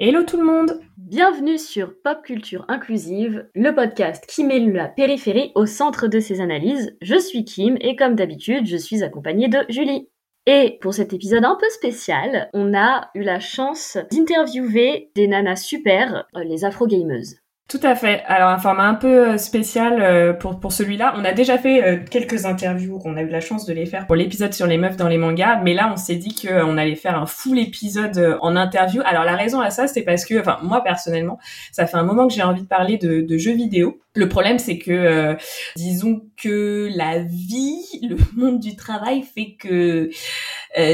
Hello 0.00 0.22
tout 0.22 0.36
le 0.36 0.44
monde 0.44 0.80
Bienvenue 0.96 1.58
sur 1.58 1.92
Pop 2.04 2.22
Culture 2.22 2.64
Inclusive, 2.68 3.48
le 3.56 3.74
podcast 3.74 4.24
qui 4.28 4.44
met 4.44 4.60
la 4.60 4.86
périphérie 4.86 5.50
au 5.56 5.66
centre 5.66 6.06
de 6.06 6.20
ses 6.20 6.40
analyses. 6.40 6.96
Je 7.02 7.18
suis 7.18 7.44
Kim 7.44 7.76
et 7.80 7.96
comme 7.96 8.14
d'habitude, 8.14 8.64
je 8.64 8.76
suis 8.76 9.02
accompagnée 9.02 9.48
de 9.48 9.58
Julie. 9.68 10.08
Et 10.46 10.78
pour 10.80 10.94
cet 10.94 11.14
épisode 11.14 11.44
un 11.44 11.56
peu 11.56 11.68
spécial, 11.70 12.48
on 12.52 12.74
a 12.74 13.10
eu 13.16 13.22
la 13.22 13.40
chance 13.40 13.98
d'interviewer 14.12 15.10
des 15.16 15.26
nanas 15.26 15.64
super, 15.64 16.28
euh, 16.36 16.44
les 16.44 16.64
afro-gameuses. 16.64 17.34
Tout 17.68 17.80
à 17.82 17.94
fait. 17.94 18.22
Alors 18.26 18.48
un 18.48 18.56
format 18.56 18.84
un 18.84 18.94
peu 18.94 19.28
euh, 19.28 19.36
spécial 19.36 20.00
euh, 20.00 20.32
pour 20.32 20.58
pour 20.58 20.72
celui-là. 20.72 21.12
On 21.18 21.24
a 21.26 21.32
déjà 21.32 21.58
fait 21.58 21.84
euh, 21.84 21.98
quelques 22.10 22.46
interviews, 22.46 22.98
on 23.04 23.14
a 23.14 23.20
eu 23.20 23.28
la 23.28 23.42
chance 23.42 23.66
de 23.66 23.74
les 23.74 23.84
faire 23.84 24.06
pour 24.06 24.16
l'épisode 24.16 24.54
sur 24.54 24.66
les 24.66 24.78
meufs 24.78 24.96
dans 24.96 25.06
les 25.06 25.18
mangas, 25.18 25.60
mais 25.62 25.74
là 25.74 25.90
on 25.92 25.98
s'est 25.98 26.16
dit 26.16 26.34
qu'on 26.34 26.78
allait 26.78 26.94
faire 26.94 27.20
un 27.20 27.26
full 27.26 27.58
épisode 27.58 28.38
en 28.40 28.56
interview. 28.56 29.02
Alors 29.04 29.24
la 29.24 29.36
raison 29.36 29.60
à 29.60 29.68
ça, 29.68 29.86
c'est 29.86 30.00
parce 30.00 30.24
que, 30.24 30.40
enfin 30.40 30.56
moi 30.62 30.82
personnellement, 30.82 31.38
ça 31.70 31.86
fait 31.86 31.98
un 31.98 32.04
moment 32.04 32.26
que 32.26 32.32
j'ai 32.32 32.42
envie 32.42 32.62
de 32.62 32.66
parler 32.66 32.96
de, 32.96 33.20
de 33.20 33.36
jeux 33.36 33.52
vidéo. 33.52 34.00
Le 34.14 34.28
problème, 34.28 34.58
c'est 34.58 34.78
que, 34.78 35.36
disons 35.76 36.22
que 36.42 36.88
la 36.96 37.20
vie, 37.20 37.84
le 38.02 38.16
monde 38.34 38.58
du 38.58 38.74
travail 38.74 39.22
fait 39.22 39.54
que 39.60 40.10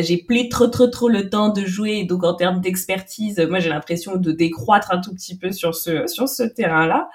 j'ai 0.02 0.18
plus 0.18 0.48
trop 0.48 0.66
trop 0.66 0.86
trop 0.86 1.08
le 1.08 1.28
temps 1.28 1.48
de 1.50 1.64
jouer. 1.64 2.04
Donc 2.04 2.24
en 2.24 2.34
termes 2.34 2.60
d'expertise, 2.60 3.38
moi 3.48 3.58
j'ai 3.58 3.68
l'impression 3.68 4.16
de 4.16 4.32
décroître 4.32 4.92
un 4.92 5.00
tout 5.00 5.14
petit 5.14 5.36
peu 5.36 5.52
sur 5.52 5.74
ce 5.74 6.06
sur 6.06 6.28
ce 6.28 6.42
terrain-là. 6.42 7.08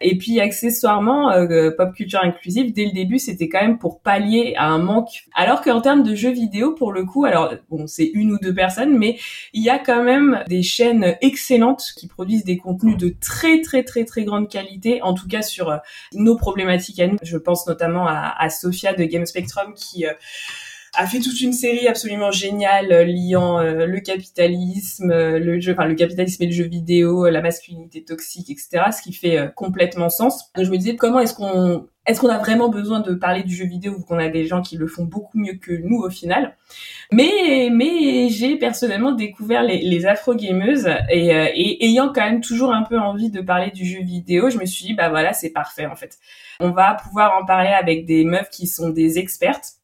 Et 0.00 0.16
puis 0.16 0.40
accessoirement, 0.40 1.32
euh, 1.32 1.70
pop 1.76 1.92
culture 1.94 2.20
inclusive, 2.22 2.72
dès 2.72 2.84
le 2.84 2.92
début, 2.92 3.18
c'était 3.18 3.48
quand 3.48 3.60
même 3.60 3.78
pour 3.78 4.00
pallier 4.00 4.54
à 4.56 4.66
un 4.66 4.78
manque. 4.78 5.24
Alors 5.34 5.60
qu'en 5.60 5.80
termes 5.80 6.04
de 6.04 6.14
jeux 6.14 6.30
vidéo, 6.30 6.72
pour 6.72 6.92
le 6.92 7.04
coup, 7.04 7.24
alors 7.24 7.52
bon, 7.68 7.86
c'est 7.86 8.10
une 8.14 8.32
ou 8.32 8.38
deux 8.38 8.54
personnes, 8.54 8.96
mais 8.96 9.18
il 9.52 9.62
y 9.62 9.70
a 9.70 9.78
quand 9.78 10.04
même 10.04 10.44
des 10.46 10.62
chaînes 10.62 11.16
excellentes 11.20 11.82
qui 11.96 12.06
produisent 12.06 12.44
des 12.44 12.58
contenus 12.58 12.96
de 12.96 13.14
très 13.20 13.60
très 13.60 13.82
très 13.82 14.04
très 14.04 14.24
grande 14.24 14.48
qualité, 14.48 15.02
en 15.02 15.14
tout 15.14 15.26
cas 15.26 15.42
sur 15.42 15.70
euh, 15.70 15.76
nos 16.14 16.36
problématiques 16.36 17.00
à 17.00 17.06
nous. 17.08 17.18
Je 17.22 17.36
pense 17.36 17.66
notamment 17.66 18.06
à, 18.06 18.34
à 18.38 18.50
Sophia 18.50 18.92
de 18.92 19.04
Game 19.04 19.26
Spectrum 19.26 19.74
qui 19.74 20.06
euh, 20.06 20.12
a 20.98 21.06
fait 21.06 21.20
toute 21.20 21.40
une 21.40 21.52
série 21.52 21.86
absolument 21.86 22.32
géniale 22.32 22.90
euh, 22.90 23.04
liant 23.04 23.60
euh, 23.60 23.86
le 23.86 24.00
capitalisme, 24.00 25.12
euh, 25.12 25.38
le 25.38 25.60
jeu, 25.60 25.72
enfin 25.72 25.86
le 25.86 25.94
capitalisme 25.94 26.42
et 26.42 26.46
le 26.46 26.52
jeu 26.52 26.64
vidéo, 26.64 27.28
la 27.30 27.40
masculinité 27.40 28.02
toxique, 28.02 28.50
etc. 28.50 28.86
Ce 28.90 29.00
qui 29.00 29.12
fait 29.12 29.52
complètement 29.54 30.08
sens. 30.08 30.50
Donc 30.56 30.64
je 30.64 30.70
me 30.70 30.76
disais 30.76 30.96
comment 30.96 31.20
est-ce 31.20 31.34
qu'on 31.34 31.86
est-ce 32.06 32.20
qu'on 32.20 32.30
a 32.30 32.38
vraiment 32.38 32.68
besoin 32.68 33.00
de 33.00 33.14
parler 33.14 33.44
du 33.44 33.54
jeu 33.54 33.66
vidéo 33.66 33.92
ou 33.92 34.02
qu'on 34.02 34.18
a 34.18 34.28
des 34.28 34.46
gens 34.46 34.60
qui 34.60 34.76
le 34.76 34.86
font 34.88 35.04
beaucoup 35.04 35.38
mieux 35.38 35.54
que 35.54 35.72
nous 35.72 35.98
au 35.98 36.10
final 36.10 36.56
Mais 37.12 37.68
mais 37.70 38.28
j'ai 38.28 38.56
personnellement 38.56 39.12
découvert 39.12 39.62
les, 39.62 39.82
les 39.82 40.06
afro-gameuses 40.06 40.88
et, 41.10 41.28
et 41.28 41.84
ayant 41.84 42.12
quand 42.12 42.24
même 42.24 42.40
toujours 42.40 42.72
un 42.72 42.82
peu 42.82 42.98
envie 42.98 43.30
de 43.30 43.40
parler 43.40 43.70
du 43.70 43.84
jeu 43.84 44.02
vidéo, 44.02 44.50
je 44.50 44.58
me 44.58 44.64
suis 44.64 44.86
dit 44.86 44.94
bah 44.94 45.10
voilà 45.10 45.32
c'est 45.32 45.50
parfait 45.50 45.86
en 45.86 45.94
fait. 45.94 46.18
On 46.58 46.70
va 46.70 46.94
pouvoir 46.94 47.40
en 47.40 47.44
parler 47.44 47.70
avec 47.70 48.04
des 48.04 48.24
meufs 48.24 48.50
qui 48.50 48.66
sont 48.66 48.88
des 48.88 49.18
expertes 49.18 49.77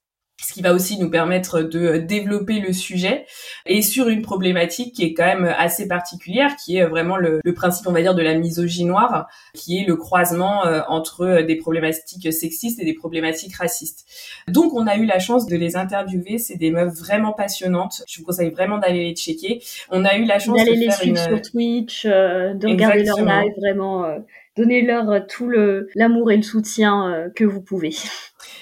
ce 0.44 0.52
qui 0.52 0.60
va 0.60 0.74
aussi 0.74 0.98
nous 0.98 1.10
permettre 1.10 1.62
de 1.62 1.96
développer 1.96 2.60
le 2.60 2.72
sujet 2.72 3.24
et 3.64 3.80
sur 3.80 4.08
une 4.08 4.20
problématique 4.20 4.94
qui 4.94 5.04
est 5.04 5.14
quand 5.14 5.24
même 5.24 5.46
assez 5.56 5.88
particulière, 5.88 6.54
qui 6.62 6.76
est 6.76 6.84
vraiment 6.84 7.16
le, 7.16 7.40
principe, 7.54 7.86
on 7.86 7.92
va 7.92 8.02
dire, 8.02 8.14
de 8.14 8.22
la 8.22 8.34
misogynie 8.34 8.88
noire, 8.88 9.26
qui 9.54 9.78
est 9.78 9.86
le 9.86 9.96
croisement 9.96 10.66
euh, 10.66 10.82
entre 10.88 11.42
des 11.42 11.56
problématiques 11.56 12.30
sexistes 12.30 12.78
et 12.80 12.84
des 12.84 12.92
problématiques 12.92 13.56
racistes. 13.56 14.04
Donc, 14.48 14.74
on 14.74 14.86
a 14.86 14.96
eu 14.96 15.06
la 15.06 15.18
chance 15.18 15.46
de 15.46 15.56
les 15.56 15.76
interviewer. 15.76 16.36
C'est 16.38 16.56
des 16.56 16.70
meufs 16.70 16.94
vraiment 16.94 17.32
passionnantes. 17.32 18.02
Je 18.06 18.18
vous 18.18 18.26
conseille 18.26 18.50
vraiment 18.50 18.76
d'aller 18.76 19.04
les 19.04 19.14
checker. 19.14 19.62
On 19.90 20.04
a 20.04 20.16
eu 20.16 20.24
la 20.24 20.38
chance 20.38 20.58
d'aller 20.58 20.76
les 20.76 20.90
suivre 20.90 21.18
sur 21.18 21.40
Twitch, 21.40 22.04
euh, 22.04 22.52
de 22.52 22.68
regarder 22.68 23.04
leur 23.04 23.18
live, 23.18 23.52
vraiment. 23.56 24.04
Euh, 24.04 24.18
donnez-leur 24.56 25.26
tout 25.26 25.48
le 25.48 25.88
l'amour 25.94 26.30
et 26.30 26.36
le 26.36 26.42
soutien 26.42 27.30
que 27.34 27.44
vous 27.44 27.62
pouvez. 27.62 27.94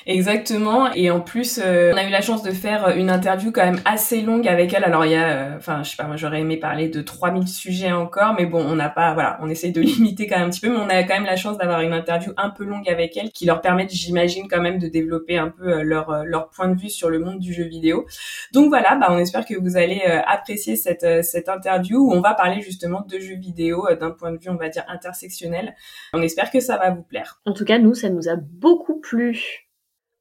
Exactement. 0.06 0.92
Et 0.94 1.10
en 1.10 1.20
plus, 1.20 1.60
euh, 1.62 1.92
on 1.94 1.96
a 1.96 2.04
eu 2.04 2.10
la 2.10 2.20
chance 2.20 2.42
de 2.42 2.50
faire 2.50 2.96
une 2.96 3.10
interview 3.10 3.52
quand 3.52 3.64
même 3.64 3.80
assez 3.84 4.22
longue 4.22 4.48
avec 4.48 4.72
elle. 4.74 4.84
Alors 4.84 5.04
il 5.04 5.12
y 5.12 5.16
a, 5.16 5.28
euh, 5.28 5.56
enfin, 5.56 5.82
je 5.82 5.90
sais 5.90 5.96
pas, 5.96 6.04
moi 6.04 6.16
j'aurais 6.16 6.40
aimé 6.40 6.56
parler 6.56 6.88
de 6.88 7.00
3000 7.00 7.48
sujets 7.48 7.92
encore, 7.92 8.34
mais 8.34 8.46
bon, 8.46 8.64
on 8.64 8.74
n'a 8.74 8.88
pas, 8.88 9.14
voilà, 9.14 9.38
on 9.42 9.48
essaye 9.48 9.72
de 9.72 9.80
limiter 9.80 10.26
quand 10.26 10.38
même 10.38 10.48
un 10.48 10.50
petit 10.50 10.60
peu, 10.60 10.70
mais 10.70 10.78
on 10.78 10.88
a 10.88 11.02
quand 11.04 11.14
même 11.14 11.26
la 11.26 11.36
chance 11.36 11.58
d'avoir 11.58 11.80
une 11.80 11.92
interview 11.92 12.32
un 12.36 12.50
peu 12.50 12.64
longue 12.64 12.88
avec 12.88 13.16
elle 13.16 13.30
qui 13.30 13.46
leur 13.46 13.60
permet, 13.60 13.86
j'imagine, 13.88 14.48
quand 14.48 14.60
même 14.60 14.78
de 14.78 14.88
développer 14.88 15.38
un 15.38 15.48
peu 15.48 15.68
euh, 15.68 15.82
leur 15.82 16.24
leur 16.24 16.50
point 16.50 16.68
de 16.68 16.78
vue 16.78 16.90
sur 16.90 17.10
le 17.10 17.18
monde 17.18 17.38
du 17.38 17.52
jeu 17.52 17.64
vidéo. 17.64 18.06
Donc 18.52 18.68
voilà, 18.68 18.96
bah 18.96 19.06
on 19.10 19.18
espère 19.18 19.44
que 19.44 19.54
vous 19.54 19.76
allez 19.76 20.00
apprécier 20.26 20.76
cette 20.76 21.24
cette 21.24 21.48
interview 21.48 21.98
où 21.98 22.12
on 22.12 22.20
va 22.20 22.34
parler 22.34 22.60
justement 22.60 23.04
de 23.08 23.18
jeux 23.18 23.36
vidéo 23.36 23.86
d'un 24.00 24.10
point 24.10 24.32
de 24.32 24.38
vue, 24.38 24.50
on 24.50 24.56
va 24.56 24.68
dire 24.68 24.84
intersectionnel. 24.88 25.74
On 26.12 26.22
espère 26.22 26.50
que 26.50 26.60
ça 26.60 26.76
va 26.76 26.90
vous 26.90 27.02
plaire. 27.02 27.40
En 27.46 27.52
tout 27.52 27.64
cas, 27.64 27.78
nous, 27.78 27.94
ça 27.94 28.08
nous 28.08 28.28
a 28.28 28.36
beaucoup 28.36 29.00
plu. 29.00 29.68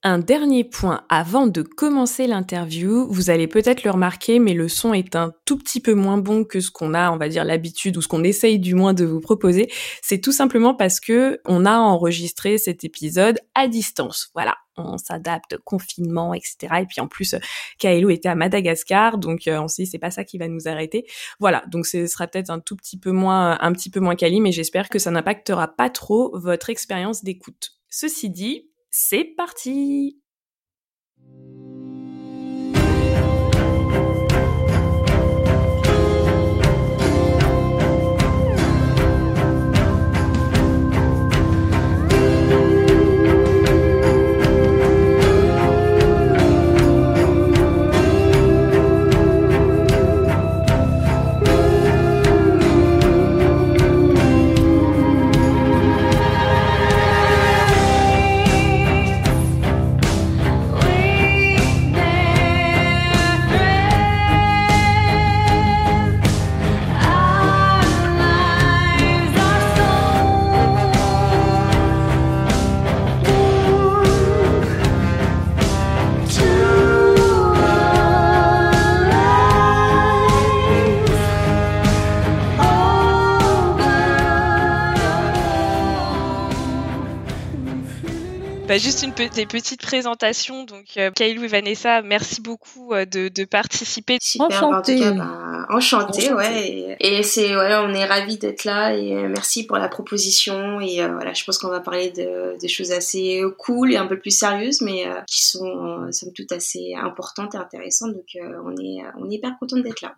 Un 0.04 0.18
dernier 0.18 0.64
point 0.64 1.04
avant 1.10 1.46
de 1.46 1.62
commencer 1.62 2.26
l'interview, 2.26 3.06
vous 3.12 3.30
allez 3.30 3.48
peut-être 3.48 3.84
le 3.84 3.92
remarquer, 3.92 4.40
mais 4.40 4.56
le 4.56 4.68
son 4.68 4.96
est 4.96 5.16
un 5.16 5.32
tout 5.46 5.60
petit 5.60 5.80
peu 5.80 5.94
moins 5.94 6.18
bon 6.18 6.44
que 6.44 6.60
ce 6.60 6.72
qu'on 6.72 6.96
a, 6.96 7.12
on 7.12 7.18
va 7.18 7.30
dire, 7.30 7.46
l'habitude 7.46 7.98
ou 7.98 8.02
ce 8.02 8.08
qu'on 8.08 8.24
essaye 8.24 8.58
du 8.58 8.74
moins 8.74 8.96
de 8.96 9.06
vous 9.06 9.20
proposer. 9.20 9.72
C'est 10.02 10.20
tout 10.20 10.32
simplement 10.32 10.74
parce 10.74 11.00
que 11.00 11.40
on 11.46 11.68
a 11.68 11.78
enregistré 11.78 12.58
cet 12.58 12.84
épisode 12.84 13.38
à 13.54 13.68
distance. 13.68 14.32
Voilà. 14.34 14.58
On 14.76 14.98
s'adapte, 14.98 15.58
confinement, 15.66 16.34
etc. 16.34 16.58
Et 16.82 16.86
puis 16.88 17.00
en 17.00 17.08
plus, 17.08 17.36
Kaelo 17.78 18.10
était 18.10 18.30
à 18.30 18.36
Madagascar, 18.36 19.20
donc 19.20 19.48
euh, 19.48 19.62
on 19.62 19.68
s'est 19.68 19.84
dit 19.84 19.90
c'est 19.90 20.00
pas 20.00 20.10
ça 20.10 20.24
qui 20.24 20.40
va 20.40 20.48
nous 20.48 20.68
arrêter. 20.68 21.06
Voilà, 21.40 21.62
donc 21.68 21.86
ce 21.86 22.08
sera 22.08 22.26
peut-être 22.26 22.50
un 22.50 22.60
tout 22.60 22.76
petit 22.76 22.98
peu 22.98 23.12
moins, 23.12 23.60
un 23.62 23.72
petit 23.74 23.92
peu 23.92 24.00
moins 24.00 24.16
quali, 24.16 24.42
mais 24.42 24.52
j'espère 24.52 24.90
que 24.90 24.98
ça 24.98 25.12
n'impactera 25.12 25.68
pas 25.68 25.92
trop 25.92 26.32
votre 26.34 26.72
expérience 26.72 27.24
d'écoute. 27.24 27.74
Ceci 27.90 28.30
dit, 28.30 28.71
c'est 28.92 29.24
parti 29.24 30.22
Bah, 88.72 88.78
juste 88.78 89.04
une 89.04 89.12
des 89.12 89.46
petites 89.46 89.82
présentations. 89.82 90.64
Donc, 90.64 90.86
euh, 90.96 91.12
Kailou 91.12 91.44
et 91.44 91.48
Vanessa, 91.48 92.02
merci 92.02 92.40
beaucoup 92.40 92.94
euh, 92.94 93.04
de, 93.04 93.28
de, 93.28 93.44
participer. 93.44 94.18
Super, 94.22 94.46
enchantée. 94.64 95.12
Bah, 95.12 95.66
enchantée, 95.68 96.34
ouais. 96.34 96.96
Et, 97.02 97.22
c'est, 97.22 97.54
ouais, 97.54 97.76
on 97.84 97.94
est 97.94 98.06
ravis 98.06 98.38
d'être 98.38 98.64
là 98.64 98.96
et 98.96 99.14
euh, 99.14 99.28
merci 99.28 99.66
pour 99.66 99.76
la 99.76 99.90
proposition. 99.90 100.80
Et 100.80 101.06
voilà, 101.06 101.34
je 101.34 101.44
pense 101.44 101.58
qu'on 101.58 101.68
va 101.68 101.82
parler 101.82 102.12
de, 102.12 102.58
de, 102.58 102.68
choses 102.70 102.94
assez 102.94 103.44
cool 103.58 103.92
et 103.92 103.98
un 103.98 104.08
peu 104.08 104.18
plus 104.18 104.32
sérieuses, 104.32 104.80
mais 104.80 105.04
qui 105.28 105.46
sont, 105.46 106.10
somme 106.12 106.32
toute, 106.32 106.54
assez 106.54 106.94
importantes 106.96 107.56
et 107.56 107.58
intéressantes. 107.58 108.14
Donc, 108.14 108.38
on 108.42 108.72
est, 108.82 109.04
on 109.20 109.30
est 109.30 109.34
hyper 109.34 109.52
content 109.60 109.80
d'être 109.80 110.00
là. 110.00 110.16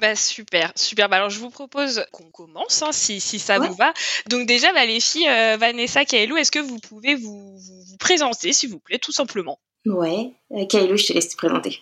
Bah 0.00 0.14
super, 0.14 0.72
super. 0.74 1.08
Bah 1.08 1.16
alors 1.16 1.30
je 1.30 1.38
vous 1.38 1.50
propose 1.50 2.04
qu'on 2.12 2.30
commence, 2.30 2.82
hein, 2.82 2.92
si, 2.92 3.20
si 3.20 3.38
ça 3.38 3.58
vous 3.58 3.74
va. 3.74 3.92
Donc 4.28 4.46
déjà, 4.46 4.72
bah, 4.72 4.86
les 4.86 5.00
filles, 5.00 5.28
euh, 5.28 5.56
Vanessa, 5.58 6.04
Kaelou, 6.04 6.36
est-ce 6.36 6.50
que 6.50 6.58
vous 6.58 6.78
pouvez 6.78 7.14
vous, 7.14 7.56
vous, 7.58 7.96
présenter, 7.98 8.52
s'il 8.52 8.70
vous 8.70 8.78
plaît, 8.78 8.98
tout 8.98 9.12
simplement? 9.12 9.58
Ouais, 9.84 10.32
euh, 10.52 10.66
Kaelou, 10.66 10.96
je 10.96 11.06
te 11.06 11.12
laisse 11.12 11.28
te 11.28 11.36
présenter. 11.36 11.80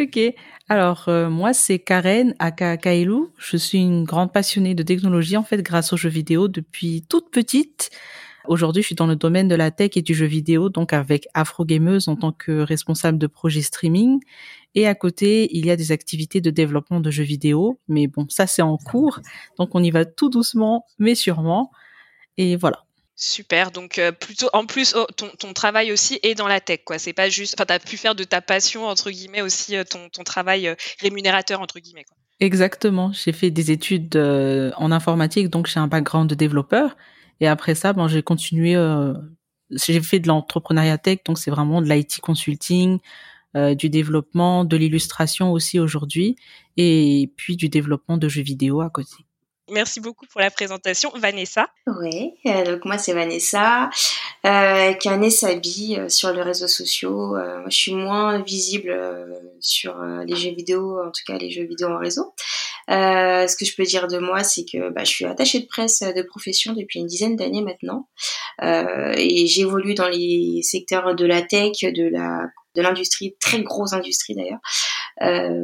Ok, 0.00 0.20
alors 0.68 1.08
euh, 1.08 1.28
moi 1.28 1.52
c'est 1.52 1.80
Karen 1.80 2.34
aka 2.38 2.76
Kaelou. 2.76 3.30
Je 3.38 3.56
suis 3.56 3.78
une 3.78 4.04
grande 4.04 4.32
passionnée 4.32 4.76
de 4.76 4.84
technologie 4.84 5.36
en 5.36 5.42
fait 5.42 5.62
grâce 5.62 5.92
aux 5.92 5.96
jeux 5.96 6.08
vidéo 6.08 6.46
depuis 6.46 7.04
toute 7.08 7.30
petite. 7.30 7.90
Aujourd'hui, 8.48 8.82
je 8.82 8.86
suis 8.86 8.94
dans 8.94 9.06
le 9.06 9.16
domaine 9.16 9.46
de 9.46 9.54
la 9.54 9.70
tech 9.70 9.90
et 9.96 10.02
du 10.02 10.14
jeu 10.14 10.24
vidéo, 10.24 10.70
donc 10.70 10.94
avec 10.94 11.28
Afro 11.34 11.66
Gameuse 11.66 12.08
en 12.08 12.16
tant 12.16 12.32
que 12.32 12.60
responsable 12.60 13.18
de 13.18 13.26
projet 13.26 13.60
streaming. 13.60 14.20
Et 14.74 14.86
à 14.86 14.94
côté, 14.94 15.48
il 15.56 15.66
y 15.66 15.70
a 15.70 15.76
des 15.76 15.92
activités 15.92 16.40
de 16.40 16.50
développement 16.50 17.00
de 17.00 17.10
jeux 17.10 17.24
vidéo. 17.24 17.80
Mais 17.88 18.06
bon, 18.06 18.26
ça 18.28 18.46
c'est 18.46 18.62
en 18.62 18.76
cours. 18.76 19.20
Donc 19.58 19.74
on 19.74 19.82
y 19.82 19.90
va 19.90 20.04
tout 20.04 20.28
doucement, 20.28 20.84
mais 20.98 21.14
sûrement. 21.14 21.70
Et 22.36 22.56
voilà. 22.56 22.84
Super. 23.20 23.72
Donc 23.72 23.98
euh, 23.98 24.12
plutôt 24.12 24.48
en 24.52 24.64
plus 24.64 24.94
oh, 24.94 25.04
ton, 25.16 25.28
ton, 25.40 25.52
travail 25.52 25.90
aussi 25.90 26.20
est 26.22 26.36
dans 26.36 26.46
la 26.46 26.60
tech 26.60 26.82
quoi. 26.84 26.98
C'est 26.98 27.12
pas 27.12 27.28
juste. 27.28 27.54
Enfin, 27.58 27.66
t'as 27.66 27.80
pu 27.80 27.96
faire 27.96 28.14
de 28.14 28.22
ta 28.22 28.40
passion 28.40 28.86
entre 28.86 29.10
guillemets 29.10 29.42
aussi 29.42 29.76
euh, 29.76 29.82
ton, 29.82 30.08
ton 30.08 30.22
travail 30.22 30.68
euh, 30.68 30.76
rémunérateur 31.00 31.60
entre 31.60 31.80
guillemets 31.80 32.04
quoi. 32.04 32.16
Exactement. 32.38 33.10
J'ai 33.12 33.32
fait 33.32 33.50
des 33.50 33.72
études 33.72 34.16
en 34.16 34.92
informatique, 34.92 35.48
donc 35.48 35.66
j'ai 35.66 35.80
un 35.80 35.88
background 35.88 36.30
de 36.30 36.36
développeur. 36.36 36.96
Et 37.40 37.48
après 37.48 37.74
ça, 37.74 37.92
bon, 37.92 38.06
j'ai 38.06 38.22
continué. 38.22 38.76
j'ai 39.72 40.00
fait 40.00 40.20
de 40.20 40.28
l'entrepreneuriat 40.28 40.98
tech, 40.98 41.18
donc 41.24 41.36
c'est 41.38 41.50
vraiment 41.50 41.82
de 41.82 41.88
l'IT 41.88 42.20
consulting, 42.20 43.00
du 43.54 43.88
développement, 43.88 44.64
de 44.64 44.76
l'illustration 44.76 45.52
aussi 45.52 45.80
aujourd'hui, 45.80 46.36
et 46.76 47.32
puis 47.36 47.56
du 47.56 47.68
développement 47.68 48.18
de 48.18 48.28
jeux 48.28 48.42
vidéo 48.42 48.80
à 48.80 48.90
côté. 48.90 49.24
Merci 49.70 50.00
beaucoup 50.00 50.26
pour 50.26 50.40
la 50.40 50.50
présentation. 50.50 51.10
Vanessa 51.14 51.68
Oui, 52.00 52.32
euh, 52.46 52.64
donc 52.64 52.84
moi 52.86 52.96
c'est 52.96 53.12
Vanessa, 53.12 53.90
euh, 54.46 54.94
qui 54.94 55.08
a 55.08 55.16
né 55.16 55.30
sa 55.30 55.54
vie 55.54 55.96
euh, 55.98 56.08
sur 56.08 56.32
les 56.32 56.42
réseaux 56.42 56.68
sociaux. 56.68 57.36
Euh, 57.36 57.60
moi, 57.60 57.68
je 57.68 57.76
suis 57.76 57.94
moins 57.94 58.42
visible 58.42 58.96
sur 59.60 60.00
les 60.26 60.36
jeux 60.36 60.54
vidéo, 60.54 60.98
en 61.00 61.10
tout 61.10 61.22
cas 61.26 61.36
les 61.36 61.50
jeux 61.50 61.64
vidéo 61.64 61.88
en 61.88 61.98
réseau. 61.98 62.32
ce 62.88 63.56
que 63.56 63.64
je 63.64 63.76
peux 63.76 63.82
dire 63.82 64.08
de 64.08 64.18
moi, 64.18 64.42
c'est 64.42 64.64
que 64.64 64.90
bah, 64.90 65.04
je 65.04 65.10
suis 65.10 65.24
attachée 65.26 65.60
de 65.60 65.66
presse 65.66 66.00
de 66.00 66.22
profession 66.22 66.72
depuis 66.72 67.00
une 67.00 67.06
dizaine 67.06 67.36
d'années 67.36 67.62
maintenant. 67.62 68.08
et 68.62 69.46
j'évolue 69.46 69.94
dans 69.94 70.08
les 70.08 70.60
secteurs 70.62 71.14
de 71.14 71.26
la 71.26 71.42
tech, 71.42 71.80
de 71.82 72.08
la 72.08 72.46
de 72.78 72.82
l'industrie, 72.82 73.36
très 73.40 73.62
grosse 73.62 73.92
industrie 73.92 74.34
d'ailleurs, 74.34 74.60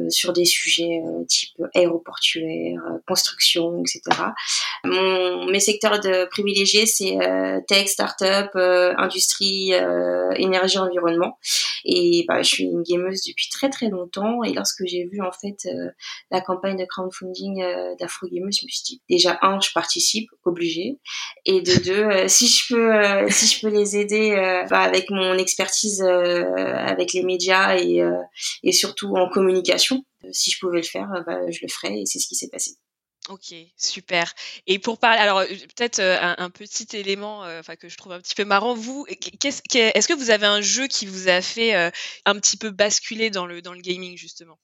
sur 0.09 0.33
des 0.33 0.45
sujets 0.45 1.01
euh, 1.05 1.23
type 1.25 1.61
aéroportuaire, 1.73 2.81
euh, 2.89 2.97
construction, 3.07 3.81
etc. 3.81 4.01
Mon, 4.83 5.45
mes 5.45 5.59
secteurs 5.59 5.99
de 5.99 6.25
privilégiés, 6.25 6.85
c'est 6.85 7.17
tech, 7.67 7.87
start-up, 7.87 8.51
industrie, 8.55 9.71
énergie, 10.35 10.77
environnement. 10.77 11.37
Et 11.85 12.25
bah, 12.27 12.41
je 12.41 12.49
suis 12.49 12.63
une 12.65 12.83
gameuse 12.83 13.23
depuis 13.23 13.49
très 13.49 13.69
très 13.69 13.89
longtemps. 13.89 14.43
Et 14.43 14.53
lorsque 14.53 14.83
j'ai 14.85 15.05
vu 15.05 15.21
en 15.21 15.31
fait 15.31 15.67
la 16.31 16.41
campagne 16.41 16.77
de 16.77 16.85
crowdfunding 16.85 17.63
d'Afro 17.99 18.27
Gameuse, 18.27 18.59
je 18.59 18.65
me 18.65 18.69
suis 18.69 18.83
dit 18.85 19.01
déjà 19.09 19.39
un, 19.41 19.59
je 19.59 19.71
participe, 19.73 20.29
obligé, 20.43 20.99
et 21.45 21.61
de 21.61 21.83
deux, 21.83 22.27
si 22.27 22.47
je 22.47 22.73
peux, 22.73 23.31
si 23.31 23.47
je 23.47 23.61
peux 23.61 23.69
les 23.69 23.97
aider 23.97 24.35
bah, 24.69 24.81
avec 24.81 25.09
mon 25.09 25.37
expertise, 25.37 26.01
avec 26.01 27.13
les 27.13 27.23
médias 27.23 27.77
et, 27.77 28.03
et 28.63 28.71
surtout 28.71 29.15
en 29.15 29.29
communication 29.29 29.44
communication. 29.45 30.03
Euh, 30.23 30.29
si 30.31 30.51
je 30.51 30.59
pouvais 30.59 30.77
le 30.77 30.83
faire, 30.83 31.11
euh, 31.13 31.21
bah, 31.21 31.39
je 31.49 31.59
le 31.61 31.67
ferais 31.67 31.99
et 31.99 32.05
c'est 32.05 32.19
ce 32.19 32.27
qui 32.27 32.35
s'est 32.35 32.49
passé. 32.49 32.71
Ok, 33.29 33.55
super. 33.75 34.33
Et 34.67 34.77
pour 34.77 34.99
parler, 34.99 35.19
alors 35.19 35.39
euh, 35.39 35.47
peut-être 35.47 35.99
un, 35.99 36.49
petit 36.51 36.95
élément, 36.95 37.39
enfin 37.59 37.75
que 37.75 37.89
je 37.89 37.97
trouve 37.97 38.11
un 38.11 38.19
petit 38.19 38.35
peu 38.35 38.45
marrant. 38.45 38.75
Vous, 38.75 39.05
est-ce 39.09 40.07
que 40.07 40.13
vous 40.13 40.29
avez 40.29 40.45
un 40.45 40.61
jeu 40.61 40.85
qui 40.85 41.07
vous 41.07 41.27
a 41.27 41.41
fait 41.41 41.73
un 41.73 42.39
petit 42.39 42.57
peu 42.57 42.69
basculer 42.69 43.31
dans 43.31 43.47
le 43.47 43.63
dans 43.63 43.73
le 43.73 43.81
gaming 43.81 44.15
justement? 44.15 44.59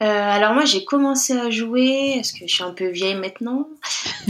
Alors 0.00 0.54
moi, 0.54 0.64
j'ai 0.64 0.84
commencé 0.84 1.34
à 1.34 1.50
jouer, 1.50 2.12
parce 2.16 2.32
que 2.32 2.46
je 2.46 2.54
suis 2.54 2.64
un 2.64 2.72
peu 2.72 2.88
vieille 2.88 3.14
maintenant. 3.14 3.68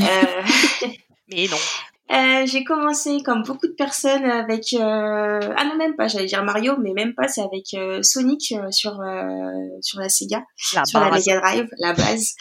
Mais 1.28 1.46
non. 1.48 1.56
Euh, 2.12 2.46
j'ai 2.46 2.62
commencé 2.62 3.20
comme 3.24 3.42
beaucoup 3.42 3.66
de 3.66 3.72
personnes 3.72 4.24
avec 4.26 4.72
euh... 4.74 5.40
ah 5.56 5.64
non 5.64 5.74
même 5.76 5.96
pas 5.96 6.06
j'allais 6.06 6.26
dire 6.26 6.44
Mario 6.44 6.76
mais 6.80 6.92
même 6.92 7.14
pas 7.16 7.26
c'est 7.26 7.40
avec 7.40 7.64
euh, 7.74 8.00
Sonic 8.00 8.52
euh, 8.52 8.70
sur 8.70 9.00
euh, 9.00 9.40
sur 9.80 9.98
la 9.98 10.08
Sega 10.08 10.44
sur 10.56 11.00
la 11.00 11.10
Mega 11.10 11.40
Drive 11.40 11.66
la 11.78 11.94
base. 11.94 12.34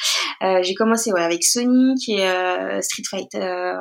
J'ai 0.62 0.76
commencé 0.76 1.12
ouais 1.12 1.24
avec 1.24 1.44
Sonic 1.44 2.10
et 2.10 2.28
Street 2.82 3.04
Fighter 3.10 3.74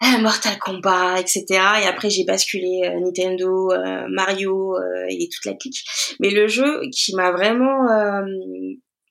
Mortal 0.20 0.58
Kombat 0.58 1.20
etc 1.20 1.44
et 1.82 1.86
après 1.86 2.10
j'ai 2.10 2.24
basculé 2.24 2.90
Nintendo 3.00 3.70
Mario 4.08 4.74
et 5.08 5.28
toute 5.32 5.44
la 5.44 5.54
clique. 5.54 5.84
Mais 6.18 6.30
le 6.30 6.48
jeu 6.48 6.80
qui 6.92 7.14
m'a 7.14 7.30
vraiment 7.30 7.86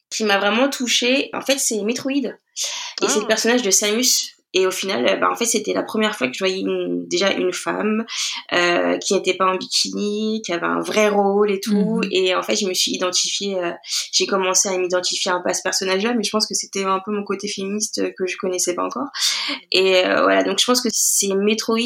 qui 0.09 0.25
m'a 0.25 0.37
vraiment 0.37 0.69
touché 0.69 1.29
en 1.31 1.41
fait 1.41 1.59
c'est 1.59 1.81
Metroid. 1.83 2.11
Et 2.13 3.07
c'est 3.07 3.19
le 3.19 3.25
ah. 3.25 3.27
personnage 3.27 3.61
de 3.61 3.71
Samus 3.71 4.36
et 4.57 4.65
au 4.65 4.71
final, 4.71 5.07
euh, 5.07 5.17
bah, 5.17 5.29
en 5.31 5.35
fait, 5.35 5.45
c'était 5.45 5.73
la 5.73 5.83
première 5.83 6.15
fois 6.15 6.27
que 6.27 6.33
je 6.33 6.39
voyais 6.39 6.63
déjà 7.05 7.31
une 7.31 7.53
femme 7.53 8.05
euh, 8.53 8.97
qui 8.97 9.13
n'était 9.13 9.35
pas 9.35 9.45
en 9.45 9.55
bikini, 9.55 10.41
qui 10.43 10.51
avait 10.51 10.65
un 10.65 10.79
vrai 10.79 11.09
rôle 11.09 11.51
et 11.51 11.59
tout. 11.59 12.01
Mhm. 12.01 12.09
Et 12.11 12.33
en 12.33 12.41
fait, 12.41 12.55
je 12.55 12.65
me 12.65 12.73
suis 12.73 12.91
identifiée, 12.91 13.55
euh, 13.55 13.71
j'ai 14.11 14.25
commencé 14.25 14.67
à 14.67 14.75
m'identifier 14.79 15.29
un 15.29 15.41
peu 15.41 15.51
à 15.51 15.53
ce 15.53 15.61
personnage-là, 15.61 16.15
mais 16.15 16.23
je 16.23 16.31
pense 16.31 16.47
que 16.47 16.55
c'était 16.55 16.85
un 16.85 16.99
peu 17.05 17.11
mon 17.11 17.23
côté 17.23 17.47
féministe 17.47 18.01
que 18.17 18.25
je 18.25 18.35
connaissais 18.37 18.73
pas 18.73 18.83
encore. 18.83 19.09
Et 19.71 20.03
euh, 20.03 20.23
voilà, 20.23 20.43
donc 20.43 20.57
je 20.59 20.65
pense 20.65 20.81
que 20.81 20.89
c'est 20.91 21.35
Metroid, 21.35 21.77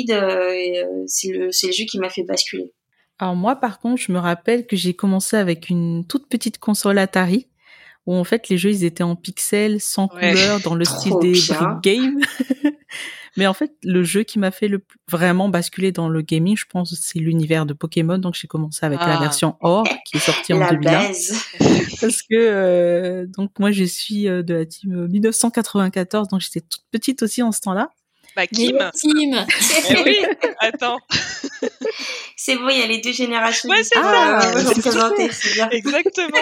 c'est 1.08 1.28
le, 1.28 1.48
le 1.48 1.72
jeu 1.72 1.84
qui 1.92 2.00
m'a 2.00 2.10
fait 2.10 2.24
basculer. 2.24 2.72
Alors 3.20 3.36
moi, 3.36 3.58
par 3.58 3.80
contre, 3.82 4.02
je 4.02 4.14
me 4.14 4.18
rappelle 4.18 4.66
que 4.66 4.78
j'ai 4.78 4.94
commencé 4.94 5.36
avec 5.36 5.70
une 5.70 6.06
toute 6.08 6.30
petite 6.30 6.58
console 6.58 7.00
Atari 7.00 7.48
où 8.06 8.16
en 8.16 8.24
fait 8.24 8.50
les 8.50 8.58
jeux 8.58 8.72
ils 8.72 8.84
étaient 8.84 9.04
en 9.04 9.16
pixels, 9.16 9.80
sans 9.80 10.08
couleur, 10.08 10.60
dans 10.62 10.76
le 10.76 10.86
style 10.86 11.14
des 11.22 11.32
brick 11.32 11.82
games. 11.82 12.20
Mais 13.38 13.48
en 13.48 13.54
fait, 13.54 13.72
le 13.84 14.04
jeu 14.04 14.24
qui 14.24 14.40
m'a 14.40 14.52
fait 14.52 14.68
le 14.68 14.84
vraiment 15.10 15.48
basculer 15.48 15.94
dans 15.94 16.10
le 16.10 16.22
gaming, 16.22 16.58
je 16.58 16.66
pense, 16.70 16.94
c'est 17.00 17.20
l'univers 17.20 17.66
de 17.66 17.74
Pokémon. 17.74 18.18
Donc 18.18 18.36
j'ai 18.36 18.48
commencé 18.48 18.86
avec 18.86 19.00
la 19.00 19.18
ah. 19.18 19.22
version 19.22 19.56
Or 19.62 19.88
qui 20.06 20.18
est 20.18 20.20
sortie 20.20 20.54
en 20.54 20.60
2001. 20.70 21.12
Parce 22.02 22.22
que 22.24 22.34
euh, 22.34 23.26
donc 23.28 23.52
moi 23.58 23.72
je 23.72 23.86
suis 23.86 24.28
euh, 24.28 24.44
de 24.44 24.56
la 24.56 24.66
team 24.66 25.08
1994, 25.08 26.28
donc 26.28 26.42
j'étais 26.42 26.62
toute 26.62 26.84
petite 26.92 27.24
aussi 27.24 27.42
en 27.42 27.52
ce 27.52 27.62
temps-là. 27.62 27.90
Bah 28.36 28.48
Kim. 28.48 28.78
Kim. 29.00 29.46
eh 29.90 30.04
oui, 30.04 30.18
attends. 30.60 31.00
C'est 32.38 32.56
bon, 32.56 32.70
il 32.70 32.80
y 32.80 32.82
a 32.82 32.88
les 32.88 33.00
deux 33.00 33.12
générations. 33.12 33.70
Ouais, 33.70 33.84
c'est 33.84 33.98
ah, 33.98 34.42
ça. 34.82 35.12
Exactement. 35.72 36.40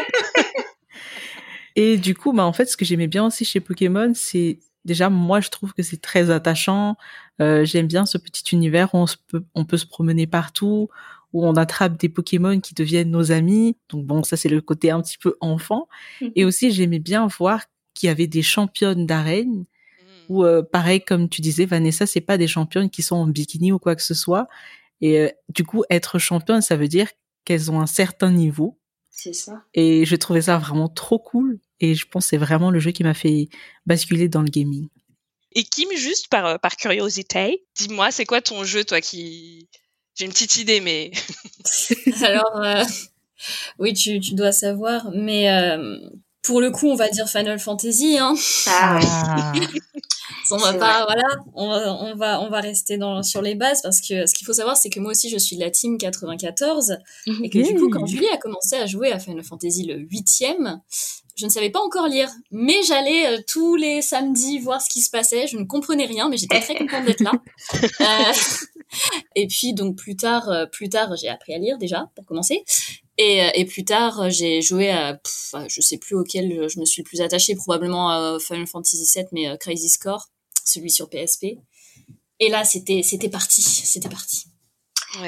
Et 1.80 1.96
du 1.96 2.14
coup, 2.14 2.34
bah 2.34 2.44
en 2.44 2.52
fait, 2.52 2.66
ce 2.66 2.76
que 2.76 2.84
j'aimais 2.84 3.08
bien 3.08 3.26
aussi 3.26 3.46
chez 3.46 3.62
Pokémon, 3.62 4.12
c'est 4.14 4.60
déjà 4.84 5.10
moi 5.10 5.40
je 5.40 5.48
trouve 5.48 5.74
que 5.74 5.82
c'est 5.82 6.02
très 6.02 6.30
attachant. 6.30 6.98
Euh, 7.40 7.64
J'aime 7.64 7.88
bien 7.88 8.06
ce 8.06 8.18
petit 8.18 8.54
univers 8.54 8.94
où 8.94 8.98
on, 8.98 9.08
se 9.08 9.16
peut, 9.30 9.46
on 9.56 9.64
peut 9.64 9.78
se 9.78 9.86
promener 9.86 10.28
partout, 10.28 10.90
où 11.32 11.48
on 11.48 11.54
attrape 11.54 11.98
des 11.98 12.10
Pokémon 12.10 12.60
qui 12.60 12.74
deviennent 12.74 13.12
nos 13.12 13.32
amis. 13.32 13.78
Donc 13.88 14.06
bon, 14.06 14.24
ça 14.24 14.36
c'est 14.36 14.50
le 14.50 14.60
côté 14.60 14.92
un 14.92 15.02
petit 15.02 15.18
peu 15.18 15.38
enfant. 15.40 15.88
Mhm. 16.20 16.32
Et 16.36 16.44
aussi 16.44 16.70
j'aimais 16.70 17.00
bien 17.00 17.28
voir 17.28 17.64
qu'il 17.94 18.08
y 18.08 18.10
avait 18.10 18.28
des 18.28 18.42
championnes 18.42 19.06
d'arène. 19.06 19.64
Ou 20.28 20.44
euh, 20.44 20.62
pareil 20.62 21.02
comme 21.02 21.30
tu 21.30 21.40
disais 21.40 21.66
Vanessa, 21.66 22.06
c'est 22.06 22.20
pas 22.20 22.38
des 22.38 22.50
championnes 22.50 22.90
qui 22.90 23.04
sont 23.04 23.16
en 23.16 23.28
bikini 23.28 23.72
ou 23.72 23.80
quoi 23.80 23.96
que 23.96 24.04
ce 24.04 24.14
soit. 24.14 24.50
Et 25.00 25.18
euh, 25.18 25.30
du 25.48 25.64
coup, 25.64 25.86
être 25.90 26.20
championne, 26.20 26.62
ça 26.62 26.76
veut 26.76 26.90
dire 26.90 27.08
qu'elles 27.46 27.72
ont 27.72 27.80
un 27.80 27.88
certain 27.88 28.32
niveau 28.32 28.79
c'est 29.22 29.34
ça. 29.34 29.64
Et 29.74 30.06
je 30.06 30.16
trouvais 30.16 30.44
ça 30.44 30.58
vraiment 30.58 30.88
trop 30.88 31.20
cool. 31.20 31.60
Et 31.80 31.96
je 31.96 32.08
pense 32.08 32.26
que 32.26 32.30
c'est 32.30 32.38
vraiment 32.38 32.72
le 32.72 32.80
jeu 32.80 32.92
qui 32.92 33.04
m'a 33.04 33.14
fait 33.14 33.50
basculer 33.86 34.30
dans 34.30 34.42
le 34.42 34.50
gaming. 34.50 34.88
Et 35.54 35.64
Kim, 35.64 35.90
juste 35.96 36.28
par, 36.30 36.46
euh, 36.46 36.58
par 36.58 36.78
curiosité, 36.78 37.66
dis-moi, 37.76 38.12
c'est 38.12 38.26
quoi 38.26 38.42
ton 38.42 38.64
jeu, 38.64 38.84
toi, 38.84 39.02
qui... 39.02 39.68
J'ai 40.16 40.26
une 40.26 40.32
petite 40.32 40.58
idée, 40.58 40.80
mais... 40.80 41.12
Alors, 42.22 42.58
euh, 42.58 42.84
oui, 43.80 43.94
tu, 43.94 44.20
tu, 44.20 44.36
dois 44.36 44.52
savoir, 44.52 45.10
mais 45.14 45.50
euh, 45.50 45.98
pour 46.42 46.62
le 46.62 46.72
coup, 46.72 46.88
on 46.88 46.96
va 46.96 47.10
dire 47.10 47.28
Final 47.28 47.60
Fantasy. 47.60 48.18
Hein. 48.20 48.36
Ah, 48.68 49.54
on 50.52 50.58
va 50.58 50.74
pas, 50.74 51.06
voilà, 51.06 51.24
on 51.56 51.70
on 51.70 52.16
va, 52.16 52.42
on 52.42 52.50
va 52.50 52.60
rester 52.60 52.98
dans, 52.98 53.24
sur 53.24 53.42
les 53.42 53.56
bases 53.56 53.82
parce 53.82 54.02
que 54.02 54.26
ce 54.26 54.34
qu'il 54.34 54.46
faut 54.46 54.54
savoir, 54.54 54.78
c'est 54.78 54.90
que 54.90 55.00
moi 55.00 55.12
aussi, 55.12 55.30
je 55.30 55.38
suis 55.38 55.56
de 55.56 55.62
la 55.62 55.72
team 55.72 55.98
94 55.98 56.98
et 57.44 57.50
que 57.50 57.60
du 57.60 57.80
coup, 57.80 57.90
quand 57.90 58.06
Julie 58.06 58.30
a 58.30 58.38
commencé 58.38 58.76
à 58.76 58.86
jouer 58.86 59.12
à 59.12 59.20
Final 59.20 59.44
Fantasy 59.44 59.84
le 59.84 59.98
huitième, 59.98 60.82
je 61.40 61.46
ne 61.46 61.50
savais 61.50 61.70
pas 61.70 61.80
encore 61.80 62.08
lire, 62.08 62.30
mais 62.52 62.76
j'allais 62.86 63.28
euh, 63.28 63.42
tous 63.48 63.78
les 63.78 64.02
samedis 64.02 64.60
voir 64.60 64.82
ce 64.82 64.90
qui 64.90 65.02
se 65.02 65.10
passait. 65.10 65.48
Je 65.48 65.58
ne 65.58 65.64
comprenais 65.64 66.06
rien, 66.06 66.28
mais 66.28 66.36
j'étais 66.36 66.60
très 66.60 66.76
contente 66.76 67.06
d'être 67.06 67.22
là. 67.22 67.32
Euh, 68.02 68.34
et 69.36 69.48
puis 69.48 69.74
donc 69.74 69.96
plus 69.96 70.16
tard, 70.16 70.50
euh, 70.50 70.66
plus 70.66 70.90
tard, 70.90 71.16
j'ai 71.16 71.30
appris 71.30 71.54
à 71.54 71.58
lire 71.58 71.78
déjà 71.78 72.10
pour 72.16 72.26
commencer. 72.26 72.64
Et, 73.22 73.42
et 73.54 73.66
plus 73.66 73.84
tard, 73.84 74.30
j'ai 74.30 74.62
joué 74.62 74.92
à, 74.92 75.20
je 75.68 75.82
sais 75.82 75.98
plus 75.98 76.16
auquel 76.16 76.70
je 76.70 76.80
me 76.80 76.86
suis 76.86 77.02
le 77.02 77.06
plus 77.06 77.20
attachée, 77.20 77.54
probablement 77.54 78.10
à 78.10 78.40
Final 78.40 78.66
Fantasy 78.66 79.06
VII, 79.14 79.26
mais 79.34 79.58
Crazy 79.60 79.90
Score, 79.90 80.30
celui 80.64 80.90
sur 80.90 81.10
PSP. 81.10 81.58
Et 82.40 82.48
là, 82.48 82.64
c'était, 82.64 83.04
c'était 83.04 83.28
parti, 83.28 83.62
c'était 83.62 84.08
parti. 84.08 84.49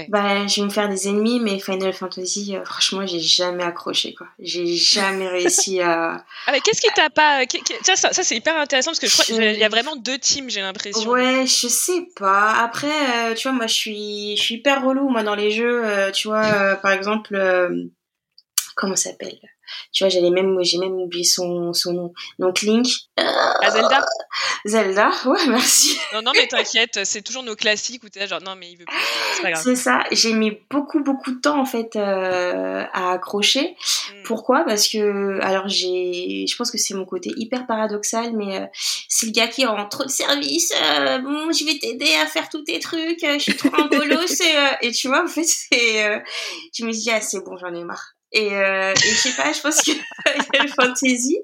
Bah, 0.09 0.47
je 0.47 0.61
vais 0.61 0.65
me 0.65 0.71
faire 0.71 0.89
des 0.89 1.07
ennemis, 1.07 1.39
mais 1.39 1.59
Final 1.59 1.93
Fantasy, 1.93 2.55
euh, 2.55 2.63
franchement, 2.63 3.05
j'ai 3.05 3.19
jamais 3.19 3.63
accroché, 3.63 4.13
quoi. 4.13 4.27
J'ai 4.39 4.75
jamais 4.75 5.27
réussi 5.29 5.81
à. 5.81 6.23
Ah, 6.45 6.51
mais 6.51 6.61
qu'est-ce 6.61 6.81
qui 6.81 6.89
t'a 6.93 7.09
pas. 7.09 7.43
Ça, 7.83 7.95
ça, 7.95 8.13
ça 8.13 8.23
c'est 8.23 8.35
hyper 8.35 8.55
intéressant 8.57 8.91
parce 8.91 8.99
que 8.99 9.07
je 9.07 9.13
crois 9.13 9.25
qu'il 9.25 9.59
y 9.59 9.63
a 9.63 9.69
vraiment 9.69 9.95
deux 9.95 10.19
teams, 10.19 10.49
j'ai 10.49 10.61
l'impression. 10.61 11.09
Ouais, 11.09 11.45
je 11.47 11.67
sais 11.67 12.07
pas. 12.15 12.53
Après, 12.59 12.87
euh, 12.87 13.33
tu 13.33 13.47
vois, 13.47 13.57
moi, 13.57 13.67
je 13.67 13.73
suis, 13.73 14.37
je 14.37 14.41
suis 14.41 14.55
hyper 14.55 14.83
relou, 14.85 15.09
moi, 15.09 15.23
dans 15.23 15.35
les 15.35 15.51
jeux. 15.51 15.83
Euh, 15.83 16.11
tu 16.11 16.27
vois, 16.27 16.75
par 16.81 16.91
exemple 16.91 17.35
comment 18.75 18.95
s'appelle? 18.95 19.39
Tu 19.91 20.03
vois, 20.03 20.09
j'allais 20.09 20.31
même, 20.31 20.57
j'ai 20.61 20.77
même 20.77 20.93
oublié 20.93 21.23
son, 21.23 21.73
son 21.73 21.93
nom. 21.93 22.13
Donc 22.39 22.61
Link. 22.61 22.87
Ah, 23.17 23.69
Zelda 23.69 24.05
Zelda, 24.65 25.11
ouais, 25.25 25.47
merci. 25.47 25.97
Non, 26.13 26.21
non, 26.21 26.31
mais 26.35 26.47
t'inquiète, 26.47 26.99
c'est 27.03 27.21
toujours 27.21 27.43
nos 27.43 27.55
classiques 27.55 28.03
où 28.03 28.09
t'es 28.09 28.27
genre, 28.27 28.41
non, 28.41 28.55
mais 28.55 28.71
il 28.71 28.77
veut 28.77 28.85
plus, 28.85 28.95
c'est 29.35 29.41
pas 29.41 29.51
grave. 29.51 29.63
C'est 29.63 29.75
ça, 29.75 30.03
j'ai 30.11 30.33
mis 30.33 30.57
beaucoup, 30.69 31.03
beaucoup 31.03 31.31
de 31.31 31.39
temps, 31.39 31.59
en 31.59 31.65
fait, 31.65 31.95
euh, 31.95 32.83
à 32.93 33.11
accrocher. 33.11 33.75
Hmm. 34.11 34.23
Pourquoi? 34.23 34.63
Parce 34.65 34.87
que, 34.87 35.39
alors 35.41 35.67
j'ai, 35.67 36.45
je 36.47 36.55
pense 36.55 36.71
que 36.71 36.77
c'est 36.77 36.93
mon 36.93 37.05
côté 37.05 37.31
hyper 37.35 37.65
paradoxal, 37.65 38.33
mais 38.33 38.61
euh, 38.61 38.65
c'est 39.07 39.25
le 39.27 39.31
gars 39.31 39.47
qui 39.47 39.65
rend 39.65 39.87
trop 39.87 40.03
de 40.03 40.09
service, 40.09 40.73
bon, 41.23 41.51
je 41.51 41.65
vais 41.65 41.77
t'aider 41.79 42.13
à 42.21 42.25
faire 42.25 42.49
tous 42.49 42.63
tes 42.63 42.79
trucs, 42.79 43.21
je 43.21 43.39
suis 43.39 43.55
trop 43.55 43.69
en 43.77 43.87
bolos, 43.87 44.41
et, 44.41 44.87
et 44.87 44.91
tu 44.91 45.07
vois, 45.07 45.23
en 45.23 45.27
fait, 45.27 45.43
c'est, 45.43 46.23
je 46.73 46.85
me 46.85 46.91
dis, 46.91 47.09
ah, 47.11 47.21
c'est 47.21 47.43
bon, 47.43 47.57
j'en 47.57 47.73
ai 47.73 47.83
marre. 47.83 48.10
Et, 48.33 48.55
euh, 48.55 48.93
et 48.93 49.09
je 49.09 49.15
sais 49.15 49.33
pas, 49.35 49.51
je 49.51 49.59
pense 49.59 49.81
que 49.81 49.91
le 50.63 50.67
fantasy, 50.69 51.37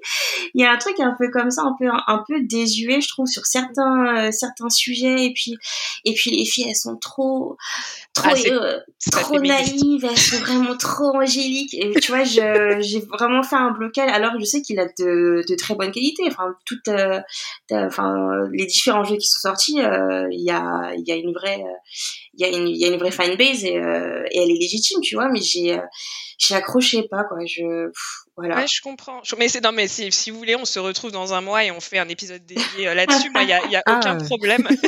il 0.54 0.62
y 0.62 0.64
a 0.64 0.72
un 0.72 0.78
truc 0.78 0.98
un 1.00 1.14
peu 1.18 1.30
comme 1.30 1.50
ça, 1.50 1.62
un 1.62 1.74
peu 1.78 1.86
un 1.86 2.24
peu 2.26 2.40
désuet, 2.42 3.02
je 3.02 3.08
trouve, 3.08 3.26
sur 3.26 3.44
certains 3.44 4.28
euh, 4.28 4.30
certains 4.32 4.70
sujets. 4.70 5.26
Et 5.26 5.32
puis 5.34 5.56
et 6.06 6.14
puis 6.14 6.30
les 6.30 6.46
filles, 6.46 6.66
elles 6.68 6.76
sont 6.76 6.96
trop 6.96 7.58
trop 8.14 8.30
ah, 8.30 8.50
euh, 8.50 8.80
trop 9.12 9.38
naïves, 9.38 10.04
elles 10.04 10.18
sont 10.18 10.38
vraiment 10.38 10.76
trop 10.78 11.14
angéliques. 11.14 11.74
Et 11.74 11.92
tu 12.00 12.10
vois, 12.10 12.24
je 12.24 12.78
j'ai 12.80 13.00
vraiment 13.00 13.42
fait 13.42 13.56
un 13.56 13.72
blocage. 13.72 14.10
Alors 14.10 14.32
je 14.38 14.44
sais 14.44 14.62
qu'il 14.62 14.80
a 14.80 14.86
de, 14.86 15.44
de 15.46 15.54
très 15.56 15.74
bonnes 15.74 15.92
qualités. 15.92 16.24
Enfin 16.26 16.54
toutes, 16.64 16.88
euh, 16.88 17.20
enfin 17.70 18.48
les 18.52 18.64
différents 18.64 19.04
jeux 19.04 19.16
qui 19.16 19.28
sont 19.28 19.40
sortis, 19.40 19.76
il 19.76 20.42
y 20.42 20.50
a 20.50 20.94
il 20.96 21.06
y 21.06 21.12
a 21.12 21.16
une 21.16 21.34
vraie 21.34 21.62
il 22.38 22.42
y 22.42 22.44
a 22.44 22.56
une 22.56 22.68
il 22.68 22.76
y 22.76 22.84
a 22.84 22.88
une 22.88 22.98
vraie 22.98 23.10
fanbase 23.10 23.64
et, 23.64 23.74
et 23.74 24.38
elle 24.38 24.50
est 24.50 24.58
légitime, 24.58 25.00
tu 25.02 25.16
vois. 25.16 25.28
Mais 25.28 25.40
j'ai 25.40 25.78
j'y 26.38 26.54
accrochais 26.54 27.02
pas 27.10 27.24
quoi. 27.24 27.38
Je 27.44 27.90
voilà. 28.38 28.56
Ouais, 28.56 28.66
je 28.68 28.80
comprends. 28.80 29.20
Mais 29.36 29.48
c'est 29.48 29.62
non, 29.62 29.72
mais 29.72 29.88
si, 29.88 30.12
si, 30.12 30.30
vous 30.30 30.38
voulez, 30.38 30.54
on 30.54 30.64
se 30.64 30.78
retrouve 30.78 31.10
dans 31.10 31.34
un 31.34 31.40
mois 31.40 31.64
et 31.64 31.72
on 31.72 31.80
fait 31.80 31.98
un 31.98 32.08
épisode 32.08 32.46
dédié 32.46 32.86
euh, 32.86 32.94
là-dessus. 32.94 33.30
Moi, 33.34 33.42
il 33.42 33.48
y 33.48 33.52
a, 33.52 33.66
y 33.66 33.76
a 33.76 33.82
aucun 33.84 34.16
ah. 34.20 34.24
problème. 34.24 34.68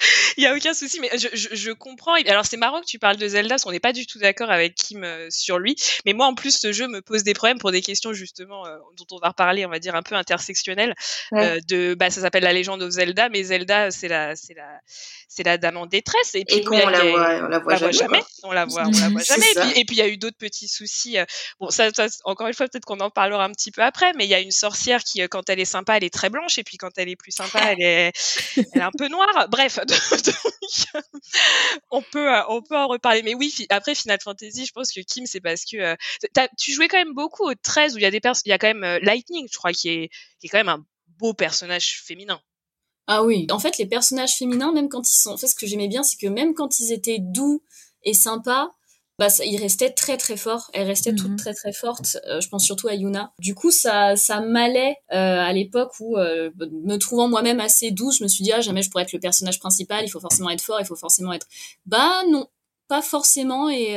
Il 0.36 0.42
y 0.44 0.46
a 0.46 0.54
aucun 0.54 0.74
souci, 0.74 1.00
mais 1.00 1.10
je, 1.16 1.28
je, 1.32 1.48
je 1.52 1.70
comprends. 1.72 2.14
Alors 2.26 2.44
c'est 2.44 2.56
marrant 2.56 2.80
que 2.80 2.86
tu 2.86 2.98
parles 2.98 3.16
de 3.16 3.28
Zelda, 3.28 3.50
parce 3.50 3.64
qu'on 3.64 3.70
n'est 3.70 3.80
pas 3.80 3.92
du 3.92 4.06
tout 4.06 4.18
d'accord 4.18 4.50
avec 4.50 4.74
Kim 4.74 5.04
euh, 5.04 5.28
sur 5.30 5.58
lui. 5.58 5.76
Mais 6.04 6.12
moi, 6.12 6.26
en 6.26 6.34
plus, 6.34 6.58
ce 6.58 6.72
jeu 6.72 6.88
me 6.88 7.00
pose 7.00 7.22
des 7.22 7.34
problèmes 7.34 7.58
pour 7.58 7.72
des 7.72 7.82
questions 7.82 8.12
justement 8.12 8.66
euh, 8.66 8.76
dont 8.96 9.06
on 9.12 9.18
va 9.18 9.28
reparler, 9.28 9.64
on 9.66 9.70
va 9.70 9.78
dire 9.78 9.94
un 9.94 10.02
peu 10.02 10.14
intersectionnelles. 10.14 10.94
Euh, 11.32 11.58
de, 11.68 11.94
bah, 11.94 12.10
ça 12.10 12.20
s'appelle 12.20 12.44
la 12.44 12.52
légende 12.52 12.80
de 12.80 12.90
Zelda, 12.90 13.28
mais 13.28 13.42
Zelda, 13.44 13.90
c'est 13.90 14.08
la, 14.08 14.36
c'est 14.36 14.54
la, 14.54 14.80
c'est 15.28 15.42
la 15.42 15.58
dame 15.58 15.76
en 15.76 15.86
détresse. 15.86 16.34
Et 16.34 16.44
puis 16.44 16.62
on, 16.66 16.88
la 16.88 17.04
voit, 17.04 17.44
on 17.44 17.48
la 17.48 17.58
voit 17.58 17.90
jamais. 17.90 18.22
On 18.42 18.52
la 18.52 18.64
voit, 18.64 18.86
on 18.86 18.90
la 18.90 19.08
voit 19.08 19.22
jamais. 19.26 19.46
Et 19.76 19.84
puis, 19.84 19.96
il 19.96 19.98
y 19.98 20.02
a 20.02 20.08
eu 20.08 20.16
d'autres 20.16 20.38
petits 20.38 20.68
soucis. 20.68 21.16
Bon, 21.60 21.70
ça, 21.70 21.90
ça 21.92 22.06
encore 22.24 22.46
une 22.46 22.54
fois, 22.54 22.68
peut-être 22.68 22.84
qu'on 22.84 23.00
en 23.00 23.10
parlera 23.10 23.44
un 23.44 23.52
petit 23.52 23.70
peu 23.70 23.82
après, 23.82 24.12
mais 24.14 24.24
il 24.24 24.30
y 24.30 24.34
a 24.34 24.40
une 24.40 24.50
sorcière 24.50 25.02
qui, 25.02 25.20
quand 25.28 25.48
elle 25.48 25.60
est 25.60 25.64
sympa, 25.64 25.96
elle 25.96 26.04
est 26.04 26.12
très 26.12 26.30
blanche, 26.30 26.58
et 26.58 26.64
puis 26.64 26.76
quand 26.76 26.90
elle 26.96 27.08
est 27.08 27.16
plus 27.16 27.32
sympa, 27.32 27.60
elle 27.72 27.82
est, 27.82 28.12
elle 28.56 28.80
est 28.80 28.84
un 28.84 28.90
peu 28.96 29.08
noire. 29.08 29.48
Bref, 29.48 29.80
on 31.90 32.02
peut 32.02 32.32
euh, 32.32 32.42
on 32.48 32.62
peut 32.62 32.76
en 32.76 32.88
reparler. 32.88 33.22
Mais 33.22 33.34
oui, 33.34 33.54
après 33.70 33.94
Final 33.94 34.18
Fantasy, 34.22 34.66
je 34.66 34.72
pense 34.72 34.92
que 34.92 35.00
Kim, 35.00 35.26
c'est 35.26 35.40
parce 35.40 35.64
que 35.64 35.76
euh, 35.76 35.96
tu 36.58 36.72
jouais 36.72 36.88
quand 36.88 36.98
même 36.98 37.14
beaucoup 37.14 37.44
au 37.44 37.54
13 37.54 37.94
où 37.94 37.98
il 37.98 38.02
y 38.02 38.06
a 38.06 38.10
des 38.10 38.20
il 38.44 38.48
y 38.48 38.52
a 38.52 38.58
quand 38.58 38.68
même 38.68 38.84
euh, 38.84 38.98
Lightning, 39.02 39.46
je 39.50 39.56
crois, 39.56 39.72
qui 39.72 39.88
est 39.88 40.10
qui 40.40 40.46
est 40.46 40.48
quand 40.48 40.58
même 40.58 40.68
un 40.68 40.84
beau 41.18 41.34
personnage 41.34 42.02
féminin. 42.04 42.40
Ah 43.08 43.22
oui, 43.22 43.46
en 43.50 43.58
fait, 43.58 43.78
les 43.78 43.86
personnages 43.86 44.36
féminins, 44.36 44.72
même 44.72 44.88
quand 44.88 45.08
ils 45.08 45.16
sont, 45.16 45.30
en 45.30 45.36
fait, 45.36 45.46
ce 45.46 45.54
que 45.54 45.66
j'aimais 45.66 45.86
bien, 45.88 46.02
c'est 46.02 46.16
que 46.16 46.26
même 46.26 46.54
quand 46.54 46.80
ils 46.80 46.92
étaient 46.92 47.18
doux 47.20 47.62
et 48.02 48.14
sympas, 48.14 48.75
bah 49.18 49.28
ça, 49.28 49.44
il 49.44 49.56
restait 49.56 49.90
très 49.90 50.16
très 50.16 50.36
fort 50.36 50.70
elle 50.74 50.86
restait 50.86 51.14
toute 51.14 51.30
mhm. 51.30 51.36
très 51.36 51.54
très 51.54 51.72
forte 51.72 52.18
euh, 52.28 52.40
je 52.40 52.48
pense 52.48 52.64
surtout 52.64 52.88
à 52.88 52.94
Yuna 52.94 53.32
du 53.38 53.54
coup 53.54 53.70
ça 53.70 54.16
ça 54.16 54.40
m'allait 54.40 54.96
euh, 55.12 55.40
à 55.40 55.52
l'époque 55.52 55.92
où 56.00 56.18
euh, 56.18 56.50
me 56.84 56.96
trouvant 56.96 57.28
moi-même 57.28 57.60
assez 57.60 57.90
douce 57.90 58.18
je 58.18 58.24
me 58.24 58.28
suis 58.28 58.44
dit 58.44 58.52
ah 58.52 58.60
jamais 58.60 58.82
je 58.82 58.90
pourrais 58.90 59.04
être 59.04 59.12
le 59.12 59.20
personnage 59.20 59.58
principal 59.58 60.04
il 60.04 60.08
faut 60.10 60.20
forcément 60.20 60.50
être 60.50 60.60
fort 60.62 60.80
il 60.80 60.86
faut 60.86 60.96
forcément 60.96 61.32
être 61.32 61.46
bah 61.86 62.22
non 62.30 62.46
pas 62.88 63.02
forcément 63.02 63.70
et 63.70 63.96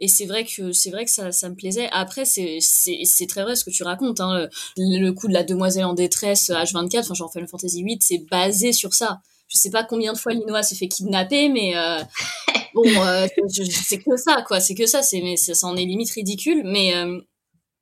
et 0.00 0.08
c'est 0.08 0.26
vrai 0.26 0.44
que 0.44 0.72
c'est 0.72 0.90
vrai 0.90 1.04
que 1.04 1.10
ça, 1.10 1.32
ça 1.32 1.48
me 1.48 1.56
plaisait. 1.56 1.88
Après, 1.90 2.24
c'est 2.24 2.58
c'est 2.60 3.26
très 3.26 3.42
vrai 3.42 3.56
ce 3.56 3.64
que 3.64 3.70
tu 3.70 3.82
racontes. 3.82 4.20
Hein. 4.20 4.48
Le, 4.76 5.00
le, 5.00 5.12
coup 5.12 5.28
de 5.28 5.32
la 5.32 5.42
demoiselle 5.42 5.84
en 5.84 5.94
détresse 5.94 6.50
H24, 6.50 7.00
enfin 7.00 7.14
genre 7.14 7.32
Final 7.32 7.48
Fantasy 7.48 7.80
8, 7.80 8.02
c'est 8.02 8.24
basé 8.30 8.72
sur 8.72 8.94
ça 8.94 9.20
je 9.48 9.58
sais 9.58 9.70
pas 9.70 9.82
combien 9.82 10.12
de 10.12 10.18
fois 10.18 10.32
Linoa 10.32 10.62
s'est 10.62 10.74
fait 10.74 10.88
kidnapper, 10.88 11.48
mais 11.48 11.76
euh, 11.76 12.00
bon, 12.74 12.84
euh, 12.86 13.26
c'est 13.48 13.98
que 13.98 14.16
ça, 14.16 14.42
quoi. 14.46 14.60
C'est 14.60 14.74
que 14.74 14.86
ça. 14.86 15.02
C'est 15.02 15.20
mais 15.20 15.36
ça 15.36 15.66
en 15.66 15.76
est 15.76 15.84
limite 15.84 16.10
ridicule, 16.10 16.62
mais 16.64 16.94
euh, 16.94 17.18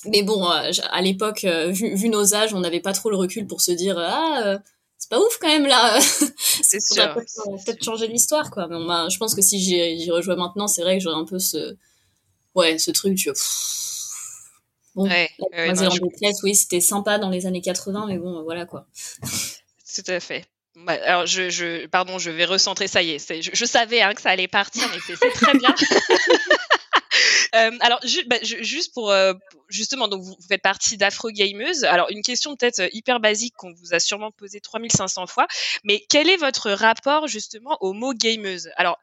mais 0.07 0.23
bon, 0.23 0.49
euh, 0.51 0.71
à 0.91 1.03
l'époque, 1.03 1.45
vu, 1.45 1.95
vu, 1.95 2.09
nos 2.09 2.35
âges, 2.35 2.55
on 2.55 2.61
n'avait 2.61 2.81
pas 2.81 2.93
trop 2.93 3.11
le 3.11 3.17
recul 3.17 3.47
pour 3.47 3.61
se 3.61 3.73
dire 3.73 3.99
ah 3.99 4.59
c'est 4.99 5.11
pas 5.11 5.19
ouf 5.19 5.39
quand 5.41 5.49
même 5.49 5.67
là. 5.67 5.99
c'est 6.39 6.81
sûr. 6.81 7.15
Peut-être 7.15 7.85
changer 7.85 8.07
l'histoire, 8.07 8.51
quoi. 8.51 8.69
Mais 8.69 8.77
je 9.11 9.19
pense 9.19 9.35
que 9.35 9.43
si 9.43 9.59
j'y 9.59 10.11
rejouais 10.11 10.37
maintenant, 10.37 10.69
c'est 10.69 10.83
vrai 10.83 10.99
que 10.99 11.03
j'aurais 11.03 11.21
un 11.21 11.27
peu 11.27 11.39
ce 11.39 11.77
ouais 12.55 12.79
ce 12.79 12.91
truc. 12.93 13.17
Tu 13.17 13.31
Bon, 14.95 15.07
ouais, 15.07 15.29
oui, 16.43 16.55
c'était 16.55 16.81
sympa 16.81 17.19
dans 17.19 17.29
les 17.29 17.45
années 17.45 17.61
80, 17.61 18.07
mais 18.07 18.17
bon, 18.17 18.43
voilà 18.45 18.65
quoi. 18.65 18.87
Tout 19.95 20.11
à 20.11 20.21
fait. 20.21 20.47
Bah, 20.77 20.99
alors, 21.05 21.27
je, 21.27 21.49
je, 21.49 21.87
pardon, 21.87 22.19
je 22.19 22.31
vais 22.31 22.45
recentrer. 22.45 22.87
Ça 22.87 23.03
y 23.03 23.13
est, 23.13 23.43
je, 23.43 23.51
je 23.53 23.65
savais 23.65 24.03
hein, 24.03 24.15
que 24.15 24.21
ça 24.21 24.31
allait 24.31 24.49
partir, 24.49 24.89
mais 24.93 25.17
c'est 25.17 25.31
très 25.31 25.59
bien. 25.59 25.75
Euh, 27.55 27.71
alors, 27.81 28.01
bah, 28.27 28.37
juste 28.43 28.93
pour 28.93 29.11
euh, 29.11 29.33
justement, 29.69 30.09
donc 30.09 30.23
vous, 30.23 30.37
faites 30.49 30.63
partie 30.63 30.97
d'Afro 30.97 31.31
Gameuse. 31.31 31.85
Alors, 31.85 32.09
une 32.11 32.23
question 32.23 32.57
peut-être 32.57 32.81
euh, 32.81 32.89
hyper 32.93 33.21
basique 33.21 33.55
qu'on 33.57 33.73
vous 33.73 33.95
a 33.95 34.01
sûrement 34.01 34.31
posée 34.31 34.61
3500 34.61 35.27
fois, 35.27 35.47
mais 35.85 36.05
quel 36.09 36.29
est 36.29 36.37
votre 36.37 36.71
rapport 36.71 37.27
justement 37.27 37.77
au 37.81 37.93
mot 37.93 38.13
gameuse? 38.15 38.71
Alors, 38.77 38.99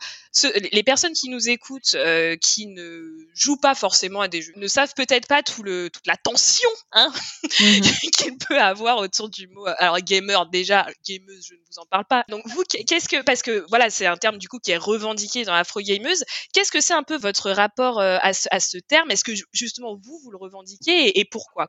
les 0.72 0.84
personnes 0.84 1.14
qui 1.14 1.30
nous 1.30 1.50
écoutent, 1.50 1.96
qui 2.42 2.68
ne 2.68 3.04
jouent 3.34 3.58
pas 3.58 3.76
forcément 3.76 4.22
à 4.22 4.28
des 4.28 4.42
jeux, 4.42 4.54
ne 4.56 4.68
savent 4.68 4.94
peut-être 4.96 5.28
pas 5.28 5.44
tout 5.44 5.62
le, 5.62 5.90
toute 5.90 6.08
la 6.08 6.18
tension 6.18 6.70
hein, 6.92 7.12
mmh 7.60 7.82
qu'il 8.18 8.38
peut 8.38 8.60
avoir 8.60 8.98
autour 8.98 9.30
du 9.30 9.48
mot. 9.48 9.66
Alors, 9.78 10.00
gamer 10.00 10.48
déjà, 10.48 10.88
gameuse, 11.08 11.46
je 11.48 11.54
ne 11.54 11.60
vous 11.60 11.80
en 11.80 11.86
parle 11.86 12.06
pas. 12.06 12.24
Donc, 12.30 12.42
vous, 12.48 12.64
qu'est-ce 12.64 13.08
que, 13.08 13.22
parce 13.22 13.42
que 13.42 13.66
voilà, 13.70 13.90
c'est 13.90 14.06
un 14.06 14.18
terme 14.18 14.38
du 14.38 14.48
coup 14.48 14.60
qui 14.60 14.72
est 14.72 14.78
revendiqué 14.78 15.44
dans 15.46 15.54
Afro 15.54 15.82
Gameuse. 15.82 16.24
Qu'est-ce 16.54 16.72
que 16.72 16.82
c'est 16.82 16.94
un 16.94 17.04
peu 17.04 17.18
votre 17.18 17.52
rapport 17.52 18.00
à 18.00 18.34
ce, 18.34 18.48
à 18.52 18.60
ce 18.60 18.78
terme? 18.78 19.12
Est-ce 19.12 19.24
que 19.24 19.34
justement 19.52 19.96
vous, 19.96 20.20
vous 20.24 20.32
le 20.32 20.38
revendiquez 20.54 21.20
et, 21.20 21.26
pourquoi? 21.26 21.68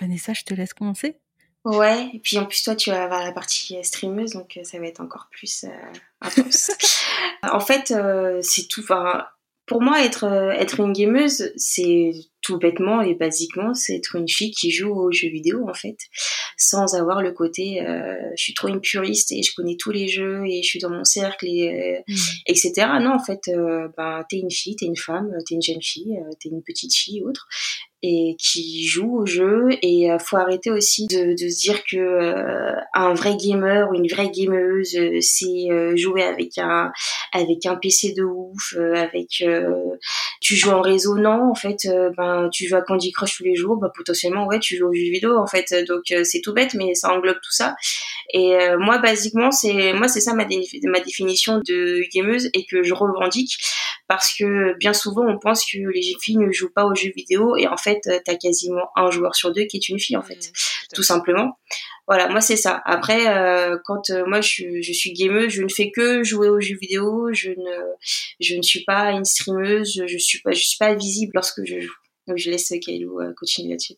Vanessa, 0.00 0.32
je 0.32 0.42
te 0.42 0.54
laisse 0.54 0.74
commencer. 0.74 1.16
Ouais, 1.64 2.10
et 2.12 2.18
puis 2.18 2.36
en 2.36 2.44
plus 2.44 2.62
toi 2.62 2.76
tu 2.76 2.90
vas 2.90 3.04
avoir 3.04 3.24
la 3.24 3.32
partie 3.32 3.82
streameuse 3.82 4.32
donc 4.32 4.58
euh, 4.58 4.64
ça 4.64 4.78
va 4.78 4.86
être 4.86 5.00
encore 5.00 5.28
plus 5.30 5.64
euh, 5.64 5.68
intense. 6.20 6.70
en 7.42 7.60
fait, 7.60 7.90
euh, 7.90 8.40
c'est 8.42 8.68
tout. 8.68 8.82
Enfin, 8.82 9.24
pour 9.66 9.80
moi, 9.80 10.04
être 10.04 10.24
être 10.58 10.80
une 10.80 10.92
gameuse, 10.92 11.52
c'est 11.56 12.12
tout 12.42 12.58
bêtement 12.58 13.00
et 13.00 13.14
basiquement, 13.14 13.72
c'est 13.72 13.96
être 13.96 14.16
une 14.16 14.28
fille 14.28 14.50
qui 14.50 14.70
joue 14.70 14.92
aux 14.92 15.10
jeux 15.10 15.30
vidéo 15.30 15.66
en 15.66 15.72
fait, 15.72 15.96
sans 16.58 16.94
avoir 16.94 17.22
le 17.22 17.32
côté 17.32 17.80
euh, 17.80 18.14
je 18.36 18.42
suis 18.42 18.52
trop 18.52 18.68
une 18.68 18.82
puriste 18.82 19.32
et 19.32 19.42
je 19.42 19.54
connais 19.56 19.76
tous 19.78 19.90
les 19.90 20.06
jeux 20.06 20.44
et 20.46 20.62
je 20.62 20.68
suis 20.68 20.80
dans 20.80 20.90
mon 20.90 21.04
cercle 21.04 21.46
et 21.46 22.02
mmh. 22.06 22.14
etc. 22.46 22.72
Non, 23.00 23.14
en 23.14 23.24
fait, 23.24 23.48
euh, 23.48 23.88
ben 23.96 24.22
t'es 24.28 24.36
une 24.36 24.50
fille, 24.50 24.76
t'es 24.76 24.84
une 24.84 24.96
femme, 24.96 25.30
t'es 25.48 25.54
une 25.54 25.62
jeune 25.62 25.82
fille, 25.82 26.18
t'es 26.40 26.50
une 26.50 26.62
petite 26.62 26.94
fille 26.94 27.22
autre 27.22 27.48
et 28.06 28.36
qui 28.38 28.86
joue 28.86 29.20
au 29.20 29.26
jeu. 29.26 29.70
Et 29.80 30.10
euh, 30.10 30.18
faut 30.18 30.36
arrêter 30.36 30.70
aussi 30.70 31.06
de, 31.06 31.32
de 31.32 31.48
se 31.48 31.60
dire 31.60 31.82
que 31.90 31.96
euh, 31.96 32.74
un 32.92 33.14
vrai 33.14 33.34
gamer 33.36 33.88
ou 33.90 33.94
une 33.94 34.08
vraie 34.08 34.30
gameuse 34.30 34.94
euh, 34.96 35.20
c'est 35.22 35.96
jouer 35.96 36.22
avec 36.22 36.58
un 36.58 36.92
avec 37.32 37.64
un 37.64 37.76
PC 37.76 38.12
de 38.12 38.22
ouf 38.22 38.76
avec 38.94 39.42
tu 40.44 40.56
joues 40.56 40.70
en 40.70 40.82
réseau 40.82 41.16
non 41.16 41.50
en 41.50 41.54
fait 41.54 41.88
ben 42.16 42.50
tu 42.52 42.68
joues 42.68 42.76
à 42.76 42.82
Candy 42.82 43.10
Crush 43.12 43.38
tous 43.38 43.44
les 43.44 43.54
jours 43.56 43.78
ben 43.78 43.90
potentiellement 43.94 44.46
ouais 44.46 44.60
tu 44.60 44.76
joues 44.76 44.88
aux 44.88 44.92
jeux 44.92 45.10
vidéo 45.10 45.38
en 45.38 45.46
fait 45.46 45.74
donc 45.88 46.02
c'est 46.24 46.40
tout 46.42 46.52
bête 46.52 46.74
mais 46.74 46.94
ça 46.94 47.10
englobe 47.10 47.38
tout 47.42 47.52
ça. 47.52 47.74
Et 48.32 48.54
moi 48.78 48.98
basiquement 48.98 49.50
c'est 49.50 49.94
moi 49.94 50.06
c'est 50.06 50.20
ça 50.20 50.34
ma, 50.34 50.44
ma 50.84 51.00
définition 51.00 51.60
de 51.66 52.02
gameuse 52.14 52.50
et 52.52 52.66
que 52.66 52.82
je 52.82 52.92
revendique 52.92 53.56
parce 54.06 54.34
que 54.36 54.76
bien 54.78 54.92
souvent 54.92 55.24
on 55.26 55.38
pense 55.38 55.64
que 55.64 55.78
les 55.78 56.14
filles 56.20 56.36
ne 56.36 56.52
jouent 56.52 56.72
pas 56.74 56.84
aux 56.84 56.94
jeux 56.94 57.12
vidéo 57.16 57.56
et 57.56 57.66
en 57.66 57.78
fait 57.78 58.00
tu 58.02 58.10
t'as 58.24 58.36
quasiment 58.36 58.90
un 58.96 59.10
joueur 59.10 59.34
sur 59.34 59.52
deux 59.52 59.64
qui 59.64 59.78
est 59.78 59.88
une 59.88 59.98
fille 59.98 60.16
en 60.16 60.22
fait, 60.22 60.34
mmh, 60.34 60.94
tout 60.94 61.02
simplement. 61.02 61.58
Voilà, 62.06 62.28
moi 62.28 62.40
c'est 62.40 62.56
ça. 62.56 62.82
Après, 62.84 63.28
euh, 63.28 63.78
quand 63.84 64.10
euh, 64.10 64.24
moi 64.26 64.40
je 64.40 64.48
suis, 64.48 64.82
je 64.82 64.92
suis 64.92 65.12
gameuse, 65.12 65.50
je 65.50 65.62
ne 65.62 65.68
fais 65.68 65.90
que 65.90 66.22
jouer 66.22 66.48
aux 66.48 66.60
jeux 66.60 66.76
vidéo. 66.78 67.32
Je 67.32 67.50
ne, 67.50 67.94
je 68.40 68.56
ne 68.56 68.62
suis 68.62 68.84
pas 68.84 69.12
une 69.12 69.24
streameuse. 69.24 70.02
Je 70.06 70.18
suis 70.18 70.40
pas, 70.40 70.52
je 70.52 70.62
suis 70.62 70.78
pas 70.78 70.94
visible 70.94 71.32
lorsque 71.34 71.64
je 71.64 71.80
joue. 71.80 71.94
Donc 72.26 72.36
je 72.38 72.50
laisse 72.50 72.72
Kailou 72.84 73.20
euh, 73.20 73.32
continuer 73.38 73.70
là-dessus. 73.70 73.94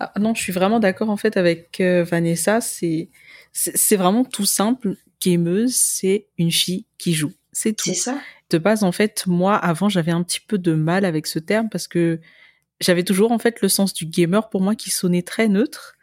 Ah, 0.00 0.12
non, 0.18 0.34
je 0.34 0.42
suis 0.42 0.52
vraiment 0.52 0.80
d'accord 0.80 1.10
en 1.10 1.16
fait 1.16 1.36
avec 1.36 1.80
Vanessa. 1.80 2.60
C'est, 2.60 3.10
c'est 3.52 3.96
vraiment 3.96 4.24
tout 4.24 4.46
simple 4.46 4.96
gameuse, 5.20 5.74
c'est 5.74 6.28
une 6.38 6.52
fille 6.52 6.86
qui 6.98 7.12
joue. 7.12 7.32
C'est 7.52 7.72
tout. 7.72 7.84
C'est 7.86 7.94
ça. 7.94 8.20
De 8.50 8.58
base, 8.58 8.82
en 8.82 8.92
fait, 8.92 9.26
moi, 9.26 9.56
avant, 9.56 9.88
j'avais 9.88 10.12
un 10.12 10.22
petit 10.22 10.40
peu 10.40 10.58
de 10.58 10.72
mal 10.72 11.04
avec 11.04 11.26
ce 11.26 11.38
terme 11.38 11.68
parce 11.68 11.88
que 11.88 12.20
j'avais 12.80 13.02
toujours, 13.02 13.32
en 13.32 13.38
fait, 13.38 13.60
le 13.60 13.68
sens 13.68 13.92
du 13.92 14.06
gamer 14.06 14.48
pour 14.48 14.60
moi 14.60 14.74
qui 14.74 14.90
sonnait 14.90 15.22
très 15.22 15.48
neutre. 15.48 15.97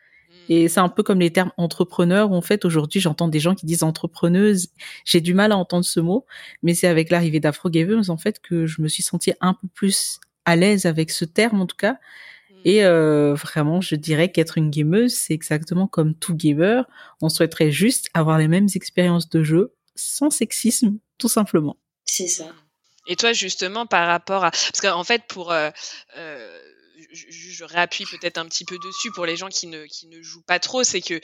Et 0.49 0.67
c'est 0.67 0.79
un 0.79 0.89
peu 0.89 1.03
comme 1.03 1.19
les 1.19 1.31
termes 1.31 1.51
entrepreneur. 1.57 2.31
En 2.31 2.41
fait, 2.41 2.65
aujourd'hui, 2.65 2.99
j'entends 2.99 3.27
des 3.27 3.39
gens 3.39 3.55
qui 3.55 3.65
disent 3.65 3.83
entrepreneuse. 3.83 4.69
J'ai 5.05 5.21
du 5.21 5.33
mal 5.33 5.51
à 5.51 5.57
entendre 5.57 5.85
ce 5.85 5.99
mot, 5.99 6.25
mais 6.63 6.73
c'est 6.73 6.87
avec 6.87 7.09
l'arrivée 7.09 7.39
d'Afro 7.39 7.69
Gameuse, 7.69 8.09
en 8.09 8.17
fait, 8.17 8.39
que 8.39 8.65
je 8.65 8.81
me 8.81 8.87
suis 8.87 9.03
sentie 9.03 9.33
un 9.41 9.53
peu 9.53 9.67
plus 9.73 10.19
à 10.45 10.55
l'aise 10.55 10.85
avec 10.85 11.11
ce 11.11 11.25
terme, 11.25 11.61
en 11.61 11.65
tout 11.65 11.77
cas. 11.77 11.93
Mm. 11.93 12.55
Et 12.65 12.85
euh, 12.85 13.33
vraiment, 13.33 13.81
je 13.81 13.95
dirais 13.95 14.31
qu'être 14.31 14.57
une 14.57 14.69
gameuse, 14.69 15.13
c'est 15.13 15.33
exactement 15.33 15.87
comme 15.87 16.13
tout 16.13 16.35
gamer. 16.35 16.85
On 17.21 17.29
souhaiterait 17.29 17.71
juste 17.71 18.09
avoir 18.13 18.37
les 18.37 18.47
mêmes 18.47 18.67
expériences 18.75 19.29
de 19.29 19.43
jeu, 19.43 19.73
sans 19.95 20.29
sexisme, 20.29 20.97
tout 21.17 21.29
simplement. 21.29 21.77
C'est 22.05 22.27
ça. 22.27 22.45
Et 23.07 23.15
toi, 23.15 23.33
justement, 23.33 23.85
par 23.85 24.07
rapport 24.07 24.43
à... 24.43 24.51
Parce 24.51 24.81
qu'en 24.81 25.03
fait, 25.03 25.23
pour... 25.27 25.51
Euh, 25.51 25.69
euh 26.17 26.61
je, 27.15 27.25
je, 27.29 27.63
réappuie 27.63 28.05
peut-être 28.05 28.37
un 28.37 28.45
petit 28.45 28.65
peu 28.65 28.77
dessus 28.77 29.11
pour 29.11 29.25
les 29.25 29.35
gens 29.35 29.47
qui 29.49 29.67
ne, 29.67 29.85
qui 29.85 30.07
ne 30.07 30.21
jouent 30.21 30.43
pas 30.43 30.59
trop, 30.59 30.83
c'est 30.83 31.01
que 31.01 31.19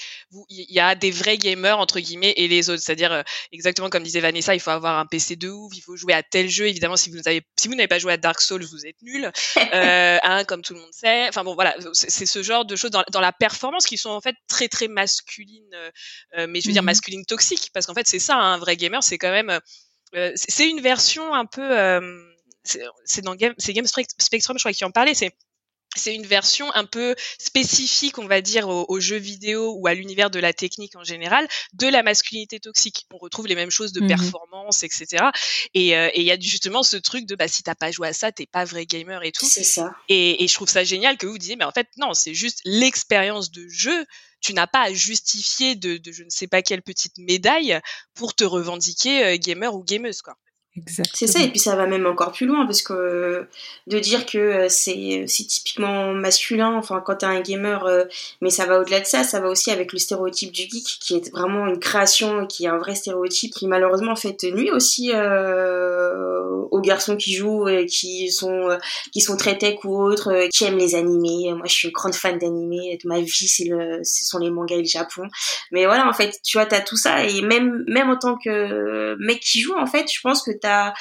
il 0.49 0.65
y 0.71 0.79
a 0.79 0.95
des 0.95 1.11
vrais 1.11 1.37
gamers 1.37 1.77
entre 1.77 1.99
guillemets 1.99 2.33
et 2.37 2.47
les 2.47 2.69
autres. 2.69 2.81
C'est-à-dire 2.81 3.11
euh, 3.11 3.21
exactement 3.51 3.89
comme 3.89 4.03
disait 4.03 4.21
Vanessa, 4.21 4.55
il 4.55 4.59
faut 4.59 4.71
avoir 4.71 4.97
un 4.97 5.05
PC 5.05 5.35
de 5.35 5.49
ouf, 5.49 5.71
il 5.75 5.81
faut 5.81 5.95
jouer 5.95 6.13
à 6.13 6.23
tel 6.23 6.49
jeu. 6.49 6.67
Évidemment, 6.67 6.97
si 6.97 7.09
vous 7.09 7.17
n'avez 7.17 7.41
si 7.59 7.67
vous 7.67 7.75
n'avez 7.75 7.87
pas 7.87 7.99
joué 7.99 8.13
à 8.13 8.17
Dark 8.17 8.41
Souls, 8.41 8.63
vous 8.63 8.85
êtes 8.85 9.01
nul, 9.01 9.25
euh, 9.73 10.17
hein, 10.23 10.43
comme 10.45 10.61
tout 10.61 10.73
le 10.73 10.79
monde 10.79 10.93
sait. 10.93 11.27
Enfin 11.27 11.43
bon, 11.43 11.53
voilà, 11.53 11.75
c'est 11.93 12.25
ce 12.25 12.41
genre 12.41 12.65
de 12.65 12.75
choses 12.75 12.91
dans, 12.91 13.03
dans, 13.11 13.21
la 13.21 13.33
performance 13.33 13.85
qui 13.85 13.97
sont 13.97 14.09
en 14.09 14.21
fait 14.21 14.35
très 14.47 14.67
très 14.67 14.87
masculines, 14.87 15.75
euh, 16.37 16.47
mais 16.47 16.61
je 16.61 16.67
veux 16.67 16.73
dire 16.73 16.81
mmh 16.83 16.91
masculine 16.91 17.25
toxique 17.25 17.69
parce 17.73 17.85
qu'en 17.85 17.93
fait 17.93 18.07
c'est 18.07 18.19
ça, 18.19 18.35
hein, 18.35 18.53
un 18.53 18.57
vrai 18.57 18.75
gamer, 18.75 19.01
c'est 19.03 19.17
quand 19.17 19.31
même 19.31 19.59
c'est 20.35 20.67
une 20.67 20.81
version 20.81 21.33
un 21.33 21.45
peu 21.45 21.63
c'est 22.63 23.21
dans 23.21 23.35
Game, 23.35 23.53
Game 23.57 23.85
Spectrum, 23.85 24.57
je 24.57 24.63
crois, 24.63 24.73
qui 24.73 24.85
en 24.85 24.91
parlait. 24.91 25.13
C'est 25.13 25.31
c'est 25.95 26.15
une 26.15 26.25
version 26.25 26.73
un 26.73 26.85
peu 26.85 27.15
spécifique, 27.37 28.17
on 28.17 28.27
va 28.27 28.41
dire, 28.41 28.69
aux, 28.69 28.99
jeux 28.99 29.17
vidéo 29.17 29.75
ou 29.77 29.87
à 29.87 29.93
l'univers 29.93 30.29
de 30.29 30.39
la 30.39 30.53
technique 30.53 30.95
en 30.95 31.03
général, 31.03 31.47
de 31.73 31.87
la 31.87 32.01
masculinité 32.03 32.59
toxique. 32.59 33.05
On 33.13 33.17
retrouve 33.17 33.47
les 33.47 33.55
mêmes 33.55 33.71
choses 33.71 33.91
de 33.91 34.01
mmh 34.01 34.07
performance, 34.07 34.83
etc. 34.83 35.25
Et 35.73 35.97
euh, 35.97 36.09
il 36.15 36.23
y 36.23 36.31
a 36.31 36.39
justement 36.39 36.83
ce 36.83 36.97
truc 36.97 37.25
de 37.25 37.35
bah 37.35 37.47
si 37.47 37.63
t'as 37.63 37.75
pas 37.75 37.91
joué 37.91 38.07
à 38.07 38.13
ça, 38.13 38.31
t'es 38.31 38.45
pas 38.45 38.65
vrai 38.65 38.85
gamer 38.85 39.23
et 39.23 39.31
tout. 39.31 39.47
C'est 39.49 39.63
ça. 39.63 39.91
Et, 40.07 40.43
et, 40.43 40.47
je 40.47 40.53
trouve 40.53 40.69
ça 40.69 40.83
génial 40.83 41.17
que 41.17 41.27
vous 41.27 41.37
disiez, 41.37 41.55
mais 41.55 41.65
en 41.65 41.71
fait 41.71 41.87
non, 41.97 42.13
c'est 42.13 42.33
juste 42.33 42.61
l'expérience 42.65 43.51
de 43.51 43.67
jeu. 43.67 44.05
Tu 44.39 44.53
n'as 44.53 44.67
pas 44.67 44.81
à 44.81 44.93
justifier 44.93 45.75
de, 45.75 45.97
de, 45.97 46.11
je 46.11 46.23
ne 46.23 46.29
sais 46.29 46.47
pas 46.47 46.61
quelle 46.61 46.81
petite 46.81 47.17
médaille 47.17 47.79
pour 48.15 48.33
te 48.33 48.43
revendiquer 48.43 49.23
euh, 49.23 49.37
gamer 49.37 49.75
ou 49.75 49.83
gameuse 49.83 50.21
quoi. 50.21 50.35
C'est 50.85 51.27
ça, 51.27 51.41
et 51.41 51.49
puis 51.49 51.59
ça 51.59 51.75
va 51.75 51.85
même 51.85 52.05
encore 52.05 52.31
plus 52.31 52.45
loin, 52.45 52.65
parce 52.65 52.81
que 52.81 53.45
de 53.87 53.99
dire 53.99 54.25
que 54.25 54.37
euh, 54.37 54.67
c'est 54.69 55.25
typiquement 55.27 56.13
masculin, 56.13 56.73
enfin 56.77 57.03
quand 57.05 57.17
t'es 57.17 57.25
un 57.25 57.41
gamer, 57.41 57.85
euh, 57.85 58.05
mais 58.39 58.49
ça 58.49 58.65
va 58.65 58.79
au-delà 58.79 59.01
de 59.01 59.05
ça, 59.05 59.25
ça 59.25 59.41
va 59.41 59.49
aussi 59.49 59.69
avec 59.69 59.91
le 59.91 59.99
stéréotype 59.99 60.53
du 60.53 60.61
geek, 60.61 60.97
qui 61.01 61.15
est 61.15 61.29
vraiment 61.31 61.67
une 61.67 61.77
création, 61.77 62.47
qui 62.47 62.63
est 62.63 62.69
un 62.69 62.77
vrai 62.77 62.95
stéréotype, 62.95 63.53
qui 63.53 63.67
malheureusement 63.67 64.15
fait 64.15 64.37
nuit 64.43 64.71
aussi 64.71 65.11
euh, 65.13 66.41
aux 66.71 66.79
garçons 66.79 67.17
qui 67.17 67.33
jouent, 67.35 67.67
qui 67.89 68.31
sont 68.31 68.69
qui 69.11 69.19
sont 69.19 69.35
très 69.35 69.57
tech 69.57 69.83
ou 69.83 70.01
autres, 70.01 70.47
qui 70.53 70.63
aiment 70.63 70.77
les 70.77 70.95
animés. 70.95 71.53
Moi 71.53 71.65
je 71.65 71.73
suis 71.73 71.87
une 71.89 71.93
grande 71.93 72.15
fan 72.15 72.37
d'animés, 72.37 72.97
ma 73.03 73.19
vie 73.19 73.29
c'est 73.29 73.65
le, 73.65 73.99
ce 74.03 74.23
sont 74.23 74.39
les 74.39 74.49
mangas 74.49 74.77
et 74.77 74.83
le 74.83 74.85
Japon. 74.85 75.23
Mais 75.71 75.85
voilà, 75.85 76.07
en 76.07 76.13
fait, 76.13 76.39
tu 76.45 76.57
vois, 76.57 76.65
t'as 76.65 76.79
tout 76.79 76.95
ça, 76.95 77.25
et 77.25 77.41
même, 77.41 77.83
même 77.87 78.09
en 78.09 78.17
tant 78.17 78.37
que 78.37 79.15
mec 79.19 79.41
qui 79.41 79.59
joue, 79.59 79.75
en 79.77 79.85
fait, 79.85 80.05
je 80.09 80.21
pense 80.21 80.43
que 80.43 80.60
t'as 80.61 80.93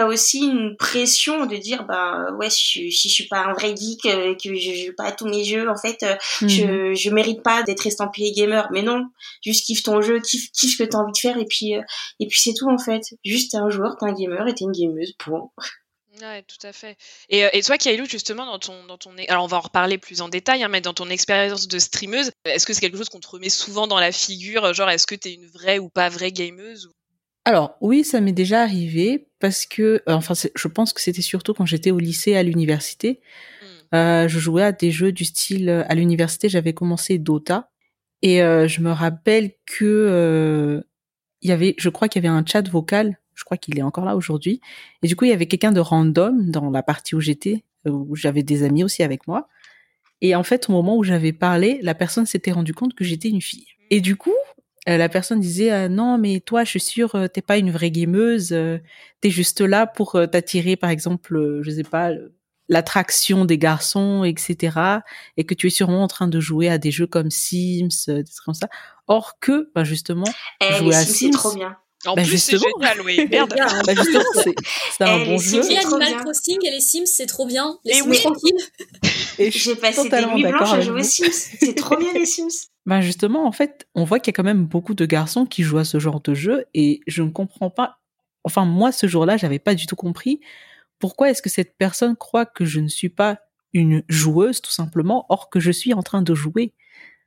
as 0.00 0.06
aussi 0.06 0.40
une 0.40 0.76
pression 0.76 1.46
de 1.46 1.56
dire 1.56 1.84
bah 1.84 2.32
ouais 2.38 2.48
si 2.48 2.88
je, 2.90 2.96
si 2.96 3.08
je 3.08 3.14
suis 3.14 3.26
pas 3.26 3.44
un 3.44 3.52
vrai 3.52 3.76
geek 3.76 4.06
euh, 4.06 4.34
que 4.34 4.54
je 4.54 4.86
joue 4.86 4.92
pas 4.96 5.04
à 5.04 5.12
tous 5.12 5.26
mes 5.26 5.44
jeux 5.44 5.68
en 5.68 5.76
fait 5.76 6.02
euh, 6.02 6.16
je 6.40 6.64
mhm. 6.64 6.94
je 6.94 7.10
mérite 7.10 7.42
pas 7.42 7.62
d'être 7.62 7.86
estampillé 7.86 8.32
gamer 8.32 8.68
mais 8.72 8.82
non 8.82 9.04
juste 9.44 9.66
kiffe 9.66 9.82
ton 9.82 10.00
jeu 10.00 10.20
kiffe 10.20 10.50
kiffe 10.52 10.72
ce 10.72 10.82
que 10.82 10.88
t'as 10.88 10.98
envie 10.98 11.12
de 11.12 11.18
faire 11.18 11.36
et 11.36 11.44
puis 11.44 11.76
euh, 11.76 11.82
et 12.20 12.26
puis 12.26 12.40
c'est 12.40 12.54
tout 12.54 12.70
en 12.70 12.78
fait 12.78 13.02
juste 13.24 13.50
t'es 13.50 13.58
un 13.58 13.68
joueur 13.68 13.96
t'es 13.98 14.06
un 14.06 14.14
gamer 14.14 14.48
et 14.48 14.54
t'es 14.54 14.64
une 14.64 14.72
gameuse 14.72 15.12
point 15.18 15.50
Ouais, 16.20 16.42
tout 16.42 16.64
à 16.66 16.72
fait. 16.72 16.96
Et, 17.30 17.42
et 17.52 17.62
toi, 17.62 17.78
Kailou, 17.78 18.04
justement, 18.04 18.44
dans 18.44 18.58
ton, 18.58 18.84
dans 18.84 18.98
ton, 18.98 19.12
alors 19.28 19.44
on 19.44 19.48
va 19.48 19.56
en 19.56 19.60
reparler 19.60 19.98
plus 19.98 20.20
en 20.20 20.28
détail, 20.28 20.62
hein, 20.62 20.68
mais 20.68 20.82
dans 20.82 20.92
ton 20.92 21.08
expérience 21.08 21.66
de 21.66 21.78
streameuse, 21.80 22.30
est-ce 22.44 22.64
que 22.64 22.74
c'est 22.74 22.80
quelque 22.80 22.98
chose 22.98 23.08
qu'on 23.08 23.18
te 23.18 23.28
remet 23.28 23.48
souvent 23.48 23.88
dans 23.88 23.98
la 23.98 24.12
figure, 24.12 24.72
genre 24.72 24.90
est-ce 24.90 25.06
que 25.06 25.14
t'es 25.16 25.32
une 25.32 25.46
vraie 25.46 25.78
ou 25.78 25.88
pas 25.88 26.10
vraie 26.10 26.30
gameuse 26.30 26.92
alors 27.44 27.76
oui, 27.80 28.04
ça 28.04 28.20
m'est 28.20 28.32
déjà 28.32 28.62
arrivé 28.62 29.28
parce 29.40 29.66
que, 29.66 29.82
euh, 29.82 30.00
enfin, 30.06 30.34
je 30.34 30.68
pense 30.68 30.92
que 30.92 31.00
c'était 31.00 31.22
surtout 31.22 31.54
quand 31.54 31.66
j'étais 31.66 31.90
au 31.90 31.98
lycée, 31.98 32.36
à 32.36 32.42
l'université. 32.42 33.20
Hmm. 33.60 33.96
Euh, 33.96 34.28
je 34.28 34.38
jouais 34.38 34.62
à 34.62 34.72
des 34.72 34.90
jeux 34.90 35.12
du 35.12 35.24
style 35.24 35.68
euh, 35.68 35.84
à 35.88 35.94
l'université. 35.94 36.48
J'avais 36.48 36.72
commencé 36.72 37.18
Dota 37.18 37.70
et 38.22 38.38
je 38.38 38.80
me 38.80 38.92
rappelle 38.92 39.50
que 39.66 40.80
il 41.40 41.48
y 41.48 41.52
avait, 41.52 41.74
je 41.76 41.88
crois 41.88 42.08
qu'il 42.08 42.22
y 42.22 42.26
avait 42.26 42.32
un 42.32 42.46
chat 42.46 42.68
vocal. 42.68 43.18
Je 43.34 43.42
crois 43.42 43.56
qu'il 43.56 43.76
est 43.76 43.82
encore 43.82 44.04
là 44.04 44.14
aujourd'hui. 44.14 44.60
Et 45.02 45.08
du 45.08 45.16
coup, 45.16 45.24
il 45.24 45.30
y 45.30 45.32
avait 45.32 45.46
quelqu'un 45.46 45.72
de 45.72 45.80
random 45.80 46.48
dans 46.48 46.70
la 46.70 46.84
partie 46.84 47.16
où 47.16 47.20
j'étais, 47.20 47.64
où 47.84 48.14
j'avais 48.14 48.44
des 48.44 48.62
amis 48.62 48.84
aussi 48.84 49.02
avec 49.02 49.26
moi. 49.26 49.48
Et 50.20 50.36
en 50.36 50.44
fait, 50.44 50.68
au 50.68 50.72
moment 50.72 50.96
où 50.96 51.02
j'avais 51.02 51.32
parlé, 51.32 51.80
la 51.82 51.96
personne 51.96 52.26
s'était 52.26 52.52
rendu 52.52 52.74
compte 52.74 52.94
que 52.94 53.02
j'étais 53.02 53.28
une 53.28 53.40
fille. 53.40 53.66
Et 53.90 54.00
du 54.00 54.14
coup, 54.14 54.30
euh, 54.30 54.61
la 54.86 55.08
personne 55.08 55.40
disait 55.40 55.70
ah, 55.70 55.88
non 55.88 56.18
mais 56.18 56.40
toi 56.40 56.64
je 56.64 56.70
suis 56.70 56.80
sûre 56.80 57.14
euh, 57.14 57.28
t'es 57.28 57.42
pas 57.42 57.58
une 57.58 57.70
vraie 57.70 57.90
gameuse 57.90 58.52
euh, 58.52 58.78
t'es 59.20 59.30
juste 59.30 59.60
là 59.60 59.86
pour 59.86 60.18
t'attirer 60.30 60.76
par 60.76 60.90
exemple 60.90 61.60
je 61.62 61.70
sais 61.70 61.84
pas 61.84 62.10
l'attraction 62.68 63.44
des 63.44 63.58
garçons 63.58 64.24
etc 64.24 64.78
et 65.36 65.44
que 65.44 65.54
tu 65.54 65.68
es 65.68 65.70
sûrement 65.70 66.02
en 66.02 66.08
train 66.08 66.28
de 66.28 66.40
jouer 66.40 66.68
à 66.68 66.78
des 66.78 66.90
jeux 66.90 67.06
comme 67.06 67.30
Sims 67.30 68.06
des 68.08 68.24
trucs 68.24 68.44
comme 68.44 68.54
ça. 68.54 68.68
Or 69.06 69.38
que 69.40 69.70
bah 69.74 69.84
justement 69.84 70.26
eh, 70.60 70.74
jouer 70.74 70.94
à 70.94 71.04
Sims, 71.04 71.30
trop 71.30 71.54
bien 71.54 71.76
en 72.06 72.14
bah 72.14 72.22
plus, 72.22 72.38
c'est 72.38 72.58
génial, 72.58 73.00
oui. 73.04 73.26
Merde. 73.30 73.54
bah 73.86 73.94
justement, 73.94 74.24
c'est 74.34 75.04
un 75.04 75.18
eh, 75.20 75.24
bon 75.24 75.38
jeu. 75.38 75.60
Animal 75.60 76.16
Crossing 76.22 76.58
et 76.64 76.70
les 76.70 76.80
Sims, 76.80 77.06
c'est 77.06 77.26
trop 77.26 77.46
bien. 77.46 77.78
Les 77.84 77.94
Sims 77.94 78.12
tranquilles. 78.12 78.56
J'ai 79.50 79.76
passé 79.76 80.08
des 80.08 80.26
nuits 80.26 80.42
blanches 80.42 80.72
à 80.72 80.80
jouer 80.80 81.00
aux 81.00 81.04
Sims. 81.04 81.30
C'est 81.30 81.74
trop 81.74 81.96
bien, 81.96 82.12
les 82.14 82.26
Sims. 82.26 82.68
Bah 82.84 83.00
justement, 83.00 83.46
en 83.46 83.52
fait, 83.52 83.86
on 83.94 84.04
voit 84.04 84.18
qu'il 84.18 84.32
y 84.32 84.34
a 84.34 84.36
quand 84.36 84.42
même 84.42 84.64
beaucoup 84.64 84.94
de 84.94 85.06
garçons 85.06 85.46
qui 85.46 85.62
jouent 85.62 85.78
à 85.78 85.84
ce 85.84 86.00
genre 86.00 86.20
de 86.20 86.34
jeu 86.34 86.64
et 86.74 87.00
je 87.06 87.22
ne 87.22 87.30
comprends 87.30 87.70
pas. 87.70 87.98
Enfin, 88.44 88.64
moi, 88.64 88.90
ce 88.90 89.06
jour-là, 89.06 89.36
j'avais 89.36 89.60
pas 89.60 89.74
du 89.74 89.86
tout 89.86 89.94
compris 89.94 90.40
pourquoi 91.02 91.30
est-ce 91.30 91.42
que 91.42 91.50
cette 91.50 91.76
personne 91.76 92.14
croit 92.16 92.46
que 92.46 92.64
je 92.64 92.78
ne 92.78 92.86
suis 92.86 93.08
pas 93.08 93.40
une 93.72 94.04
joueuse, 94.08 94.60
tout 94.60 94.70
simplement, 94.70 95.26
or 95.30 95.50
que 95.50 95.58
je 95.58 95.72
suis 95.72 95.94
en 95.94 96.02
train 96.02 96.22
de 96.22 96.32
jouer. 96.32 96.74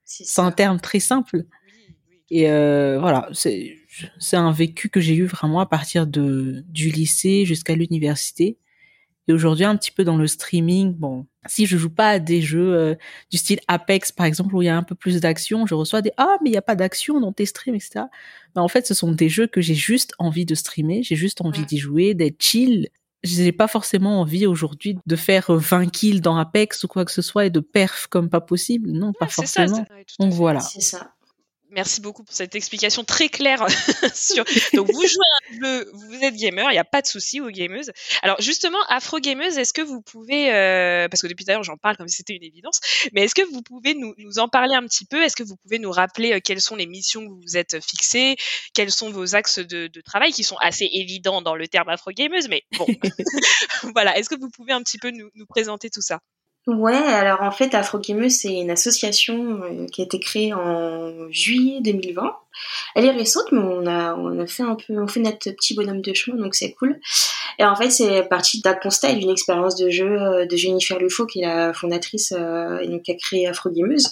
C'est 0.06 0.42
un 0.42 0.52
terme 0.52 0.80
très 0.80 1.02
simple. 1.02 1.44
Et 2.30 2.50
euh, 2.50 3.00
voilà, 3.00 3.28
c'est 3.34 3.76
c'est 4.20 4.38
un 4.38 4.52
vécu 4.52 4.90
que 4.90 5.00
j'ai 5.00 5.16
eu 5.16 5.26
vraiment 5.26 5.60
à 5.60 5.66
partir 5.66 6.08
de 6.08 6.64
du 6.70 6.90
lycée 6.90 7.46
jusqu'à 7.46 7.76
l'université. 7.76 8.58
Et 9.28 9.34
aujourd'hui, 9.34 9.66
un 9.66 9.76
petit 9.76 9.92
peu 9.92 10.04
dans 10.04 10.18
le 10.18 10.28
streaming, 10.28 10.94
bon, 10.94 11.26
si 11.48 11.66
je 11.66 11.78
joue 11.78 11.90
pas 11.90 12.10
à 12.10 12.20
des 12.20 12.42
jeux 12.42 12.76
euh, 12.76 12.96
du 13.32 13.38
style 13.38 13.60
Apex, 13.68 14.12
par 14.12 14.28
exemple, 14.28 14.56
où 14.56 14.62
il 14.62 14.66
y 14.66 14.70
a 14.70 14.78
un 14.78 14.84
peu 14.84 14.94
plus 14.94 15.20
d'action, 15.20 15.66
je 15.66 15.74
reçois 15.74 16.02
des 16.02 16.12
ah 16.18 16.38
mais 16.44 16.52
il 16.52 16.54
y 16.54 16.58
a 16.58 16.62
pas 16.62 16.76
d'action 16.76 17.20
dans 17.20 17.32
tes 17.32 17.46
streams, 17.48 17.76
etc. 17.76 18.06
Mais 18.56 18.62
en 18.62 18.68
fait, 18.68 18.86
ce 18.86 18.94
sont 18.94 19.12
des 19.12 19.30
jeux 19.30 19.48
que 19.48 19.62
j'ai 19.62 19.74
juste 19.74 20.14
envie 20.20 20.46
de 20.46 20.54
streamer, 20.54 21.02
j'ai 21.02 21.16
juste 21.16 21.42
envie 21.42 21.66
d'y 21.66 21.78
jouer, 21.78 22.14
d'être 22.14 22.42
chill. 22.42 22.90
J'ai 23.24 23.52
pas 23.52 23.68
forcément 23.68 24.22
envie 24.22 24.46
aujourd'hui 24.46 25.00
de 25.08 25.16
faire 25.16 25.52
20 25.52 25.88
kills 25.88 26.22
dans 26.22 26.38
Apex 26.38 26.84
ou 26.84 26.88
quoi 26.88 27.06
que 27.06 27.12
ce 27.12 27.24
soit 27.24 27.48
et 27.48 27.50
de 27.50 27.60
perf 27.60 28.06
comme 28.06 28.30
pas 28.30 28.42
possible. 28.42 28.92
Non, 28.92 29.14
pas 29.14 29.28
forcément. 29.28 29.78
Ça, 29.78 29.86
Donc 30.20 30.34
voilà. 30.34 30.60
C'est 30.60 30.82
ça. 30.82 31.15
Merci 31.76 32.00
beaucoup 32.00 32.24
pour 32.24 32.34
cette 32.34 32.56
explication 32.56 33.04
très 33.04 33.28
claire 33.28 33.68
sur. 34.16 34.46
Donc 34.74 34.90
vous 34.94 35.06
jouez 35.06 35.26
un 35.52 35.56
jeu, 35.62 35.92
vous 35.92 36.24
êtes 36.24 36.36
gamer, 36.36 36.72
il 36.72 36.74
n'y 36.74 36.80
a 36.80 36.86
pas 36.86 37.02
de 37.02 37.08
souci 37.08 37.42
aux 37.42 37.50
gameuses. 37.50 37.92
Alors 38.22 38.40
justement, 38.40 38.78
Afro 38.88 39.20
gameuse, 39.20 39.58
est-ce 39.58 39.74
que 39.74 39.82
vous 39.82 40.02
pouvez, 40.02 40.54
euh, 40.54 41.10
parce 41.10 41.22
que 41.22 41.28
depuis 41.28 41.44
d'ailleurs 41.44 41.64
j'en 41.64 41.76
parle 41.76 41.98
comme 41.98 42.08
si 42.08 42.16
c'était 42.16 42.34
une 42.34 42.44
évidence, 42.44 42.80
mais 43.12 43.24
est-ce 43.24 43.36
que 43.36 43.42
vous 43.52 43.62
pouvez 43.62 43.94
nous, 43.94 44.14
nous, 44.18 44.40
en 44.40 44.48
parler 44.48 44.74
un 44.74 44.84
petit 44.84 45.06
peu? 45.06 45.22
Est-ce 45.22 45.36
que 45.36 45.44
vous 45.44 45.58
pouvez 45.58 45.78
nous 45.78 45.92
rappeler 45.92 46.32
euh, 46.32 46.40
quelles 46.42 46.62
sont 46.62 46.78
les 46.78 46.86
missions 46.86 47.26
que 47.26 47.30
vous 47.30 47.42
vous 47.42 47.58
êtes 47.58 47.84
fixées? 47.84 48.38
Quels 48.74 48.92
sont 48.92 49.12
vos 49.12 49.36
axes 49.36 49.60
de, 49.60 49.88
de, 49.88 50.02
travail 50.02 50.32
qui 50.32 50.46
sont 50.46 50.58
assez 50.62 50.90
évidents 50.94 51.42
dans 51.42 51.56
le 51.56 51.68
terme 51.68 51.90
Afro 51.90 52.12
gameuse, 52.12 52.48
mais 52.48 52.64
bon, 52.78 52.88
voilà. 53.94 54.18
Est-ce 54.18 54.30
que 54.30 54.40
vous 54.40 54.50
pouvez 54.50 54.72
un 54.72 54.82
petit 54.82 54.98
peu 54.98 55.12
nous, 55.12 55.30
nous 55.36 55.46
présenter 55.46 55.90
tout 55.90 56.02
ça? 56.02 56.22
Ouais, 56.68 56.96
alors 56.96 57.44
en 57.44 57.52
fait, 57.52 57.76
Afrogameuse, 57.76 58.40
c'est 58.40 58.52
une 58.54 58.72
association 58.72 59.62
euh, 59.64 59.86
qui 59.86 60.02
a 60.02 60.06
été 60.06 60.20
créée 60.20 60.52
en 60.52 61.30
juillet 61.30 61.80
2020. 61.82 62.36
Elle 62.96 63.06
est 63.06 63.12
récente, 63.12 63.52
mais 63.52 63.60
on 63.60 63.86
a, 63.86 64.16
on 64.16 64.40
a 64.40 64.48
fait 64.48 64.64
un 64.64 64.76
peu, 64.76 65.00
on 65.00 65.08
fait 65.08 65.20
notre 65.20 65.52
petit 65.52 65.76
bonhomme 65.76 66.02
de 66.02 66.14
chemin, 66.16 66.42
donc 66.42 66.56
c'est 66.56 66.72
cool. 66.72 67.00
Et 67.60 67.64
en 67.66 67.76
fait, 67.76 67.92
c'est 67.92 68.24
parti 68.24 68.62
d'un 68.62 68.74
constat 68.74 69.12
et 69.12 69.16
d'une 69.16 69.30
expérience 69.30 69.76
de 69.76 69.92
jeu 69.92 70.20
euh, 70.20 70.46
de 70.48 70.56
Jennifer 70.58 70.98
Lufo, 70.98 71.28
qui 71.28 71.42
est 71.42 71.46
la 71.46 71.72
fondatrice 71.74 72.34
euh, 72.36 72.80
et 72.80 72.88
donc 72.88 73.04
qui 73.04 73.12
a 73.12 73.16
créé 73.16 73.48
Afrogameuse. 73.48 74.12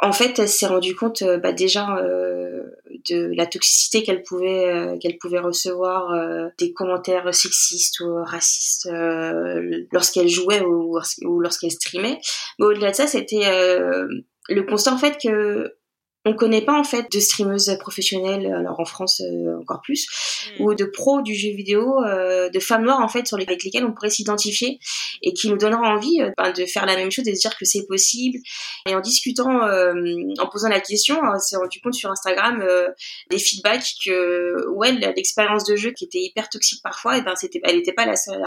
en 0.00 0.12
fait, 0.12 0.38
elle 0.38 0.48
s'est 0.48 0.66
rendue 0.66 0.94
compte 0.94 1.22
euh, 1.22 1.38
bah, 1.38 1.52
déjà 1.52 1.96
euh, 1.96 2.64
de 3.10 3.32
la 3.34 3.46
toxicité 3.46 4.02
qu'elle 4.02 4.22
pouvait 4.22 4.68
euh, 4.68 4.98
qu'elle 4.98 5.18
pouvait 5.18 5.38
recevoir 5.38 6.12
des 6.58 6.72
commentaires 6.72 7.34
sexistes 7.34 8.00
ou 8.00 8.14
racistes 8.24 8.88
lorsqu'elle 9.92 10.28
jouait 10.28 10.62
ou, 10.62 10.98
ou 11.24 11.40
lorsqu'elle 11.40 11.70
streamait. 11.70 12.18
Mais 12.58 12.66
au-delà 12.66 12.90
de 12.90 12.96
ça, 12.96 13.06
c'était 13.06 13.44
le 14.48 14.62
constat 14.62 14.92
en 14.92 14.98
fait 14.98 15.18
que 15.22 15.74
on 16.26 16.34
connaît 16.34 16.60
pas 16.60 16.78
en 16.78 16.82
fait 16.82 17.10
de 17.10 17.20
streameuses 17.20 17.76
professionnelles, 17.78 18.52
alors 18.52 18.80
en 18.80 18.84
France 18.84 19.20
euh, 19.20 19.60
encore 19.60 19.80
plus, 19.80 20.08
hmm. 20.58 20.62
ou 20.62 20.74
de 20.74 20.84
pros 20.84 21.22
du 21.22 21.34
jeu 21.34 21.50
vidéo, 21.50 22.02
euh, 22.04 22.48
de 22.48 22.58
femmes 22.58 22.84
noires 22.84 23.00
en 23.00 23.08
fait 23.08 23.26
sur 23.28 23.36
les, 23.36 23.46
avec 23.46 23.62
lesquelles 23.62 23.84
on 23.84 23.92
pourrait 23.92 24.10
s'identifier 24.10 24.80
et 25.22 25.32
qui 25.32 25.48
nous 25.48 25.56
donnera 25.56 25.88
envie 25.88 26.20
euh, 26.20 26.30
ben, 26.36 26.50
de 26.50 26.66
faire 26.66 26.84
la 26.84 26.96
même 26.96 27.12
chose, 27.12 27.24
de 27.24 27.32
se 27.32 27.40
dire 27.40 27.56
que 27.56 27.64
c'est 27.64 27.86
possible. 27.86 28.38
Et 28.88 28.94
en 28.94 29.00
discutant, 29.00 29.46
en 29.46 30.48
posant 30.50 30.68
la 30.68 30.80
question, 30.80 31.20
on 31.22 31.38
s'est 31.38 31.56
rendu 31.56 31.80
compte 31.80 31.94
sur 31.94 32.10
Instagram 32.10 32.64
des 33.30 33.38
feedbacks 33.38 33.94
que 34.04 34.68
ouais 34.70 34.92
l'expérience 34.92 35.64
de 35.64 35.76
jeu 35.76 35.92
qui 35.92 36.04
était 36.04 36.20
hyper 36.20 36.48
toxique 36.48 36.80
parfois, 36.82 37.18
et 37.18 37.22
ben 37.22 37.34
c'était, 37.36 37.60
elle 37.64 37.76
n'était 37.76 37.92
pas 37.92 38.06
la 38.06 38.16
seule 38.16 38.42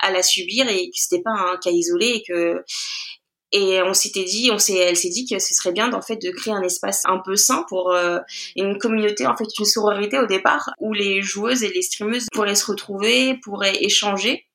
à, 0.00 0.12
la 0.12 0.22
subir 0.22 0.68
et 0.68 0.86
que 0.86 0.96
c'était 0.96 1.22
pas 1.22 1.30
un 1.30 1.56
cas 1.56 1.70
isolé 1.70 2.06
et 2.06 2.22
que 2.22 2.62
et 3.52 3.82
on 3.82 3.92
s'était 3.92 4.24
dit, 4.24 4.50
on 4.50 4.58
s'est, 4.58 4.76
elle 4.76 4.96
s'est 4.96 5.10
dit 5.10 5.26
que 5.26 5.38
ce 5.38 5.54
serait 5.54 5.72
bien 5.72 5.92
en 5.92 6.00
fait 6.00 6.16
de 6.16 6.30
créer 6.30 6.54
un 6.54 6.62
espace 6.62 7.02
un 7.04 7.18
peu 7.18 7.36
sain 7.36 7.64
pour 7.68 7.92
euh, 7.92 8.18
une 8.56 8.78
communauté, 8.78 9.26
en 9.26 9.36
fait 9.36 9.46
une 9.58 9.66
sororité 9.66 10.18
au 10.18 10.26
départ, 10.26 10.70
où 10.80 10.94
les 10.94 11.20
joueuses 11.20 11.62
et 11.62 11.70
les 11.70 11.82
streameuses 11.82 12.26
pourraient 12.32 12.54
se 12.54 12.66
retrouver, 12.66 13.38
pourraient 13.42 13.76
échanger. 13.82 14.46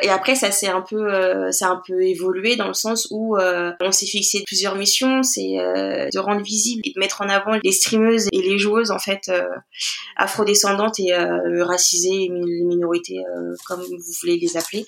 Et 0.00 0.10
après, 0.10 0.36
ça 0.36 0.52
s'est 0.52 0.68
un 0.68 0.82
peu, 0.82 1.12
euh, 1.12 1.50
ça 1.50 1.68
a 1.68 1.70
un 1.70 1.82
peu 1.84 2.02
évolué 2.02 2.54
dans 2.56 2.68
le 2.68 2.74
sens 2.74 3.08
où 3.10 3.36
euh, 3.36 3.72
on 3.80 3.90
s'est 3.90 4.06
fixé 4.06 4.42
plusieurs 4.46 4.76
missions, 4.76 5.22
c'est 5.22 5.56
de 6.12 6.18
rendre 6.18 6.42
visible 6.42 6.82
et 6.84 6.92
de 6.92 7.00
mettre 7.00 7.20
en 7.20 7.28
avant 7.28 7.58
les 7.62 7.72
streameuses 7.72 8.28
et 8.32 8.42
les 8.42 8.58
joueuses 8.58 8.90
en 8.90 8.98
fait 8.98 9.30
afrodescendantes 10.16 11.00
et 11.00 11.14
racisées, 11.14 12.28
les 12.30 12.64
minorités 12.64 13.18
comme 13.66 13.80
vous 13.80 13.98
voulez 14.20 14.38
les 14.38 14.56
appeler, 14.56 14.84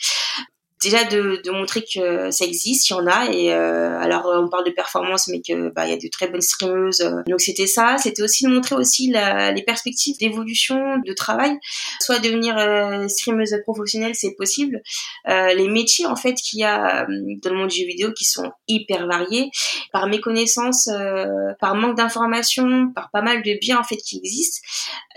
déjà 0.82 1.04
de, 1.04 1.50
montrer 1.50 1.82
que 1.82 2.30
ça 2.30 2.44
existe, 2.44 2.88
il 2.88 2.92
y 2.92 2.96
en 2.96 3.06
a. 3.06 3.30
Et 3.32 3.52
euh, 3.52 3.98
alors 4.00 4.30
on 4.32 4.48
parle 4.48 4.64
de 4.64 4.70
performance, 4.70 5.28
mais 5.28 5.40
que 5.40 5.70
bah 5.70 5.86
il 5.86 5.90
y 5.90 5.94
a 5.94 5.96
de 5.96 6.08
très 6.10 6.28
bonnes 6.28 6.40
streameuses. 6.40 7.04
Donc 7.26 7.40
c'était 7.40 7.66
ça. 7.66 7.96
C'était 7.98 8.22
aussi 8.22 8.44
de 8.44 8.50
montrer 8.50 8.74
aussi 8.74 9.10
la, 9.10 9.52
les 9.52 9.62
perspectives 9.62 10.16
d'évolution 10.18 10.98
de 11.04 11.12
travail. 11.12 11.58
Soit 12.00 12.18
devenir 12.18 12.56
euh, 12.58 13.08
streameuse 13.08 13.54
professionnelle, 13.64 14.14
c'est 14.14 14.34
possible. 14.36 14.80
Euh, 15.28 15.54
les 15.54 15.68
métiers 15.68 16.06
en 16.06 16.16
fait 16.16 16.34
qu'il 16.34 16.60
y 16.60 16.64
a 16.64 17.02
euh, 17.02 17.06
dans 17.42 17.50
le 17.50 17.56
monde 17.56 17.68
du 17.68 17.80
jeu 17.80 17.86
vidéo 17.86 18.12
qui 18.12 18.24
sont 18.24 18.50
hyper 18.68 19.06
variés, 19.06 19.50
par 19.92 20.06
méconnaissance, 20.06 20.88
euh, 20.88 21.52
par 21.60 21.74
manque 21.74 21.96
d'information, 21.96 22.90
par 22.94 23.10
pas 23.10 23.22
mal 23.22 23.42
de 23.42 23.58
biens 23.60 23.78
en 23.78 23.84
fait 23.84 23.96
qui 23.96 24.18
existent. 24.18 24.60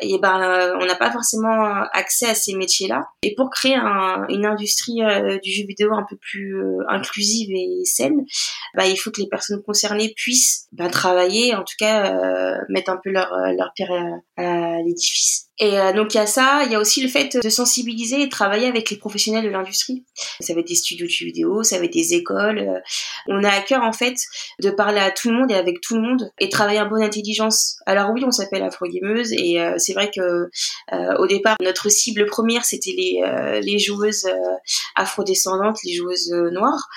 Et 0.02 0.18
ben 0.20 0.74
on 0.80 0.86
n'a 0.86 0.96
pas 0.96 1.12
forcément 1.12 1.84
accès 1.94 2.28
à 2.28 2.36
ces 2.36 2.56
métiers-là. 2.56 3.06
Et 3.22 3.36
pour 3.36 3.50
créer 3.50 3.76
un, 3.76 4.26
une 4.30 4.46
industrie 4.46 5.00
du 5.42 5.52
vidéo 5.62 5.94
un 5.94 6.06
peu 6.10 6.18
plus 6.18 6.56
euh, 6.56 6.80
inclusive 6.90 7.50
et 7.52 7.86
saine, 7.86 8.26
bah, 8.76 8.88
il 8.88 8.98
faut 8.98 9.12
que 9.12 9.22
les 9.22 9.28
personnes 9.28 9.62
concernées 9.64 10.14
puissent 10.16 10.68
bah, 10.72 10.90
travailler, 10.90 11.56
en 11.56 11.64
tout 11.64 11.76
cas 11.78 12.16
euh, 12.16 12.58
mettre 12.70 12.92
un 12.92 13.00
peu 13.04 13.12
leur, 13.12 13.32
euh, 13.34 13.54
leur 13.58 13.72
à 14.38 14.82
l'édifice. 14.82 15.44
Et 15.60 15.80
euh, 15.80 15.94
donc 15.94 16.16
il 16.16 16.18
y 16.18 16.20
a 16.20 16.26
ça, 16.26 16.64
il 16.66 16.72
y 16.72 16.76
a 16.76 16.80
aussi 16.80 17.02
le 17.02 17.08
fait 17.08 17.38
de 17.38 17.50
sensibiliser 17.50 18.22
et 18.22 18.26
de 18.26 18.32
travailler 18.32 18.66
avec 18.66 18.90
les 18.90 18.98
professionnels 18.98 19.46
de 19.46 19.50
l'industrie. 19.50 20.04
Ça 20.40 20.54
va 20.54 20.62
être 20.62 20.68
des 20.68 20.76
studios 20.76 21.06
de 21.06 21.12
jeux 21.12 21.26
vidéo, 21.26 21.62
ça 21.62 21.78
va 21.78 21.86
être 21.86 21.94
des 21.94 22.16
écoles. 22.16 22.58
Euh, 22.58 22.80
on 23.28 23.44
a 23.44 23.50
à 23.50 23.62
cœur 23.62 23.84
en 23.84 23.94
fait 23.94 24.16
de 24.60 24.72
parler 24.72 25.00
à 25.00 25.12
tout 25.12 25.30
le 25.30 25.38
monde 25.38 25.52
et 25.52 25.56
avec 25.56 25.80
tout 25.82 25.96
le 25.96 26.02
monde 26.02 26.32
et 26.40 26.50
travailler 26.50 26.82
en 26.82 26.90
bonne 26.90 27.04
intelligence. 27.04 27.76
Alors 27.86 28.10
oui, 28.12 28.24
on 28.26 28.32
s'appelle 28.32 28.64
Afro-Gameuse 28.64 29.32
et 29.34 29.62
euh, 29.62 29.76
c'est 29.78 29.94
vrai 29.94 30.10
que 30.14 30.50
au 31.20 31.28
départ 31.28 31.56
notre 31.62 31.90
cible 31.90 32.26
première 32.26 32.66
c'était 32.66 32.94
les, 32.98 33.62
les 33.62 33.80
joueuses 33.80 34.28
afro-descendantes, 34.96 35.78
les 35.86 35.94
joueuses 35.94 36.32
noires. 36.52 36.88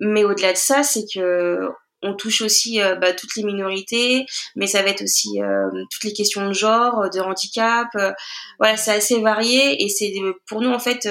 Mais 0.00 0.24
au-delà 0.24 0.52
de 0.52 0.58
ça, 0.58 0.82
c'est 0.84 1.04
que 1.12 1.58
on 2.02 2.14
touche 2.14 2.42
aussi 2.42 2.80
euh, 2.80 2.94
bah, 2.96 3.12
toutes 3.12 3.34
les 3.36 3.42
minorités, 3.42 4.26
mais 4.56 4.66
ça 4.66 4.82
va 4.82 4.88
être 4.88 5.02
aussi 5.02 5.40
euh, 5.42 5.68
toutes 5.90 6.04
les 6.04 6.12
questions 6.12 6.46
de 6.46 6.52
genre, 6.52 7.10
de 7.10 7.20
handicap. 7.20 7.88
Euh, 7.96 8.12
voilà, 8.58 8.76
c'est 8.76 8.92
assez 8.92 9.20
varié 9.20 9.82
et 9.82 9.88
c'est 9.88 10.12
pour 10.46 10.60
nous 10.60 10.70
en 10.70 10.78
fait 10.78 11.08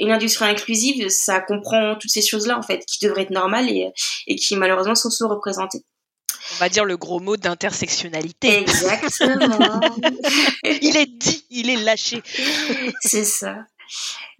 une 0.00 0.10
industrie 0.12 0.46
inclusive, 0.46 1.08
ça 1.08 1.40
comprend 1.40 1.96
toutes 1.96 2.10
ces 2.10 2.22
choses-là 2.22 2.58
en 2.58 2.62
fait 2.62 2.84
qui 2.86 3.04
devraient 3.04 3.22
être 3.22 3.30
normales 3.30 3.68
et, 3.68 3.90
et 4.26 4.36
qui 4.36 4.56
malheureusement 4.56 4.94
sont 4.94 5.10
sous-représentées. 5.10 5.84
On 6.54 6.56
va 6.56 6.68
dire 6.68 6.84
le 6.84 6.96
gros 6.96 7.20
mot 7.20 7.36
d'intersectionnalité. 7.36 8.58
Exactement. 8.58 9.80
il 10.64 10.96
est 10.96 11.06
dit, 11.06 11.44
il 11.50 11.68
est 11.68 11.76
lâché. 11.76 12.22
C'est 13.02 13.24
ça. 13.24 13.66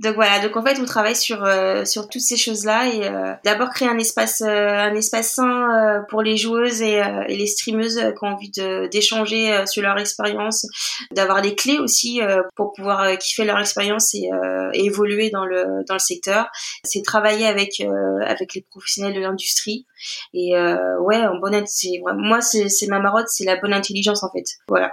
Donc 0.00 0.14
voilà, 0.14 0.38
donc 0.40 0.56
en 0.56 0.64
fait 0.64 0.78
on 0.78 0.84
travaille 0.84 1.16
sur 1.16 1.42
euh, 1.44 1.84
sur 1.84 2.08
toutes 2.08 2.22
ces 2.22 2.36
choses-là 2.36 2.86
et 2.86 3.08
euh, 3.08 3.34
d'abord 3.44 3.70
créer 3.70 3.88
un 3.88 3.98
espace 3.98 4.42
euh, 4.42 4.46
un 4.46 4.94
espace 4.94 5.34
sain 5.34 6.04
pour 6.08 6.22
les 6.22 6.36
joueuses 6.36 6.82
et, 6.82 7.02
et, 7.28 7.36
les 7.36 7.46
streameuses 7.46 7.96
qui 7.96 8.24
ont 8.24 8.28
envie 8.28 8.50
d'échanger 8.92 9.66
sur 9.66 9.82
leur 9.82 9.98
expérience, 9.98 10.66
d'avoir 11.12 11.42
des 11.42 11.54
clés 11.54 11.78
aussi 11.78 12.20
pour 12.54 12.72
pouvoir 12.72 13.18
kiffer 13.18 13.44
leur 13.44 13.58
expérience 13.58 14.14
et, 14.14 14.30
évoluer 14.74 15.30
dans 15.30 15.44
le 15.44 15.84
dans 15.86 15.94
le 15.94 16.00
secteur. 16.00 16.48
C'est 16.84 17.02
travailler 17.02 17.46
avec 17.46 17.82
avec 18.24 18.54
les 18.54 18.66
professionnels 18.70 19.14
de 19.14 19.20
l'industrie 19.20 19.86
et 20.32 20.52
ouais 21.00 21.26
en 21.26 21.38
bonne 21.38 21.64
c'est 21.66 22.00
moi 22.04 22.40
c'est 22.40 22.68
c'est 22.68 22.86
ma 22.86 23.00
marotte, 23.00 23.28
c'est 23.28 23.44
la 23.44 23.56
bonne 23.56 23.72
intelligence 23.72 24.22
en 24.22 24.30
fait. 24.30 24.44
Voilà, 24.68 24.92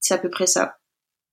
c'est 0.00 0.14
à 0.14 0.18
peu 0.18 0.28
près 0.28 0.46
ça. 0.46 0.76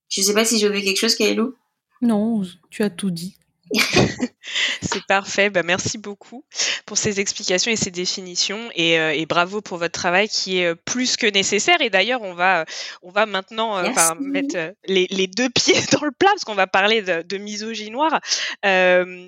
Je 0.09 0.21
sais 0.21 0.33
pas 0.33 0.45
si 0.45 0.57
j'ai 0.57 0.67
oublié 0.67 0.83
quelque 0.83 0.99
chose, 0.99 1.15
Kaelou. 1.15 1.53
Non, 2.01 2.41
tu 2.69 2.83
as 2.83 2.89
tout 2.89 3.11
dit. 3.11 3.35
c'est 4.81 5.05
parfait. 5.05 5.49
Bah, 5.49 5.63
merci 5.63 5.97
beaucoup 5.97 6.43
pour 6.85 6.97
ces 6.97 7.19
explications 7.19 7.71
et 7.71 7.75
ces 7.75 7.91
définitions 7.91 8.69
et, 8.73 8.99
euh, 8.99 9.13
et, 9.13 9.25
bravo 9.25 9.61
pour 9.61 9.77
votre 9.77 9.91
travail 9.91 10.27
qui 10.27 10.57
est 10.57 10.65
euh, 10.65 10.75
plus 10.75 11.17
que 11.17 11.27
nécessaire. 11.27 11.79
Et 11.81 11.89
d'ailleurs, 11.89 12.21
on 12.21 12.33
va, 12.33 12.65
on 13.03 13.11
va 13.11 13.25
maintenant 13.25 13.77
euh, 13.77 13.91
mettre 14.19 14.73
les, 14.85 15.07
les, 15.11 15.27
deux 15.27 15.49
pieds 15.55 15.79
dans 15.91 16.03
le 16.03 16.11
plat 16.11 16.29
parce 16.31 16.43
qu'on 16.43 16.55
va 16.55 16.67
parler 16.67 17.01
de, 17.01 17.21
de 17.21 17.37
misogynoire 17.37 18.19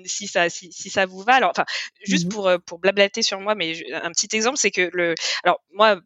si 0.04 0.26
ça, 0.26 0.48
si, 0.48 0.72
si, 0.72 0.90
ça 0.90 1.06
vous 1.06 1.20
va. 1.22 1.34
Alors, 1.34 1.50
enfin, 1.50 1.64
juste 2.04 2.26
mmh 2.26 2.28
pour, 2.30 2.50
pour 2.66 2.78
blablater 2.78 3.22
sur 3.22 3.40
moi, 3.40 3.54
mais 3.54 3.74
un 3.92 4.10
petit 4.10 4.28
exemple, 4.32 4.56
c'est 4.56 4.70
que 4.70 4.90
le, 4.92 5.14
alors 5.44 5.60
moi, 5.72 6.00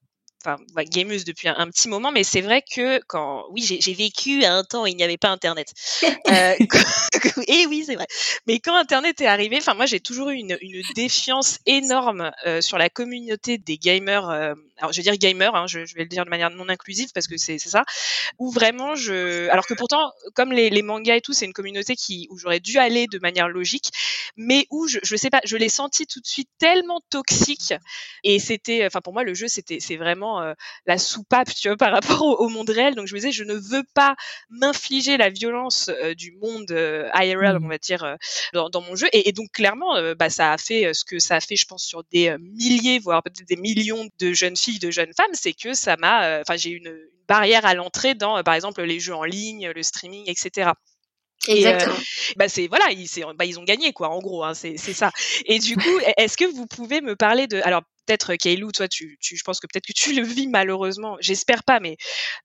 enfin, 0.44 0.62
bah, 0.75 0.85
gameuse 0.85 1.25
depuis 1.25 1.49
un, 1.49 1.68
petit 1.70 1.88
moment, 1.88 2.12
mais 2.12 2.25
c'est 2.25 2.40
vrai 2.40 2.62
que 2.62 3.01
quand, 3.07 3.46
oui, 3.51 3.62
j'ai 3.62 3.94
vécu 3.94 4.44
un 4.44 4.64
temps 4.64 4.85
où 4.85 4.87
il 4.87 4.96
n'y 4.96 5.03
avait 5.03 5.16
pas 5.16 5.31
Internet. 5.31 5.72
euh, 6.29 6.55
et 7.49 7.66
oui, 7.66 7.85
c'est 7.87 7.94
vrai. 7.94 8.07
Mais 8.46 8.59
quand 8.59 8.75
Internet 8.75 9.20
est 9.20 9.27
arrivé, 9.27 9.57
enfin, 9.59 9.75
moi, 9.75 9.87
j'ai 9.87 10.01
toujours 10.01 10.31
eu 10.31 10.37
une, 10.37 10.59
une 10.61 10.83
défiance 10.94 11.59
énorme 11.66 12.31
euh, 12.46 12.61
sur 12.61 12.79
la 12.79 12.88
communauté 12.88 13.59
des 13.59 13.79
gamers. 13.79 14.55
Euh, 14.76 14.82
alors, 14.82 14.92
je 14.92 14.98
vais 14.98 15.02
dire 15.02 15.16
gamers, 15.16 15.54
hein, 15.54 15.66
je, 15.66 15.84
je, 15.84 15.94
vais 15.94 16.02
le 16.02 16.08
dire 16.08 16.24
de 16.24 16.30
manière 16.30 16.50
non 16.50 16.68
inclusive 16.68 17.08
parce 17.14 17.26
que 17.26 17.36
c'est 17.36 17.58
ça. 17.58 17.84
Où 18.38 18.50
vraiment, 18.50 18.94
je, 18.94 19.48
alors 19.50 19.66
que 19.66 19.74
pourtant, 19.74 20.12
comme 20.34 20.52
les, 20.52 20.70
les 20.70 20.82
mangas 20.82 21.16
et 21.16 21.20
tout, 21.20 21.32
c'est 21.32 21.46
une 21.46 21.52
communauté 21.52 21.96
qui 21.96 22.26
où 22.30 22.38
j'aurais 22.38 22.60
dû 22.60 22.78
aller 22.78 23.06
de 23.06 23.18
manière 23.18 23.48
logique, 23.48 23.90
mais 24.36 24.66
où 24.70 24.86
je, 24.86 24.98
je 25.02 25.16
sais 25.16 25.30
pas, 25.30 25.40
je 25.44 25.56
l'ai 25.56 25.68
senti 25.68 26.06
tout 26.06 26.20
de 26.20 26.26
suite 26.26 26.48
tellement 26.58 27.00
toxique. 27.10 27.74
Et 28.24 28.38
c'était, 28.38 28.84
enfin, 28.86 29.00
pour 29.00 29.12
moi, 29.12 29.22
le 29.22 29.34
jeu, 29.34 29.48
c'était, 29.48 29.80
c'est 29.80 29.96
vraiment 29.96 30.42
euh, 30.42 30.54
la 30.86 30.98
soupape, 30.98 31.52
tu 31.54 31.68
vois, 31.68 31.76
par 31.76 31.92
rapport 31.92 32.40
au, 32.40 32.48
monde 32.48 32.70
réel. 32.70 32.94
Donc 32.94 33.06
je 33.06 33.14
me 33.14 33.18
disais, 33.18 33.32
je 33.32 33.44
ne 33.44 33.54
veux 33.54 33.82
pas 33.94 34.14
m'infliger 34.50 35.16
la 35.16 35.30
violence 35.30 35.88
euh, 35.88 36.14
du 36.14 36.32
monde 36.32 36.70
euh, 36.70 37.08
IRL, 37.14 37.58
mmh. 37.58 37.64
on 37.64 37.68
va 37.68 37.78
dire, 37.78 38.16
dans, 38.52 38.80
mon 38.80 38.94
jeu. 38.94 39.08
Et, 39.12 39.32
donc 39.32 39.50
clairement, 39.52 40.14
bah, 40.14 40.30
ça 40.30 40.52
a 40.52 40.58
fait 40.58 40.92
ce 40.94 41.04
que 41.04 41.18
ça 41.18 41.36
a 41.36 41.40
fait, 41.40 41.56
je 41.56 41.66
pense, 41.66 41.84
sur 41.84 42.04
des 42.12 42.34
milliers, 42.38 42.98
voire 42.98 43.22
peut-être 43.22 43.48
des 43.48 43.56
millions 43.56 44.08
de 44.18 44.32
jeunes 44.32 44.56
filles, 44.56 44.65
de 44.79 44.90
jeunes 44.90 45.12
femmes, 45.16 45.35
c'est 45.35 45.55
que 45.55 45.74
ça 45.74 45.96
m'a, 45.96 46.40
enfin, 46.40 46.57
j'ai 46.57 46.70
une, 46.70 46.88
une 46.88 47.26
barrière 47.29 47.64
à 47.66 47.74
l'entrée 47.74 48.14
dans, 48.14 48.42
par 48.42 48.55
exemple, 48.55 48.83
les 48.83 49.00
jeux 49.00 49.14
en 49.14 49.24
ligne, 49.24 49.70
le 49.74 49.83
streaming, 49.83 50.24
etc. 50.26 50.72
Exactement. 51.48 51.96
bah 52.37 52.48
c'est 52.48 52.66
voilà, 52.66 52.87
ils, 52.90 53.09
bah, 53.37 53.44
ils 53.44 53.59
ont 53.59 53.64
gagné 53.64 53.92
quoi, 53.92 54.09
en 54.09 54.18
gros, 54.18 54.44
hein, 54.44 54.55
c'est 54.55 54.76
ça. 54.76 55.11
Et 55.46 55.59
du 55.59 55.76
coup, 55.76 55.83
est-ce 56.16 56.37
que 56.37 56.44
vous 56.44 56.66
pouvez 56.66 57.00
me 57.00 57.16
parler 57.16 57.46
de, 57.46 57.61
alors 57.62 57.83
peut-être 58.07 58.35
Kaylou, 58.37 58.72
toi, 58.72 58.88
tu, 58.88 59.18
tu, 59.20 59.37
je 59.37 59.42
pense 59.44 59.61
que 59.61 59.66
peut-être 59.66 59.87
que 59.87 59.92
tu 59.92 60.14
le 60.14 60.22
vis 60.22 60.48
malheureusement. 60.48 61.16
J'espère 61.20 61.64
pas, 61.64 61.81
mais 61.81 61.96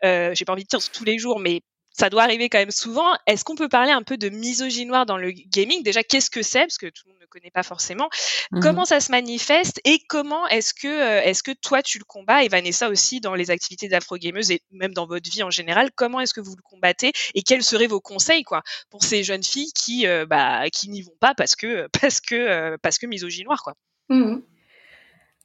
euh, 0.04 0.32
j'ai 0.34 0.46
pas 0.46 0.54
envie 0.54 0.64
de 0.64 0.68
dire 0.68 0.80
tous 0.92 1.04
les 1.04 1.18
jours, 1.18 1.40
mais 1.40 1.62
ça 1.92 2.10
doit 2.10 2.24
arriver 2.24 2.50
quand 2.50 2.58
même 2.58 2.72
souvent. 2.72 3.08
Est-ce 3.28 3.44
qu'on 3.44 3.56
peut 3.56 3.70
parler 3.70 3.92
un 3.92 4.04
peu 4.04 4.18
de 4.18 4.30
misogynoire 4.30 5.06
dans 5.06 5.18
le 5.18 5.32
gaming? 5.32 5.84
Déjà, 5.84 6.04
qu'est-ce 6.04 6.30
que 6.30 6.42
c'est? 6.42 6.62
Parce 6.62 6.78
que 6.78 6.88
tout 6.88 7.04
le 7.06 7.12
monde 7.12 7.22
ne 7.22 7.26
connaît 7.28 7.52
pas 7.52 7.64
forcément. 7.64 8.10
Mmh 8.52 8.60
comment 8.62 8.86
ça 8.86 9.00
se 9.00 9.12
manifeste 9.12 9.82
et 9.86 10.00
comment 10.08 10.48
est-ce 10.48 10.74
que 10.74 10.88
euh, 10.88 11.22
est-ce 11.22 11.44
que 11.44 11.52
toi 11.52 11.82
tu 11.82 12.00
le 12.00 12.04
combats? 12.06 12.44
Et 12.44 12.48
Vanessa 12.48 12.90
aussi 12.90 13.20
dans 13.20 13.36
les 13.36 13.52
activités 13.52 13.88
d'afro-gameuse 13.88 14.52
et 14.52 14.62
même 14.72 14.94
dans 14.94 15.06
votre 15.06 15.30
vie 15.30 15.44
en 15.44 15.50
général 15.50 15.90
Comment 15.96 16.20
est-ce 16.20 16.34
que 16.34 16.42
vous 16.42 16.56
le 16.56 16.62
combattez 16.62 17.12
et 17.34 17.42
quels 17.42 17.64
seraient 17.64 17.88
vos 17.88 18.02
conseils 18.02 18.44
quoi 18.44 18.62
pour 18.90 19.04
ces 19.04 19.24
jeunes 19.24 19.44
filles 19.44 19.72
qui 19.74 20.06
euh, 20.08 20.26
bah 20.26 20.70
qui 20.70 20.90
n'y 20.90 21.02
vont 21.02 21.18
pas 21.20 21.34
parce 21.34 21.56
que 21.56 21.88
parce 22.02 22.20
que 22.22 22.78
parce 22.78 22.98
que 22.98 23.06
misogynoire 23.08 23.64
quoi? 23.64 23.74
Mmh 24.10 24.42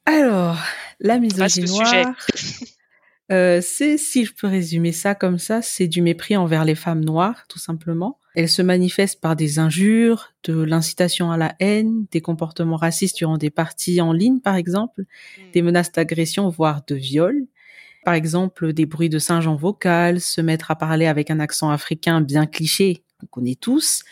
alors, 0.07 0.55
La 1.01 1.19
misogynie 1.19 1.69
noire, 1.69 2.15
euh, 3.31 3.59
c'est, 3.61 3.97
si 3.97 4.25
je 4.25 4.33
peux 4.33 4.47
résumer 4.47 4.91
ça 4.91 5.15
comme 5.15 5.37
ça, 5.37 5.61
c'est 5.61 5.87
du 5.87 6.01
mépris 6.01 6.37
envers 6.37 6.63
les 6.63 6.75
femmes 6.75 7.03
noires, 7.03 7.45
tout 7.49 7.59
simplement. 7.59 8.19
Elle 8.35 8.49
se 8.49 8.61
manifeste 8.61 9.19
par 9.19 9.35
des 9.35 9.59
injures, 9.59 10.33
de 10.43 10.61
l'incitation 10.61 11.31
à 11.31 11.37
la 11.37 11.55
haine, 11.59 12.05
des 12.11 12.21
comportements 12.21 12.77
racistes 12.77 13.17
durant 13.17 13.37
des 13.37 13.49
parties 13.49 13.99
en 13.99 14.13
ligne, 14.13 14.39
par 14.39 14.55
exemple, 14.55 15.01
hmm. 15.01 15.51
des 15.53 15.61
menaces 15.61 15.91
d'agression, 15.91 16.47
voire 16.49 16.81
de 16.87 16.95
viol. 16.95 17.47
Par 18.05 18.13
exemple, 18.13 18.71
des 18.71 18.85
bruits 18.85 19.09
de 19.09 19.19
singe 19.19 19.47
en 19.47 19.55
vocal, 19.55 20.21
se 20.21 20.39
mettre 20.39 20.71
à 20.71 20.75
parler 20.77 21.07
avec 21.07 21.29
un 21.29 21.41
accent 21.41 21.69
africain 21.69 22.21
bien 22.21 22.45
cliché, 22.45 23.03
qu'on 23.19 23.27
connaît 23.27 23.55
tous, 23.59 24.03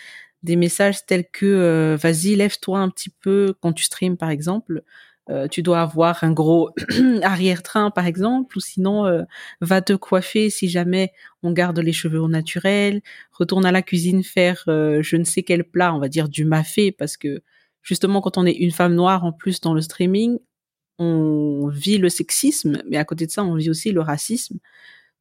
des 0.43 0.57
messages 0.57 1.05
tels 1.05 1.29
que 1.29 1.45
euh, 1.45 1.97
vas-y 1.97 2.35
lève-toi 2.35 2.79
un 2.79 2.89
petit 2.89 3.09
peu 3.09 3.55
quand 3.61 3.73
tu 3.73 3.83
streams 3.83 4.17
par 4.17 4.29
exemple 4.29 4.83
euh, 5.29 5.47
tu 5.47 5.63
dois 5.63 5.81
avoir 5.81 6.23
un 6.23 6.31
gros 6.31 6.71
arrière-train 7.23 7.91
par 7.91 8.05
exemple 8.05 8.57
ou 8.57 8.59
sinon 8.59 9.05
euh, 9.05 9.23
va 9.61 9.81
te 9.81 9.93
coiffer 9.93 10.49
si 10.49 10.69
jamais 10.69 11.11
on 11.43 11.51
garde 11.51 11.79
les 11.79 11.93
cheveux 11.93 12.19
au 12.19 12.27
naturel 12.27 13.01
retourne 13.31 13.65
à 13.65 13.71
la 13.71 13.81
cuisine 13.81 14.23
faire 14.23 14.63
je 14.67 15.15
ne 15.15 15.23
sais 15.23 15.43
quel 15.43 15.63
plat 15.63 15.93
on 15.95 15.99
va 15.99 16.09
dire 16.09 16.29
du 16.29 16.45
mafé 16.45 16.91
parce 16.91 17.17
que 17.17 17.41
justement 17.81 18.21
quand 18.21 18.37
on 18.37 18.45
est 18.45 18.53
une 18.53 18.71
femme 18.71 18.93
noire 18.93 19.25
en 19.25 19.31
plus 19.31 19.61
dans 19.61 19.73
le 19.73 19.81
streaming 19.81 20.37
on 20.99 21.67
vit 21.67 21.97
le 21.97 22.09
sexisme 22.09 22.81
mais 22.87 22.97
à 22.97 23.05
côté 23.05 23.25
de 23.25 23.31
ça 23.31 23.43
on 23.43 23.55
vit 23.55 23.69
aussi 23.69 23.91
le 23.91 24.01
racisme 24.01 24.59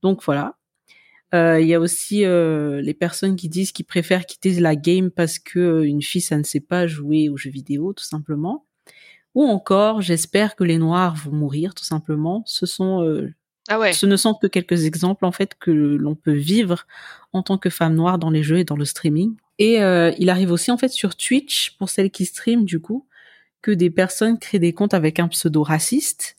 donc 0.02 0.22
voilà 0.24 0.56
euh, 1.34 1.60
il 1.60 1.66
y 1.66 1.74
a 1.74 1.80
aussi 1.80 2.24
euh, 2.24 2.80
les 2.80 2.94
personnes 2.94 3.34
qui 3.34 3.48
disent 3.48 3.72
qu'ils 3.72 3.86
préfèrent 3.86 4.24
quitter 4.24 4.52
la 4.60 4.76
game 4.76 5.10
parce 5.10 5.40
que 5.40 5.58
euh, 5.58 5.82
une 5.82 6.02
fille 6.02 6.20
ça 6.20 6.38
ne 6.38 6.44
sait 6.44 6.60
pas 6.60 6.86
jouer 6.86 7.28
aux 7.28 7.36
jeux 7.36 7.50
vidéo 7.50 7.92
tout 7.92 8.04
simplement. 8.04 8.66
Ou 9.34 9.44
encore, 9.44 10.00
j'espère 10.00 10.56
que 10.56 10.64
les 10.64 10.78
noirs 10.78 11.16
vont 11.16 11.32
mourir 11.32 11.74
tout 11.74 11.84
simplement. 11.84 12.42
Ce 12.46 12.66
sont 12.66 13.30
ah 13.68 13.78
ouais. 13.78 13.92
Ce 13.92 14.06
ne 14.06 14.16
sont 14.16 14.34
que 14.34 14.46
quelques 14.46 14.84
exemples 14.84 15.24
en 15.24 15.32
fait 15.32 15.54
que 15.58 15.70
l'on 15.70 16.14
peut 16.14 16.34
vivre 16.34 16.86
en 17.32 17.42
tant 17.42 17.58
que 17.58 17.70
femme 17.70 17.94
noire 17.94 18.18
dans 18.18 18.30
les 18.30 18.42
jeux 18.42 18.58
et 18.58 18.64
dans 18.64 18.76
le 18.76 18.84
streaming. 18.84 19.34
Et 19.58 19.78
il 20.18 20.30
arrive 20.30 20.52
aussi 20.52 20.70
en 20.70 20.76
fait 20.76 20.90
sur 20.90 21.16
Twitch 21.16 21.76
pour 21.78 21.88
celles 21.88 22.10
qui 22.10 22.26
streament 22.26 22.64
du 22.64 22.80
coup 22.80 23.06
que 23.62 23.70
des 23.70 23.90
personnes 23.90 24.38
créent 24.38 24.58
des 24.58 24.74
comptes 24.74 24.94
avec 24.94 25.18
un 25.18 25.28
pseudo 25.28 25.62
raciste 25.62 26.36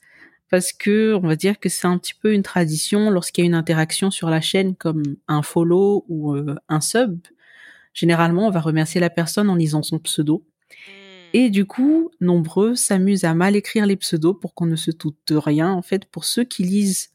parce 0.50 0.72
que 0.72 1.14
on 1.14 1.26
va 1.26 1.36
dire 1.36 1.58
que 1.58 1.68
c'est 1.68 1.86
un 1.86 1.98
petit 1.98 2.14
peu 2.14 2.32
une 2.32 2.42
tradition 2.42 3.10
lorsqu'il 3.10 3.42
y 3.42 3.46
a 3.46 3.48
une 3.48 3.54
interaction 3.54 4.10
sur 4.10 4.30
la 4.30 4.40
chaîne 4.40 4.76
comme 4.76 5.02
un 5.28 5.42
follow 5.42 6.04
ou 6.08 6.34
euh, 6.34 6.54
un 6.68 6.80
sub. 6.80 7.18
Généralement, 7.92 8.46
on 8.46 8.50
va 8.50 8.60
remercier 8.60 9.00
la 9.00 9.10
personne 9.10 9.48
en 9.48 9.54
lisant 9.54 9.82
son 9.82 9.98
pseudo. 9.98 10.44
Et 11.32 11.50
du 11.50 11.64
coup, 11.66 12.10
nombreux 12.20 12.74
s'amusent 12.74 13.24
à 13.24 13.34
mal 13.34 13.56
écrire 13.56 13.86
les 13.86 13.96
pseudos 13.96 14.38
pour 14.38 14.54
qu'on 14.54 14.66
ne 14.66 14.76
se 14.76 14.90
doute 14.90 15.18
de 15.26 15.36
rien. 15.36 15.72
En 15.72 15.82
fait, 15.82 16.04
pour 16.06 16.24
ceux 16.24 16.44
qui 16.44 16.62
lisent 16.62 17.10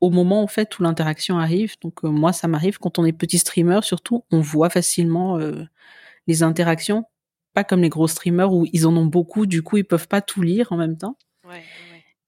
au 0.00 0.10
moment 0.10 0.42
en 0.42 0.46
fait 0.46 0.78
où 0.78 0.82
l'interaction 0.82 1.38
arrive. 1.38 1.74
Donc 1.80 2.04
euh, 2.04 2.08
moi, 2.08 2.32
ça 2.32 2.48
m'arrive 2.48 2.78
quand 2.78 2.98
on 2.98 3.04
est 3.04 3.12
petit 3.12 3.38
streamer, 3.38 3.80
surtout, 3.82 4.24
on 4.30 4.40
voit 4.40 4.70
facilement 4.70 5.38
euh, 5.38 5.64
les 6.26 6.42
interactions. 6.42 7.04
Pas 7.54 7.64
comme 7.64 7.82
les 7.82 7.88
gros 7.88 8.08
streamers 8.08 8.52
où 8.52 8.66
ils 8.72 8.86
en 8.86 8.96
ont 8.96 9.06
beaucoup, 9.06 9.46
du 9.46 9.62
coup 9.62 9.78
ils 9.78 9.84
peuvent 9.84 10.08
pas 10.08 10.20
tout 10.20 10.42
lire 10.42 10.72
en 10.72 10.76
même 10.76 10.96
temps. 10.96 11.16
Ouais. 11.48 11.62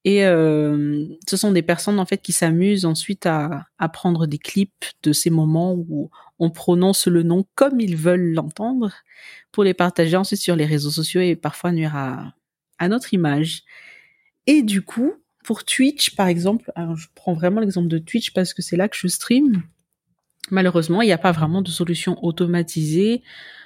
Et 0.05 0.25
euh, 0.25 1.07
ce 1.29 1.37
sont 1.37 1.53
des 1.53 1.63
personnes 1.63 1.99
en 1.99 2.07
fait 2.07 2.19
qui 2.19 2.33
s'amusent 2.33 2.87
ensuite 2.87 3.27
à, 3.27 3.67
prendre 3.93 4.27
des 4.27 4.39
clips 4.39 4.85
de 5.03 5.13
ces 5.13 5.29
moments 5.29 5.75
où 5.75 6.11
on 6.39 6.51
prononce 6.51 7.07
le 7.07 7.23
nom 7.23 7.45
comme 7.55 7.81
ils 7.81 7.97
veulent 7.97 8.33
l'entendre 8.33 8.93
pour 9.53 9.63
les 9.63 9.75
partager 9.75 10.17
ensuite 10.17 10.41
sur 10.41 10.57
les 10.57 10.65
réseaux 10.65 10.91
sociaux 10.91 11.21
et 11.21 11.37
parfois 11.37 11.73
nuire 11.73 11.97
à, 11.97 12.33
notre 12.89 13.13
image. 13.13 13.63
Et 14.47 14.63
du 14.63 14.81
coup, 14.81 15.13
pour 15.45 15.65
Twitch 15.65 16.17
par 16.17 16.29
exemple, 16.29 16.73
je 16.97 17.07
prends 17.15 17.35
vraiment 17.35 17.61
l'exemple 17.61 17.89
de 17.89 17.99
Twitch 17.99 18.33
parce 18.33 18.55
que 18.55 18.63
c'est 18.63 18.77
là 18.77 18.89
que 18.89 18.97
je 18.97 19.07
stream. 19.07 19.63
Malheureusement, 20.51 21.03
il 21.03 21.07
n'y 21.07 21.13
a 21.13 21.19
pas 21.19 21.33
vraiment 21.33 21.61
de 21.61 21.69
solution 21.69 22.17
automatisée. 22.25 23.23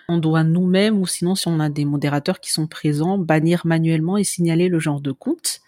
On 0.08 0.18
doit 0.18 0.42
nous-mêmes, 0.42 0.98
ou 0.98 1.06
sinon 1.06 1.36
si 1.36 1.46
on 1.46 1.60
a 1.60 1.70
des 1.70 1.84
modérateurs 1.84 2.40
qui 2.40 2.50
sont 2.50 2.66
présents, 2.66 3.16
bannir 3.16 3.64
manuellement 3.64 4.18
et 4.18 4.24
signaler 4.24 4.68
le 4.68 4.80
genre 4.80 5.00
de 5.00 5.12
compte 5.12 5.62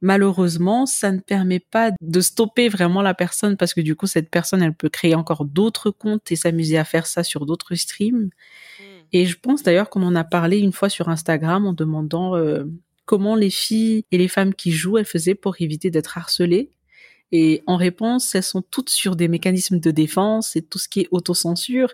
malheureusement, 0.00 0.86
ça 0.86 1.12
ne 1.12 1.20
permet 1.20 1.60
pas 1.60 1.92
de 2.00 2.20
stopper 2.20 2.68
vraiment 2.68 3.02
la 3.02 3.14
personne 3.14 3.56
parce 3.56 3.74
que 3.74 3.80
du 3.80 3.96
coup, 3.96 4.06
cette 4.06 4.30
personne, 4.30 4.62
elle 4.62 4.74
peut 4.74 4.88
créer 4.88 5.14
encore 5.14 5.44
d'autres 5.44 5.90
comptes 5.90 6.30
et 6.30 6.36
s'amuser 6.36 6.78
à 6.78 6.84
faire 6.84 7.06
ça 7.06 7.24
sur 7.24 7.46
d'autres 7.46 7.74
streams. 7.74 8.24
Hmm. 8.24 8.82
Et 9.12 9.26
je 9.26 9.38
pense 9.38 9.62
d'ailleurs 9.62 9.90
qu'on 9.90 10.02
en 10.02 10.14
a 10.14 10.24
parlé 10.24 10.58
une 10.58 10.72
fois 10.72 10.88
sur 10.88 11.08
Instagram 11.08 11.66
en 11.66 11.72
demandant 11.72 12.36
euh, 12.36 12.64
comment 13.04 13.36
les 13.36 13.50
filles 13.50 14.04
et 14.10 14.18
les 14.18 14.28
femmes 14.28 14.54
qui 14.54 14.72
jouent, 14.72 14.98
elles 14.98 15.04
faisaient 15.04 15.34
pour 15.34 15.56
éviter 15.60 15.90
d'être 15.90 16.18
harcelées. 16.18 16.70
Et 17.32 17.62
en 17.66 17.76
réponse, 17.76 18.34
elles 18.34 18.42
sont 18.42 18.62
toutes 18.62 18.90
sur 18.90 19.16
des 19.16 19.28
mécanismes 19.28 19.80
de 19.80 19.90
défense 19.90 20.54
et 20.56 20.62
tout 20.62 20.78
ce 20.78 20.88
qui 20.88 21.00
est 21.00 21.08
autocensure. 21.10 21.88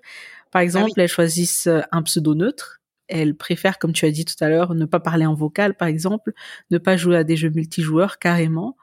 Par 0.51 0.61
ah 0.61 0.65
exemple, 0.65 1.01
elles 1.01 1.09
choisissent 1.09 1.69
un 1.93 2.03
pseudo 2.03 2.35
neutre 2.35 2.80
elle 3.11 3.35
préfère, 3.35 3.79
comme 3.79 3.93
tu 3.93 4.07
as 4.07 4.11
dit 4.11 4.25
tout 4.25 4.43
à 4.43 4.49
l'heure, 4.49 4.75
ne 4.75 4.85
pas 4.87 5.01
parler 5.01 5.27
en 5.27 5.35
vocal, 5.35 5.75
par 5.75 5.89
exemple, 5.89 6.33
ne 6.71 6.79
pas 6.79 6.97
jouer 6.97 7.17
à 7.17 7.25
des 7.25 7.37
jeux 7.37 7.51
multijoueurs 7.51 8.19
carrément. 8.19 8.77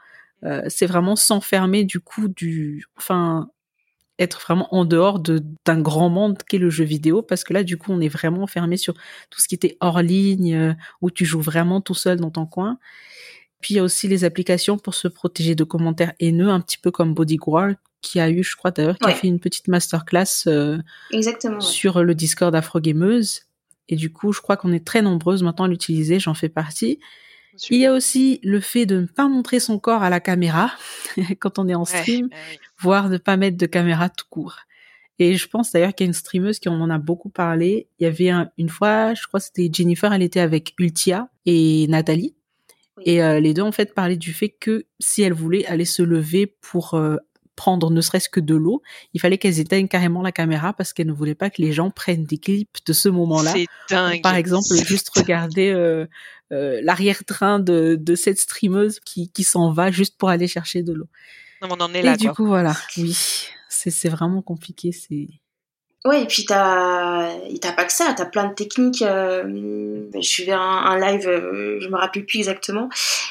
Euh, 0.43 0.61
c'est 0.67 0.85
vraiment 0.85 1.15
s'enfermer 1.15 1.83
du 1.83 1.99
coup 1.99 2.27
du, 2.27 2.85
enfin, 2.97 3.49
être 4.19 4.39
vraiment 4.41 4.73
en 4.73 4.85
dehors 4.85 5.19
de 5.19 5.43
d'un 5.65 5.79
grand 5.81 6.09
monde 6.09 6.37
qu'est 6.47 6.57
le 6.57 6.69
jeu 6.69 6.83
vidéo, 6.83 7.21
parce 7.21 7.43
que 7.43 7.53
là, 7.53 7.63
du 7.63 7.77
coup, 7.77 7.91
on 7.91 8.01
est 8.01 8.07
vraiment 8.07 8.43
enfermé 8.43 8.77
sur 8.77 8.93
tout 9.29 9.41
ce 9.41 9.47
qui 9.47 9.55
était 9.55 9.77
hors 9.79 10.01
ligne, 10.01 10.55
euh, 10.55 10.73
où 11.01 11.11
tu 11.11 11.25
joues 11.25 11.41
vraiment 11.41 11.81
tout 11.81 11.95
seul 11.95 12.19
dans 12.19 12.31
ton 12.31 12.45
coin. 12.45 12.77
Puis 13.61 13.73
il 13.73 13.77
y 13.77 13.79
a 13.79 13.83
aussi 13.83 14.07
les 14.07 14.23
applications 14.23 14.77
pour 14.77 14.93
se 14.93 15.07
protéger 15.07 15.55
de 15.55 15.63
commentaires 15.63 16.13
haineux, 16.19 16.49
un 16.49 16.61
petit 16.61 16.77
peu 16.77 16.91
comme 16.91 17.13
Bodyguard, 17.13 17.73
qui 18.01 18.19
a 18.19 18.29
eu, 18.29 18.43
je 18.43 18.55
crois 18.55 18.71
d'ailleurs, 18.71 18.97
qui 18.99 19.09
a 19.09 19.13
fait 19.13 19.27
une 19.27 19.39
petite 19.39 19.67
masterclass 19.67 20.45
euh, 20.47 20.77
sur 21.59 22.03
le 22.03 22.13
Discord 22.13 22.53
Afrogameuse. 22.53 23.46
Et 23.89 23.95
du 23.95 24.11
coup, 24.11 24.33
je 24.33 24.41
crois 24.41 24.57
qu'on 24.57 24.73
est 24.73 24.85
très 24.85 25.01
nombreuses 25.01 25.43
maintenant 25.43 25.65
à 25.65 25.67
l'utiliser, 25.67 26.19
j'en 26.19 26.33
fais 26.33 26.49
partie. 26.49 26.99
Il 27.69 27.77
y 27.77 27.85
a 27.85 27.93
aussi 27.93 28.39
le 28.43 28.59
fait 28.59 28.85
de 28.85 29.01
ne 29.01 29.05
pas 29.07 29.27
montrer 29.27 29.59
son 29.59 29.79
corps 29.79 30.03
à 30.03 30.09
la 30.09 30.19
caméra 30.19 30.71
quand 31.39 31.57
on 31.59 31.67
est 31.67 31.75
en 31.75 31.85
stream, 31.85 32.29
voire 32.79 33.07
de 33.07 33.13
ne 33.13 33.17
pas 33.17 33.37
mettre 33.37 33.57
de 33.57 33.65
caméra 33.65 34.09
tout 34.09 34.25
court. 34.29 34.59
Et 35.19 35.35
je 35.35 35.47
pense 35.47 35.71
d'ailleurs 35.71 35.95
qu'il 35.95 36.05
y 36.05 36.07
a 36.07 36.09
une 36.09 36.13
streameuse 36.13 36.59
qui 36.59 36.69
en 36.69 36.89
a 36.89 36.97
beaucoup 36.99 37.29
parlé. 37.29 37.87
Il 37.99 38.03
y 38.03 38.05
avait 38.05 38.31
une 38.57 38.69
fois, 38.69 39.15
je 39.15 39.25
crois 39.27 39.39
que 39.39 39.47
c'était 39.47 39.69
Jennifer, 39.71 40.13
elle 40.13 40.21
était 40.21 40.39
avec 40.39 40.75
Ultia 40.77 41.29
et 41.45 41.87
Nathalie. 41.87 42.35
Et 43.03 43.23
euh, 43.23 43.39
les 43.39 43.53
deux 43.53 43.61
en 43.61 43.71
fait 43.71 43.93
parlaient 43.93 44.17
du 44.17 44.33
fait 44.33 44.49
que 44.49 44.85
si 44.99 45.21
elle 45.21 45.33
voulait 45.33 45.65
aller 45.67 45.85
se 45.85 46.01
lever 46.01 46.47
pour 46.47 46.93
euh, 46.93 47.17
prendre 47.57 47.91
ne 47.91 47.99
serait-ce 47.99 48.29
que 48.29 48.39
de 48.39 48.55
l'eau, 48.55 48.81
il 49.13 49.19
fallait 49.19 49.37
qu'elles 49.37 49.59
éteignent 49.59 49.89
carrément 49.89 50.21
la 50.21 50.31
caméra 50.31 50.71
parce 50.71 50.93
qu'elles 50.93 51.07
ne 51.07 51.11
voulaient 51.11 51.35
pas 51.35 51.49
que 51.49 51.61
les 51.61 51.73
gens 51.73 51.89
prennent 51.89 52.23
des 52.23 52.37
clips 52.37 52.77
de 52.85 52.93
ce 52.93 53.09
moment-là. 53.09 53.51
C'est 53.51 53.65
dingue. 53.89 54.21
Par 54.21 54.35
exemple, 54.35 54.73
juste 54.85 55.09
regarder 55.09 55.71
euh, 55.71 56.05
euh, 56.53 56.79
l'arrière-train 56.83 57.59
de, 57.59 57.97
de 57.99 58.15
cette 58.15 58.39
streameuse 58.39 59.01
qui, 59.01 59.29
qui 59.29 59.43
s'en 59.43 59.71
va 59.73 59.91
juste 59.91 60.17
pour 60.17 60.29
aller 60.29 60.47
chercher 60.47 60.83
de 60.83 60.93
l'eau. 60.93 61.07
Non, 61.61 61.69
on 61.71 61.81
en 61.81 61.93
est 61.93 62.01
là. 62.01 62.13
Et 62.13 62.17
du 62.17 62.29
coup, 62.29 62.45
voilà, 62.45 62.77
oui, 62.97 63.49
c'est 63.67 64.09
vraiment 64.09 64.41
compliqué. 64.41 64.91
C'est 64.91 65.27
Ouais, 66.05 66.23
et 66.23 66.25
puis 66.25 66.45
t'as, 66.45 67.33
t'as 67.59 67.73
pas 67.73 67.83
que 67.83 67.91
ça, 67.91 68.13
t'as 68.15 68.25
plein 68.25 68.47
de 68.47 68.53
techniques. 68.53 69.01
Euh, 69.01 69.43
je 70.13 70.21
suivais 70.21 70.53
un, 70.53 70.59
un 70.59 70.99
live, 70.99 71.27
euh, 71.27 71.79
je 71.81 71.89
me 71.89 71.97
rappelle 71.97 72.25
plus 72.25 72.37
exactement, 72.39 72.87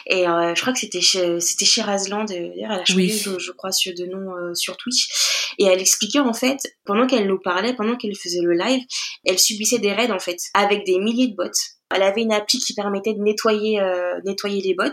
et 0.07 0.29
euh, 0.29 0.55
je 0.55 0.61
crois 0.61 0.73
que 0.73 0.81
c'était 0.81 1.01
chez, 1.01 1.41
c'était 1.41 1.65
chez 1.65 1.81
Razland, 1.81 2.25
d'ailleurs 2.25 2.73
elle 2.73 2.81
a 2.81 2.85
changé, 2.85 3.09
je, 3.09 3.51
crois, 3.53 3.73
sur 3.73 3.95
de 3.95 4.05
nom 4.05 4.55
sur 4.55 4.77
Twitch, 4.77 5.55
et 5.59 5.65
elle 5.65 5.81
expliquait 5.81 6.19
en 6.19 6.35
fait, 6.35 6.59
pendant 6.85 7.07
qu'elle 7.07 7.27
nous 7.27 7.39
parlait, 7.39 7.75
pendant 7.75 7.97
qu'elle 7.97 8.17
faisait 8.17 8.43
le 8.43 8.53
live, 8.53 8.83
elle 9.25 9.39
subissait 9.39 9.79
des 9.79 9.93
raids 9.93 10.13
en 10.13 10.19
fait, 10.19 10.39
avec 10.53 10.85
des 10.85 10.99
milliers 10.99 11.29
de 11.29 11.37
bots. 11.37 11.76
Elle 11.95 12.03
avait 12.03 12.23
une 12.23 12.33
appli 12.33 12.59
qui 12.59 12.75
permettait 12.75 13.15
de 13.15 13.21
nettoyer, 13.21 13.81
euh, 13.81 14.21
nettoyer 14.25 14.61
les 14.61 14.75
bots, 14.75 14.91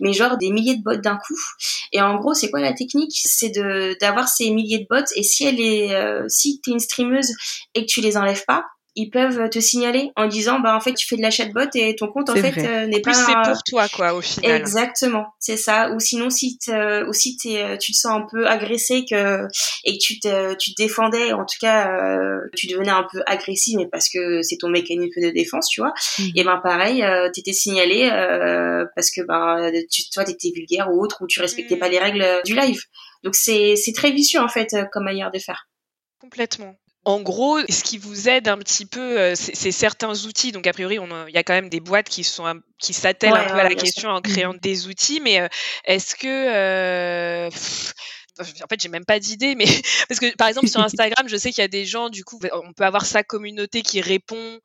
mais 0.00 0.12
genre 0.12 0.38
des 0.38 0.50
milliers 0.50 0.76
de 0.76 0.82
bots 0.82 0.96
d'un 0.96 1.16
coup. 1.16 1.38
Et 1.92 2.00
en 2.00 2.16
gros, 2.16 2.34
c'est 2.34 2.50
quoi 2.50 2.60
la 2.60 2.72
technique? 2.72 3.18
C'est 3.24 3.50
de 3.50 3.96
d'avoir 4.00 4.28
ces 4.28 4.50
milliers 4.50 4.78
de 4.78 4.86
bots 4.88 5.04
et 5.16 5.22
si 5.22 5.44
elle 5.44 5.60
est, 5.60 5.94
euh, 5.94 6.24
si 6.28 6.60
t'es 6.60 6.70
une 6.70 6.78
streameuse 6.78 7.32
et 7.74 7.84
que 7.84 7.90
tu 7.90 8.00
les 8.00 8.16
enlèves 8.16 8.44
pas, 8.46 8.66
ils 8.98 9.10
peuvent 9.10 9.48
te 9.48 9.60
signaler 9.60 10.10
en 10.16 10.26
disant 10.26 10.58
bah 10.58 10.74
en 10.74 10.80
fait 10.80 10.92
tu 10.92 11.06
fais 11.06 11.16
de 11.16 11.22
la 11.22 11.30
chatbot 11.30 11.70
et 11.74 11.94
ton 11.94 12.08
compte 12.08 12.30
en 12.30 12.34
fait 12.34 12.58
euh, 12.58 12.86
n'est 12.86 13.00
pas 13.00 13.14
c'est 13.14 13.32
pour 13.44 13.62
toi 13.62 13.88
quoi 13.88 14.12
au 14.12 14.20
final. 14.20 14.50
Exactement 14.50 15.26
c'est 15.38 15.56
ça. 15.56 15.90
Ou 15.92 16.00
sinon 16.00 16.30
si 16.30 16.58
ou 17.06 17.12
si 17.12 17.36
euh, 17.46 17.76
tu 17.76 17.92
te 17.92 17.96
sens 17.96 18.12
un 18.12 18.26
peu 18.30 18.46
agressé 18.46 19.04
que 19.08 19.46
et 19.84 19.92
que 19.92 19.98
tu 20.02 20.18
te 20.18 20.54
tu 20.56 20.74
te 20.74 20.82
défendais 20.82 21.32
en 21.32 21.44
tout 21.44 21.56
cas 21.60 21.90
euh, 21.90 22.40
tu 22.56 22.66
devenais 22.66 22.90
un 22.90 23.06
peu 23.10 23.22
agressif 23.26 23.76
mais 23.76 23.86
parce 23.86 24.08
que 24.08 24.42
c'est 24.42 24.56
ton 24.56 24.68
mécanisme 24.68 25.20
de 25.22 25.30
défense 25.30 25.68
tu 25.68 25.80
vois 25.80 25.94
mmh. 26.18 26.22
et 26.34 26.44
ben 26.44 26.60
pareil 26.62 27.04
euh, 27.04 27.30
t'étais 27.32 27.52
signalé 27.52 28.10
parce 28.96 29.10
que 29.10 29.22
ben 29.22 29.70
tu 29.90 30.10
toi 30.10 30.24
t'étais 30.24 30.50
vulgaire 30.54 30.88
ou 30.90 31.00
autre 31.00 31.22
ou 31.22 31.26
tu 31.26 31.40
respectais 31.40 31.76
pas 31.76 31.88
les 31.88 31.98
mmh. 31.98 32.02
règles 32.02 32.26
du 32.44 32.54
live. 32.54 32.80
Donc 33.22 33.34
c'est 33.34 33.76
c'est 33.76 33.92
très 33.92 34.10
vicieux 34.10 34.40
en 34.40 34.48
fait 34.48 34.74
comme 34.92 35.04
manière 35.04 35.30
de 35.30 35.38
faire. 35.38 35.68
Complètement 36.20 36.74
en 37.08 37.22
gros, 37.22 37.58
ce 37.70 37.82
qui 37.82 37.96
vous 37.96 38.28
aide 38.28 38.48
un 38.48 38.58
petit 38.58 38.84
peu, 38.84 39.34
c'est 39.34 39.72
certains 39.72 40.26
outils. 40.26 40.52
Donc 40.52 40.66
a 40.66 40.74
priori, 40.74 40.98
il 41.28 41.34
y 41.34 41.38
a 41.38 41.42
quand 41.42 41.54
même 41.54 41.70
des 41.70 41.80
boîtes 41.80 42.10
qui 42.10 42.22
sont 42.22 42.44
qui 42.78 42.92
s'attellent 42.92 43.32
un 43.32 43.46
peu 43.46 43.58
à 43.58 43.64
la 43.64 43.74
question 43.74 44.10
en 44.10 44.20
créant 44.20 44.52
mmh. 44.52 44.58
des 44.58 44.88
outils. 44.88 45.20
Mais 45.20 45.48
est-ce 45.86 46.14
que 46.14 47.48
en 48.38 48.66
fait, 48.68 48.80
j'ai 48.80 48.88
même 48.90 49.06
pas 49.06 49.18
d'idée, 49.18 49.54
mais 49.54 49.64
parce 50.08 50.20
que 50.20 50.36
par 50.36 50.48
exemple 50.48 50.68
sur 50.68 50.80
Instagram, 50.84 51.28
je 51.28 51.36
sais 51.38 51.50
qu'il 51.50 51.62
y 51.62 51.64
a 51.64 51.68
des 51.68 51.86
gens, 51.86 52.10
du 52.10 52.24
coup, 52.24 52.38
on 52.52 52.74
peut 52.74 52.84
avoir 52.84 53.06
sa 53.06 53.22
communauté 53.22 53.80
qui 53.82 54.02
répond 54.02 54.60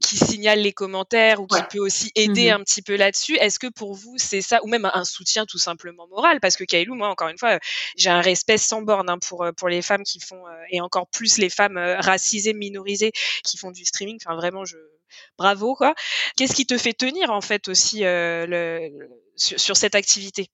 qui 0.00 0.16
signale 0.16 0.60
les 0.60 0.72
commentaires 0.72 1.40
ou 1.40 1.46
qui 1.46 1.60
peut 1.70 1.78
aussi 1.78 2.10
aider 2.14 2.50
mmh 2.50 2.54
un 2.54 2.60
petit 2.60 2.82
peu 2.82 2.96
là-dessus. 2.96 3.36
Est-ce 3.36 3.58
que 3.58 3.66
pour 3.66 3.94
vous 3.94 4.14
c'est 4.16 4.40
ça 4.40 4.60
ou 4.62 4.68
même 4.68 4.88
un 4.92 5.04
soutien 5.04 5.46
tout 5.46 5.58
simplement 5.58 6.06
moral? 6.08 6.40
Parce 6.40 6.56
que 6.56 6.64
Kailou, 6.64 6.94
moi 6.94 7.08
encore 7.08 7.28
une 7.28 7.38
fois, 7.38 7.58
j'ai 7.96 8.10
un 8.10 8.20
respect 8.20 8.58
sans 8.58 8.82
borne 8.82 9.08
hein, 9.08 9.18
pour 9.18 9.46
pour 9.56 9.68
les 9.68 9.82
femmes 9.82 10.02
qui 10.02 10.20
font 10.20 10.46
euh, 10.46 10.64
et 10.70 10.80
encore 10.80 11.08
plus 11.08 11.38
les 11.38 11.50
femmes 11.50 11.76
euh, 11.76 12.00
racisées, 12.00 12.54
minorisées 12.54 13.12
qui 13.44 13.56
font 13.56 13.70
du 13.70 13.84
streaming. 13.84 14.18
Enfin 14.24 14.36
vraiment, 14.36 14.64
je 14.64 14.76
bravo 15.38 15.74
quoi. 15.74 15.94
Qu'est-ce 16.36 16.54
qui 16.54 16.66
te 16.66 16.78
fait 16.78 16.92
tenir 16.92 17.30
en 17.30 17.40
fait 17.40 17.68
aussi 17.68 18.04
euh, 18.04 18.46
le, 18.46 18.90
sur 19.36 19.76
cette 19.76 19.94
activité? 19.94 20.48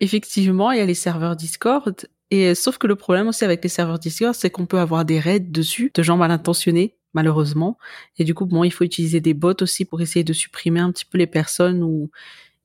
Effectivement, 0.00 0.72
il 0.72 0.78
y 0.78 0.82
a 0.82 0.86
les 0.86 0.94
serveurs 0.94 1.36
Discord. 1.36 2.08
Et 2.30 2.56
sauf 2.56 2.76
que 2.76 2.88
le 2.88 2.96
problème 2.96 3.28
aussi 3.28 3.44
avec 3.44 3.62
les 3.62 3.68
serveurs 3.68 4.00
Discord, 4.00 4.34
c'est 4.34 4.50
qu'on 4.50 4.66
peut 4.66 4.80
avoir 4.80 5.04
des 5.04 5.20
raids 5.20 5.38
dessus 5.38 5.92
de 5.94 6.02
gens 6.02 6.16
mal 6.16 6.32
intentionnés, 6.32 6.96
malheureusement. 7.16 7.78
Et 8.18 8.24
du 8.24 8.34
coup, 8.34 8.44
bon, 8.44 8.62
il 8.62 8.70
faut 8.70 8.84
utiliser 8.84 9.20
des 9.20 9.32
bots 9.32 9.62
aussi 9.62 9.86
pour 9.86 10.02
essayer 10.02 10.22
de 10.22 10.34
supprimer 10.34 10.80
un 10.80 10.92
petit 10.92 11.06
peu 11.06 11.16
les 11.16 11.26
personnes 11.26 11.82
où 11.82 12.10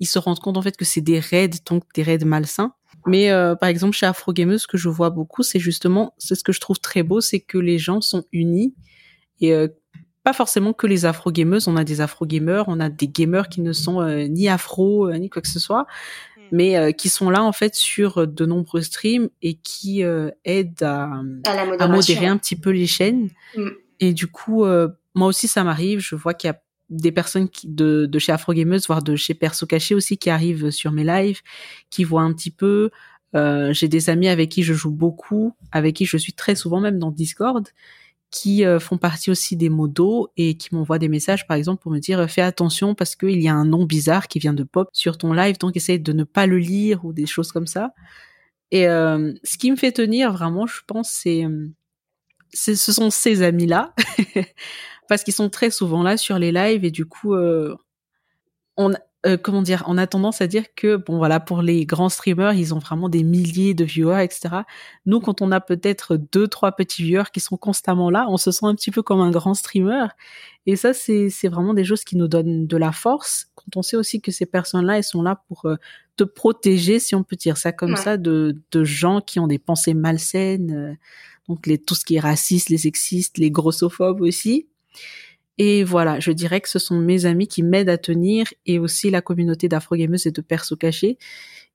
ils 0.02 0.06
se 0.06 0.20
rendent 0.20 0.40
compte 0.40 0.58
en 0.58 0.62
fait 0.62 0.76
que 0.76 0.84
c'est 0.84 1.02
des 1.02 1.20
raids, 1.20 1.62
donc 1.66 1.84
des 1.96 2.04
raids 2.04 2.26
malsains. 2.26 2.74
Mais 3.08 3.32
euh, 3.32 3.56
par 3.56 3.70
exemple, 3.70 3.96
chez 3.96 4.06
Afro 4.06 4.34
ce 4.36 4.68
que 4.68 4.78
je 4.78 4.90
vois 4.90 5.10
beaucoup, 5.10 5.42
c'est 5.42 5.60
justement, 5.60 6.14
c'est 6.18 6.36
ce 6.36 6.44
que 6.44 6.52
je 6.52 6.60
trouve 6.60 6.80
très 6.80 7.02
beau, 7.02 7.22
c'est 7.22 7.40
que 7.40 7.58
les 7.58 7.80
gens 7.80 8.02
sont 8.02 8.26
unis 8.34 8.76
et 9.40 9.54
euh, 9.54 9.70
pas 10.24 10.34
forcément 10.34 10.74
que 10.74 10.86
les 10.86 11.06
afro-gameuses. 11.06 11.68
On 11.68 11.78
a 11.78 11.84
des 11.84 12.02
afro-gamers, 12.02 12.66
on 12.68 12.80
a 12.80 12.90
des 12.90 13.08
gamers 13.08 13.50
qui 13.50 13.62
ne 13.62 13.74
sont 13.74 14.02
euh, 14.02 14.28
ni 14.28 14.50
afro 14.50 15.12
ni 15.14 15.30
quoi 15.30 15.42
que 15.42 15.48
ce 15.48 15.60
soit 15.60 15.88
mais 16.54 16.76
euh, 16.76 16.92
qui 16.92 17.08
sont 17.08 17.30
là 17.30 17.44
en 17.44 17.54
fait 17.54 17.76
sur 17.76 18.28
de 18.28 18.46
nombreux 18.46 18.82
streams 18.82 19.30
et 19.42 19.54
qui 19.54 20.04
aident 20.44 20.84
à, 20.84 21.10
à, 21.46 21.88
modérer 21.88 22.28
un 22.28 22.38
petit 22.38 22.58
peu 22.58 22.72
les 22.72 22.88
chaînes. 22.88 23.30
Mm. 23.56 23.70
Et 24.02 24.14
du 24.14 24.28
coup, 24.28 24.66
euh, 24.66 24.90
moi 25.16 25.28
aussi 25.28 25.48
ça 25.48 25.64
m'arrive, 25.64 26.00
je 26.00 26.16
vois 26.16 26.34
qu'il 26.34 26.50
y 26.50 26.52
a 26.52 26.62
des 26.90 27.14
personnes 27.14 27.48
de, 27.64 28.06
de 28.06 28.20
chez 28.20 28.34
Afro 28.34 28.54
Gameuse, 28.54 28.88
voire 28.88 29.02
de 29.02 29.16
chez 29.16 29.34
Perso 29.34 29.66
Caché 29.66 29.96
aussi, 29.96 30.18
qui 30.18 30.30
arrivent 30.30 30.72
sur 30.72 30.92
mes 30.92 31.06
lives, 31.06 31.40
qui 31.90 32.04
voient 32.04 32.24
un 32.24 32.34
petit 32.34 32.52
peu. 32.52 32.90
J'ai 33.34 33.88
des 33.88 34.10
amis 34.10 34.28
avec 34.28 34.50
qui 34.50 34.64
je 34.64 34.74
joue 34.74 34.92
beaucoup, 34.92 35.56
avec 35.72 35.96
qui 35.96 36.06
je 36.06 36.18
suis 36.18 36.34
très 36.34 36.54
souvent 36.56 36.82
même 36.82 37.00
dans 37.00 37.12
Discord, 37.12 37.66
qui 38.32 38.66
euh, 38.66 38.80
font 38.80 38.98
partie 38.98 39.30
aussi 39.30 39.58
des 39.58 39.70
modos 39.70 40.30
et 40.38 40.56
qui 40.56 40.74
m'envoient 40.74 41.00
des 41.00 41.10
messages, 41.10 41.46
par 41.48 41.58
exemple, 41.58 41.84
pour 41.84 41.92
me 41.92 42.00
dire 42.00 42.30
fais 42.30 42.42
attention 42.42 42.96
parce 42.96 43.16
qu'il 43.16 43.42
y 43.42 43.50
a 43.50 43.54
un 43.54 43.66
nom 43.66 43.86
bizarre 43.86 44.28
qui 44.30 44.40
vient 44.40 44.54
de 44.54 44.64
pop 44.64 44.90
sur 44.94 45.18
ton 45.18 45.34
live, 45.34 45.58
donc 45.60 45.76
essaye 45.76 46.00
de 46.00 46.14
ne 46.14 46.24
pas 46.24 46.48
le 46.48 46.58
lire 46.58 47.04
ou 47.06 47.14
des 47.14 47.26
choses 47.26 47.52
comme 47.52 47.68
ça. 47.68 47.94
Et 48.72 48.88
euh, 48.88 49.34
ce 49.44 49.58
qui 49.58 49.70
me 49.70 49.76
fait 49.76 49.92
tenir 49.92 50.32
vraiment, 50.32 50.66
je 50.66 50.80
pense, 50.88 51.10
c'est 51.12 51.46
ce 52.54 52.76
sont 52.76 53.10
ces 53.10 53.42
amis-là, 53.42 53.94
parce 55.10 55.24
qu'ils 55.24 55.34
sont 55.34 55.50
très 55.50 55.70
souvent 55.70 56.04
là 56.04 56.18
sur 56.18 56.40
les 56.40 56.52
lives 56.52 56.86
et 56.86 56.92
du 56.92 57.06
coup, 57.06 57.34
euh, 57.34 57.76
on, 58.78 58.94
euh, 59.28 59.38
comment 59.38 59.62
dire, 59.62 59.84
on 59.86 60.00
a 60.00 60.08
tendance 60.08 60.42
à 60.42 60.48
dire 60.48 60.64
que 60.76 60.96
bon 60.96 61.18
voilà 61.18 61.40
pour 61.40 61.62
les 61.62 61.86
grands 61.86 62.10
streamers, 62.10 62.54
ils 62.54 62.74
ont 62.74 62.80
vraiment 62.80 63.08
des 63.08 63.24
milliers 63.24 63.76
de 63.76 63.84
viewers, 63.84 64.24
etc. 64.24 64.64
Nous, 65.06 65.20
quand 65.20 65.42
on 65.42 65.52
a 65.52 65.62
peut-être 65.62 66.18
deux 66.18 66.48
trois 66.48 66.72
petits 66.72 67.04
viewers 67.04 67.30
qui 67.32 67.40
sont 67.40 67.56
constamment 67.56 68.10
là, 68.10 68.26
on 68.30 68.38
se 68.38 68.50
sent 68.52 68.66
un 68.66 68.74
petit 68.74 68.90
peu 68.90 69.04
comme 69.04 69.22
un 69.22 69.30
grand 69.30 69.54
streamer. 69.54 70.08
Et 70.66 70.76
ça, 70.76 70.94
c'est 70.94 71.30
c'est 71.30 71.50
vraiment 71.50 71.76
des 71.76 71.84
choses 71.84 72.04
qui 72.04 72.18
nous 72.18 72.28
donnent 72.28 72.66
de 72.66 72.78
la 72.78 72.92
force 72.92 73.48
quand 73.54 73.78
on 73.78 73.84
sait 73.84 73.96
aussi 73.98 74.22
que 74.22 74.32
ces 74.32 74.48
personnes-là, 74.48 74.98
elles 74.98 75.04
sont 75.04 75.22
là 75.22 75.44
pour 75.48 75.66
euh, 75.66 75.76
te 76.18 76.24
protéger, 76.24 77.00
si 77.00 77.14
on 77.14 77.24
peut 77.24 77.36
dire 77.36 77.58
ça 77.58 77.72
comme 77.72 77.96
ça, 77.98 78.18
de 78.18 78.60
de 78.72 78.84
gens 78.84 79.22
qui 79.22 79.40
ont 79.40 79.48
des 79.48 79.60
pensées 79.60 79.94
malsaines, 79.94 80.72
euh, 80.72 80.96
donc 81.52 81.68
les 81.68 81.78
tout 81.78 81.96
ce 81.96 82.06
qui 82.06 82.16
est 82.16 82.20
raciste, 82.20 82.70
les 82.70 82.78
sexistes, 82.78 83.38
les 83.38 83.52
grossophobes 83.52 84.22
aussi. 84.22 84.68
Et 85.58 85.84
voilà, 85.84 86.20
je 86.20 86.32
dirais 86.32 86.62
que 86.62 86.70
ce 86.70 86.80
sont 86.80 86.98
mes 86.98 87.26
amis 87.26 87.48
qui 87.48 87.62
m'aident 87.62 87.90
à 87.90 87.98
tenir 87.98 88.48
et 88.66 88.80
aussi 88.80 89.10
la 89.10 89.22
communauté 89.22 89.68
d'Afro-Gamers 89.68 90.26
et 90.26 90.32
de 90.32 90.42
Perso 90.42 90.78
Caché 90.78 91.18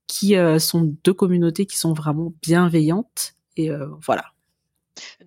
qui 0.07 0.37
euh, 0.37 0.59
sont 0.59 0.97
deux 1.05 1.12
communautés 1.12 1.67
qui 1.67 1.77
sont 1.77 1.93
vraiment 1.93 2.33
bienveillantes. 2.43 3.35
Et 3.57 3.71
euh, 3.71 3.87
voilà. 4.01 4.33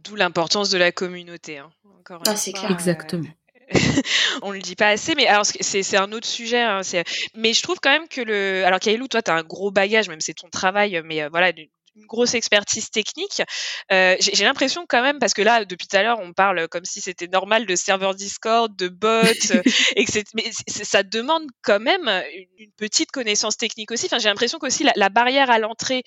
D'où 0.04 0.16
l'importance 0.16 0.72
de 0.72 0.80
la 0.80 0.92
communauté. 0.92 1.60
Hein, 1.60 1.70
encore 2.00 2.24
ah, 2.26 2.36
c'est 2.36 2.54
clair. 2.54 2.72
Exactement. 2.72 3.30
on 4.42 4.52
le 4.52 4.60
dit 4.60 4.76
pas 4.76 4.90
assez, 4.90 5.14
mais 5.14 5.28
alors 5.28 5.46
c'est 5.46 5.98
un 5.98 6.12
autre 6.12 6.26
sujet. 6.26 6.62
Hein, 6.62 6.82
mais 7.36 7.54
je 7.54 7.62
trouve 7.62 7.78
quand 7.80 7.92
même 7.92 8.08
que 8.08 8.22
le. 8.22 8.66
Alors 8.66 8.80
Kailou, 8.80 9.08
toi, 9.08 9.22
tu 9.22 9.30
as 9.30 9.36
un 9.36 9.44
gros 9.44 9.70
bagage, 9.70 10.10
même 10.10 10.22
c'est 10.22 10.34
ton 10.34 10.50
travail, 10.50 11.00
mais 11.06 11.22
euh, 11.22 11.30
voilà, 11.30 11.52
une 12.00 12.06
grosse 12.06 12.34
expertise 12.34 12.90
technique. 12.90 13.42
Euh, 13.92 14.16
j'ai 14.20 14.44
l'impression 14.44 14.86
quand 14.88 15.02
même, 15.02 15.20
parce 15.20 15.34
que 15.34 15.42
là, 15.42 15.66
depuis 15.66 15.88
tout 15.88 15.98
à 15.98 16.04
l'heure, 16.04 16.20
on 16.22 16.34
parle 16.34 16.68
comme 16.68 16.86
si 16.86 17.02
c'était 17.02 17.28
normal 17.28 17.66
de 17.66 17.76
serveurs 17.76 18.16
Discord, 18.16 18.76
de 18.76 18.88
bots, 18.88 19.22
et 19.96 20.06
que 20.06 20.20
mais 20.34 20.52
ça 20.68 21.04
demande 21.04 21.44
quand 21.62 21.80
même 21.80 22.08
une, 22.58 22.72
petite 22.78 23.12
connaissance 23.12 23.58
technique 23.58 23.92
aussi. 23.92 24.06
Enfin, 24.06 24.20
j'ai 24.20 24.30
l'impression 24.30 24.58
qu'aussi 24.58 24.84
la, 24.84 24.94
la, 24.96 25.10
barrière 25.10 25.50
à 25.50 25.60
l'entrée 25.60 26.04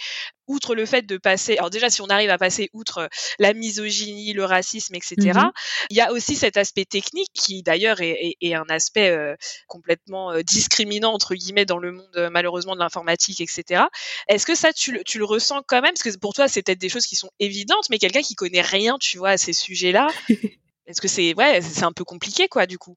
outre 0.47 0.75
le 0.75 0.87
fait 0.87 1.03
de 1.03 1.17
passer, 1.17 1.57
alors 1.57 1.71
déjà 1.71 1.91
si 1.91 2.03
on 2.03 2.07
arrive 2.07 2.31
à 2.31 2.39
passer 2.39 2.69
outre 2.73 2.99
euh, 2.99 3.07
la 3.39 3.55
misogynie, 3.55 4.33
le 4.33 4.45
racisme, 4.45 4.95
etc., 4.95 5.17
mmh 5.17 5.51
il 5.91 5.97
y 5.97 6.01
a 6.01 6.13
aussi 6.13 6.37
cet 6.37 6.57
aspect 6.57 6.85
technique 6.85 7.31
qui 7.35 7.63
d'ailleurs 7.63 8.01
est, 8.01 8.37
est, 8.41 8.55
un 8.55 8.65
aspect 8.69 9.11
euh, 9.11 9.35
complètement 9.67 10.33
euh, 10.33 10.43
discriminant 10.43 11.13
entre 11.13 11.35
guillemets 11.35 11.65
dans 11.65 11.79
le 11.79 11.93
monde 11.93 12.29
malheureusement 12.31 12.75
de 12.75 12.81
l'informatique, 12.81 13.41
etc. 13.41 13.85
Est-ce 14.29 14.47
que 14.47 14.55
ça 14.55 14.73
tu 14.73 14.93
le, 14.93 15.03
tu 15.05 15.19
le 15.19 15.25
ressens 15.25 15.63
quand 15.67 15.82
même 15.83 15.93
parce 15.95 16.03
que 16.03 16.19
pour 16.19 16.35
toi 16.35 16.49
c'est 16.49 16.63
peut-être 16.63 16.81
des 16.81 16.89
choses 16.89 17.07
qui 17.07 17.17
sont 17.17 17.31
évidentes, 17.39 17.89
mais 17.91 17.99
quelqu'un 17.99 18.23
qui 18.23 18.35
connaît 18.35 18.63
rien, 18.63 18.97
tu 18.99 19.19
vois, 19.19 19.31
à 19.31 19.39
ces 19.39 19.53
sujets-là, 19.53 20.09
est-ce 20.87 21.01
que 21.01 21.09
c'est 21.09 21.35
ouais, 21.35 21.61
c'est 21.61 21.85
un 21.85 21.93
peu 21.93 22.05
compliqué 22.05 22.49
quoi 22.49 22.67
du 22.67 22.79
coup? 22.79 22.97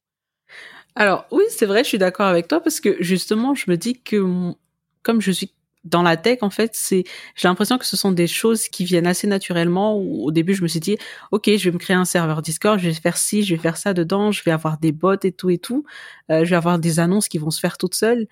Alors 0.96 1.26
oui, 1.32 1.44
c'est 1.50 1.66
vrai, 1.66 1.84
je 1.84 1.90
suis 1.90 1.98
d'accord 1.98 2.28
avec 2.28 2.48
toi 2.48 2.62
parce 2.62 2.80
que 2.80 2.96
justement 3.02 3.56
je 3.56 3.70
me 3.70 3.78
dis 3.78 4.02
que 4.02 4.54
comme 5.04 5.22
je 5.22 5.32
suis 5.32 5.52
dans 5.86 6.02
la 6.02 6.18
tech, 6.18 6.40
en 6.42 6.50
fait, 6.50 6.72
c'est, 6.74 7.04
j'ai 7.36 7.48
l'impression 7.48 7.78
que 7.78 7.86
ce 7.86 7.96
sont 7.96 8.12
des 8.12 8.28
choses 8.28 8.68
qui 8.68 8.84
viennent 8.84 9.08
assez 9.08 9.28
naturellement. 9.28 9.98
Où, 9.98 10.26
au 10.26 10.32
début, 10.32 10.56
je 10.56 10.64
me 10.64 10.68
suis 10.68 10.80
dit, 10.80 10.98
ok, 11.32 11.50
je 11.56 11.70
vais 11.70 11.72
me 11.72 11.78
créer 11.78 11.96
un 11.96 12.06
serveur 12.06 12.42
Discord, 12.42 12.80
je 12.80 12.88
vais 12.88 12.94
faire 12.94 13.18
ci, 13.18 13.44
je 13.44 13.56
vais 13.56 13.62
faire 13.62 13.78
ça 13.78 13.94
dedans, 13.94 14.32
je 14.32 14.44
vais 14.44 14.52
avoir 14.52 14.80
des 14.80 14.92
bots 14.92 15.20
et 15.24 15.32
tout 15.32 15.50
et 15.52 15.60
tout. 15.60 15.86
Euh, 16.32 16.44
je 16.44 16.50
vais 16.50 16.56
avoir 16.56 16.80
des 16.80 17.00
annonces 17.00 17.30
qui 17.30 17.38
vont 17.38 17.52
se 17.52 17.60
faire 17.60 17.78
toutes 17.78 17.96
seules. 17.96 18.28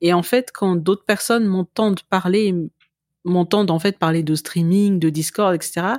Et 0.00 0.12
en 0.12 0.22
fait, 0.22 0.50
quand 0.52 0.76
d'autres 0.76 1.04
personnes 1.04 1.44
m'entendent 1.44 2.00
parler, 2.08 2.54
m'entendent 3.24 3.70
en 3.70 3.78
fait 3.78 3.98
parler 3.98 4.22
de 4.22 4.34
streaming, 4.34 4.98
de 4.98 5.10
Discord, 5.10 5.54
etc. 5.54 5.98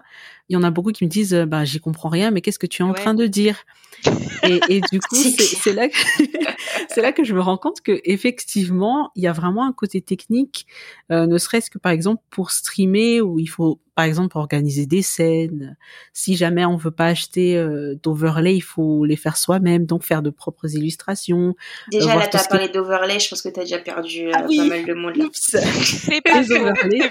Il 0.53 0.55
y 0.55 0.59
en 0.59 0.63
a 0.63 0.69
beaucoup 0.69 0.91
qui 0.91 1.03
me 1.03 1.09
disent, 1.09 1.33
bah, 1.47 1.65
j'y 1.65 1.79
comprends 1.79 2.09
rien, 2.09 2.29
mais 2.29 2.41
qu'est-ce 2.41 2.59
que 2.59 2.67
tu 2.67 2.83
es 2.83 2.85
en 2.85 2.93
train 2.93 3.15
de 3.15 3.25
dire? 3.25 3.65
Et, 4.43 4.59
et, 4.67 4.81
du 4.91 4.99
coup, 4.99 5.15
c'est 5.15 5.71
là 5.71 5.87
que 5.87 5.95
c'est 6.89 7.01
là 7.01 7.13
que 7.13 7.23
je 7.23 7.33
me 7.33 7.39
rends 7.39 7.57
compte 7.57 7.79
que 7.79 8.01
effectivement, 8.03 9.09
il 9.15 9.23
y 9.23 9.27
a 9.27 9.31
vraiment 9.31 9.65
un 9.65 9.71
côté 9.71 10.01
technique, 10.01 10.67
euh, 11.11 11.25
ne 11.25 11.37
serait-ce 11.37 11.71
que 11.71 11.77
par 11.77 11.93
exemple 11.93 12.21
pour 12.29 12.51
streamer 12.51 13.21
où 13.21 13.39
il 13.39 13.47
faut 13.47 13.79
par 13.95 14.05
exemple 14.05 14.37
organiser 14.37 14.85
des 14.85 15.01
scènes. 15.01 15.77
Si 16.13 16.35
jamais 16.35 16.65
on 16.65 16.75
veut 16.75 16.91
pas 16.91 17.05
acheter 17.05 17.57
euh, 17.57 17.95
d'overlay, 18.01 18.55
il 18.55 18.61
faut 18.61 19.05
les 19.05 19.15
faire 19.15 19.37
soi-même, 19.37 19.85
donc 19.85 20.03
faire 20.03 20.21
de 20.21 20.29
propres 20.29 20.75
illustrations. 20.75 21.55
Déjà 21.91 22.15
là, 22.15 22.27
tu 22.27 22.37
as 22.37 22.43
parlé 22.47 22.69
d'overlay, 22.69 23.19
je 23.19 23.29
pense 23.29 23.41
que 23.41 23.49
tu 23.49 23.59
as 23.59 23.63
déjà 23.63 23.79
perdu 23.79 24.29
ah 24.33 24.43
euh, 24.43 24.57
pas 24.57 24.65
mal 24.65 24.85
de 24.85 24.93
monde 24.93 25.15
là. 25.15 25.25
C'est 25.33 26.21
pas 26.21 26.41
les 26.41 26.51
overlays. 26.51 27.09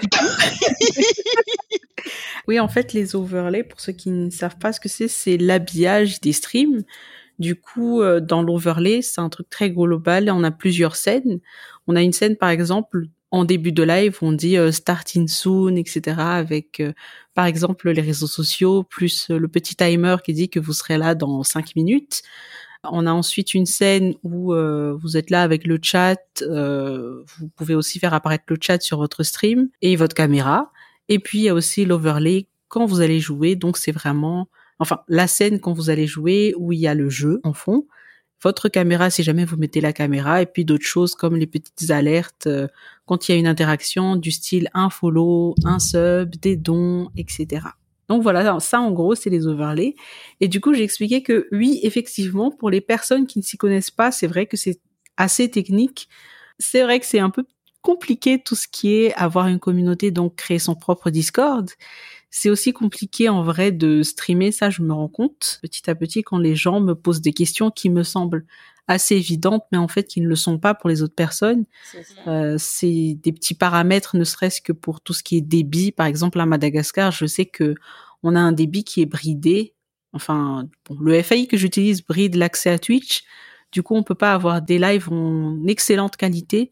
oui, 2.47 2.59
en 2.59 2.67
fait, 2.67 2.93
les 2.93 3.15
overlays, 3.15 3.32
pour 3.69 3.79
ceux 3.79 3.93
qui 3.93 4.09
ne 4.09 4.29
savent 4.29 4.57
pas 4.57 4.73
ce 4.73 4.79
que 4.79 4.89
c'est, 4.89 5.07
c'est 5.07 5.37
l'habillage 5.37 6.21
des 6.21 6.33
streams. 6.33 6.83
Du 7.39 7.55
coup, 7.55 8.01
euh, 8.01 8.19
dans 8.19 8.43
l'overlay, 8.43 9.01
c'est 9.01 9.21
un 9.21 9.29
truc 9.29 9.49
très 9.49 9.71
global. 9.71 10.29
On 10.29 10.43
a 10.43 10.51
plusieurs 10.51 10.95
scènes. 10.95 11.39
On 11.87 11.95
a 11.95 12.01
une 12.01 12.13
scène, 12.13 12.37
par 12.37 12.49
exemple, 12.49 13.05
en 13.31 13.45
début 13.45 13.71
de 13.71 13.81
live, 13.81 14.19
on 14.21 14.31
dit 14.31 14.57
euh, 14.57 14.71
starting 14.71 15.27
soon, 15.27 15.75
etc. 15.75 16.17
Avec, 16.19 16.79
euh, 16.79 16.93
par 17.33 17.45
exemple, 17.45 17.89
les 17.89 18.01
réseaux 18.01 18.27
sociaux, 18.27 18.83
plus 18.83 19.29
le 19.29 19.47
petit 19.47 19.75
timer 19.75 20.17
qui 20.23 20.33
dit 20.33 20.49
que 20.49 20.59
vous 20.59 20.73
serez 20.73 20.97
là 20.97 21.15
dans 21.15 21.41
cinq 21.43 21.75
minutes. 21.75 22.21
On 22.83 23.07
a 23.07 23.11
ensuite 23.11 23.53
une 23.53 23.65
scène 23.65 24.13
où 24.23 24.53
vous 24.53 25.17
êtes 25.17 25.29
là 25.29 25.41
avec 25.41 25.65
le 25.65 25.79
chat. 25.81 26.19
vous 26.41 27.47
pouvez 27.55 27.75
aussi 27.75 27.97
faire 27.97 28.13
apparaître 28.13 28.43
le 28.49 28.57
chat 28.59 28.81
sur 28.81 28.97
votre 28.97 29.23
stream 29.23 29.69
et 29.81 29.95
votre 29.95 30.13
caméra. 30.13 30.69
Et 31.07 31.19
puis 31.19 31.39
il 31.39 31.43
y 31.43 31.49
a 31.49 31.53
aussi 31.53 31.85
l'overlay 31.85 32.47
quand 32.73 32.87
vous 32.87 33.01
allez 33.01 33.19
jouer. 33.19 33.55
Donc 33.55 33.77
c'est 33.77 33.91
vraiment, 33.91 34.49
enfin 34.79 35.01
la 35.07 35.27
scène 35.27 35.59
quand 35.59 35.73
vous 35.73 35.91
allez 35.91 36.07
jouer 36.07 36.55
où 36.57 36.71
il 36.73 36.79
y 36.79 36.87
a 36.87 36.95
le 36.95 37.07
jeu 37.07 37.39
en 37.43 37.53
fond. 37.53 37.85
Votre 38.41 38.67
caméra 38.67 39.11
si 39.11 39.21
jamais 39.21 39.45
vous 39.45 39.57
mettez 39.57 39.79
la 39.79 39.93
caméra 39.93 40.41
et 40.41 40.47
puis 40.47 40.65
d'autres 40.65 40.85
choses 40.85 41.13
comme 41.13 41.35
les 41.35 41.45
petites 41.45 41.91
alertes 41.91 42.47
euh, 42.47 42.67
quand 43.05 43.29
il 43.29 43.31
y 43.31 43.35
a 43.35 43.37
une 43.37 43.45
interaction 43.45 44.15
du 44.15 44.31
style 44.31 44.69
un 44.73 44.89
follow, 44.89 45.53
un 45.63 45.77
sub, 45.77 46.35
des 46.37 46.57
dons, 46.57 47.09
etc. 47.15 47.67
Donc 48.09 48.23
voilà, 48.23 48.59
ça 48.59 48.81
en 48.81 48.91
gros, 48.91 49.13
c'est 49.13 49.29
les 49.29 49.45
overlays. 49.45 49.93
Et 50.41 50.47
du 50.47 50.59
coup, 50.59 50.73
j'ai 50.73 50.83
expliqué 50.83 51.21
que 51.21 51.47
oui, 51.51 51.79
effectivement, 51.83 52.49
pour 52.49 52.71
les 52.71 52.81
personnes 52.81 53.27
qui 53.27 53.37
ne 53.37 53.43
s'y 53.43 53.57
connaissent 53.57 53.91
pas, 53.91 54.11
c'est 54.11 54.27
vrai 54.27 54.47
que 54.47 54.57
c'est 54.57 54.81
assez 55.15 55.49
technique. 55.49 56.09
C'est 56.57 56.81
vrai 56.81 56.99
que 56.99 57.05
c'est 57.05 57.19
un 57.19 57.29
peu 57.29 57.45
compliqué 57.81 58.41
tout 58.41 58.55
ce 58.55 58.67
qui 58.67 58.95
est 58.95 59.13
avoir 59.13 59.47
une 59.47 59.59
communauté, 59.59 60.09
donc 60.09 60.35
créer 60.35 60.59
son 60.59 60.73
propre 60.75 61.11
Discord. 61.11 61.69
C'est 62.35 62.49
aussi 62.49 62.73
compliqué 62.73 63.29
en 63.29 63.43
vrai 63.43 63.71
de 63.71 64.01
streamer, 64.01 64.51
ça 64.51 64.71
je 64.71 64.81
me 64.81 64.91
rends 64.91 65.07
compte 65.07 65.59
petit 65.61 65.87
à 65.87 65.93
petit 65.93 66.23
quand 66.23 66.39
les 66.39 66.55
gens 66.55 66.79
me 66.79 66.95
posent 66.95 67.21
des 67.21 67.31
questions 67.31 67.69
qui 67.69 67.91
me 67.91 68.01
semblent 68.01 68.47
assez 68.87 69.15
évidentes, 69.15 69.65
mais 69.71 69.77
en 69.77 69.87
fait 69.87 70.05
qui 70.05 70.19
ne 70.19 70.27
le 70.27 70.35
sont 70.35 70.57
pas 70.57 70.73
pour 70.73 70.89
les 70.89 71.03
autres 71.03 71.13
personnes. 71.13 71.65
Euh, 72.25 72.55
c'est 72.57 73.19
des 73.21 73.31
petits 73.33 73.53
paramètres, 73.53 74.17
ne 74.17 74.23
serait-ce 74.23 74.61
que 74.61 74.71
pour 74.71 75.01
tout 75.01 75.13
ce 75.13 75.21
qui 75.21 75.37
est 75.37 75.41
débit. 75.41 75.91
Par 75.91 76.07
exemple, 76.07 76.39
à 76.39 76.47
Madagascar, 76.47 77.11
je 77.11 77.27
sais 77.27 77.45
que 77.45 77.75
on 78.23 78.35
a 78.35 78.39
un 78.39 78.51
débit 78.51 78.83
qui 78.83 79.03
est 79.03 79.05
bridé. 79.05 79.75
Enfin, 80.11 80.67
le 80.99 81.21
FAI 81.21 81.45
que 81.45 81.55
j'utilise 81.55 82.03
bride 82.03 82.33
l'accès 82.33 82.71
à 82.71 82.79
Twitch. 82.79 83.25
Du 83.71 83.83
coup, 83.83 83.93
on 83.93 84.01
peut 84.01 84.15
pas 84.15 84.33
avoir 84.33 84.63
des 84.63 84.79
lives 84.79 85.13
en 85.13 85.63
excellente 85.67 86.17
qualité. 86.17 86.71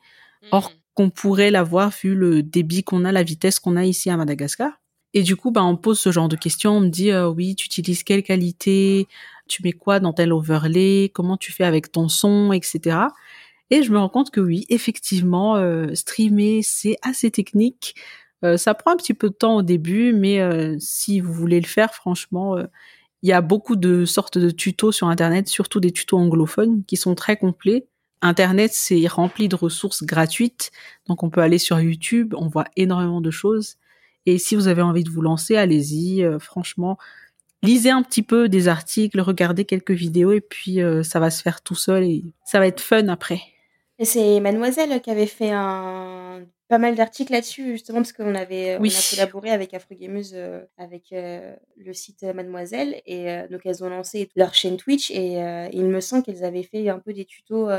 Or, 0.51 0.71
hmm. 0.71 0.79
qu'on 0.95 1.09
pourrait 1.11 1.51
l'avoir 1.51 1.91
vu 1.91 2.15
le 2.15 2.41
débit 2.41 2.83
qu'on 2.83 3.05
a, 3.05 3.11
la 3.11 3.21
vitesse 3.21 3.59
qu'on 3.59 3.75
a 3.75 3.85
ici 3.85 4.09
à 4.09 4.17
Madagascar. 4.17 4.80
Et 5.13 5.23
du 5.23 5.35
coup, 5.35 5.51
bah, 5.51 5.63
on 5.63 5.75
pose 5.75 5.99
ce 5.99 6.11
genre 6.11 6.29
de 6.29 6.35
questions. 6.35 6.77
On 6.77 6.81
me 6.81 6.89
dit, 6.89 7.11
euh, 7.11 7.27
oui, 7.27 7.55
tu 7.55 7.65
utilises 7.65 8.03
quelle 8.03 8.23
qualité? 8.23 9.07
Tu 9.47 9.61
mets 9.63 9.73
quoi 9.73 9.99
dans 9.99 10.13
tel 10.13 10.31
overlay? 10.31 11.11
Comment 11.13 11.37
tu 11.37 11.51
fais 11.51 11.65
avec 11.65 11.91
ton 11.91 12.07
son, 12.07 12.53
etc. 12.53 12.97
Et 13.69 13.83
je 13.83 13.91
me 13.91 13.99
rends 13.99 14.09
compte 14.09 14.31
que 14.31 14.39
oui, 14.39 14.65
effectivement, 14.69 15.55
euh, 15.57 15.93
streamer, 15.95 16.61
c'est 16.63 16.97
assez 17.01 17.31
technique. 17.31 17.95
Euh, 18.43 18.57
ça 18.57 18.73
prend 18.73 18.91
un 18.91 18.97
petit 18.97 19.13
peu 19.13 19.29
de 19.29 19.35
temps 19.35 19.57
au 19.57 19.61
début, 19.61 20.13
mais 20.13 20.39
si 20.79 21.19
vous 21.19 21.33
voulez 21.33 21.59
le 21.59 21.67
faire, 21.67 21.93
franchement, 21.93 22.57
il 23.21 23.29
y 23.29 23.33
a 23.33 23.41
beaucoup 23.41 23.75
de 23.75 24.05
sortes 24.05 24.37
de 24.37 24.49
tutos 24.49 24.91
sur 24.91 25.07
Internet, 25.07 25.47
surtout 25.47 25.79
des 25.79 25.91
tutos 25.91 26.17
anglophones, 26.17 26.83
qui 26.85 26.97
sont 26.97 27.15
très 27.15 27.37
complets. 27.37 27.85
Internet, 28.21 28.71
c'est 28.73 29.05
rempli 29.07 29.47
de 29.47 29.55
ressources 29.55 30.03
gratuites, 30.03 30.71
donc 31.07 31.23
on 31.23 31.29
peut 31.29 31.41
aller 31.41 31.57
sur 31.57 31.79
YouTube, 31.79 32.33
on 32.37 32.47
voit 32.47 32.65
énormément 32.77 33.21
de 33.21 33.31
choses. 33.31 33.77
Et 34.25 34.37
si 34.37 34.55
vous 34.55 34.67
avez 34.67 34.81
envie 34.81 35.03
de 35.03 35.09
vous 35.09 35.21
lancer, 35.21 35.55
allez-y. 35.55 36.23
Euh, 36.23 36.39
franchement, 36.39 36.97
lisez 37.63 37.89
un 37.89 38.03
petit 38.03 38.23
peu 38.23 38.49
des 38.49 38.67
articles, 38.67 39.19
regardez 39.19 39.65
quelques 39.65 39.91
vidéos 39.91 40.31
et 40.31 40.41
puis 40.41 40.81
euh, 40.81 41.03
ça 41.03 41.19
va 41.19 41.29
se 41.29 41.41
faire 41.41 41.61
tout 41.61 41.75
seul 41.75 42.03
et 42.03 42.23
ça 42.45 42.59
va 42.59 42.67
être 42.67 42.81
fun 42.81 43.07
après. 43.07 43.41
Et 43.99 44.05
c'est 44.05 44.39
Mademoiselle 44.39 44.99
qui 45.01 45.11
avait 45.11 45.27
fait 45.27 45.51
un 45.51 46.41
pas 46.67 46.77
mal 46.77 46.95
d'articles 46.95 47.33
là-dessus 47.33 47.73
justement 47.73 47.99
parce 47.99 48.13
qu'on 48.13 48.33
avait 48.33 48.77
on 48.79 48.85
a 48.85 49.09
collaboré 49.11 49.51
avec 49.51 49.73
Afrogameuse 49.73 50.31
euh, 50.33 50.61
avec 50.77 51.11
le 51.11 51.93
site 51.93 52.23
Mademoiselle 52.23 53.01
et 53.05 53.27
donc 53.51 53.61
elles 53.65 53.83
ont 53.83 53.89
lancé 53.89 54.29
leur 54.35 54.53
chaîne 54.53 54.77
Twitch 54.77 55.11
et 55.11 55.33
il 55.73 55.85
me 55.85 55.99
semble 55.99 56.23
qu'elles 56.23 56.45
avaient 56.45 56.63
fait 56.63 56.87
un 56.87 56.97
peu 56.99 57.13
des 57.13 57.25
tutos 57.25 57.69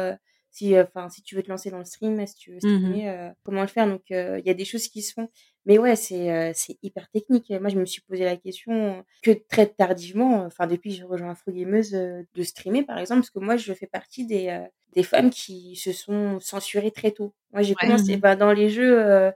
si 0.51 0.79
enfin 0.79 1.09
si 1.09 1.23
tu 1.23 1.35
veux 1.35 1.43
te 1.43 1.49
lancer 1.49 1.71
dans 1.71 1.79
le 1.79 1.87
stream 1.87 2.25
si 2.27 2.35
tu 2.35 2.51
veux 2.51 2.57
mmh 2.57 2.61
streamer 2.61 3.31
comment 3.45 3.63
le 3.63 3.67
faire 3.67 3.87
donc 3.87 4.03
il 4.11 4.43
y 4.45 4.51
a 4.51 4.55
des 4.55 4.67
choses 4.67 4.87
qui 4.89 5.01
se 5.01 5.15
font 5.15 5.31
mais 5.65 5.79
ouais, 5.79 5.95
c'est 5.95 6.31
euh, 6.31 6.51
c'est 6.55 6.77
hyper 6.83 7.09
technique. 7.11 7.51
Moi, 7.51 7.71
je 7.71 7.79
me 7.79 7.85
suis 7.85 8.03
posé 8.03 8.25
la 8.25 8.37
question 8.37 9.05
que 9.23 9.31
très 9.31 9.67
tardivement, 9.67 10.45
enfin 10.45 10.67
depuis 10.67 10.91
que 10.91 10.97
j'ai 10.97 11.05
rejoint 11.05 11.31
Afro 11.31 11.53
Gameuse, 11.53 11.95
euh, 11.95 12.23
de 12.35 12.43
streamer 12.43 12.83
par 12.83 12.99
exemple, 12.99 13.21
parce 13.21 13.31
que 13.31 13.39
moi, 13.39 13.57
je 13.57 13.73
fais 13.73 13.87
partie 13.87 14.27
des, 14.27 14.49
euh, 14.49 14.67
des 14.95 15.05
femmes 15.05 15.31
qui 15.31 15.77
se 15.77 15.93
sont 15.93 16.41
censurées 16.41 16.91
très 16.91 17.13
tôt. 17.13 17.33
Moi, 17.53 17.63
j'ai 17.63 17.75
commencé 17.75 18.17
bah, 18.17 18.35
dans 18.35 18.53
les 18.53 18.71
jeux, 18.71 19.31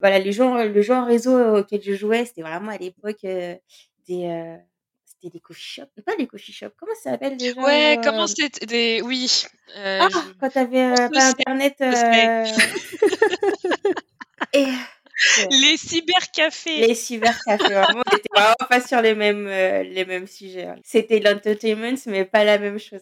voilà, 0.00 0.18
les 0.18 0.32
jeux, 0.32 0.68
le 0.68 0.92
en 0.92 1.04
réseau 1.04 1.58
auquel 1.58 1.82
je 1.82 1.92
jouais, 1.92 2.24
c'était 2.24 2.42
vraiment 2.42 2.72
à 2.72 2.78
l'époque 2.78 3.22
des 3.22 3.60
c'était 5.06 5.30
des 5.32 5.40
coffee 5.40 5.60
shops, 5.60 6.00
pas 6.06 6.14
des 6.16 6.28
coffee 6.28 6.52
shops, 6.52 6.74
comment 6.78 6.94
ça 7.02 7.10
s'appelle 7.10 7.36
déjà 7.36 7.60
Ouais, 7.60 7.98
comment 8.04 8.28
c'était 8.28 8.66
des 8.66 9.02
oui. 9.02 9.44
ah, 9.76 10.06
quand 10.40 10.50
t'avais 10.50 10.94
pas 10.94 11.30
internet. 11.30 11.74
Et 14.52 14.66
les 15.50 15.76
cybercafés. 15.76 16.86
Les 16.86 16.94
cybercafés, 16.94 17.74
vraiment, 17.74 18.02
on 18.06 18.16
était 18.16 18.28
vraiment 18.34 18.54
pas 18.68 18.80
sur 18.80 19.00
les 19.00 19.14
mêmes, 19.14 19.46
euh, 19.46 19.82
les 19.82 20.04
mêmes 20.04 20.26
sujets. 20.26 20.66
Hein. 20.66 20.76
C'était 20.84 21.20
l'entertainment, 21.20 21.96
mais 22.06 22.24
pas 22.24 22.44
la 22.44 22.58
même 22.58 22.78
chose. 22.78 23.00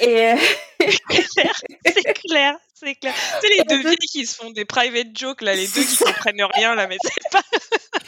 Et 0.00 0.32
euh... 0.32 0.36
c'est 0.80 2.12
clair, 2.28 2.56
c'est 2.74 2.94
clair. 2.94 3.14
C'est 3.40 3.48
les 3.48 3.64
deux 3.64 3.88
filles 3.88 4.08
qui 4.10 4.26
se 4.26 4.36
font 4.36 4.50
des 4.50 4.64
private 4.64 5.16
jokes, 5.16 5.42
là, 5.42 5.54
les 5.54 5.66
deux 5.66 5.82
qui 5.82 5.96
comprennent 5.96 6.44
rien, 6.54 6.74
là, 6.74 6.86
mais 6.86 6.96
c'est 7.02 7.30
pas. 7.30 7.42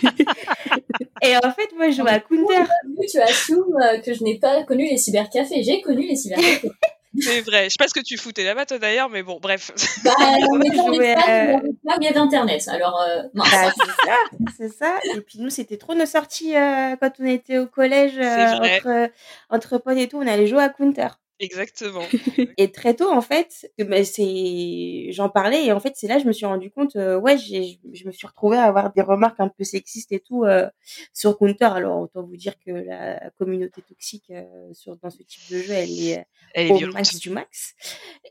Et 1.23 1.37
en 1.37 1.53
fait, 1.53 1.73
moi, 1.75 1.91
je 1.91 1.97
joue 1.97 2.07
à 2.07 2.21
Counter. 2.21 2.65
Tu 3.11 3.21
assumes 3.21 3.77
euh, 3.83 3.99
que 4.01 4.13
je 4.13 4.23
n'ai 4.23 4.39
pas 4.39 4.63
connu 4.65 4.89
les 4.89 4.99
cybercafés. 4.99 5.63
J'ai 5.63 5.81
connu 5.81 6.07
les 6.07 6.17
cybercafés. 6.17 6.71
C'est 7.21 7.41
vrai. 7.43 7.65
Je 7.65 7.71
sais 7.71 7.77
pas 7.79 7.89
ce 7.89 7.95
que 7.95 8.05
tu 8.05 8.17
foutais 8.17 8.45
là-bas, 8.45 8.67
toi 8.67 8.79
d'ailleurs, 8.79 9.09
mais 9.09 9.23
bon, 9.23 9.39
bref. 9.41 9.71
Bah, 10.05 10.13
on 10.51 10.61
est 10.61 10.77
dans 10.77 10.89
l'espace, 10.89 12.15
d'internet. 12.15 12.69
Alors, 12.69 13.01
euh, 13.01 13.23
bah, 13.35 13.45
c'est 13.51 14.07
ça, 14.07 14.17
c'est 14.57 14.69
ça. 14.69 14.99
Et 15.17 15.21
puis 15.21 15.41
nous, 15.41 15.51
c'était 15.51 15.77
trop 15.77 15.95
nos 15.95 16.07
sorties 16.07 16.57
euh, 16.57 16.97
quand 17.01 17.13
on 17.19 17.25
était 17.25 17.59
au 17.59 17.67
collège 17.67 18.19
euh, 18.19 18.53
entre, 18.55 19.11
entre 19.51 19.79
potes 19.79 19.99
et 19.99 20.09
tout. 20.09 20.19
On 20.19 20.27
allait 20.27 20.47
jouer 20.47 20.63
à 20.63 20.69
Counter. 20.69 21.09
Exactement. 21.39 22.05
et 22.57 22.73
très 22.73 22.95
tôt, 22.95 23.11
en 23.11 23.21
fait, 23.21 23.71
bah, 23.79 24.05
c'est, 24.05 25.13
j'en 25.13 25.29
parlais 25.29 25.67
et 25.67 25.73
en 25.73 25.81
fait, 25.81 25.93
c'est 25.95 26.09
là 26.09 26.19
je 26.19 26.25
me 26.25 26.33
suis 26.33 26.47
rendu 26.47 26.71
compte, 26.71 26.97
euh, 26.97 27.19
ouais, 27.19 27.37
j'ai, 27.37 27.79
je 27.93 28.07
me 28.07 28.13
suis 28.13 28.27
retrouvée 28.27 28.57
à 28.57 28.65
avoir 28.65 28.93
des 28.93 29.03
remarques 29.03 29.39
un 29.39 29.49
peu 29.49 29.63
sexistes 29.63 30.13
et 30.13 30.21
tout 30.21 30.45
euh, 30.45 30.67
sur 31.13 31.37
Counter. 31.37 31.67
Alors 31.67 32.01
autant 32.01 32.23
vous 32.23 32.37
dire 32.37 32.55
que 32.65 32.71
la 32.71 33.31
communauté 33.39 33.83
toxique 33.83 34.31
euh, 34.31 34.45
sur 34.73 34.97
dans 34.97 35.11
ce 35.11 35.23
type 35.23 35.43
de 35.51 35.59
jeu, 35.59 35.73
elle 35.73 35.91
est, 35.91 36.27
elle 36.55 36.71
est 36.71 36.85
au 36.87 36.93
max 36.93 37.19
du 37.19 37.29
max. 37.29 37.75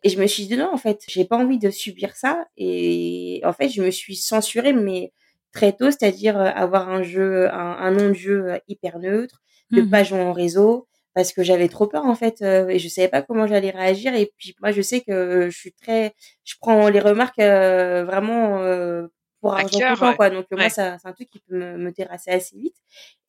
Et 0.04 0.10
je 0.10 0.20
me 0.20 0.26
suis 0.26 0.48
dit 0.48 0.58
non, 0.58 0.72
en 0.74 0.78
fait, 0.78 1.02
j'ai 1.08 1.26
pas 1.26 1.38
envie 1.38 1.60
de 1.60 1.70
subir 1.70 2.16
ça 2.16 2.46
et 2.58 3.42
en 3.44 3.54
fait, 3.54 3.70
je 3.70 3.84
me 3.84 3.92
suis 3.92 4.16
censurée, 4.16 4.74
mais 4.74 5.14
très 5.52 5.74
tôt, 5.74 5.92
c'est-à-dire 5.92 6.38
avoir 6.38 6.90
un 6.90 7.04
jeu, 7.04 7.50
un, 7.54 7.78
un 7.80 7.92
nom 7.92 8.10
de 8.10 8.14
jeu 8.14 8.60
hyper 8.68 8.98
neutre, 8.98 9.44
de 9.72 9.82
mmh 9.82 9.90
pas 9.90 10.04
jouer 10.04 10.22
en 10.22 10.34
réseau 10.34 10.88
parce 11.16 11.32
que 11.32 11.44
j'avais 11.44 11.70
trop 11.70 11.88
peur 11.88 12.06
en 12.06 12.14
fait 12.14 12.42
euh, 12.42 12.68
et 12.68 12.78
je 12.78 12.90
savais 12.90 13.08
pas 13.08 13.22
comment 13.22 13.48
j'allais 13.48 13.72
réagir 13.72 14.14
et 14.14 14.32
puis 14.38 14.54
moi 14.62 14.72
je 14.72 14.82
sais 14.82 15.00
que 15.00 15.50
je 15.50 15.58
suis 15.58 15.72
très 15.72 16.14
je 16.44 16.56
prends 16.60 16.90
les 16.90 17.00
remarques 17.00 17.40
euh, 17.40 18.04
vraiment 18.04 18.62
euh, 18.62 19.08
pour 19.40 19.54
argent 19.54 19.80
comptant 19.80 20.14
quoi. 20.14 20.30
Donc 20.30 20.46
moi 20.52 20.70
ça 20.70 20.98
c'est 21.02 21.08
un 21.08 21.14
truc 21.14 21.30
qui 21.30 21.40
peut 21.40 21.56
me, 21.56 21.78
me, 21.78 21.94
terrasser 21.94 22.32
assez 22.32 22.58
vite 22.58 22.76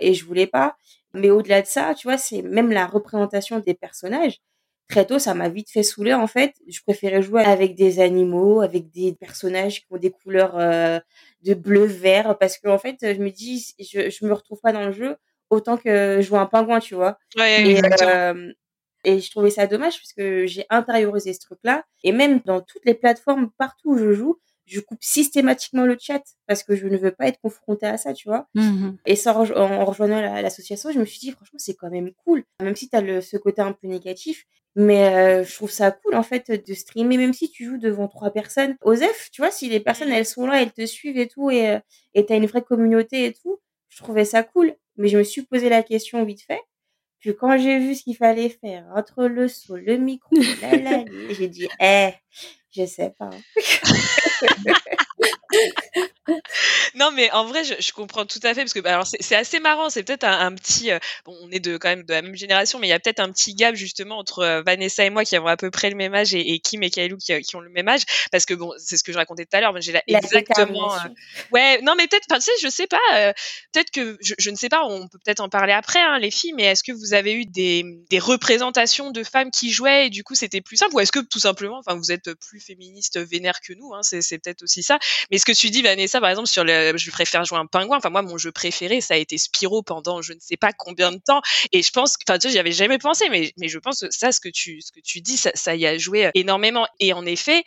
et 0.00 0.14
je 0.14 0.24
voulais 0.24 0.48
pas. 0.48 0.76
Mais 1.14 1.30
au-delà 1.30 1.62
de 1.62 1.66
ça 1.68 1.94
tu 1.94 2.08
vois 2.08 2.18
c'est 2.18 2.42
même 2.42 2.72
la 2.72 2.86
représentation 2.86 3.60
des 3.60 3.74
personnages. 3.74 4.40
Très 4.88 5.06
tôt 5.06 5.20
ça 5.20 5.34
m'a 5.34 5.48
vite 5.48 5.70
fait 5.70 5.84
saouler 5.84 6.14
en 6.14 6.26
fait. 6.26 6.54
Je 6.68 6.80
préférais 6.82 7.22
jouer 7.22 7.44
avec 7.44 7.76
des 7.76 8.00
animaux 8.00 8.62
avec 8.62 8.90
des 8.90 9.14
personnages 9.14 9.80
qui 9.80 9.86
ont 9.90 9.96
des 9.96 10.10
couleurs 10.10 10.56
de 10.56 11.54
bleu 11.54 11.84
vert 11.84 12.36
parce 12.38 12.58
que 12.58 12.66
en 12.68 12.78
fait 12.78 12.96
je 13.02 13.22
me 13.22 13.30
dis 13.30 13.74
je 13.78 14.10
je 14.10 14.26
me 14.26 14.32
retrouve 14.32 14.60
pas 14.60 14.72
dans 14.72 14.86
le 14.86 14.92
jeu 14.92 15.16
autant 15.50 15.76
que 15.76 16.20
jouer 16.20 16.38
un 16.38 16.46
pingouin, 16.46 16.80
tu 16.80 16.94
vois. 16.94 17.18
et, 17.70 17.80
euh, 18.02 18.52
et 19.04 19.20
je 19.20 19.30
trouvais 19.30 19.50
ça 19.50 19.66
dommage 19.66 19.98
parce 19.98 20.12
que 20.12 20.46
j'ai 20.46 20.66
intériorisé 20.68 21.32
ce 21.32 21.40
truc-là. 21.40 21.84
Et 22.02 22.12
même 22.12 22.40
dans 22.44 22.60
toutes 22.60 22.84
les 22.84 22.94
plateformes, 22.94 23.50
partout 23.56 23.90
où 23.90 23.98
je 23.98 24.12
joue, 24.12 24.40
je 24.66 24.80
coupe 24.80 24.98
systématiquement 25.00 25.86
le 25.86 25.96
chat 25.98 26.22
parce 26.48 26.64
que 26.64 26.74
je 26.74 26.88
ne 26.88 26.96
veux 26.96 27.12
pas 27.12 27.28
être 27.28 27.40
confrontée 27.40 27.86
à 27.86 27.98
ça, 27.98 28.12
tu 28.12 28.28
vois. 28.28 28.48
Mmh 28.54 28.96
et 29.06 29.14
sans 29.14 29.50
en 29.52 29.84
rejoignant 29.84 30.20
l'association, 30.20 30.90
je 30.90 30.98
me 30.98 31.04
suis 31.04 31.20
dit, 31.20 31.30
franchement, 31.30 31.58
c'est 31.58 31.74
quand 31.74 31.90
même 31.90 32.10
cool. 32.24 32.42
Même 32.60 32.74
si 32.74 32.88
tu 32.88 32.96
as 32.96 33.22
ce 33.22 33.36
côté 33.36 33.62
un 33.62 33.72
peu 33.72 33.86
négatif, 33.86 34.44
mais 34.74 35.14
euh, 35.14 35.44
je 35.44 35.54
trouve 35.54 35.70
ça 35.70 35.92
cool, 35.92 36.16
en 36.16 36.24
fait, 36.24 36.50
de 36.50 36.74
streamer, 36.74 37.16
même 37.16 37.32
si 37.32 37.48
tu 37.48 37.64
joues 37.64 37.78
devant 37.78 38.08
trois 38.08 38.30
personnes. 38.30 38.76
Osef, 38.82 39.30
tu 39.30 39.40
vois, 39.40 39.50
si 39.52 39.68
les 39.68 39.80
personnes, 39.80 40.10
elles 40.10 40.26
sont 40.26 40.46
là, 40.46 40.60
elles 40.60 40.72
te 40.72 40.84
suivent 40.84 41.16
et 41.18 41.28
tout, 41.28 41.50
et 41.50 41.70
euh, 41.70 41.78
tu 42.14 42.32
as 42.32 42.36
une 42.36 42.46
vraie 42.46 42.62
communauté 42.62 43.26
et 43.26 43.32
tout, 43.32 43.60
je 43.88 44.02
trouvais 44.02 44.24
ça 44.24 44.42
cool 44.42 44.74
mais 44.96 45.08
je 45.08 45.18
me 45.18 45.24
suis 45.24 45.42
posé 45.42 45.68
la 45.68 45.82
question 45.82 46.24
vite 46.24 46.42
fait. 46.42 46.60
Puis 47.20 47.34
quand 47.36 47.58
j'ai 47.58 47.78
vu 47.78 47.94
ce 47.94 48.04
qu'il 48.04 48.16
fallait 48.16 48.50
faire 48.50 48.86
entre 48.94 49.26
le 49.26 49.48
saut, 49.48 49.76
le 49.76 49.96
micro, 49.96 50.36
la, 50.62 50.76
la, 50.98 51.04
j'ai 51.30 51.48
dit, 51.48 51.68
eh, 51.80 52.10
je 52.70 52.86
sais 52.86 53.12
pas. 53.18 53.30
non, 56.94 57.10
mais 57.12 57.30
en 57.32 57.44
vrai, 57.44 57.64
je, 57.64 57.74
je, 57.78 57.92
comprends 57.92 58.26
tout 58.26 58.40
à 58.42 58.54
fait 58.54 58.62
parce 58.62 58.72
que 58.72 58.80
bah, 58.80 58.92
alors 58.92 59.06
c'est 59.06 59.36
assez 59.36 59.60
marrant. 59.60 59.90
C'est 59.90 60.02
peut-être 60.02 60.24
un, 60.24 60.46
un, 60.46 60.54
petit. 60.54 60.90
Euh, 60.90 60.98
bon, 61.24 61.36
on 61.42 61.50
est 61.50 61.60
de 61.60 61.76
quand 61.76 61.88
même 61.88 62.04
de 62.04 62.12
la 62.12 62.22
même 62.22 62.36
génération, 62.36 62.78
mais 62.78 62.88
il 62.88 62.90
y 62.90 62.94
a 62.94 63.00
peut-être 63.00 63.20
un 63.20 63.30
petit 63.30 63.54
gap 63.54 63.74
justement 63.74 64.18
entre 64.18 64.40
euh, 64.40 64.62
Vanessa 64.62 65.04
et 65.04 65.10
moi 65.10 65.24
qui 65.24 65.36
avons 65.36 65.46
à 65.46 65.56
peu 65.56 65.70
près 65.70 65.90
le 65.90 65.96
même 65.96 66.14
âge 66.14 66.34
et, 66.34 66.52
et 66.52 66.58
Kim 66.58 66.82
et 66.82 66.90
Kailou 66.90 67.16
qui, 67.16 67.38
qui, 67.42 67.56
ont 67.56 67.60
le 67.60 67.70
même 67.70 67.88
âge. 67.88 68.02
Parce 68.32 68.44
que 68.44 68.54
bon, 68.54 68.72
c'est 68.78 68.96
ce 68.96 69.04
que 69.04 69.12
je 69.12 69.18
racontais 69.18 69.44
tout 69.44 69.56
à 69.56 69.60
l'heure. 69.60 69.80
J'ai 69.80 69.98
exactement. 70.06 70.94
Euh, 70.94 71.08
ouais, 71.52 71.80
non, 71.82 71.94
mais 71.96 72.06
peut-être. 72.06 72.26
Enfin, 72.30 72.38
tu 72.38 72.46
sais, 72.46 72.52
je 72.62 72.68
sais 72.68 72.86
pas. 72.86 73.32
peut-être 73.72 73.90
que 73.90 74.18
je, 74.20 74.34
je, 74.38 74.50
ne 74.50 74.56
sais 74.56 74.68
pas. 74.68 74.84
On 74.84 75.08
peut 75.08 75.18
peut-être 75.24 75.40
en 75.40 75.48
parler 75.48 75.72
après, 75.72 76.00
hein, 76.00 76.18
les 76.18 76.30
filles. 76.30 76.52
Mais 76.54 76.64
est-ce 76.64 76.82
que 76.82 76.92
vous 76.92 77.14
avez 77.14 77.34
eu 77.34 77.46
des, 77.46 77.84
des 78.10 78.18
représentations 78.18 79.10
de 79.10 79.22
femmes 79.22 79.50
qui 79.50 79.70
jouaient 79.70 80.06
et 80.06 80.10
du 80.10 80.24
coup 80.24 80.34
c'était 80.34 80.60
plus 80.60 80.76
simple, 80.76 80.94
ou 80.94 81.00
est-ce 81.00 81.12
que 81.12 81.20
tout 81.20 81.38
simplement, 81.38 81.78
enfin, 81.78 81.94
vous 81.94 82.12
êtes 82.12 82.34
plus 82.34 82.60
féministe 82.60 83.18
vénère 83.18 83.60
que 83.60 83.72
nous. 83.72 83.94
Hein, 83.94 84.00
c'est 84.02 84.38
peut-être 84.38 84.62
aussi 84.62 84.82
ça. 84.82 84.98
Mais 85.30 85.38
ce 85.38 85.44
que 85.44 85.52
tu 85.52 85.70
dis, 85.70 85.82
Vanessa, 85.82 86.15
par 86.20 86.30
exemple, 86.30 86.48
sur 86.48 86.64
le, 86.64 86.96
je 86.96 87.10
préfère 87.10 87.44
jouer 87.44 87.58
un 87.58 87.66
pingouin. 87.66 87.98
Enfin 87.98 88.10
moi, 88.10 88.22
mon 88.22 88.38
jeu 88.38 88.52
préféré, 88.52 89.00
ça 89.00 89.14
a 89.14 89.16
été 89.16 89.38
Spyro 89.38 89.82
pendant 89.82 90.22
je 90.22 90.32
ne 90.32 90.38
sais 90.40 90.56
pas 90.56 90.72
combien 90.72 91.12
de 91.12 91.18
temps. 91.18 91.42
Et 91.72 91.82
je 91.82 91.90
pense, 91.90 92.16
enfin 92.28 92.38
tu 92.38 92.48
sais, 92.48 92.52
j'y 92.52 92.58
avais 92.58 92.72
jamais 92.72 92.98
pensé, 92.98 93.28
mais 93.28 93.52
mais 93.56 93.68
je 93.68 93.78
pense 93.78 94.00
que 94.00 94.10
ça, 94.10 94.32
ce 94.32 94.40
que 94.40 94.48
tu 94.48 94.80
ce 94.80 94.92
que 94.92 95.00
tu 95.00 95.20
dis, 95.20 95.36
ça, 95.36 95.76
y 95.76 95.86
a 95.86 95.98
joué 95.98 96.30
énormément. 96.34 96.86
Et 97.00 97.12
en 97.12 97.26
effet, 97.26 97.64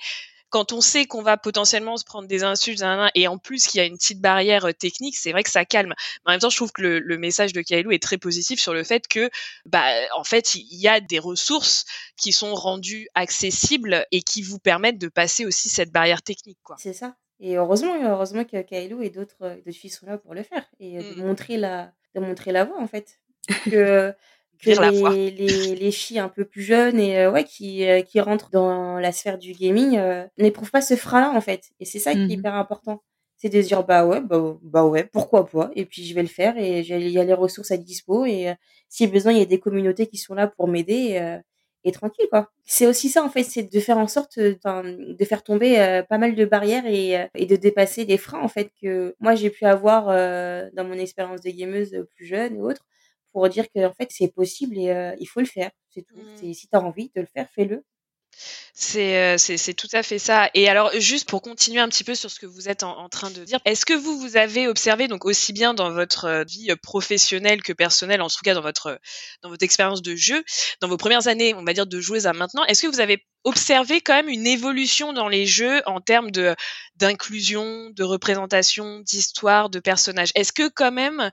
quand 0.50 0.74
on 0.74 0.82
sait 0.82 1.06
qu'on 1.06 1.22
va 1.22 1.38
potentiellement 1.38 1.98
se 1.98 2.04
prendre 2.04 2.28
des 2.28 2.44
insultes 2.44 2.84
et 3.16 3.28
en 3.28 3.38
plus 3.38 3.68
qu'il 3.68 3.80
y 3.80 3.82
a 3.82 3.86
une 3.86 3.98
petite 3.98 4.20
barrière 4.20 4.66
euh, 4.66 4.74
technique, 4.74 5.16
c'est 5.16 5.32
vrai 5.32 5.44
que 5.44 5.50
ça 5.50 5.66
calme. 5.66 5.94
En 6.26 6.32
même 6.32 6.40
temps, 6.40 6.50
je 6.50 6.56
trouve 6.56 6.72
que 6.72 6.82
le, 6.82 7.18
message 7.18 7.54
de 7.54 7.62
Kailou 7.62 7.92
est 7.92 8.02
très 8.02 8.18
positif 8.18 8.60
sur 8.60 8.74
le 8.74 8.84
fait 8.84 9.08
que, 9.08 9.30
bah, 9.66 9.86
en 10.16 10.24
fait, 10.24 10.56
il 10.56 10.80
y 10.80 10.88
a 10.88 11.00
des 11.00 11.20
ressources 11.20 11.86
qui 12.18 12.32
sont 12.32 12.56
rendues 12.56 13.08
accessibles 13.14 14.06
et 14.12 14.22
qui 14.22 14.42
vous 14.42 14.60
permettent 14.60 14.98
de 14.98 15.10
passer 15.10 15.46
aussi 15.46 15.70
cette 15.70 15.92
barrière 15.92 16.22
technique. 16.22 16.58
C'est 16.78 16.94
ça. 16.94 17.16
Et 17.40 17.58
heureusement, 17.58 17.94
heureusement 18.04 18.44
que 18.44 18.62
Kailou 18.62 19.02
et 19.02 19.10
d'autres 19.10 19.44
euh, 19.44 19.72
filles 19.72 19.90
sont 19.90 20.06
là 20.06 20.18
pour 20.18 20.34
le 20.34 20.44
faire 20.44 20.66
et 20.80 20.98
euh, 20.98 21.02
de 21.16 21.22
mm. 21.22 21.26
montrer 21.26 21.58
la, 21.58 21.94
de 22.16 22.20
montrer 22.20 22.52
la 22.52 22.66
voie 22.66 22.80
en 22.80 22.88
fait. 22.88 23.20
Que 23.66 24.14
que 24.62 25.14
les, 25.14 25.32
les, 25.32 25.76
les, 25.76 25.92
filles 25.92 26.20
un 26.20 26.30
peu 26.30 26.46
plus 26.46 26.62
jeunes 26.62 27.00
et 27.00 27.20
euh, 27.20 27.32
ouais 27.32 27.46
qui 27.46 27.88
euh, 27.88 28.02
qui 28.02 28.20
rentrent 28.20 28.50
dans 28.50 29.00
la 29.00 29.12
sphère 29.12 29.38
du 29.38 29.54
gaming 29.54 29.98
euh, 29.98 30.26
n'éprouvent 30.38 30.72
pas 30.72 30.82
ce 30.82 30.96
frein-là 30.96 31.32
en 31.32 31.42
fait. 31.42 31.70
Et 31.80 31.86
c'est 31.86 32.00
ça 32.00 32.14
qui 32.14 32.20
est 32.20 32.26
mmh 32.26 32.32
hyper 32.32 32.56
important. 32.56 33.02
C'est 33.38 33.48
de 33.50 33.62
se 33.62 33.68
dire 33.68 33.86
bah 33.86 34.06
ouais 34.06 34.20
bah, 34.20 34.58
bah 34.62 34.84
ouais 34.84 35.06
pourquoi 35.06 35.48
pas? 35.48 35.72
Et 35.76 35.86
puis 35.86 36.06
je 36.06 36.14
vais 36.14 36.22
le 36.22 36.28
faire 36.28 36.58
et 36.58 36.82
il 36.82 37.10
y 37.10 37.20
a 37.20 37.24
les 37.24 37.34
ressources 37.34 37.72
à 37.72 37.78
dispo 37.78 38.26
et 38.26 38.54
si 38.90 39.08
besoin 39.08 39.32
il 39.32 39.40
y 39.40 39.42
a 39.42 39.46
des 39.46 39.60
communautés 39.60 40.08
qui 40.08 40.18
sont 40.18 40.34
là 40.34 40.48
pour 40.48 40.68
m'aider 40.68 41.40
et 41.84 41.92
tranquille 41.92 42.28
quoi 42.30 42.52
c'est 42.66 42.86
aussi 42.86 43.10
ça 43.10 43.24
en 43.24 43.30
fait 43.30 43.44
c'est 43.44 43.64
de 43.64 43.80
faire 43.80 43.98
en 43.98 44.08
sorte 44.08 44.38
de 44.40 45.26
faire 45.26 45.44
tomber 45.44 46.02
pas 46.10 46.18
mal 46.18 46.36
de 46.36 46.46
barrières 46.46 46.86
et, 46.86 47.28
et 47.36 47.46
de 47.46 47.56
dépasser 47.56 48.06
les 48.06 48.18
freins 48.18 48.42
en 48.42 48.48
fait 48.48 48.72
que 48.82 49.16
moi 49.20 49.36
j'ai 49.36 49.50
pu 49.50 49.66
avoir 49.66 50.08
dans 50.74 50.84
mon 50.84 50.94
expérience 50.94 51.42
de 51.42 51.50
gameuse 51.52 52.06
plus 52.16 52.26
jeune 52.26 52.58
et 52.58 52.62
autres 52.62 52.86
pour 53.32 53.48
dire 53.50 53.70
que 53.70 53.86
en 53.86 53.94
fait 53.94 54.10
c'est 54.12 54.34
possible 54.34 54.78
et 54.78 54.90
euh, 54.90 55.16
il 55.20 55.26
faut 55.28 55.40
le 55.40 55.46
faire, 55.46 55.72
c'est 55.90 56.04
tout. 56.04 56.16
Mmh. 56.18 56.54
Si 56.54 56.68
tu 56.68 56.76
as 56.76 56.82
envie 56.82 57.12
de 57.16 57.22
le 57.22 57.28
faire, 57.28 57.50
fais-le. 57.50 57.84
C'est, 58.74 59.38
c'est, 59.38 59.74
tout 59.74 59.90
à 59.92 60.04
fait 60.04 60.20
ça. 60.20 60.50
Et 60.54 60.70
alors, 60.70 60.90
juste 60.98 61.28
pour 61.28 61.42
continuer 61.42 61.82
un 61.82 61.90
petit 61.90 62.06
peu 62.06 62.16
sur 62.16 62.32
ce 62.32 62.40
que 62.40 62.46
vous 62.46 62.70
êtes 62.70 62.84
en, 62.84 63.10
train 63.10 63.30
de 63.30 63.44
dire, 63.44 63.60
est-ce 63.66 63.86
que 63.86 63.94
vous, 63.94 64.18
vous 64.18 64.38
avez 64.38 64.70
observé, 64.70 65.10
donc 65.10 65.26
aussi 65.26 65.52
bien 65.52 65.74
dans 65.74 65.92
votre 65.92 66.26
euh, 66.26 66.44
vie 66.46 66.74
professionnelle 66.82 67.62
que 67.62 67.74
personnelle, 67.74 68.22
en 68.22 68.30
tout 68.30 68.40
cas 68.42 68.54
dans 68.54 68.62
votre, 68.62 68.98
dans 69.42 69.50
votre 69.50 69.64
expérience 69.64 70.02
de 70.02 70.16
jeu, 70.16 70.44
dans 70.80 70.88
vos 70.88 70.96
premières 70.96 71.28
années, 71.28 71.54
on 71.56 71.66
va 71.66 71.74
dire, 71.74 71.88
de 71.88 72.00
joueuse 72.00 72.26
à 72.26 72.32
maintenant, 72.32 72.64
est-ce 72.66 72.84
que 72.84 72.88
vous 72.88 73.02
avez 73.02 73.26
observé 73.44 74.00
quand 74.00 74.14
même 74.14 74.30
une 74.30 74.48
évolution 74.48 75.12
dans 75.12 75.28
les 75.28 75.46
jeux 75.46 75.82
en 75.86 76.00
termes 76.00 76.32
de, 76.32 76.56
d'inclusion, 76.96 77.90
de 77.90 78.04
représentation, 78.04 79.00
d'histoire, 79.02 79.70
de 79.70 79.80
personnages? 79.80 80.32
Est-ce 80.36 80.54
que 80.54 80.70
quand 80.70 80.92
même 80.94 81.32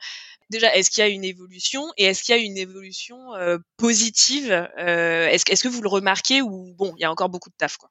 déjà, 0.51 0.75
est-ce 0.75 0.91
qu'il 0.91 1.03
y 1.03 1.07
a 1.07 1.11
une 1.11 1.25
évolution 1.25 1.83
et 1.97 2.05
est-ce 2.05 2.23
qu'il 2.23 2.37
y 2.37 2.39
a 2.39 2.43
une 2.43 2.57
évolution 2.57 3.35
euh, 3.35 3.59
positive 3.77 4.51
euh, 4.79 5.27
Est-ce 5.29 5.51
est 5.51 5.63
que 5.63 5.69
vous 5.69 5.83
le 5.83 5.89
remarquez 5.89 6.43
ou 6.43 6.75
bon, 6.77 6.95
il 6.97 7.03
y 7.03 7.05
a 7.05 7.11
encore 7.11 7.29
beaucoup 7.29 7.51
de 7.51 7.55
taf 7.57 7.77
quoi? 7.77 7.91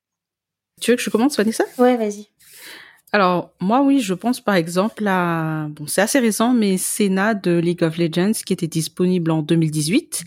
Tu 0.81 0.91
veux 0.91 0.97
que 0.97 1.03
je 1.03 1.09
commence, 1.09 1.37
Vanessa? 1.37 1.63
Ouais, 1.77 1.95
vas-y. 1.95 2.27
Alors 3.11 3.51
moi 3.61 3.81
oui, 3.81 4.01
je 4.01 4.13
pense 4.13 4.41
par 4.41 4.55
exemple 4.55 5.07
à 5.07 5.67
bon, 5.69 5.87
c'est 5.87 6.01
assez 6.01 6.19
récent, 6.19 6.53
mais 6.53 6.77
Senna 6.77 7.33
de 7.33 7.57
League 7.57 7.83
of 7.83 7.97
Legends 7.97 8.33
qui 8.45 8.51
était 8.51 8.67
disponible 8.67 9.31
en 9.31 9.41
2018, 9.41 10.25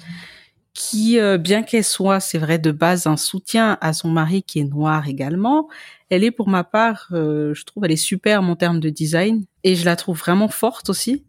qui 0.73 1.19
euh, 1.19 1.37
bien 1.37 1.63
qu'elle 1.63 1.85
soit, 1.85 2.21
c'est 2.21 2.39
vrai 2.39 2.59
de 2.59 2.71
base 2.71 3.07
un 3.07 3.19
soutien 3.19 3.77
à 3.83 3.93
son 3.93 4.09
mari 4.09 4.43
qui 4.43 4.61
est 4.61 4.65
noir 4.65 5.07
également, 5.07 5.69
elle 6.09 6.25
est 6.25 6.31
pour 6.31 6.49
ma 6.49 6.65
part, 6.65 7.09
je 7.11 7.65
trouve, 7.65 7.85
elle 7.85 7.93
est 7.93 7.97
superbe 7.97 8.49
en 8.49 8.57
termes 8.57 8.81
de 8.81 8.89
design 8.89 9.45
et 9.65 9.75
je 9.75 9.85
la 9.85 9.97
trouve 9.97 10.17
vraiment 10.17 10.49
forte 10.49 10.89
aussi. 10.89 11.25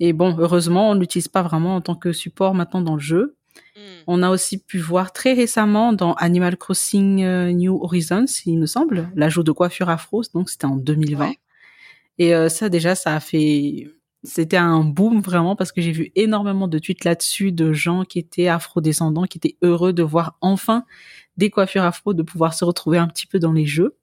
Et 0.00 0.12
bon, 0.12 0.36
heureusement, 0.38 0.90
on 0.90 0.94
l'utilise 0.94 1.28
pas 1.28 1.42
vraiment 1.42 1.76
en 1.76 1.80
tant 1.80 1.94
que 1.94 2.12
support 2.12 2.54
maintenant 2.54 2.82
dans 2.82 2.94
le 2.94 3.00
jeu. 3.00 3.36
Hmm. 3.76 3.80
On 4.06 4.22
a 4.22 4.30
aussi 4.30 4.58
pu 4.58 4.78
voir 4.78 5.12
très 5.12 5.32
récemment 5.32 5.92
dans 5.92 6.14
Animal 6.14 6.56
Crossing 6.56 7.22
euh, 7.22 7.52
New 7.52 7.82
Horizons, 7.82 8.26
il 8.44 8.58
me 8.58 8.66
semble, 8.66 9.10
l'ajout 9.14 9.42
de 9.42 9.52
coiffure 9.52 9.88
afro, 9.88 10.22
donc 10.34 10.50
c'était 10.50 10.66
en 10.66 10.76
2020. 10.76 11.32
Et 12.18 12.34
euh, 12.34 12.48
ça 12.48 12.68
déjà, 12.68 12.94
ça 12.94 13.14
a 13.14 13.20
fait, 13.20 13.88
c'était 14.22 14.56
un 14.56 14.84
boom 14.84 15.20
vraiment 15.20 15.56
parce 15.56 15.72
que 15.72 15.80
j'ai 15.80 15.92
vu 15.92 16.12
énormément 16.14 16.68
de 16.68 16.78
tweets 16.78 17.04
là-dessus 17.04 17.52
de 17.52 17.72
gens 17.72 18.04
qui 18.04 18.18
étaient 18.18 18.48
afro-descendants, 18.48 19.24
qui 19.24 19.38
étaient 19.38 19.56
heureux 19.62 19.92
de 19.92 20.02
voir 20.02 20.36
enfin 20.40 20.84
des 21.36 21.50
coiffures 21.50 21.84
afro, 21.84 22.14
de 22.14 22.22
pouvoir 22.22 22.54
se 22.54 22.64
retrouver 22.64 22.98
un 22.98 23.08
petit 23.08 23.26
peu 23.26 23.38
dans 23.38 23.52
les 23.52 23.66
jeux. 23.66 23.96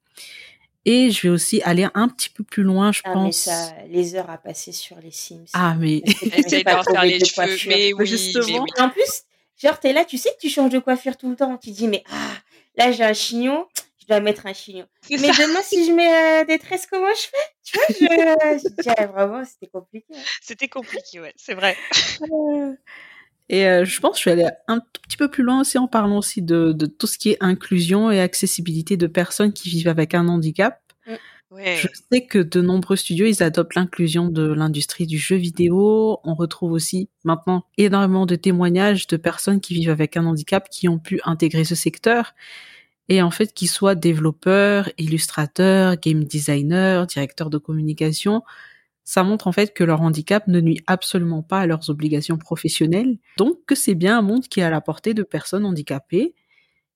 Et 0.86 1.12
je 1.12 1.22
vais 1.22 1.30
aussi 1.30 1.62
aller 1.64 1.88
un 1.94 2.10
petit 2.10 2.30
peu 2.30 2.44
plus 2.44 2.64
loin, 2.64 2.92
je 2.92 3.02
ah, 3.06 3.14
pense. 3.14 3.26
Mais 3.26 3.54
ça, 3.54 3.74
les 3.88 4.16
heures 4.16 4.30
à 4.30 4.38
passer 4.38 4.72
sur 4.72 4.98
les 5.00 5.12
Sims. 5.12 5.46
Ah, 5.54 5.76
mais. 5.80 5.98
Essaye 6.36 6.64
de 6.64 6.70
faire 6.70 7.04
les 7.04 7.24
cheveux. 7.24 7.58
Mais 7.68 7.94
oui, 7.94 8.06
justement. 8.06 8.66
en 8.80 8.90
plus, 8.90 9.24
genre, 9.62 9.80
t'es 9.80 9.94
là, 9.94 10.04
tu 10.04 10.18
sais 10.18 10.30
que 10.32 10.40
tu 10.42 10.50
changes 10.50 10.72
de 10.72 10.80
coiffure 10.80 11.16
tout 11.16 11.30
le 11.30 11.36
temps. 11.36 11.58
Tu 11.58 11.72
dis, 11.72 11.88
mais 11.88 12.04
ah, 12.12 12.34
là, 12.76 12.92
j'ai 12.92 13.04
un 13.04 13.14
chignon, 13.14 13.66
je 14.00 14.08
dois 14.08 14.20
mettre 14.20 14.46
un 14.46 14.54
chignon. 14.54 14.86
Mais 15.10 15.18
demain, 15.18 15.62
si 15.64 15.86
je 15.86 15.92
mets 15.94 16.42
euh, 16.42 16.46
des 16.46 16.60
tresses, 16.60 16.86
comment 16.86 17.14
je 17.16 17.22
fais? 17.22 17.38
Tu 17.64 17.78
vois, 17.78 17.86
je, 17.90 18.64
je 18.64 18.82
dis, 18.82 18.90
ah, 18.98 19.08
vraiment, 19.08 19.44
c'était 19.46 19.72
compliqué. 19.72 20.06
Hein. 20.14 20.22
C'était 20.42 20.68
compliqué, 20.68 21.22
ouais, 21.22 21.34
c'est 21.38 21.54
vrai. 21.54 21.78
Et 23.54 23.68
euh, 23.68 23.86
je 23.86 24.00
pense 24.00 24.16
que 24.18 24.24
je 24.24 24.30
vais 24.32 24.42
aller 24.42 24.52
un 24.68 24.80
tout 24.80 25.02
petit 25.04 25.16
peu 25.16 25.30
plus 25.30 25.44
loin 25.44 25.62
aussi 25.62 25.78
en 25.78 25.88
parlant 25.88 26.18
aussi 26.18 26.42
de, 26.42 26.74
de 26.74 26.88
tout 26.88 27.06
ce 27.06 27.20
qui 27.20 27.30
est 27.30 27.38
inclusion 27.40 28.10
et 28.10 28.20
accessibilité 28.20 28.98
de 28.98 29.06
personnes 29.06 29.54
qui 29.54 29.70
vivent 29.70 29.90
avec 29.90 30.16
un 30.16 30.28
handicap. 30.28 30.82
Mm. 31.06 31.14
Je 31.76 31.88
sais 32.12 32.26
que 32.26 32.40
de 32.40 32.62
nombreux 32.62 32.96
studios, 32.96 33.28
ils 33.28 33.44
adoptent 33.44 33.76
l'inclusion 33.76 34.28
de 34.28 34.52
l'industrie 34.52 35.06
du 35.06 35.20
jeu 35.20 35.36
vidéo. 35.36 36.18
On 36.24 36.34
retrouve 36.34 36.72
aussi 36.72 37.10
maintenant 37.26 37.66
énormément 37.78 38.26
de 38.26 38.36
témoignages 38.36 39.06
de 39.06 39.18
personnes 39.18 39.62
qui 39.62 39.76
vivent 39.76 39.92
avec 39.92 40.18
un 40.18 40.26
handicap 40.26 40.68
qui 40.68 40.90
ont 40.90 40.98
pu 40.98 41.22
intégrer 41.24 41.64
ce 41.64 41.76
secteur. 41.76 42.34
Et 43.08 43.22
en 43.22 43.30
fait, 43.30 43.54
qu'ils 43.54 43.70
soient 43.70 43.94
développeurs, 43.94 44.90
illustrateurs, 44.98 45.98
game 45.98 46.24
designers, 46.24 47.04
directeurs 47.08 47.52
de 47.52 47.60
communication, 47.60 48.42
ça 49.06 49.24
montre 49.24 49.48
en 49.48 49.52
fait 49.52 49.74
que 49.74 49.84
leur 49.84 50.02
handicap 50.02 50.48
ne 50.48 50.62
nuit 50.62 50.82
absolument 50.88 51.44
pas 51.44 51.60
à 51.60 51.68
leurs 51.68 51.90
obligations 51.90 52.38
professionnelles. 52.38 53.18
Donc 53.38 53.66
que 53.66 53.76
c'est 53.76 53.96
bien 53.96 54.18
un 54.18 54.22
monde 54.22 54.48
qui 54.48 54.60
est 54.60 54.64
à 54.64 54.70
la 54.70 54.82
portée 54.82 55.14
de 55.14 55.24
personnes 55.24 55.66
handicapées. 55.66 56.36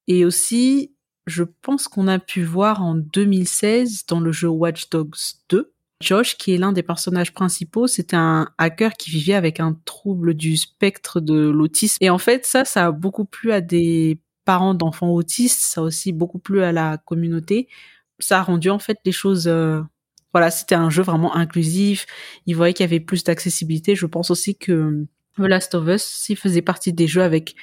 Et 0.07 0.23
aussi, 0.23 0.93
je 1.25 1.43
pense 1.43 1.87
qu'on 1.87 2.07
a 2.07 2.19
pu 2.19 2.43
voir 2.43 2.81
en 2.81 2.95
2016 2.95 4.05
dans 4.07 4.21
le 4.21 4.31
jeu 4.31 4.47
Watch 4.47 4.89
Dogs 4.89 5.17
2. 5.49 5.73
Josh, 5.99 6.37
qui 6.37 6.53
est 6.53 6.57
l'un 6.57 6.73
des 6.73 6.83
personnages 6.83 7.33
principaux, 7.33 7.87
c'était 7.87 8.15
un 8.15 8.49
hacker 8.59 8.93
qui 8.93 9.09
vivait 9.09 9.33
avec 9.33 9.59
un 9.59 9.73
trouble 9.83 10.35
du 10.35 10.55
spectre 10.55 11.19
de 11.19 11.49
l'autisme. 11.49 11.97
Et 12.01 12.11
en 12.11 12.19
fait, 12.19 12.45
ça, 12.45 12.65
ça 12.65 12.85
a 12.85 12.91
beaucoup 12.91 13.25
plu 13.25 13.51
à 13.51 13.61
des 13.61 14.21
parents 14.45 14.75
d'enfants 14.75 15.09
autistes, 15.09 15.59
ça 15.59 15.81
a 15.81 15.83
aussi 15.83 16.13
beaucoup 16.13 16.39
plu 16.39 16.61
à 16.61 16.71
la 16.71 16.97
communauté. 16.97 17.67
Ça 18.19 18.39
a 18.39 18.43
rendu 18.43 18.69
en 18.69 18.79
fait 18.79 18.99
les 19.05 19.11
choses 19.11 19.47
euh, 19.47 19.81
voilà, 20.33 20.51
c'était 20.51 20.75
un 20.75 20.89
jeu 20.89 21.03
vraiment 21.03 21.35
inclusif. 21.35 22.05
Il 22.45 22.55
voyait 22.55 22.73
qu'il 22.73 22.83
y 22.83 22.89
avait 22.89 22.99
plus 22.99 23.23
d'accessibilité. 23.23 23.95
Je 23.95 24.05
pense 24.05 24.31
aussi 24.31 24.57
que 24.57 25.05
The 25.37 25.41
Last 25.41 25.75
of 25.75 25.87
Us, 25.87 26.03
s'il 26.03 26.37
faisait 26.37 26.61
partie 26.61 26.93
des 26.93 27.07
jeux 27.07 27.23
avec 27.23 27.55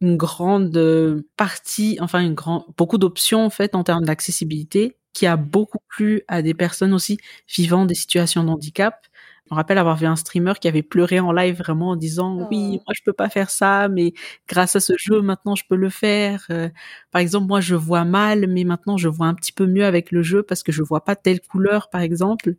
une 0.00 0.16
grande 0.16 1.24
partie, 1.36 1.98
enfin 2.00 2.20
une 2.20 2.34
grande, 2.34 2.64
beaucoup 2.76 2.98
d'options 2.98 3.44
en 3.44 3.50
fait 3.50 3.74
en 3.74 3.84
termes 3.84 4.04
d'accessibilité, 4.04 4.96
qui 5.12 5.26
a 5.26 5.36
beaucoup 5.36 5.78
plu 5.88 6.22
à 6.28 6.42
des 6.42 6.54
personnes 6.54 6.94
aussi 6.94 7.18
vivant 7.48 7.84
des 7.84 7.94
situations 7.94 8.44
de. 8.44 9.09
Je 9.50 9.56
me 9.56 9.58
rappelle 9.58 9.78
avoir 9.78 9.96
vu 9.96 10.06
un 10.06 10.14
streamer 10.14 10.52
qui 10.60 10.68
avait 10.68 10.84
pleuré 10.84 11.18
en 11.18 11.32
live 11.32 11.58
vraiment 11.58 11.88
en 11.90 11.96
disant 11.96 12.46
oui 12.52 12.76
oh. 12.78 12.82
moi 12.86 12.94
je 12.94 13.02
peux 13.04 13.12
pas 13.12 13.28
faire 13.28 13.50
ça 13.50 13.88
mais 13.88 14.12
grâce 14.46 14.76
à 14.76 14.80
ce 14.80 14.92
jeu 14.96 15.22
maintenant 15.22 15.56
je 15.56 15.64
peux 15.68 15.74
le 15.74 15.88
faire. 15.88 16.46
Euh, 16.50 16.68
par 17.10 17.20
exemple 17.20 17.48
moi 17.48 17.60
je 17.60 17.74
vois 17.74 18.04
mal 18.04 18.46
mais 18.46 18.62
maintenant 18.62 18.96
je 18.96 19.08
vois 19.08 19.26
un 19.26 19.34
petit 19.34 19.50
peu 19.50 19.66
mieux 19.66 19.84
avec 19.84 20.12
le 20.12 20.22
jeu 20.22 20.44
parce 20.44 20.62
que 20.62 20.70
je 20.70 20.84
vois 20.84 21.04
pas 21.04 21.16
telle 21.16 21.40
couleur 21.40 21.90
par 21.90 22.00
exemple 22.00 22.54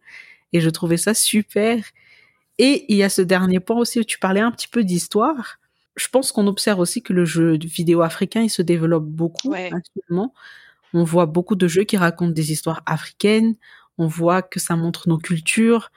et 0.52 0.60
je 0.60 0.70
trouvais 0.70 0.98
ça 0.98 1.14
super. 1.14 1.82
Et 2.58 2.84
il 2.89 2.98
y 2.98 3.04
a 3.04 3.10
ce 3.10 3.22
dernier 3.22 3.62
point 3.62 3.78
aussi 3.78 4.02
où 4.02 4.04
tu 4.04 4.20
parlais 4.20 4.42
un 4.42 4.52
petit 4.52 4.68
peu 4.68 4.84
d'histoire. 4.84 5.60
Je 5.96 6.10
pense 6.10 6.34
qu'on 6.34 6.48
observe 6.48 6.80
aussi 6.80 7.02
que 7.02 7.14
le 7.14 7.24
jeu 7.24 7.58
vidéo 7.58 8.02
africain 8.02 8.42
il 8.42 8.50
se 8.50 8.62
développe 8.62 9.06
beaucoup 9.06 9.54
actuellement. 9.54 10.34
On 10.94 11.06
voit 11.06 11.26
beaucoup 11.26 11.56
de 11.56 11.70
jeux 11.70 11.86
qui 11.86 11.96
racontent 11.96 12.34
des 12.34 12.52
histoires 12.52 12.84
africaines. 12.86 13.56
On 13.98 14.08
voit 14.08 14.42
que 14.42 14.60
ça 14.60 14.76
montre 14.76 15.08
nos 15.08 15.18
cultures 15.20 15.89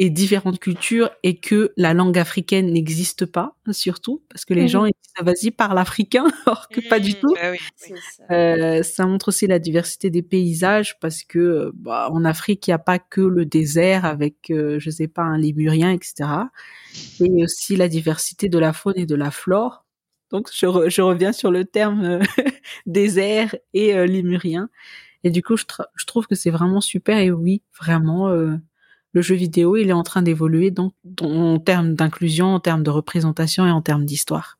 et 0.00 0.08
différentes 0.08 0.58
cultures 0.58 1.10
et 1.22 1.36
que 1.36 1.74
la 1.76 1.92
langue 1.92 2.16
africaine 2.16 2.72
n'existe 2.72 3.26
pas, 3.26 3.54
surtout, 3.70 4.22
parce 4.30 4.46
que 4.46 4.54
les 4.54 4.62
mhm. 4.62 4.68
gens 4.68 4.84
ils 4.86 4.94
disent 5.02 5.12
ah, 5.18 5.22
vas-y 5.22 5.50
parle 5.50 5.78
africain, 5.78 6.24
alors 6.46 6.68
que 6.68 6.80
pas 6.88 6.98
du 6.98 7.10
mmh, 7.10 7.20
tout. 7.20 7.34
Bah 7.34 7.52
ça. 7.76 8.34
Euh, 8.34 8.82
ça. 8.82 9.04
montre 9.04 9.28
aussi 9.28 9.46
la 9.46 9.58
diversité 9.58 10.08
des 10.08 10.22
paysages, 10.22 10.98
parce 11.00 11.22
que 11.22 11.70
bah, 11.74 12.08
en 12.10 12.24
Afrique 12.24 12.66
il 12.66 12.70
n'y 12.70 12.74
a 12.74 12.78
pas 12.78 12.98
que 12.98 13.20
le 13.20 13.44
désert 13.44 14.06
avec, 14.06 14.50
euh, 14.50 14.78
je 14.78 14.88
sais 14.88 15.06
pas, 15.06 15.22
un 15.22 15.36
lémurien, 15.36 15.92
etc. 15.92 16.30
Et 17.20 17.44
aussi 17.44 17.76
la 17.76 17.88
diversité 17.88 18.48
de 18.48 18.58
la 18.58 18.72
faune 18.72 18.94
et 18.96 19.04
de 19.04 19.14
la 19.14 19.30
flore. 19.30 19.84
Donc 20.30 20.48
je, 20.50 20.88
je 20.88 21.02
reviens 21.02 21.32
sur 21.32 21.50
le 21.50 21.66
terme 21.66 22.04
euh, 22.04 22.20
désert 22.86 23.54
et 23.74 23.92
lémurien. 24.06 24.70
Et 25.24 25.30
du 25.30 25.42
coup, 25.42 25.58
je, 25.58 25.64
je 25.94 26.06
trouve 26.06 26.26
que 26.26 26.34
c'est 26.34 26.48
vraiment 26.48 26.80
super. 26.80 27.18
Et 27.18 27.30
oui, 27.30 27.62
vraiment, 27.78 28.30
le 29.12 29.22
jeu 29.22 29.34
vidéo, 29.34 29.76
il 29.76 29.88
est 29.88 29.94
en 29.94 30.02
train 30.02 30.22
d'évoluer 30.22 30.70
donc 30.70 30.92
en 31.20 31.58
termes 31.58 31.94
d'inclusion, 31.94 32.46
en 32.46 32.60
termes 32.60 32.82
de 32.82 32.90
représentation 32.90 33.66
et 33.66 33.70
en 33.70 33.82
termes 33.82 34.04
d'histoire. 34.04 34.58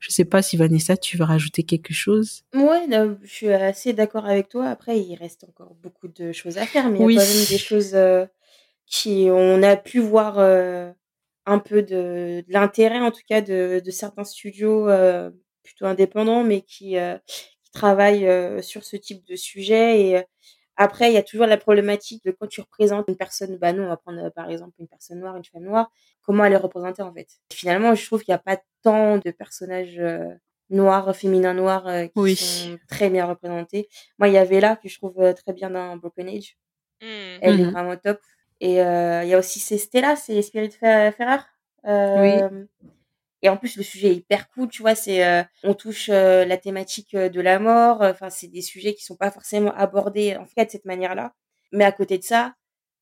Je 0.00 0.10
sais 0.10 0.24
pas 0.24 0.42
si 0.42 0.56
Vanessa, 0.56 0.96
tu 0.96 1.16
veux 1.16 1.24
rajouter 1.24 1.62
quelque 1.62 1.94
chose? 1.94 2.42
Ouais, 2.54 2.86
je 3.22 3.28
suis 3.28 3.48
assez 3.48 3.92
d'accord 3.92 4.26
avec 4.26 4.48
toi. 4.48 4.66
Après, 4.66 5.00
il 5.00 5.16
reste 5.16 5.44
encore 5.44 5.74
beaucoup 5.82 6.08
de 6.08 6.32
choses 6.32 6.58
à 6.58 6.66
faire, 6.66 6.90
mais 6.90 6.98
il 6.98 7.12
y 7.12 7.18
a 7.18 7.22
quand 7.22 7.28
même 7.28 7.46
des 7.48 7.58
choses 7.58 7.94
euh, 7.94 8.26
qui 8.86 9.28
on 9.30 9.62
a 9.62 9.76
pu 9.76 10.00
voir 10.00 10.38
euh, 10.38 10.90
un 11.46 11.58
peu 11.58 11.82
de, 11.82 12.44
l'intérêt, 12.48 13.00
en 13.00 13.10
tout 13.10 13.22
cas, 13.26 13.40
de, 13.40 13.80
de 13.84 13.90
certains 13.90 14.24
studios 14.24 14.88
euh, 14.88 15.30
plutôt 15.62 15.86
indépendants, 15.86 16.44
mais 16.44 16.60
qui, 16.60 16.96
qui 17.26 17.70
travaillent 17.72 18.62
sur 18.62 18.84
ce 18.84 18.96
type 18.96 19.26
de 19.26 19.34
sujet 19.34 20.00
et 20.00 20.22
après, 20.76 21.10
il 21.10 21.14
y 21.14 21.18
a 21.18 21.22
toujours 21.22 21.46
la 21.46 21.56
problématique 21.56 22.24
de 22.24 22.30
quand 22.30 22.46
tu 22.46 22.60
représentes 22.60 23.06
une 23.08 23.16
personne, 23.16 23.56
bah 23.56 23.72
non, 23.72 23.84
on 23.84 23.88
va 23.88 23.96
prendre 23.96 24.22
euh, 24.24 24.30
par 24.30 24.50
exemple 24.50 24.74
une 24.78 24.88
personne 24.88 25.20
noire, 25.20 25.36
une 25.36 25.44
femme 25.44 25.62
noire, 25.62 25.90
comment 26.22 26.44
elle 26.44 26.52
est 26.52 26.58
représentée 26.58 27.02
en 27.02 27.12
fait. 27.12 27.28
Finalement, 27.52 27.94
je 27.94 28.04
trouve 28.04 28.22
qu'il 28.22 28.32
n'y 28.32 28.36
a 28.36 28.38
pas 28.38 28.60
tant 28.82 29.16
de 29.16 29.30
personnages 29.30 29.98
euh, 29.98 30.28
noirs, 30.68 31.16
féminins 31.16 31.54
noirs 31.54 31.86
euh, 31.86 32.06
qui 32.06 32.36
sont 32.36 32.78
très 32.88 33.08
bien 33.08 33.24
représentés. 33.24 33.88
Moi, 34.18 34.28
il 34.28 34.34
y 34.34 34.38
avait 34.38 34.60
là 34.60 34.76
que 34.76 34.88
je 34.88 34.98
trouve 34.98 35.34
très 35.34 35.52
bien 35.54 35.70
dans 35.70 35.96
Broken 35.96 36.28
Age. 36.28 36.58
Mmh. 37.00 37.06
Elle 37.40 37.60
est 37.60 37.64
mmh 37.64 37.70
vraiment 37.70 37.96
top. 37.96 38.20
Et 38.60 38.72
il 38.72 39.28
y 39.28 39.34
a 39.34 39.38
aussi 39.38 39.60
c'est 39.60 39.78
Stella, 39.78 40.16
c'est 40.16 40.40
Spirit 40.42 40.70
Ferrer. 40.70 41.12
oui. 41.84 42.66
Et 43.46 43.48
en 43.48 43.56
plus, 43.56 43.76
le 43.76 43.84
sujet 43.84 44.08
est 44.08 44.16
hyper 44.16 44.50
cool, 44.50 44.68
tu 44.68 44.82
vois. 44.82 44.96
C'est, 44.96 45.24
euh, 45.24 45.44
on 45.62 45.72
touche 45.74 46.08
euh, 46.08 46.44
la 46.44 46.56
thématique 46.56 47.14
euh, 47.14 47.28
de 47.28 47.40
la 47.40 47.60
mort. 47.60 48.02
Enfin, 48.02 48.28
c'est 48.28 48.48
des 48.48 48.60
sujets 48.60 48.92
qui 48.92 49.04
sont 49.04 49.14
pas 49.14 49.30
forcément 49.30 49.72
abordés 49.76 50.34
en 50.34 50.46
fait 50.46 50.64
de 50.64 50.70
cette 50.72 50.84
manière-là. 50.84 51.32
Mais 51.70 51.84
à 51.84 51.92
côté 51.92 52.18
de 52.18 52.24
ça, 52.24 52.54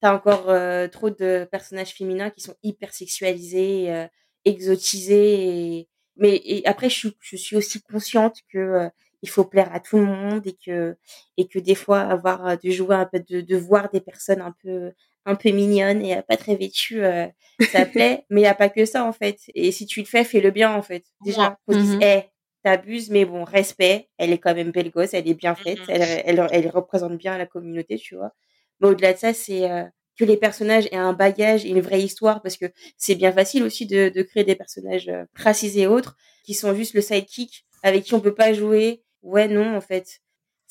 t'as 0.03 0.15
encore 0.15 0.49
trop 0.91 1.09
de 1.09 1.49
personnages 1.51 1.95
féminins 1.95 2.29
qui 2.29 2.43
sont 2.43 2.57
hyper 2.63 2.93
sexualisés, 2.93 4.07
exotisés. 4.45 5.89
Mais 6.17 6.63
après, 6.67 6.91
je 6.91 7.09
suis, 7.33 7.57
aussi 7.57 7.81
consciente 7.81 8.37
que 8.53 8.91
il 9.23 9.31
faut 9.31 9.45
plaire 9.45 9.73
à 9.73 9.81
tout 9.81 9.97
le 9.97 10.05
monde 10.05 10.47
et 10.47 10.57
que 10.63 10.97
et 11.39 11.49
que 11.49 11.59
des 11.59 11.75
fois 11.75 12.01
avoir 12.01 12.59
de 12.59 12.71
jouer 12.71 12.97
un 12.97 13.07
peu 13.07 13.21
de 13.21 13.57
voir 13.57 13.89
des 13.91 14.01
personnes 14.03 14.43
un 14.43 14.55
peu 14.63 14.93
un 15.27 15.35
peu 15.35 15.51
mignonne 15.51 16.05
et 16.05 16.21
pas 16.23 16.37
très 16.37 16.57
vêtue, 16.57 17.05
euh, 17.05 17.27
ça 17.73 17.87
plaît. 17.87 18.25
mais 18.31 18.43
il 18.43 18.45
y 18.45 18.49
a 18.49 18.55
pas 18.55 18.69
que 18.69 18.85
ça 18.85 19.05
en 19.05 19.13
fait. 19.13 19.39
Et 19.55 19.73
si 19.73 19.87
tu 19.87 20.01
le 20.01 20.07
fais, 20.07 20.25
fais-le 20.25 20.51
bien 20.51 20.73
en 20.75 20.83
fait. 20.83 21.05
Déjà, 21.25 21.59
faut 21.67 21.75
dire, 21.75 22.03
hey, 22.03 22.19
mm-hmm. 22.19 22.25
t'abuses, 22.63 23.11
mais 23.11 23.25
bon, 23.25 23.45
respect. 23.45 24.09
Elle 24.19 24.33
est 24.33 24.39
quand 24.39 24.55
même 24.55 24.71
belle 24.71 24.91
gosse, 24.91 25.15
elle 25.15 25.29
est 25.29 25.35
bien 25.35 25.55
faite, 25.55 25.79
mm-hmm. 25.81 26.23
elle, 26.25 26.39
elle, 26.41 26.49
elle, 26.51 26.69
représente 26.69 27.17
bien 27.17 27.39
la 27.39 27.47
communauté, 27.47 27.97
tu 27.97 28.17
vois. 28.17 28.33
Mais 28.81 28.89
au-delà 28.89 29.13
de 29.13 29.19
ça, 29.19 29.33
c'est 29.33 29.71
euh, 29.71 29.85
que 30.19 30.25
les 30.25 30.37
personnages 30.37 30.87
aient 30.93 30.97
un 30.97 31.13
bagage 31.13 31.65
et 31.65 31.69
une 31.69 31.81
vraie 31.81 32.03
histoire, 32.03 32.43
parce 32.43 32.57
que 32.57 32.67
c'est 32.99 33.15
bien 33.15 33.33
facile 33.33 33.63
aussi 33.63 33.87
de, 33.87 34.11
de 34.15 34.23
créer 34.23 34.45
des 34.45 34.57
personnages 34.57 35.09
euh, 35.09 35.25
racisés 35.35 35.83
et 35.83 35.87
autres 35.87 36.17
qui 36.45 36.55
sont 36.55 36.75
juste 36.75 36.95
le 36.95 37.01
sidekick 37.01 37.67
avec 37.83 38.05
qui 38.05 38.15
on 38.15 38.21
peut 38.21 38.35
pas 38.35 38.53
jouer. 38.53 39.03
Ouais, 39.23 39.49
non, 39.49 39.77
en 39.77 39.81
fait 39.81 40.21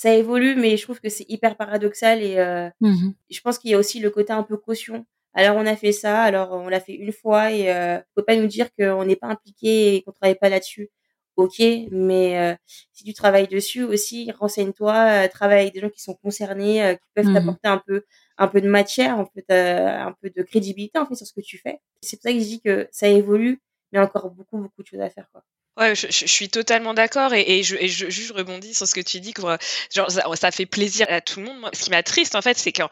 ça 0.03 0.13
évolue, 0.13 0.55
mais 0.55 0.75
je 0.75 0.83
trouve 0.83 0.99
que 0.99 1.07
c'est 1.07 1.25
hyper 1.29 1.55
paradoxal 1.55 2.21
et 2.21 2.37
euh, 2.37 2.69
mmh 2.81 3.11
je 3.29 3.41
pense 3.41 3.57
qu'il 3.57 3.71
y 3.71 3.73
a 3.73 3.77
aussi 3.79 3.99
le 3.99 4.09
côté 4.09 4.33
un 4.33 4.43
peu 4.43 4.57
caution. 4.57 5.05
Alors 5.33 5.55
on 5.55 5.65
a 5.65 5.75
fait 5.77 5.93
ça, 5.93 6.21
alors 6.21 6.51
on 6.51 6.67
l'a 6.69 6.81
fait 6.81 6.93
une 6.93 7.13
fois 7.13 7.51
et 7.53 7.71
euh, 7.73 7.99
faut 8.15 8.23
pas 8.23 8.35
nous 8.35 8.47
dire 8.47 8.67
qu'on 8.77 9.05
n'est 9.05 9.15
pas 9.15 9.27
impliqué 9.27 9.95
et 9.95 10.01
qu'on 10.03 10.11
travaille 10.11 10.37
pas 10.37 10.49
là-dessus. 10.49 10.89
Ok, 11.37 11.59
mais 11.91 12.37
euh, 12.37 12.55
si 12.91 13.03
tu 13.05 13.13
travailles 13.13 13.47
dessus 13.47 13.83
aussi, 13.83 14.29
renseigne-toi, 14.33 14.93
euh, 15.25 15.27
travaille 15.29 15.61
avec 15.61 15.73
des 15.73 15.79
gens 15.79 15.89
qui 15.89 16.01
sont 16.01 16.15
concernés, 16.15 16.97
qui 17.01 17.09
peuvent 17.15 17.27
mmh 17.27 17.33
t'apporter 17.35 17.67
un 17.69 17.81
peu, 17.87 18.03
un 18.37 18.47
peu 18.49 18.61
de 18.61 18.69
matière, 18.69 19.17
un 19.19 19.25
peu, 19.25 19.41
un 19.49 20.13
peu 20.21 20.29
de 20.35 20.43
crédibilité 20.43 20.99
en 20.99 21.05
fait 21.07 21.15
sur 21.15 21.25
ce 21.25 21.33
que 21.33 21.41
tu 21.41 21.57
fais. 21.57 21.79
C'est 22.01 22.17
pour 22.17 22.23
ça 22.23 22.33
que 22.33 22.39
je 22.39 22.45
dis 22.45 22.61
que 22.61 22.87
ça 22.91 23.07
évolue, 23.07 23.61
mais 23.93 23.99
encore 23.99 24.29
beaucoup, 24.31 24.57
beaucoup 24.57 24.83
de 24.83 24.87
choses 24.87 25.01
à 25.01 25.09
faire 25.09 25.29
quoi. 25.31 25.43
Ouais, 25.77 25.95
je, 25.95 26.07
je, 26.07 26.27
suis 26.27 26.49
totalement 26.49 26.93
d'accord 26.93 27.33
et, 27.33 27.41
et, 27.41 27.63
je, 27.63 27.75
et 27.75 27.87
je, 27.87 28.07
je, 28.09 28.31
rebondis 28.31 28.75
sur 28.75 28.87
ce 28.87 28.93
que 28.93 29.01
tu 29.01 29.19
dis, 29.19 29.33
que 29.33 29.41
genre 29.91 30.11
ça, 30.11 30.23
ça, 30.35 30.51
fait 30.51 30.67
plaisir 30.67 31.07
à 31.09 31.19
tout 31.19 31.39
le 31.39 31.47
monde. 31.47 31.69
ce 31.73 31.85
qui 31.85 31.89
m'attriste 31.89 32.35
en 32.35 32.43
fait, 32.43 32.59
c'est 32.59 32.71
qu'en 32.71 32.89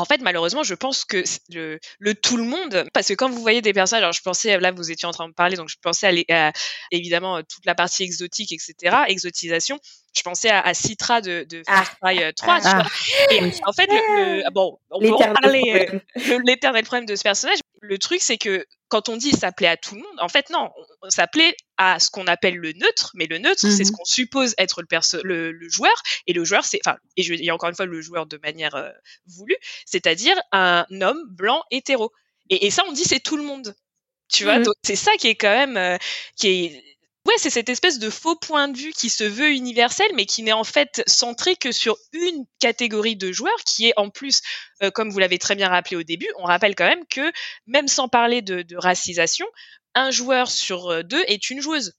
en 0.00 0.04
fait, 0.04 0.20
malheureusement, 0.22 0.62
je 0.62 0.74
pense 0.74 1.04
que 1.04 1.22
le, 1.50 1.78
le, 1.98 2.14
tout 2.14 2.36
le 2.36 2.44
monde, 2.44 2.88
parce 2.94 3.08
que 3.08 3.14
quand 3.14 3.28
vous 3.28 3.40
voyez 3.40 3.60
des 3.60 3.72
personnes, 3.72 3.98
alors 3.98 4.12
je 4.12 4.22
pensais, 4.22 4.58
là, 4.58 4.70
vous 4.72 4.90
étiez 4.90 5.06
en 5.06 5.10
train 5.10 5.28
de 5.28 5.34
parler, 5.34 5.56
donc 5.56 5.68
je 5.68 5.76
pensais 5.82 6.24
à, 6.30 6.48
à 6.48 6.52
évidemment 6.90 7.42
toute 7.42 7.66
la 7.66 7.74
partie 7.74 8.04
exotique, 8.04 8.52
etc., 8.52 8.96
exotisation. 9.08 9.78
Je 10.16 10.22
pensais 10.22 10.48
à, 10.48 10.60
à 10.60 10.72
Citra 10.72 11.20
de, 11.20 11.44
de 11.48 11.62
ah. 11.66 11.84
Far 11.84 12.12
Cry 12.14 12.34
3. 12.34 12.54
Euh, 12.54 12.60
ah. 12.64 12.86
Et 13.30 13.40
en 13.66 13.72
fait, 13.72 13.88
le, 13.90 14.42
ah, 14.46 14.50
bon, 14.50 14.78
on 14.90 15.00
peut 15.00 15.12
en 15.12 15.34
parler, 15.34 15.90
euh, 16.16 16.38
l'éternel 16.46 16.84
problème 16.84 17.06
de 17.06 17.14
ce 17.14 17.22
personnage. 17.22 17.58
Le 17.82 17.98
truc, 17.98 18.20
c'est 18.22 18.38
que 18.38 18.64
quand 18.88 19.08
on 19.08 19.16
dit 19.16 19.32
ça 19.32 19.52
plaît 19.52 19.68
à 19.68 19.76
tout 19.76 19.94
le 19.94 20.02
monde, 20.02 20.16
en 20.20 20.28
fait 20.28 20.50
non, 20.50 20.70
ça 21.08 21.26
plaît 21.26 21.56
à 21.82 21.98
ce 21.98 22.10
qu'on 22.10 22.26
appelle 22.26 22.56
le 22.56 22.72
neutre, 22.74 23.10
mais 23.14 23.26
le 23.26 23.38
neutre 23.38 23.62
c'est 23.62 23.84
ce 23.84 23.90
mmh 23.90 23.94
qu'on 23.94 24.04
suppose 24.04 24.54
être 24.58 24.82
le, 25.24 25.50
le, 25.50 25.68
joueur, 25.70 25.94
et 26.26 26.34
le 26.34 26.44
joueur 26.44 26.62
c'est, 26.62 26.78
enfin, 26.84 26.98
et 27.16 27.22
je 27.22 27.32
dis 27.32 27.50
encore 27.50 27.70
une 27.70 27.74
fois 27.74 27.86
le 27.86 28.02
joueur 28.02 28.26
de 28.26 28.38
manière 28.42 28.74
euh, 28.74 28.90
voulue, 29.26 29.56
c'est-à-dire 29.86 30.38
un 30.52 30.84
homme 31.00 31.24
blanc 31.30 31.62
hétéro. 31.70 32.12
Et, 32.50 32.66
et 32.66 32.70
ça 32.70 32.82
on 32.86 32.92
dit 32.92 33.04
c'est 33.04 33.20
tout 33.20 33.38
le 33.38 33.44
monde, 33.44 33.74
tu 34.28 34.44
vois, 34.44 34.58
mmh 34.58 34.66
c'est 34.84 34.94
ça 34.94 35.12
qui 35.18 35.28
est 35.28 35.36
quand 35.36 35.48
même, 35.48 35.78
euh, 35.78 35.96
qui 36.36 36.48
est 36.48 36.84
Ouais, 37.26 37.34
c'est 37.36 37.50
cette 37.50 37.68
espèce 37.68 37.98
de 37.98 38.08
faux 38.08 38.34
point 38.34 38.68
de 38.68 38.78
vue 38.78 38.92
qui 38.92 39.10
se 39.10 39.24
veut 39.24 39.50
universel, 39.50 40.10
mais 40.14 40.24
qui 40.24 40.42
n'est 40.42 40.54
en 40.54 40.64
fait 40.64 41.02
centré 41.06 41.54
que 41.54 41.70
sur 41.70 41.98
une 42.14 42.46
catégorie 42.60 43.14
de 43.14 43.30
joueurs, 43.30 43.62
qui 43.66 43.88
est 43.88 43.92
en 43.98 44.08
plus, 44.08 44.40
euh, 44.82 44.90
comme 44.90 45.10
vous 45.10 45.18
l'avez 45.18 45.38
très 45.38 45.54
bien 45.54 45.68
rappelé 45.68 45.96
au 45.96 46.02
début, 46.02 46.28
on 46.38 46.44
rappelle 46.44 46.74
quand 46.74 46.88
même 46.88 47.06
que 47.06 47.30
même 47.66 47.88
sans 47.88 48.08
parler 48.08 48.40
de, 48.40 48.62
de 48.62 48.76
racisation, 48.76 49.46
un 49.94 50.10
joueur 50.10 50.50
sur 50.50 50.90
euh, 50.90 51.02
deux 51.02 51.22
est 51.26 51.50
une 51.50 51.60
joueuse. 51.60 51.94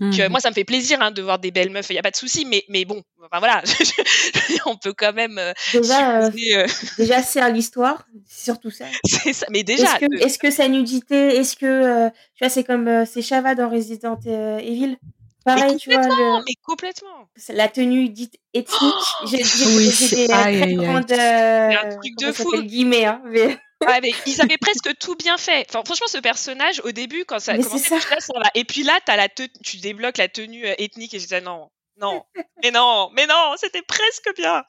Donc 0.00 0.18
euh, 0.18 0.28
mmh 0.28 0.30
moi 0.30 0.40
ça 0.40 0.50
me 0.50 0.54
fait 0.54 0.64
plaisir 0.64 1.00
hein, 1.00 1.10
de 1.10 1.22
voir 1.22 1.38
des 1.38 1.50
belles 1.50 1.70
meufs, 1.70 1.86
il 1.90 1.94
y 1.94 1.98
a 1.98 2.02
pas 2.02 2.10
de 2.10 2.16
souci, 2.16 2.44
mais 2.44 2.64
mais 2.68 2.84
bon, 2.84 3.02
enfin 3.24 3.38
voilà, 3.38 3.62
on 4.66 4.76
peut 4.76 4.94
quand 4.96 5.12
même 5.12 5.38
euh, 5.38 5.52
déjà 5.72 6.22
euh, 6.22 6.30
déjà 6.98 7.22
c'est 7.22 7.40
à 7.40 7.50
l'histoire, 7.50 8.06
surtout 8.28 8.70
ça. 8.70 8.86
C'est 9.04 9.32
ça, 9.32 9.46
mais 9.50 9.62
déjà. 9.62 9.84
Est-ce 9.84 9.98
que, 9.98 10.24
est-ce 10.24 10.38
que 10.38 10.50
c'est 10.50 10.68
nudité, 10.68 11.36
est-ce 11.36 11.56
que 11.56 12.08
tu 12.08 12.44
vois 12.44 12.48
c'est 12.48 12.64
comme 12.64 13.04
c'est 13.06 13.22
Shava 13.22 13.54
dans 13.54 13.68
Resident 13.68 14.18
Evil. 14.24 14.96
Pareil, 15.44 15.76
tu 15.76 15.92
vois, 15.92 16.02
le... 16.02 16.44
mais 16.44 16.54
complètement. 16.64 17.28
La 17.50 17.68
tenue 17.68 18.08
dite 18.08 18.34
ethnique. 18.52 18.92
J'ai 19.26 19.44
oui, 19.76 19.92
des 20.10 20.26
très 20.26 20.74
grandes. 20.74 21.12
un 21.12 21.96
truc 22.00 22.18
de 22.18 22.32
fou. 22.32 22.62
Guillemets, 22.62 23.04
hein, 23.04 23.22
mais... 23.26 23.56
Ouais, 23.84 24.00
mais 24.00 24.12
ils 24.26 24.40
avaient 24.40 24.58
presque 24.58 24.96
tout 24.98 25.16
bien 25.16 25.36
fait. 25.36 25.66
Enfin, 25.68 25.82
franchement, 25.84 26.06
ce 26.06 26.18
personnage, 26.18 26.80
au 26.84 26.92
début, 26.92 27.24
quand 27.24 27.38
ça 27.38 27.52
a 27.52 27.58
commencé, 27.58 27.78
ça. 27.78 27.96
Là, 28.10 28.20
ça 28.20 28.32
va. 28.38 28.50
Et 28.54 28.64
puis 28.64 28.82
là, 28.82 28.98
as 29.06 29.16
la 29.16 29.28
tu 29.28 29.76
débloques 29.78 30.16
la 30.16 30.28
tenue 30.28 30.66
euh, 30.66 30.74
ethnique 30.78 31.12
et 31.12 31.18
je 31.18 31.24
disais 31.24 31.42
non, 31.42 31.70
non, 31.98 32.24
mais 32.62 32.70
non, 32.70 33.10
mais 33.12 33.26
non, 33.26 33.54
c'était 33.58 33.82
presque 33.82 34.34
bien. 34.36 34.64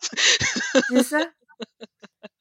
C'est 0.89 1.03
ça 1.03 1.20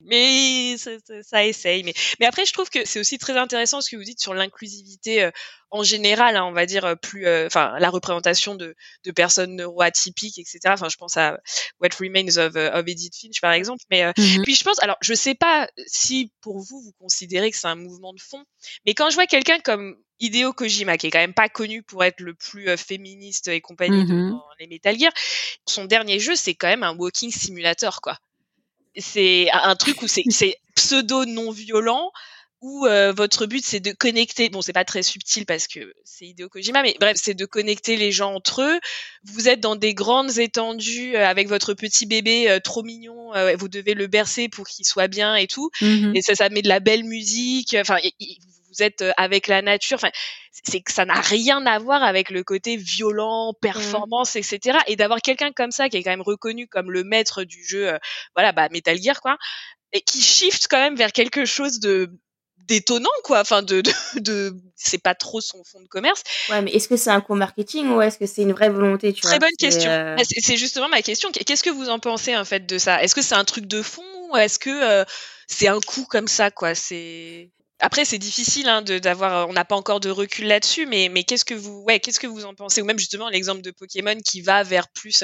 mais 0.07 0.77
ça, 0.79 0.93
ça, 1.23 1.45
essaye. 1.45 1.83
Mais, 1.83 1.93
mais 2.21 2.27
après, 2.27 2.47
je 2.47 2.53
trouve 2.53 2.71
que 2.71 2.85
c'est 2.85 3.01
aussi 3.01 3.19
très 3.19 3.37
intéressant 3.37 3.81
ce 3.81 3.91
que 3.91 3.97
vous 3.97 4.05
dites 4.05 4.21
sur 4.21 4.35
l'inclusivité 4.35 5.25
euh, 5.25 5.31
en 5.71 5.83
général, 5.83 6.37
hein, 6.37 6.45
on 6.45 6.53
va 6.53 6.65
dire 6.65 6.85
euh, 6.85 6.95
plus, 6.95 7.27
euh, 7.27 7.47
enfin, 7.47 7.77
la 7.81 7.91
représentation 7.91 8.55
de, 8.55 8.77
de 9.05 9.11
personnes 9.11 9.57
neuroatypiques, 9.57 10.39
etc. 10.39 10.61
Enfin, 10.69 10.89
je 10.89 10.97
pense 10.97 11.17
à 11.17 11.39
What 11.81 11.89
Remains 12.01 12.37
of, 12.37 12.55
of 12.55 12.85
Edith 12.87 13.17
Finch, 13.21 13.41
par 13.41 13.53
exemple. 13.53 13.83
Mais 13.91 14.07
mmh 14.07 14.43
puis, 14.45 14.55
je 14.55 14.63
pense, 14.65 14.79
alors, 14.81 14.97
je 15.03 15.13
sais 15.13 15.35
pas 15.35 15.69
si 15.87 16.33
pour 16.41 16.61
vous, 16.61 16.81
vous 16.81 16.93
considérez 17.01 17.51
que 17.51 17.57
c'est 17.57 17.67
un 17.67 17.75
mouvement 17.75 18.13
de 18.13 18.21
fond, 18.21 18.45
mais 18.87 18.95
quand 18.95 19.11
je 19.11 19.17
vois 19.17 19.27
quelqu'un 19.27 19.59
comme 19.59 19.97
Hideo 20.21 20.53
Kojima, 20.53 20.97
qui 20.97 21.09
est 21.09 21.11
quand 21.11 21.19
même 21.19 21.35
pas 21.35 21.49
connu 21.49 21.83
pour 21.83 22.05
être 22.05 22.21
le 22.21 22.35
plus 22.35 22.75
féministe 22.79 23.49
et 23.49 23.61
compagnie 23.61 24.05
mmh 24.05 24.31
dans 24.31 24.45
les 24.61 24.69
Metal 24.69 24.99
Gear, 24.99 25.13
son 25.69 25.85
dernier 25.85 26.21
jeu, 26.21 26.37
c'est 26.37 26.55
quand 26.55 26.69
même 26.69 26.85
un 26.85 26.97
walking 26.97 27.33
simulator, 27.33 28.01
quoi 28.01 28.17
c'est 28.97 29.49
un 29.53 29.77
truc 29.77 30.03
où 30.03 30.07
c'est 30.09 30.57
pseudo 30.75 31.25
non 31.25 31.51
violent 31.51 32.11
où 32.63 32.87
euh, 32.87 33.13
votre 33.13 33.47
but 33.47 33.65
c'est 33.65 33.81
de 33.81 33.93
connecter 33.93 34.49
bon 34.49 34.63
c'est 34.63 34.73
pas 34.73 34.85
très 34.85 35.03
subtil 35.03 35.45
parce 35.45 35.67
que 35.67 35.93
c'est 36.05 36.27
Hideo 36.27 36.49
Kojima 36.49 36.83
mais 36.83 36.97
bref 36.99 37.17
c'est 37.21 37.35
de 37.35 37.45
connecter 37.45 37.97
les 37.97 38.13
gens 38.13 38.35
entre 38.35 38.63
eux. 38.63 38.81
Vous 39.25 39.49
êtes 39.49 39.61
dans 39.61 39.77
des 39.77 39.95
grandes 39.95 40.39
étendues 40.39 41.17
euh, 41.17 41.27
avec 41.27 41.49
votre 41.49 41.75
petit 41.75 42.07
bébé 42.07 42.51
euh, 42.51 42.59
trop 42.59 42.83
mignon 42.83 43.33
vous 43.59 43.69
devez 43.69 43.95
le 43.95 44.07
bercer 44.07 44.49
pour 44.49 44.67
qu'il 44.67 44.87
soit 44.87 45.09
bien 45.09 45.37
et 45.37 45.47
tout. 45.47 45.71
Mmh 45.81 46.15
et 46.15 46.23
ça 46.23 46.35
ça 46.35 46.49
met 46.49 46.63
de 46.63 46.69
la 46.69 46.81
belle 46.81 47.05
musique 47.05 47.77
enfin 47.79 47.99
vous 48.77 48.83
êtes 48.83 49.05
avec 49.17 49.47
la 49.47 49.63
nature 49.63 49.97
enfin 49.97 50.11
c'est 50.65 50.81
que 50.81 50.93
ça 50.93 51.05
n'a 51.05 51.21
rien 51.21 51.65
à 51.67 51.79
voir 51.79 52.03
avec 52.03 52.31
le 52.31 52.43
côté 52.43 52.77
violent, 52.77 53.53
mmh. 53.53 53.61
performance, 53.61 54.37
etc. 54.37 54.79
Et 54.87 54.97
d'avoir 54.97 55.21
quelqu'un 55.21 55.53
comme 55.53 55.71
ça 55.71 55.89
qui 55.89 55.97
est 55.97 56.03
quand 56.03 56.11
même 56.11 56.23
reconnu 56.23 56.67
comme 56.67 56.91
le 56.91 57.05
maître 57.05 57.45
du 57.45 57.65
jeu, 57.65 57.89
euh, 57.89 57.99
voilà, 58.35 58.53
bah 58.53 58.69
Metal 58.71 59.01
Gear 59.01 59.21
quoi, 59.21 59.37
et 59.93 60.01
qui 60.01 60.21
shift 60.21 60.67
quand 60.69 60.79
même 60.79 60.97
vers 60.97 61.13
quelque 61.13 61.45
chose 61.45 61.79
de 61.81 62.11
détonnant 62.67 63.11
quoi 63.23 63.41
enfin 63.41 63.63
de, 63.63 63.81
de, 63.81 63.93
de 64.17 64.57
c'est 64.75 64.99
pas 64.99 65.15
trop 65.15 65.41
son 65.41 65.63
fond 65.63 65.81
de 65.81 65.87
commerce. 65.89 66.23
Ouais 66.49 66.63
mais 66.63 66.73
est-ce 66.73 66.89
que 66.89 66.97
c'est 66.97 67.11
un 67.11 67.21
coup 67.21 67.35
marketing 67.35 67.91
ou 67.91 68.01
est-ce 68.01 68.19
que 68.19 68.27
c'est 68.27 68.43
une 68.43 68.53
vraie 68.53 68.71
volonté 68.71 69.13
tu 69.13 69.21
très 69.21 69.39
bonne 69.39 69.55
question. 69.59 69.91
euh, 69.91 70.17
c'est 70.27 70.57
justement 70.57 70.89
ma 70.89 71.03
question. 71.03 71.31
Qu'est-ce 71.31 71.63
que 71.63 71.71
vous 71.71 71.91
en 71.91 71.99
pensez 71.99 72.37
en 72.37 72.45
fait 72.45 72.67
de 72.67 72.79
ça? 72.79 73.03
Est-ce 73.03 73.15
que 73.15 73.23
c'est 73.23 73.37
un 73.37 73.45
truc 73.45 73.67
de 73.67 73.83
fond 73.83 74.03
Est-ce 74.37 74.59
que 74.59 75.05
c'est 75.47 75.69
un 75.69 75.81
coup 75.81 76.05
comme 76.05 76.29
ça, 76.29 76.51
quoi? 76.51 76.75
C'est 76.75 77.51
après, 77.79 78.05
c'est 78.07 78.19
difficile 78.19 78.69
hein, 78.69 78.83
d'avoir. 78.83 79.49
On 79.49 79.53
n'a 79.53 79.65
pas 79.65 79.77
encore 79.77 80.01
de 80.01 80.09
recul 80.09 80.47
là-dessus, 80.47 80.87
mais, 80.87 81.11
mais 81.11 81.25
qu'est-ce 81.25 81.45
que 81.45 81.55
vous, 81.55 81.83
ouais, 81.83 82.01
qu'est-ce 82.01 82.19
que 82.19 82.27
vous 82.27 82.45
en 82.47 82.55
pensez? 82.55 82.81
Ou 82.81 82.85
même 82.87 82.99
justement 82.99 83.29
l'exemple 83.29 83.61
de 83.61 83.71
Pokémon 83.71 84.17
qui 84.25 84.41
va 84.41 84.63
vers 84.63 84.89
plus. 84.89 85.23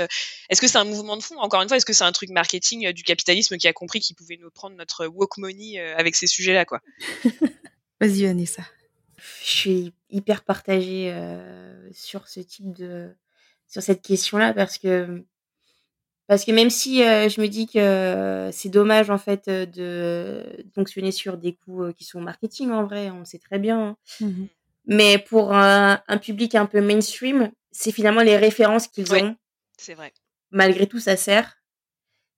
est-ce 0.50 0.60
que 0.60 0.68
c'est 0.68 0.78
un 0.78 0.84
mouvement 0.84 1.16
de 1.16 1.22
fond? 1.22 1.38
Encore 1.38 1.62
une 1.62 1.68
fois, 1.68 1.78
est-ce 1.78 1.86
que 1.86 1.94
c'est 1.94 2.04
un 2.04 2.12
truc 2.12 2.30
marketing 2.30 2.92
du 2.92 3.02
capitalisme 3.04 3.56
qui 3.56 3.68
a 3.68 3.72
compris 3.72 4.00
qu'il 4.00 4.16
pouvait 4.16 4.36
nous 4.36 4.50
prendre 4.50 4.76
notre 4.76 5.06
woke 5.06 5.38
money 5.38 5.78
avec 5.96 6.14
ces 6.14 6.26
sujets-là, 6.26 6.64
quoi? 6.64 6.80
Vas-y, 8.00 8.24
Vanessa. 8.24 8.62
Je 9.42 9.50
suis 9.50 9.94
hyper 10.10 10.44
partagée 10.44 11.14
sur 11.92 12.28
ce 12.28 12.40
type 12.40 12.72
de, 12.72 13.14
sur 13.66 13.82
cette 13.82 14.02
question-là 14.02 14.52
parce 14.52 14.76
que 14.76 15.24
parce 16.32 16.46
que 16.46 16.50
même 16.50 16.70
si 16.70 17.04
euh, 17.04 17.28
je 17.28 17.42
me 17.42 17.46
dis 17.46 17.66
que 17.66 18.48
c'est 18.54 18.70
dommage 18.70 19.10
en 19.10 19.18
fait 19.18 19.48
euh, 19.48 19.66
de 19.66 20.64
fonctionner 20.74 21.12
sur 21.12 21.36
des 21.36 21.52
coûts 21.52 21.82
euh, 21.82 21.92
qui 21.92 22.04
sont 22.04 22.22
marketing 22.22 22.70
en 22.70 22.84
vrai, 22.84 23.10
on 23.10 23.18
le 23.18 23.24
sait 23.26 23.38
très 23.38 23.58
bien. 23.58 23.78
Hein. 23.78 23.96
Mmh 24.22 24.44
Mais 24.86 25.18
pour 25.18 25.52
un, 25.52 26.00
public 26.22 26.54
un 26.54 26.64
peu 26.64 26.80
mainstream, 26.80 27.50
c'est 27.70 27.92
finalement 27.92 28.22
les 28.22 28.38
références 28.38 28.88
qu'ils 28.88 29.12
ont. 29.12 29.36
C'est 29.76 29.92
vrai. 29.92 30.10
Malgré 30.50 30.86
tout, 30.86 31.00
ça 31.00 31.18
sert. 31.18 31.58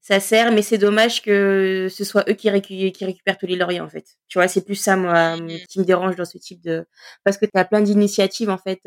Ça 0.00 0.18
sert, 0.18 0.50
mais 0.50 0.62
c'est 0.62 0.76
dommage 0.76 1.22
que 1.22 1.86
ce 1.88 2.02
soit 2.02 2.28
eux 2.28 2.34
qui, 2.34 2.50
qui 2.90 3.04
récupèrent 3.04 3.38
tous 3.38 3.46
les 3.46 3.54
lauriers 3.54 3.80
en 3.80 3.88
fait. 3.88 4.16
Tu 4.26 4.38
vois, 4.38 4.48
c'est 4.48 4.64
plus 4.64 4.74
ça 4.74 4.96
moi 4.96 5.36
qui 5.68 5.78
me 5.78 5.84
dérange 5.84 6.16
dans 6.16 6.24
ce 6.24 6.38
type 6.38 6.60
de 6.62 6.84
parce 7.22 7.38
que 7.38 7.46
tu 7.46 7.52
as 7.54 7.64
plein 7.64 7.80
d'initiatives 7.80 8.50
en 8.50 8.58
fait 8.58 8.80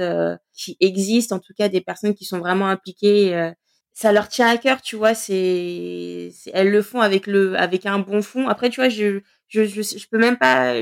qui 0.52 0.76
existent, 0.82 1.38
en 1.38 1.40
tout 1.40 1.54
cas 1.58 1.70
des 1.70 1.80
personnes 1.80 2.14
qui 2.14 2.26
sont 2.26 2.40
vraiment 2.40 2.68
impliquées 2.68 3.54
ça 3.98 4.12
leur 4.12 4.28
tient 4.28 4.48
à 4.48 4.58
cœur, 4.58 4.84
tu 4.84 4.96
vois, 4.96 5.16
c'est, 5.16 6.30
elles 6.54 6.70
le 6.70 6.82
font 6.84 7.02
avec 7.02 7.26
le, 7.26 7.58
avec 7.58 7.88
un 7.88 7.98
bon 7.98 8.22
fond. 8.22 8.48
Après, 8.48 8.70
tu 8.70 8.80
vois, 8.80 8.90
je, 8.90 9.22
je, 9.48 9.66
je, 9.66 9.82
je 9.82 10.08
peux 10.08 10.20
même 10.20 10.38
pas, 10.38 10.76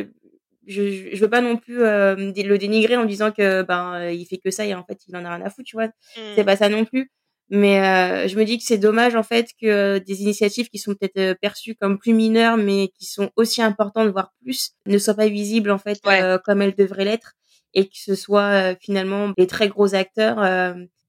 je, 0.67 1.11
je 1.13 1.21
veux 1.21 1.29
pas 1.29 1.39
non 1.39 1.55
plus 1.55 1.81
euh, 1.81 2.17
le 2.17 2.57
dénigrer 2.57 2.97
en 2.97 3.05
disant 3.05 3.31
que 3.31 3.61
ben 3.61 4.09
il 4.09 4.25
fait 4.25 4.35
que 4.37 4.51
ça 4.51 4.65
et 4.65 4.73
en 4.75 4.83
fait 4.83 4.99
il 5.07 5.15
en 5.15 5.23
a 5.23 5.33
rien 5.33 5.45
à 5.45 5.49
foutre, 5.49 5.63
tu 5.65 5.77
vois. 5.77 5.87
C'est 6.13 6.41
mmh. 6.41 6.45
pas 6.45 6.57
ça 6.57 6.67
non 6.67 6.83
plus. 6.83 7.09
Mais 7.49 7.79
euh, 7.79 8.27
je 8.27 8.35
me 8.35 8.43
dis 8.43 8.57
que 8.57 8.65
c'est 8.65 8.77
dommage 8.79 9.15
en 9.15 9.23
fait 9.23 9.47
que 9.61 9.99
des 9.99 10.21
initiatives 10.21 10.67
qui 10.67 10.77
sont 10.77 10.93
peut-être 10.93 11.17
euh, 11.17 11.35
perçues 11.41 11.75
comme 11.75 11.97
plus 11.97 12.13
mineures, 12.13 12.57
mais 12.57 12.89
qui 12.99 13.05
sont 13.05 13.29
aussi 13.37 13.61
importantes, 13.61 14.09
voire 14.09 14.33
plus, 14.43 14.71
ne 14.87 14.97
soient 14.97 15.13
pas 15.13 15.29
visibles 15.29 15.71
en 15.71 15.77
fait 15.77 16.01
comme 16.43 16.61
elles 16.61 16.75
devraient 16.75 17.05
l'être, 17.05 17.31
et 17.73 17.85
que 17.85 17.95
ce 17.95 18.13
soit 18.13 18.75
finalement 18.81 19.29
des 19.37 19.47
très 19.47 19.69
gros 19.69 19.95
acteurs 19.95 20.39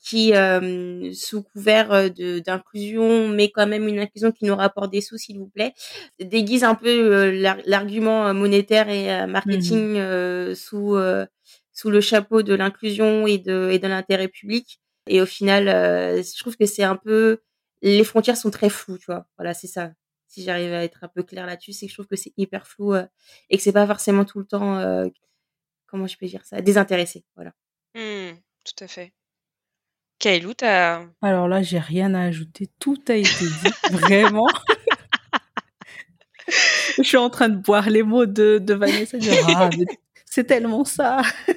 qui, 0.07 0.35
euh, 0.35 1.13
sous 1.13 1.43
couvert 1.43 1.91
euh, 1.93 2.09
d'inclusion, 2.39 3.27
mais 3.29 3.51
quand 3.51 3.67
même 3.67 3.89
une 3.89 3.99
inclusion 3.99 4.31
qui 4.31 4.45
nous 4.45 4.55
rapporte 4.55 4.93
des 4.93 5.01
sous, 5.01 5.19
s'il 5.19 5.39
vous 5.39 5.49
plaît, 5.49 5.75
déguise 6.21 6.63
un 6.63 6.77
peu 6.77 6.89
euh, 6.89 7.61
l'argument 7.67 8.33
monétaire 8.33 8.89
et 8.89 9.27
marketing 9.27 9.99
mmh 9.99 10.55
sous 10.55 10.97
sous 11.73 11.91
le 11.91 12.01
chapeau 12.01 12.43
de 12.43 12.55
l'inclusion 12.55 13.27
et 13.27 13.39
de 13.39 13.69
et 13.73 13.79
de 13.79 13.89
l'intérêt 13.89 14.29
public. 14.29 14.81
Et 15.09 15.21
au 15.21 15.27
final, 15.27 15.67
je 15.67 16.39
trouve 16.39 16.57
que 16.57 16.67
c'est 16.67 16.85
un 16.85 16.97
peu 16.97 17.41
les 17.83 18.05
frontières 18.05 18.37
sont 18.37 18.51
très 18.51 18.71
floues, 18.71 18.99
tu 18.99 19.07
vois. 19.07 19.27
Voilà, 19.37 19.55
c'est 19.55 19.67
ça. 19.67 19.91
Si 20.29 20.43
j'arrive 20.43 20.73
à 20.73 20.85
être 20.85 21.03
un 21.03 21.09
peu 21.09 21.23
clair 21.23 21.47
là-dessus, 21.47 21.73
c'est 21.73 21.87
que 21.87 21.91
je 21.91 21.97
trouve 21.97 22.07
que 22.07 22.17
c'est 22.17 22.33
hyper 22.37 22.67
flou 22.67 22.95
et 22.95 23.57
que 23.57 23.63
c'est 23.63 23.73
pas 23.73 23.87
forcément 23.87 24.25
tout 24.25 24.39
le 24.39 24.47
temps, 24.47 25.11
comment 25.87 26.07
je 26.07 26.17
peux 26.17 26.27
dire 26.27 26.45
ça, 26.45 26.61
désintéressé. 26.61 27.25
Voilà. 27.35 27.53
Mmh, 27.95 28.37
tout 28.65 28.85
à 28.85 28.89
fait. 28.89 29.13
Kailou, 30.27 30.55
t'as... 30.55 31.05
Alors 31.22 31.47
là, 31.47 31.62
j'ai 31.62 31.79
rien 31.79 32.12
à 32.14 32.22
ajouter. 32.22 32.68
Tout 32.81 33.01
a 33.07 33.14
été 33.14 33.45
dit, 33.45 33.70
vraiment. 33.93 34.49
je 36.99 37.05
suis 37.05 37.16
en 37.16 37.31
train 37.31 37.49
de 37.49 37.55
boire 37.55 37.89
les 37.89 38.03
mots 38.03 38.27
de, 38.27 38.59
de 38.61 38.74
Vanessa. 38.74 39.18
Ah, 39.55 39.70
c'est 40.24 40.43
tellement 40.43 40.85
ça. 40.85 41.22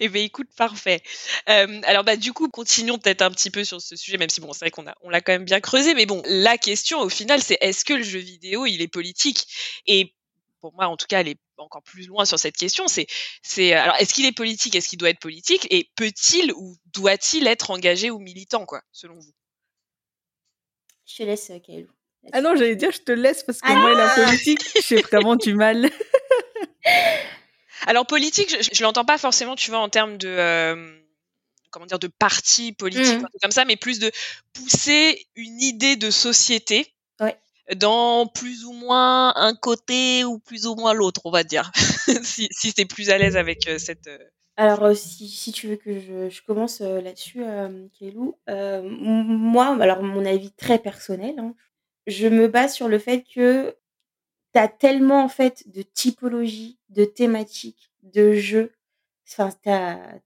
Eh 0.00 0.08
bien, 0.08 0.22
écoute, 0.22 0.46
parfait. 0.56 1.00
Euh, 1.48 1.80
alors, 1.84 2.04
bah, 2.04 2.16
du 2.16 2.32
coup, 2.32 2.48
continuons 2.48 2.98
peut-être 2.98 3.22
un 3.22 3.30
petit 3.30 3.50
peu 3.50 3.64
sur 3.64 3.80
ce 3.80 3.96
sujet, 3.96 4.16
même 4.16 4.28
si 4.28 4.40
bon, 4.40 4.52
c'est 4.52 4.60
vrai 4.60 4.70
qu'on 4.70 4.86
a, 4.86 4.94
on 5.02 5.10
l'a 5.10 5.20
quand 5.20 5.32
même 5.32 5.44
bien 5.44 5.58
creusé, 5.58 5.94
mais 5.94 6.06
bon, 6.06 6.22
la 6.26 6.56
question 6.58 7.00
au 7.00 7.08
final, 7.08 7.42
c'est 7.42 7.58
est-ce 7.60 7.84
que 7.84 7.94
le 7.94 8.04
jeu 8.04 8.20
vidéo, 8.20 8.66
il 8.66 8.80
est 8.80 8.88
politique? 8.88 9.48
Et 9.86 10.14
pour 10.60 10.74
moi, 10.74 10.86
en 10.86 10.96
tout 10.96 11.06
cas, 11.06 11.20
elle 11.20 11.28
est 11.28 11.38
encore 11.56 11.82
plus 11.82 12.06
loin 12.06 12.24
sur 12.24 12.38
cette 12.38 12.56
question. 12.56 12.88
C'est, 12.88 13.06
c'est, 13.42 13.72
alors, 13.72 13.96
est-ce 13.96 14.14
qu'il 14.14 14.26
est 14.26 14.32
politique? 14.32 14.74
Est-ce 14.74 14.88
qu'il 14.88 14.98
doit 14.98 15.10
être 15.10 15.20
politique? 15.20 15.66
Et 15.70 15.90
peut-il 15.96 16.52
ou 16.52 16.76
doit-il 16.86 17.46
être 17.46 17.70
engagé 17.70 18.10
ou 18.10 18.18
militant, 18.18 18.66
quoi, 18.66 18.82
selon 18.92 19.18
vous? 19.18 19.32
Je 21.06 21.16
te 21.16 21.22
laisse, 21.22 21.50
euh, 21.50 21.58
Kaelou. 21.58 21.88
Ah 22.32 22.40
non, 22.40 22.56
j'allais 22.56 22.76
dire, 22.76 22.90
je 22.90 23.00
te 23.00 23.12
laisse 23.12 23.42
parce 23.44 23.60
que 23.60 23.72
moi, 23.72 23.94
la 23.94 24.08
politique, 24.08 24.60
j'ai 24.86 25.00
vraiment 25.02 25.36
du 25.36 25.54
mal. 25.54 25.88
alors, 27.86 28.06
politique, 28.06 28.50
je, 28.50 28.68
je, 28.72 28.82
l'entends 28.82 29.04
pas 29.04 29.18
forcément, 29.18 29.54
tu 29.54 29.70
vois, 29.70 29.80
en 29.80 29.88
termes 29.88 30.18
de. 30.18 30.28
Euh, 30.28 30.98
comment 31.70 31.86
dire 31.86 31.98
de 31.98 32.08
parti 32.08 32.72
politique 32.72 33.20
mmh. 33.20 33.26
comme 33.42 33.50
ça 33.50 33.66
mais 33.66 33.76
plus 33.76 33.98
de 33.98 34.10
pousser 34.54 35.26
une 35.36 35.60
idée 35.60 35.96
de 35.96 36.10
société 36.10 36.94
dans 37.76 38.26
plus 38.26 38.64
ou 38.64 38.72
moins 38.72 39.34
un 39.36 39.54
côté 39.54 40.24
ou 40.24 40.38
plus 40.38 40.66
ou 40.66 40.74
moins 40.74 40.92
l'autre, 40.92 41.22
on 41.24 41.30
va 41.30 41.44
dire, 41.44 41.70
si, 42.22 42.48
si 42.50 42.72
tu 42.72 42.86
plus 42.86 43.10
à 43.10 43.18
l'aise 43.18 43.36
avec 43.36 43.66
euh, 43.68 43.78
cette... 43.78 44.06
Euh, 44.06 44.18
Alors, 44.56 44.84
euh, 44.84 44.94
si, 44.94 45.28
si, 45.28 45.52
tu 45.52 45.68
veux 45.68 45.76
que 45.76 46.00
je, 46.00 46.42
commence 46.42 46.80
là-dessus, 46.80 47.42
euh, 47.44 48.82
moi, 48.82 49.76
alors 49.80 50.02
mon 50.02 50.24
avis 50.24 50.52
très 50.52 50.78
personnel, 50.78 51.38
hein, 51.38 51.54
je 52.06 52.26
me 52.26 52.48
base 52.48 52.74
sur 52.74 52.88
le 52.88 52.98
fait 52.98 53.22
que 53.22 53.76
tu 54.54 54.58
as 54.58 54.68
tellement 54.68 55.22
en 55.22 55.28
fait 55.28 55.64
de 55.68 55.82
typologies, 55.82 56.78
de 56.88 57.04
thématiques, 57.04 57.92
de 58.02 58.32
jeux, 58.32 58.72
enfin, 59.28 59.50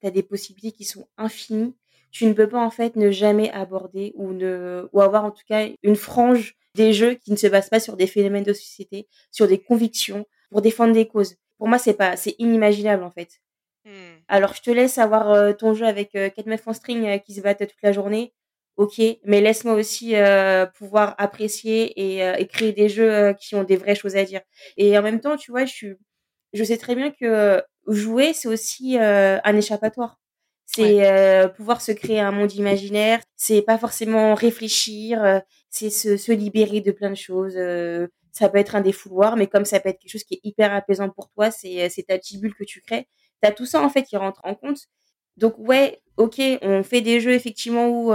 tu 0.00 0.10
des 0.10 0.22
possibilités 0.22 0.76
qui 0.76 0.84
sont 0.84 1.08
infinies. 1.16 1.74
Tu 2.12 2.26
ne 2.26 2.34
peux 2.34 2.48
pas 2.48 2.60
en 2.60 2.70
fait 2.70 2.94
ne 2.96 3.10
jamais 3.10 3.50
aborder 3.50 4.12
ou, 4.14 4.32
ne, 4.32 4.88
ou 4.92 5.00
avoir 5.00 5.24
en 5.24 5.30
tout 5.30 5.44
cas 5.48 5.66
une 5.82 5.96
frange 5.96 6.54
des 6.74 6.92
jeux 6.92 7.14
qui 7.14 7.32
ne 7.32 7.36
se 7.36 7.46
basent 7.46 7.70
pas 7.70 7.80
sur 7.80 7.96
des 7.96 8.06
phénomènes 8.06 8.44
de 8.44 8.52
société, 8.52 9.08
sur 9.30 9.48
des 9.48 9.58
convictions, 9.58 10.26
pour 10.50 10.62
défendre 10.62 10.92
des 10.92 11.08
causes. 11.08 11.36
Pour 11.58 11.68
moi, 11.68 11.78
c'est 11.78 11.94
pas, 11.94 12.16
c'est 12.16 12.34
inimaginable 12.38 13.02
en 13.02 13.10
fait. 13.10 13.40
Mmh. 13.84 13.90
Alors, 14.28 14.54
je 14.54 14.62
te 14.62 14.70
laisse 14.70 14.98
avoir 14.98 15.30
euh, 15.30 15.52
ton 15.52 15.74
jeu 15.74 15.86
avec 15.86 16.14
euh, 16.14 16.28
quatre 16.30 16.46
meufs 16.46 16.66
en 16.66 16.72
string 16.72 17.06
euh, 17.06 17.18
qui 17.18 17.34
se 17.34 17.40
battent 17.40 17.66
toute 17.66 17.82
la 17.82 17.92
journée. 17.92 18.32
Ok, 18.76 19.00
mais 19.24 19.40
laisse-moi 19.42 19.74
aussi 19.74 20.14
pouvoir 20.78 21.14
apprécier 21.18 21.92
et, 22.40 22.46
créer 22.46 22.72
des 22.72 22.88
jeux 22.88 23.34
qui 23.38 23.54
ont 23.54 23.64
des 23.64 23.76
vraies 23.76 23.94
choses 23.94 24.16
à 24.16 24.24
dire. 24.24 24.40
Et 24.78 24.96
en 24.96 25.02
même 25.02 25.20
temps, 25.20 25.36
tu 25.36 25.50
vois, 25.50 25.66
je 25.66 25.72
suis, 25.72 25.94
je 26.54 26.64
sais 26.64 26.78
très 26.78 26.94
bien 26.94 27.10
que 27.10 27.62
jouer, 27.86 28.32
c'est 28.32 28.48
aussi 28.48 28.96
un 28.98 29.56
échappatoire. 29.56 30.21
C'est 30.66 31.06
euh, 31.06 31.48
pouvoir 31.48 31.80
se 31.80 31.92
créer 31.92 32.20
un 32.20 32.32
monde 32.32 32.52
imaginaire. 32.54 33.20
C'est 33.36 33.62
pas 33.62 33.78
forcément 33.78 34.34
réfléchir. 34.34 35.22
Euh, 35.22 35.40
c'est 35.70 35.90
se, 35.90 36.16
se, 36.16 36.32
libérer 36.32 36.80
de 36.80 36.92
plein 36.92 37.10
de 37.10 37.16
choses. 37.16 37.54
Euh, 37.56 38.08
ça 38.32 38.48
peut 38.48 38.58
être 38.58 38.74
un 38.74 38.80
défouloir, 38.80 39.36
mais 39.36 39.46
comme 39.46 39.64
ça 39.64 39.80
peut 39.80 39.90
être 39.90 39.98
quelque 39.98 40.12
chose 40.12 40.24
qui 40.24 40.34
est 40.34 40.40
hyper 40.44 40.72
apaisant 40.72 41.10
pour 41.10 41.28
toi, 41.30 41.50
c'est 41.50 41.88
c'est 41.90 42.04
ta 42.04 42.16
petite 42.18 42.40
bulle 42.40 42.54
que 42.54 42.64
tu 42.64 42.80
crées. 42.80 43.06
T'as 43.42 43.52
tout 43.52 43.66
ça 43.66 43.82
en 43.82 43.90
fait 43.90 44.04
qui 44.04 44.16
rentre 44.16 44.40
en 44.44 44.54
compte. 44.54 44.88
Donc 45.36 45.54
ouais, 45.58 46.00
ok, 46.16 46.40
on 46.62 46.82
fait 46.82 47.02
des 47.02 47.20
jeux 47.20 47.32
effectivement 47.32 47.88
où 47.88 48.14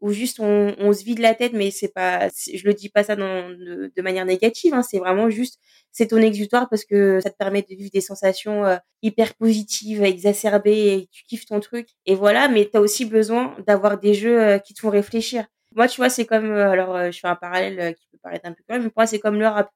ou 0.00 0.12
juste 0.12 0.40
on, 0.40 0.74
on, 0.78 0.92
se 0.92 1.04
vide 1.04 1.18
la 1.20 1.34
tête, 1.34 1.52
mais 1.52 1.70
c'est 1.70 1.88
pas, 1.88 2.28
je 2.28 2.66
le 2.66 2.74
dis 2.74 2.88
pas 2.88 3.04
ça 3.04 3.16
dans, 3.16 3.48
de, 3.50 4.02
manière 4.02 4.24
négative, 4.26 4.74
hein, 4.74 4.82
c'est 4.82 4.98
vraiment 4.98 5.30
juste, 5.30 5.58
c'est 5.92 6.08
ton 6.08 6.18
exutoire 6.18 6.68
parce 6.68 6.84
que 6.84 7.20
ça 7.20 7.30
te 7.30 7.36
permet 7.36 7.62
de 7.62 7.74
vivre 7.74 7.90
des 7.92 8.00
sensations 8.00 8.64
euh, 8.66 8.76
hyper 9.02 9.34
positives, 9.34 10.02
exacerbées, 10.02 10.88
et 10.88 11.08
tu 11.10 11.24
kiffes 11.24 11.46
ton 11.46 11.60
truc. 11.60 11.88
Et 12.06 12.14
voilà, 12.14 12.48
mais 12.48 12.68
tu 12.70 12.76
as 12.76 12.80
aussi 12.80 13.06
besoin 13.06 13.56
d'avoir 13.66 13.98
des 13.98 14.14
jeux 14.14 14.40
euh, 14.40 14.58
qui 14.58 14.74
te 14.74 14.80
font 14.80 14.90
réfléchir. 14.90 15.46
Moi, 15.74 15.88
tu 15.88 15.96
vois, 15.96 16.10
c'est 16.10 16.26
comme, 16.26 16.50
euh, 16.50 16.70
alors 16.70 17.10
je 17.10 17.18
fais 17.18 17.28
un 17.28 17.36
parallèle 17.36 17.94
qui 17.94 18.06
peut 18.12 18.18
paraître 18.22 18.46
un 18.46 18.52
peu 18.52 18.62
quand 18.68 18.78
mais 18.78 18.84
pour 18.84 18.92
moi, 18.96 19.06
c'est 19.06 19.20
comme 19.20 19.38
le 19.38 19.48
rap. 19.48 19.70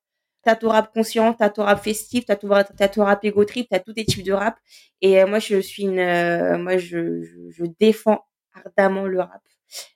T'as 0.45 0.57
ton 0.57 0.69
rap 0.69 0.93
conscient, 0.93 1.35
t'as 1.35 1.51
ton 1.51 1.65
rap 1.65 1.83
festif, 1.83 2.25
t'as 2.27 2.37
ton, 2.37 2.49
ton 2.49 3.05
rap 3.05 3.25
égo 3.25 3.45
trip, 3.45 3.67
t'as 3.71 3.81
tous 3.81 3.93
tes 3.95 4.05
types 4.05 4.25
de 4.25 4.33
rap. 4.33 4.57
Et 5.01 5.25
moi, 5.25 5.41
je 5.41 5.61
suis 5.61 5.85
une, 5.85 6.59
moi, 6.59 6.77
je, 6.79 7.23
je, 7.23 7.51
je 7.51 7.65
défends 7.81 8.25
ardemment 8.55 9.07
le 9.07 9.21
rap 9.21 9.43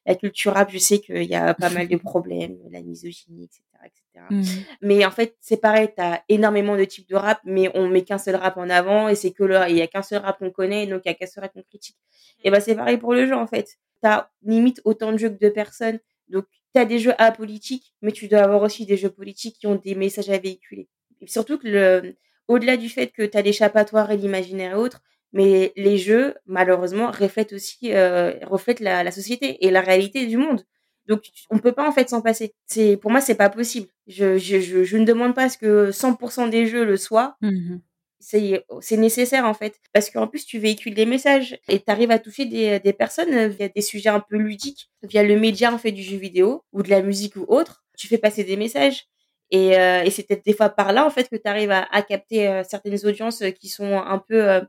la 0.06 0.14
culture 0.14 0.52
rap, 0.52 0.70
je 0.70 0.78
sais 0.78 1.00
qu'il 1.00 1.24
y 1.24 1.34
a 1.34 1.54
pas 1.54 1.70
mal 1.70 1.88
de 1.88 1.96
problèmes, 2.10 2.58
la 2.70 2.82
misogynie, 2.82 3.44
etc. 3.44 3.62
etc. 3.84 4.26
Mmh. 4.30 4.42
Mais 4.82 5.04
en 5.04 5.10
fait, 5.10 5.36
c'est 5.40 5.60
pareil, 5.60 5.88
tu 5.94 6.02
as 6.02 6.22
énormément 6.28 6.76
de 6.76 6.84
types 6.84 7.08
de 7.08 7.16
rap, 7.16 7.40
mais 7.44 7.70
on 7.74 7.88
met 7.88 8.02
qu'un 8.02 8.18
seul 8.18 8.36
rap 8.36 8.56
en 8.56 8.68
avant 8.70 9.08
et 9.08 9.14
c'est 9.14 9.32
que 9.32 9.44
là, 9.44 9.68
il 9.68 9.76
y 9.76 9.82
a 9.82 9.86
qu'un 9.86 10.02
seul 10.02 10.22
rap 10.22 10.38
qu'on 10.38 10.50
connaît, 10.50 10.86
donc 10.86 11.02
il 11.04 11.08
y 11.08 11.10
a 11.10 11.14
qu'un 11.14 11.26
seul 11.26 11.44
rap 11.44 11.52
qu'on 11.52 11.62
critique. 11.62 11.96
Et 12.44 12.50
ben 12.50 12.60
c'est 12.60 12.74
pareil 12.74 12.98
pour 12.98 13.14
le 13.14 13.26
jeu 13.26 13.34
en 13.34 13.46
fait. 13.46 13.78
Tu 14.02 14.08
as 14.08 14.30
limite 14.42 14.80
autant 14.84 15.12
de 15.12 15.16
jeux 15.16 15.30
que 15.30 15.44
de 15.44 15.50
personnes. 15.50 15.98
Donc 16.28 16.44
tu 16.74 16.80
as 16.80 16.84
des 16.84 16.98
jeux 16.98 17.14
apolitiques, 17.18 17.94
mais 18.02 18.12
tu 18.12 18.28
dois 18.28 18.40
avoir 18.40 18.62
aussi 18.62 18.86
des 18.86 18.96
jeux 18.96 19.10
politiques 19.10 19.56
qui 19.60 19.66
ont 19.66 19.76
des 19.76 19.94
messages 19.94 20.30
à 20.30 20.38
véhiculer. 20.38 20.88
Et 21.20 21.26
surtout 21.26 21.58
que 21.58 21.68
le, 21.68 22.16
au-delà 22.48 22.76
du 22.76 22.88
fait 22.88 23.08
que 23.08 23.22
tu 23.22 23.36
as 23.36 23.42
l'échappatoire 23.42 24.10
et 24.10 24.16
l'imaginaire 24.16 24.72
et 24.72 24.74
autres, 24.74 25.02
mais 25.32 25.72
les 25.76 25.98
jeux, 25.98 26.34
malheureusement, 26.46 27.10
reflètent 27.10 27.52
aussi 27.52 27.92
euh, 27.92 28.32
reflètent 28.42 28.80
la, 28.80 29.02
la, 29.02 29.10
société 29.10 29.64
et 29.64 29.70
la 29.70 29.80
réalité 29.80 30.26
du 30.26 30.36
monde. 30.36 30.64
Donc 31.06 31.22
on 31.50 31.58
peut 31.58 31.72
pas 31.72 31.88
en 31.88 31.92
fait 31.92 32.08
s'en 32.08 32.20
passer. 32.20 32.54
C'est 32.66 32.96
pour 32.96 33.10
moi 33.10 33.20
c'est 33.20 33.34
pas 33.34 33.50
possible. 33.50 33.88
Je, 34.06 34.38
je, 34.38 34.60
je, 34.60 34.84
je 34.84 34.96
ne 34.96 35.04
demande 35.04 35.34
pas 35.34 35.44
à 35.44 35.48
ce 35.48 35.58
que 35.58 35.90
100% 35.90 36.50
des 36.50 36.66
jeux 36.66 36.84
le 36.84 36.96
soient. 36.96 37.36
Mhm. 37.40 37.80
C'est 38.20 38.64
c'est 38.80 38.96
nécessaire 38.96 39.44
en 39.46 39.54
fait 39.54 39.74
parce 39.92 40.08
qu'en 40.10 40.28
plus 40.28 40.46
tu 40.46 40.60
véhicules 40.60 40.94
des 40.94 41.06
messages 41.06 41.58
et 41.68 41.80
tu 41.80 41.90
arrives 41.90 42.12
à 42.12 42.20
toucher 42.20 42.44
des, 42.44 42.78
des 42.78 42.92
personnes 42.92 43.48
via 43.48 43.68
des 43.68 43.80
sujets 43.80 44.10
un 44.10 44.20
peu 44.20 44.36
ludiques 44.36 44.90
via 45.02 45.24
le 45.24 45.36
média 45.36 45.72
en 45.72 45.78
fait 45.78 45.90
du 45.90 46.02
jeu 46.02 46.16
vidéo 46.16 46.62
ou 46.72 46.82
de 46.84 46.90
la 46.90 47.02
musique 47.02 47.34
ou 47.34 47.44
autre. 47.48 47.84
Tu 47.98 48.06
fais 48.06 48.18
passer 48.18 48.44
des 48.44 48.56
messages 48.56 49.08
et, 49.50 49.76
euh, 49.78 50.02
et 50.02 50.10
c'est 50.10 50.22
peut-être 50.22 50.44
des 50.44 50.54
fois 50.54 50.70
par 50.70 50.92
là 50.92 51.04
en 51.04 51.10
fait 51.10 51.28
que 51.28 51.36
tu 51.36 51.46
arrives 51.48 51.70
à, 51.72 51.82
à 51.90 52.02
capter 52.02 52.48
euh, 52.48 52.62
certaines 52.64 53.04
audiences 53.04 53.42
qui 53.60 53.68
sont 53.68 53.98
un 53.98 54.18
peu 54.18 54.48
euh, 54.48 54.60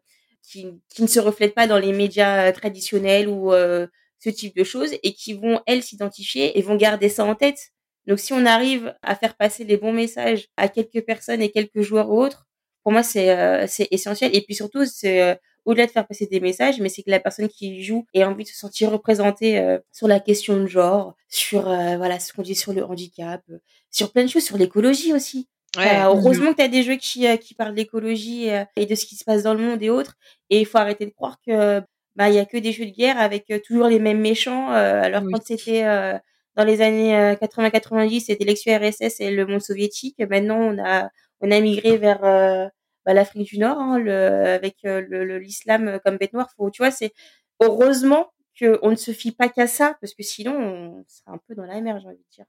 qui, 0.44 0.68
qui 0.90 1.02
ne 1.02 1.08
se 1.08 1.20
reflètent 1.20 1.56
pas 1.56 1.68
dans 1.68 1.80
les 1.80 1.94
médias 1.94 2.52
traditionnels 2.52 3.28
ou 3.28 3.54
euh, 3.54 3.88
ce 4.20 4.30
type 4.30 4.56
de 4.56 4.64
choses 4.64 4.92
et 5.04 5.14
qui 5.14 5.34
vont 5.34 5.62
elles 5.66 5.84
s'identifier 5.84 6.58
et 6.58 6.62
vont 6.62 6.76
garder 6.76 7.10
ça 7.10 7.26
en 7.26 7.36
tête. 7.36 7.72
Donc 8.08 8.20
si 8.20 8.34
on 8.34 8.46
arrive 8.46 8.94
à 9.02 9.16
faire 9.16 9.36
passer 9.36 9.64
les 9.64 9.78
bons 9.78 9.94
messages 9.94 10.48
à 10.58 10.68
quelques 10.68 11.02
personnes 11.06 11.42
et 11.42 11.52
quelques 11.52 11.82
joueurs 11.82 12.10
ou 12.10 12.22
autres, 12.22 12.46
pour 12.84 12.92
moi 12.92 13.04
c'est 13.04 13.32
euh, 13.38 13.66
essentiel 13.92 14.36
et 14.36 14.42
puis 14.42 14.56
surtout 14.56 14.86
c'est 14.86 15.22
euh, 15.22 15.36
au-delà 15.66 15.86
de 15.86 15.92
faire 15.92 16.08
passer 16.08 16.28
des 16.28 16.40
messages, 16.40 16.80
mais 16.80 16.90
c'est 16.90 17.04
que 17.04 17.10
la 17.10 17.20
personne 17.20 17.48
qui 17.48 17.84
joue 17.84 18.06
ait 18.14 18.24
envie 18.24 18.44
de 18.44 18.50
se 18.50 18.58
sentir 18.58 18.92
représentée 18.92 19.60
euh, 19.60 19.80
sur 19.92 20.08
la 20.08 20.20
question 20.20 20.58
de 20.58 20.68
genre, 20.68 21.16
sur 21.30 21.70
euh, 21.70 21.98
voilà 21.98 22.20
ce 22.20 22.34
qu'on 22.34 22.42
dit 22.42 22.56
sur 22.56 22.74
le 22.74 22.84
handicap, 22.84 23.42
euh, 23.50 23.60
sur 23.92 24.12
plein 24.12 24.24
de 24.24 24.30
choses, 24.30 24.44
sur 24.44 24.58
l'écologie 24.58 25.14
aussi. 25.14 25.48
Ouais. 25.78 25.98
Euh, 26.02 26.04
heureusement 26.06 26.52
que 26.52 26.58
tu 26.58 26.62
as 26.62 26.68
des 26.68 26.84
jeux 26.84 26.98
qui, 26.98 27.28
euh, 27.28 27.36
qui 27.38 27.56
parlent 27.56 27.74
d'écologie 27.74 28.50
euh, 28.52 28.64
et 28.76 28.86
de 28.86 28.94
ce 28.96 29.06
qui 29.06 29.16
se 29.16 29.24
passe 29.24 29.44
dans 29.44 29.54
le 29.56 29.60
monde 29.64 29.82
et 29.82 29.90
autres. 29.90 30.16
Et 30.50 30.60
il 30.62 30.66
faut 30.66 30.78
arrêter 30.78 31.06
de 31.06 31.12
croire 31.12 31.38
que 31.46 31.82
bah 32.16 32.30
il 32.30 32.36
y 32.36 32.40
a 32.40 32.46
que 32.46 32.58
des 32.58 32.72
jeux 32.72 32.86
de 32.86 32.92
guerre 32.92 33.20
avec 33.20 33.50
euh, 33.50 33.58
toujours 33.60 33.88
les 33.88 33.98
mêmes 34.00 34.20
méchants. 34.22 34.72
euh, 34.72 35.02
alors 35.02 35.24
Oui. 35.24 35.32
quand 35.34 35.42
c'était 35.44 35.84
euh, 35.86 36.16
dans 36.56 36.64
les 36.64 36.82
années 36.82 37.16
euh, 37.18 37.34
80-90, 37.36 38.26
c'était 38.26 38.44
l'ex-URSS 38.46 39.20
et 39.20 39.32
le 39.32 39.46
monde 39.48 39.62
soviétique. 39.62 40.20
Maintenant, 40.20 40.60
on 40.60 40.78
a 40.84 41.10
on 41.42 41.50
a 41.50 41.60
migré 41.60 41.98
vers 41.98 42.24
euh, 42.24 42.68
bah, 43.06 43.14
l'Afrique 43.16 43.48
du 43.48 43.58
Nord, 43.58 43.80
hein, 43.80 43.98
le, 43.98 44.12
avec 44.14 44.78
euh, 44.86 45.02
le- 45.10 45.26
le- 45.26 45.40
l'islam 45.40 46.00
comme 46.06 46.18
bête 46.18 46.34
noire. 46.34 46.50
Faut, 46.56 46.70
tu 46.70 46.84
vois, 46.84 46.92
c'est 46.92 47.14
heureusement 47.62 48.32
qu'on 48.60 48.92
ne 48.92 48.96
se 48.96 49.12
fie 49.12 49.32
pas 49.32 49.50
qu'à 49.50 49.66
ça, 49.66 49.98
parce 50.00 50.14
que 50.14 50.22
sinon, 50.22 50.54
on 50.56 51.06
serait 51.08 51.32
un 51.36 51.40
peu 51.48 51.56
dans 51.56 51.66
la 51.66 51.82
mer, 51.82 52.00
j'ai 52.00 52.08
envie 52.08 52.18
de 52.18 52.24
dire. 52.32 52.46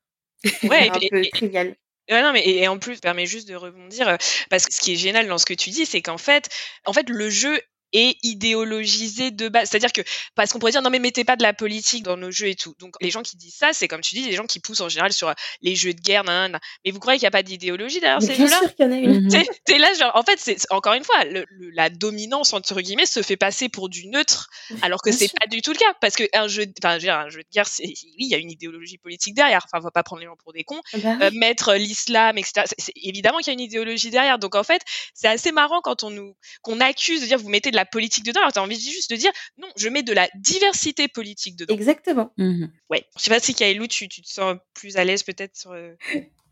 Ouais, 0.70 0.86
et 0.86 0.90
un 0.90 0.98
peu 1.10 1.24
et- 1.24 1.30
trivial. 1.30 1.74
Et, 2.08 2.68
en 2.68 2.78
plus, 2.78 3.00
permet 3.00 3.26
juste 3.26 3.48
de 3.48 3.54
rebondir 3.54 4.08
euh, 4.08 4.16
parce 4.50 4.66
que 4.66 4.74
ce 4.74 4.80
qui 4.80 4.92
est 4.92 4.96
génial 4.96 5.26
dans 5.26 5.38
ce 5.38 5.46
que 5.46 5.54
tu 5.54 5.70
dis, 5.70 5.86
c'est 5.86 6.02
qu'en 6.02 6.18
fait, 6.18 6.48
en 6.84 6.92
fait, 6.92 7.08
le 7.08 7.30
jeu 7.30 7.60
est 7.94 8.18
idéologisé 8.22 9.30
de 9.30 9.48
base. 9.48 9.70
C'est-à-dire 9.70 9.92
que 9.92 10.02
parce 10.34 10.52
qu'on 10.52 10.58
pourrait 10.58 10.72
dire 10.72 10.82
non 10.82 10.90
mais 10.90 10.98
mettez 10.98 11.24
pas 11.24 11.36
de 11.36 11.42
la 11.42 11.52
politique 11.52 12.02
dans 12.02 12.16
nos 12.16 12.30
jeux 12.30 12.48
et 12.48 12.54
tout. 12.54 12.74
Donc 12.78 12.94
les 13.00 13.10
gens 13.10 13.22
qui 13.22 13.36
disent 13.36 13.54
ça, 13.54 13.72
c'est 13.72 13.88
comme 13.88 14.00
tu 14.00 14.14
dis, 14.14 14.24
des 14.24 14.32
gens 14.32 14.46
qui 14.46 14.60
poussent 14.60 14.80
en 14.80 14.88
général 14.88 15.12
sur 15.12 15.28
euh, 15.28 15.32
les 15.62 15.74
jeux 15.74 15.94
de 15.94 16.00
guerre. 16.00 16.24
nan. 16.24 16.58
Mais 16.84 16.90
vous 16.90 16.98
croyez 17.00 17.18
qu'il 17.18 17.24
n'y 17.24 17.28
a 17.28 17.32
pas 17.32 17.42
d'idéologie 17.42 18.00
derrière 18.00 18.18
Mais 18.20 18.26
ces 18.26 18.34
bien 18.34 18.46
jeux-là 18.46 18.58
sûr 18.60 18.74
qu'il 18.74 18.84
y 18.84 18.88
en 18.88 18.92
a 18.92 18.96
une. 18.96 19.14
Mhm. 19.24 19.30
T'es 19.30 19.46
t'es 19.64 19.78
là, 19.78 19.92
genre, 19.94 20.10
en 20.16 20.22
fait, 20.22 20.38
c'est 20.38 20.56
encore 20.70 20.94
une 20.94 21.04
fois, 21.04 21.24
le, 21.24 21.44
le- 21.48 21.70
la 21.70 21.88
dominance 21.88 22.52
entre 22.52 22.80
guillemets 22.80 23.06
se 23.06 23.22
fait 23.22 23.36
passer 23.36 23.68
pour 23.68 23.88
du 23.88 24.06
neutre, 24.08 24.48
alors 24.82 25.00
que 25.02 25.10
Bien 25.10 25.18
c'est 25.18 25.26
sûr. 25.28 25.34
pas 25.40 25.46
du 25.46 25.62
tout 25.62 25.70
le 25.72 25.76
cas, 25.78 25.94
parce 26.00 26.14
que 26.16 26.24
un 26.34 26.48
jeu, 26.48 26.64
enfin, 26.82 26.94
je 26.94 27.02
veux 27.02 27.06
dire, 27.06 27.14
un 27.18 27.28
jeu 27.30 27.40
de 27.42 27.48
guerre, 27.52 27.68
c'est 27.68 27.84
oui, 27.84 27.94
il 28.18 28.28
y 28.28 28.34
a 28.34 28.38
une 28.38 28.50
idéologie 28.50 28.98
politique 28.98 29.34
derrière. 29.34 29.64
Enfin, 29.72 29.80
faut 29.82 29.90
pas 29.92 30.02
prendre 30.02 30.20
les 30.20 30.26
gens 30.26 30.36
pour 30.42 30.52
des 30.52 30.64
cons. 30.64 30.80
Bah 30.94 31.16
Euh, 31.22 31.30
mettre 31.32 31.74
l'islam, 31.74 32.36
etc. 32.38 32.62
C'est- 32.66 32.74
c'est 32.78 32.92
évidemment 32.96 33.38
qu'il 33.38 33.48
y 33.48 33.50
a 33.50 33.52
une 33.54 33.60
idéologie 33.60 34.10
derrière. 34.10 34.38
Donc 34.38 34.56
en 34.56 34.64
fait, 34.64 34.82
c'est 35.14 35.28
assez 35.28 35.52
marrant 35.52 35.80
quand 35.80 36.02
on 36.02 36.10
nous 36.10 36.34
qu'on 36.62 36.80
accuse 36.80 37.20
de 37.20 37.26
dire 37.26 37.38
vous 37.38 37.48
mettez 37.48 37.70
de 37.70 37.76
la 37.76 37.83
politique 37.84 38.24
dedans, 38.24 38.40
alors 38.40 38.52
t'as 38.52 38.62
envie 38.62 38.80
juste 38.80 39.10
de 39.10 39.16
dire 39.16 39.30
non, 39.58 39.68
je 39.76 39.88
mets 39.88 40.02
de 40.02 40.12
la 40.12 40.28
diversité 40.36 41.08
politique 41.08 41.56
dedans. 41.56 41.74
Exactement. 41.74 42.32
Mhm. 42.36 42.70
Ouais. 42.90 43.04
Je 43.16 43.22
sais 43.22 43.30
pas 43.30 43.40
si 43.40 43.54
Kaelou, 43.54 43.86
tu, 43.86 44.08
tu 44.08 44.22
te 44.22 44.28
sens 44.28 44.56
plus 44.74 44.96
à 44.96 45.04
l'aise 45.04 45.22
peut-être 45.22 45.56
sur 45.56 45.72
euh, 45.72 45.92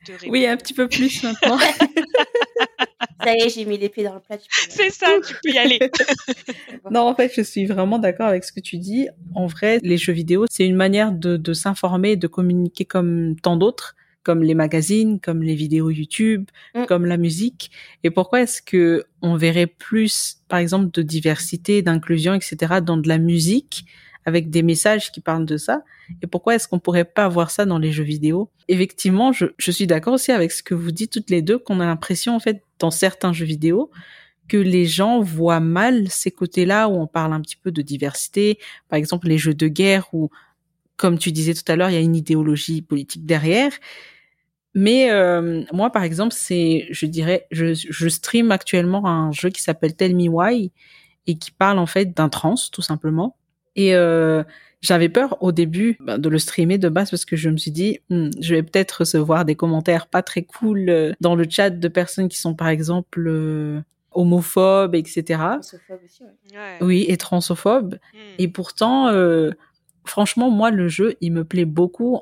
de 0.06 0.12
répondre. 0.12 0.32
Oui, 0.32 0.46
un 0.46 0.56
petit 0.56 0.74
peu 0.74 0.88
plus 0.88 1.22
maintenant. 1.22 1.58
Ça 3.24 3.36
y 3.36 3.42
est, 3.42 3.48
j'ai 3.50 3.64
mis 3.64 3.78
les 3.78 3.88
pieds 3.88 4.02
dans 4.02 4.14
le 4.14 4.20
plat. 4.20 4.36
tu 4.36 4.48
C'est 4.68 4.90
ça, 4.90 5.06
tu 5.24 5.34
peux 5.42 5.50
y 5.52 5.58
aller. 5.58 5.78
Non, 6.90 7.02
en 7.02 7.14
fait, 7.14 7.32
je 7.34 7.42
suis 7.42 7.64
vraiment 7.66 7.98
d'accord 8.00 8.26
avec 8.26 8.42
ce 8.42 8.52
que 8.52 8.58
tu 8.60 8.76
dis. 8.76 9.08
En 9.34 9.46
vrai, 9.46 9.78
les 9.82 9.96
jeux 9.96 10.12
vidéo, 10.12 10.46
c'est 10.50 10.66
une 10.66 10.74
manière 10.74 11.12
de, 11.12 11.36
de 11.36 11.52
s'informer, 11.52 12.16
de 12.16 12.26
communiquer 12.26 12.84
comme 12.84 13.36
tant 13.40 13.56
d'autres, 13.56 13.94
comme 14.22 14.42
les 14.42 14.54
magazines, 14.54 15.20
comme 15.20 15.42
les 15.42 15.54
vidéos 15.54 15.90
YouTube, 15.90 16.48
Mm. 16.74 16.86
comme 16.86 17.06
la 17.06 17.16
musique. 17.16 17.70
Et 18.04 18.10
pourquoi 18.10 18.42
est-ce 18.42 18.62
que 18.62 19.04
on 19.20 19.36
verrait 19.36 19.66
plus, 19.66 20.38
par 20.48 20.58
exemple, 20.58 20.90
de 20.92 21.02
diversité, 21.02 21.82
d'inclusion, 21.82 22.34
etc., 22.34 22.80
dans 22.82 22.96
de 22.96 23.08
la 23.08 23.18
musique, 23.18 23.84
avec 24.24 24.50
des 24.50 24.62
messages 24.62 25.10
qui 25.12 25.20
parlent 25.20 25.46
de 25.46 25.56
ça? 25.56 25.82
Et 26.22 26.26
pourquoi 26.26 26.54
est-ce 26.54 26.68
qu'on 26.68 26.78
pourrait 26.78 27.04
pas 27.04 27.24
avoir 27.24 27.50
ça 27.50 27.64
dans 27.64 27.78
les 27.78 27.90
jeux 27.92 28.04
vidéo? 28.04 28.50
Effectivement, 28.68 29.32
je, 29.32 29.46
je 29.58 29.70
suis 29.70 29.86
d'accord 29.86 30.14
aussi 30.14 30.30
avec 30.32 30.52
ce 30.52 30.62
que 30.62 30.74
vous 30.74 30.90
dites 30.92 31.10
toutes 31.12 31.30
les 31.30 31.42
deux, 31.42 31.58
qu'on 31.58 31.80
a 31.80 31.86
l'impression, 31.86 32.34
en 32.36 32.40
fait, 32.40 32.62
dans 32.78 32.90
certains 32.90 33.32
jeux 33.32 33.44
vidéo, 33.46 33.90
que 34.48 34.56
les 34.56 34.84
gens 34.86 35.20
voient 35.20 35.60
mal 35.60 36.08
ces 36.10 36.30
côtés-là 36.30 36.88
où 36.88 36.94
on 37.00 37.06
parle 37.06 37.32
un 37.32 37.40
petit 37.40 37.56
peu 37.56 37.70
de 37.70 37.80
diversité, 37.80 38.58
par 38.88 38.98
exemple 38.98 39.28
les 39.28 39.38
jeux 39.38 39.54
de 39.54 39.68
guerre 39.68 40.08
où, 40.12 40.30
comme 41.02 41.18
tu 41.18 41.32
disais 41.32 41.52
tout 41.52 41.64
à 41.66 41.74
l'heure, 41.74 41.90
il 41.90 41.94
y 41.94 41.96
a 41.96 42.00
une 42.00 42.14
idéologie 42.14 42.80
politique 42.80 43.26
derrière. 43.26 43.72
Mais 44.72 45.10
euh, 45.10 45.64
moi, 45.72 45.90
par 45.90 46.04
exemple, 46.04 46.32
c'est, 46.32 46.86
je 46.90 47.06
dirais, 47.06 47.48
je, 47.50 47.74
je 47.74 48.08
stream 48.08 48.52
actuellement 48.52 49.04
un 49.04 49.32
jeu 49.32 49.50
qui 49.50 49.60
s'appelle 49.60 49.96
Tell 49.96 50.14
Me 50.14 50.28
Why 50.28 50.70
et 51.26 51.38
qui 51.38 51.50
parle 51.50 51.80
en 51.80 51.86
fait 51.86 52.16
d'un 52.16 52.28
trans, 52.28 52.54
tout 52.70 52.82
simplement. 52.82 53.36
Et 53.74 53.96
euh, 53.96 54.44
j'avais 54.80 55.08
peur 55.08 55.42
au 55.42 55.50
début 55.50 55.96
ben, 55.98 56.18
de 56.18 56.28
le 56.28 56.38
streamer 56.38 56.78
de 56.78 56.88
base 56.88 57.10
parce 57.10 57.24
que 57.24 57.34
je 57.34 57.50
me 57.50 57.56
suis 57.56 57.72
dit, 57.72 57.98
Hmm, 58.08 58.30
je 58.40 58.54
vais 58.54 58.62
peut-être 58.62 59.00
recevoir 59.00 59.44
des 59.44 59.56
commentaires 59.56 60.06
pas 60.06 60.22
très 60.22 60.42
cool 60.42 60.88
euh, 60.88 61.12
dans 61.20 61.34
le 61.34 61.46
chat 61.50 61.70
de 61.70 61.88
personnes 61.88 62.28
qui 62.28 62.38
sont 62.38 62.54
par 62.54 62.68
exemple 62.68 63.26
euh, 63.26 63.80
homophobes, 64.12 64.94
etc. 64.94 65.42
Aussi, 65.58 65.76
ouais. 65.90 66.56
Ouais. 66.56 66.78
Oui, 66.80 67.06
et 67.08 67.16
transophobes. 67.16 67.94
Hmm. 68.14 68.18
Et 68.38 68.46
pourtant, 68.46 69.08
euh, 69.08 69.50
franchement, 70.04 70.50
moi, 70.50 70.70
le 70.70 70.88
jeu, 70.88 71.16
il 71.20 71.32
me 71.32 71.44
plaît 71.44 71.64
beaucoup. 71.64 72.20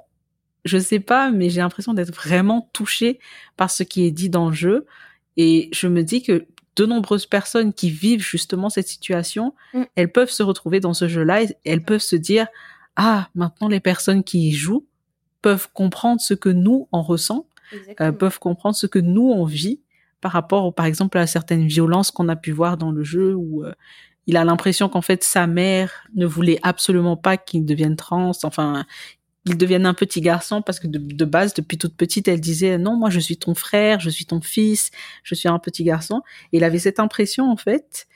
Je 0.65 0.79
sais 0.79 1.01
pas, 1.01 1.31
mais 1.31 1.49
j'ai 1.49 1.61
l'impression 1.61 1.95
d'être 1.95 2.15
vraiment 2.15 2.69
touchée 2.73 3.19
par 3.57 3.71
ce 3.71 3.83
qui 3.83 4.05
est 4.05 4.11
dit 4.11 4.29
dans 4.29 4.49
le 4.49 4.55
jeu. 4.55 4.87
Et 5.37 5.71
je 5.73 5.87
me 5.87 6.03
dis 6.03 6.23
que 6.23 6.47
de 6.77 6.87
nombreuses 6.87 7.27
personnes 7.27 7.73
qui 7.73 7.91
vivent 7.91 8.23
justement 8.23 8.69
cette 8.71 8.89
situation, 8.89 9.55
Mm. 9.75 9.83
elles 9.97 10.13
peuvent 10.13 10.31
se 10.31 10.43
retrouver 10.43 10.81
dans 10.81 10.95
ce 10.95 11.09
jeu-là 11.09 11.43
et 11.43 11.57
elles 11.65 11.83
peuvent 11.83 12.01
se 12.01 12.17
dire, 12.17 12.47
ah, 12.97 13.29
maintenant 13.35 13.69
les 13.69 13.81
personnes 13.81 14.23
qui 14.25 14.49
y 14.49 14.53
jouent 14.53 14.87
peuvent 15.43 15.69
comprendre 15.73 16.21
ce 16.21 16.35
que 16.35 16.49
nous, 16.51 16.89
on 16.93 17.03
ressent, 17.03 17.47
euh, 18.01 18.13
peuvent 18.13 18.39
comprendre 18.39 18.77
ce 18.77 18.87
que 18.87 18.99
nous, 18.99 19.31
on 19.31 19.45
vit 19.45 19.81
par 20.21 20.33
rapport, 20.33 20.75
par 20.75 20.85
exemple, 20.87 21.17
à 21.17 21.27
certaines 21.27 21.67
violences 21.67 22.11
qu'on 22.11 22.29
a 22.29 22.37
pu 22.37 22.53
voir 22.53 22.77
dans 22.77 22.91
le 22.93 23.03
jeu 23.03 23.35
où 23.35 23.65
euh, 23.65 23.73
il 24.27 24.37
a 24.37 24.45
l'impression 24.45 24.89
qu'en 24.89 25.03
fait 25.03 25.25
sa 25.25 25.47
mère 25.47 26.05
ne 26.15 26.27
voulait 26.27 26.59
absolument 26.63 27.17
pas 27.17 27.37
qu'il 27.37 27.65
devienne 27.65 27.97
trans, 27.97 28.33
enfin 28.43 28.85
qu'il 29.47 29.57
devienne 29.57 29.87
un 29.87 29.95
petit 29.95 30.21
garçon 30.21 30.63
parce 30.63 30.79
que 30.79 30.87
de, 30.87 30.99
de 30.99 31.25
base 31.25 31.55
depuis 31.55 31.79
toute 31.79 31.97
petite 31.97 32.29
elle 32.29 32.41
disait 32.41 32.79
non 32.79 32.97
moi 32.97 33.11
je 33.11 33.21
suis 33.21 33.37
ton 33.37 33.55
frère, 33.55 34.01
je 34.01 34.11
suis 34.11 34.27
ton 34.27 34.41
fils, 34.41 34.91
je 35.23 35.35
suis 35.35 35.49
un 35.49 35.59
petit 35.59 35.85
garçon 35.85 36.23
et 36.53 36.59
il 36.59 36.65
avait 36.65 36.79
cette 36.79 37.01
impression 37.01 37.51
en 37.51 37.57
fait 37.57 38.07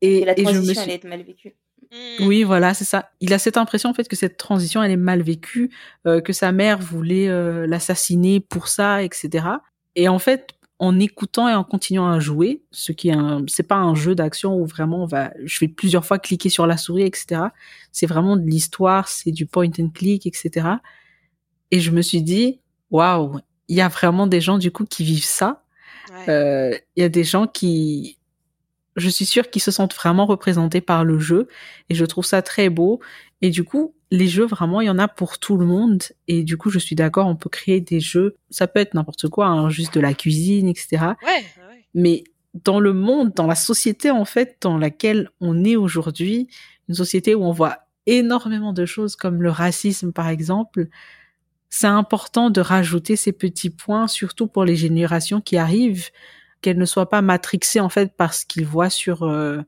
et, 0.00 0.18
Et 0.18 0.24
la 0.24 0.32
et 0.32 0.36
je 0.36 0.42
me 0.42 0.52
transition, 0.52 0.82
suis 0.82 0.90
elle 0.90 0.96
est 0.96 1.08
mal 1.08 1.22
vécue. 1.22 1.54
Hmm. 1.92 2.26
oui, 2.26 2.42
voilà, 2.42 2.74
c'est 2.74 2.84
ça. 2.84 3.10
Il 3.20 3.32
a 3.32 3.38
cette 3.38 3.56
impression 3.56 3.90
en 3.90 3.94
fait 3.94 4.08
que 4.08 4.16
cette 4.16 4.36
transition 4.36 4.82
elle 4.82 4.90
est 4.90 4.96
mal 4.96 5.22
vécue, 5.22 5.70
euh, 6.06 6.20
que 6.20 6.32
sa 6.32 6.50
mère 6.50 6.78
voulait 6.78 7.28
euh, 7.28 7.66
l'assassiner 7.66 8.40
pour 8.40 8.68
ça, 8.68 9.02
etc. 9.02 9.46
Et 9.94 10.08
en 10.08 10.18
fait, 10.18 10.48
en 10.78 10.98
écoutant 10.98 11.48
et 11.48 11.54
en 11.54 11.64
continuant 11.64 12.10
à 12.10 12.18
jouer, 12.18 12.62
ce 12.70 12.92
qui 12.92 13.08
est 13.08 13.14
un, 13.14 13.44
c'est 13.46 13.66
pas 13.66 13.76
un 13.76 13.94
jeu 13.94 14.14
d'action 14.14 14.56
où 14.56 14.66
vraiment 14.66 15.04
on 15.04 15.06
va, 15.06 15.32
je 15.44 15.60
vais 15.60 15.68
plusieurs 15.68 16.04
fois 16.04 16.18
cliquer 16.18 16.48
sur 16.48 16.66
la 16.66 16.76
souris, 16.76 17.04
etc. 17.04 17.42
C'est 17.92 18.06
vraiment 18.06 18.36
de 18.36 18.44
l'histoire, 18.44 19.08
c'est 19.08 19.30
du 19.30 19.46
point 19.46 19.70
and 19.78 19.90
click, 19.94 20.26
etc. 20.26 20.68
Et 21.70 21.80
je 21.80 21.90
me 21.90 22.02
suis 22.02 22.22
dit, 22.22 22.60
waouh, 22.90 23.38
il 23.68 23.76
y 23.76 23.80
a 23.80 23.88
vraiment 23.88 24.26
des 24.26 24.40
gens 24.40 24.58
du 24.58 24.70
coup 24.70 24.84
qui 24.84 25.04
vivent 25.04 25.24
ça. 25.24 25.64
Ouais. 26.10 26.28
Euh, 26.28 26.78
Il 26.96 27.02
y 27.02 27.04
a 27.04 27.08
des 27.08 27.24
gens 27.24 27.46
qui, 27.46 28.18
je 28.96 29.08
suis 29.08 29.26
sûre 29.26 29.50
qu'ils 29.50 29.62
se 29.62 29.70
sentent 29.70 29.94
vraiment 29.94 30.26
représentés 30.26 30.80
par 30.80 31.04
le 31.04 31.18
jeu 31.18 31.48
et 31.88 31.94
je 31.94 32.04
trouve 32.04 32.24
ça 32.24 32.42
très 32.42 32.68
beau. 32.68 33.00
Et 33.42 33.50
du 33.50 33.64
coup, 33.64 33.94
les 34.14 34.28
jeux, 34.28 34.46
vraiment, 34.46 34.80
il 34.80 34.86
y 34.86 34.90
en 34.90 34.98
a 34.98 35.08
pour 35.08 35.38
tout 35.38 35.56
le 35.56 35.66
monde. 35.66 36.02
Et 36.28 36.44
du 36.44 36.56
coup, 36.56 36.70
je 36.70 36.78
suis 36.78 36.94
d'accord, 36.94 37.26
on 37.26 37.34
peut 37.34 37.50
créer 37.50 37.80
des 37.80 37.98
jeux. 37.98 38.36
Ça 38.48 38.68
peut 38.68 38.78
être 38.78 38.94
n'importe 38.94 39.28
quoi, 39.28 39.46
hein, 39.46 39.68
juste 39.70 39.94
de 39.94 40.00
la 40.00 40.14
cuisine, 40.14 40.68
etc. 40.68 40.98
Ouais, 41.22 41.28
ouais. 41.32 41.84
Mais 41.94 42.24
dans 42.54 42.78
le 42.78 42.92
monde, 42.92 43.32
dans 43.34 43.48
la 43.48 43.56
société, 43.56 44.12
en 44.12 44.24
fait, 44.24 44.58
dans 44.60 44.78
laquelle 44.78 45.30
on 45.40 45.64
est 45.64 45.74
aujourd'hui, 45.74 46.46
une 46.88 46.94
société 46.94 47.34
où 47.34 47.44
on 47.44 47.50
voit 47.50 47.78
énormément 48.06 48.72
de 48.72 48.86
choses 48.86 49.16
comme 49.16 49.42
le 49.42 49.50
racisme, 49.50 50.12
par 50.12 50.28
exemple, 50.28 50.86
c'est 51.68 51.88
important 51.88 52.50
de 52.50 52.60
rajouter 52.60 53.16
ces 53.16 53.32
petits 53.32 53.70
points, 53.70 54.06
surtout 54.06 54.46
pour 54.46 54.64
les 54.64 54.76
générations 54.76 55.40
qui 55.40 55.56
arrivent, 55.56 56.10
qu'elles 56.60 56.78
ne 56.78 56.84
soient 56.84 57.08
pas 57.08 57.20
matrixées, 57.20 57.80
en 57.80 57.88
fait, 57.88 58.16
par 58.16 58.32
ce 58.32 58.46
qu'ils 58.46 58.66
voient 58.66 58.90
sur, 58.90 59.24
euh, 59.24 59.60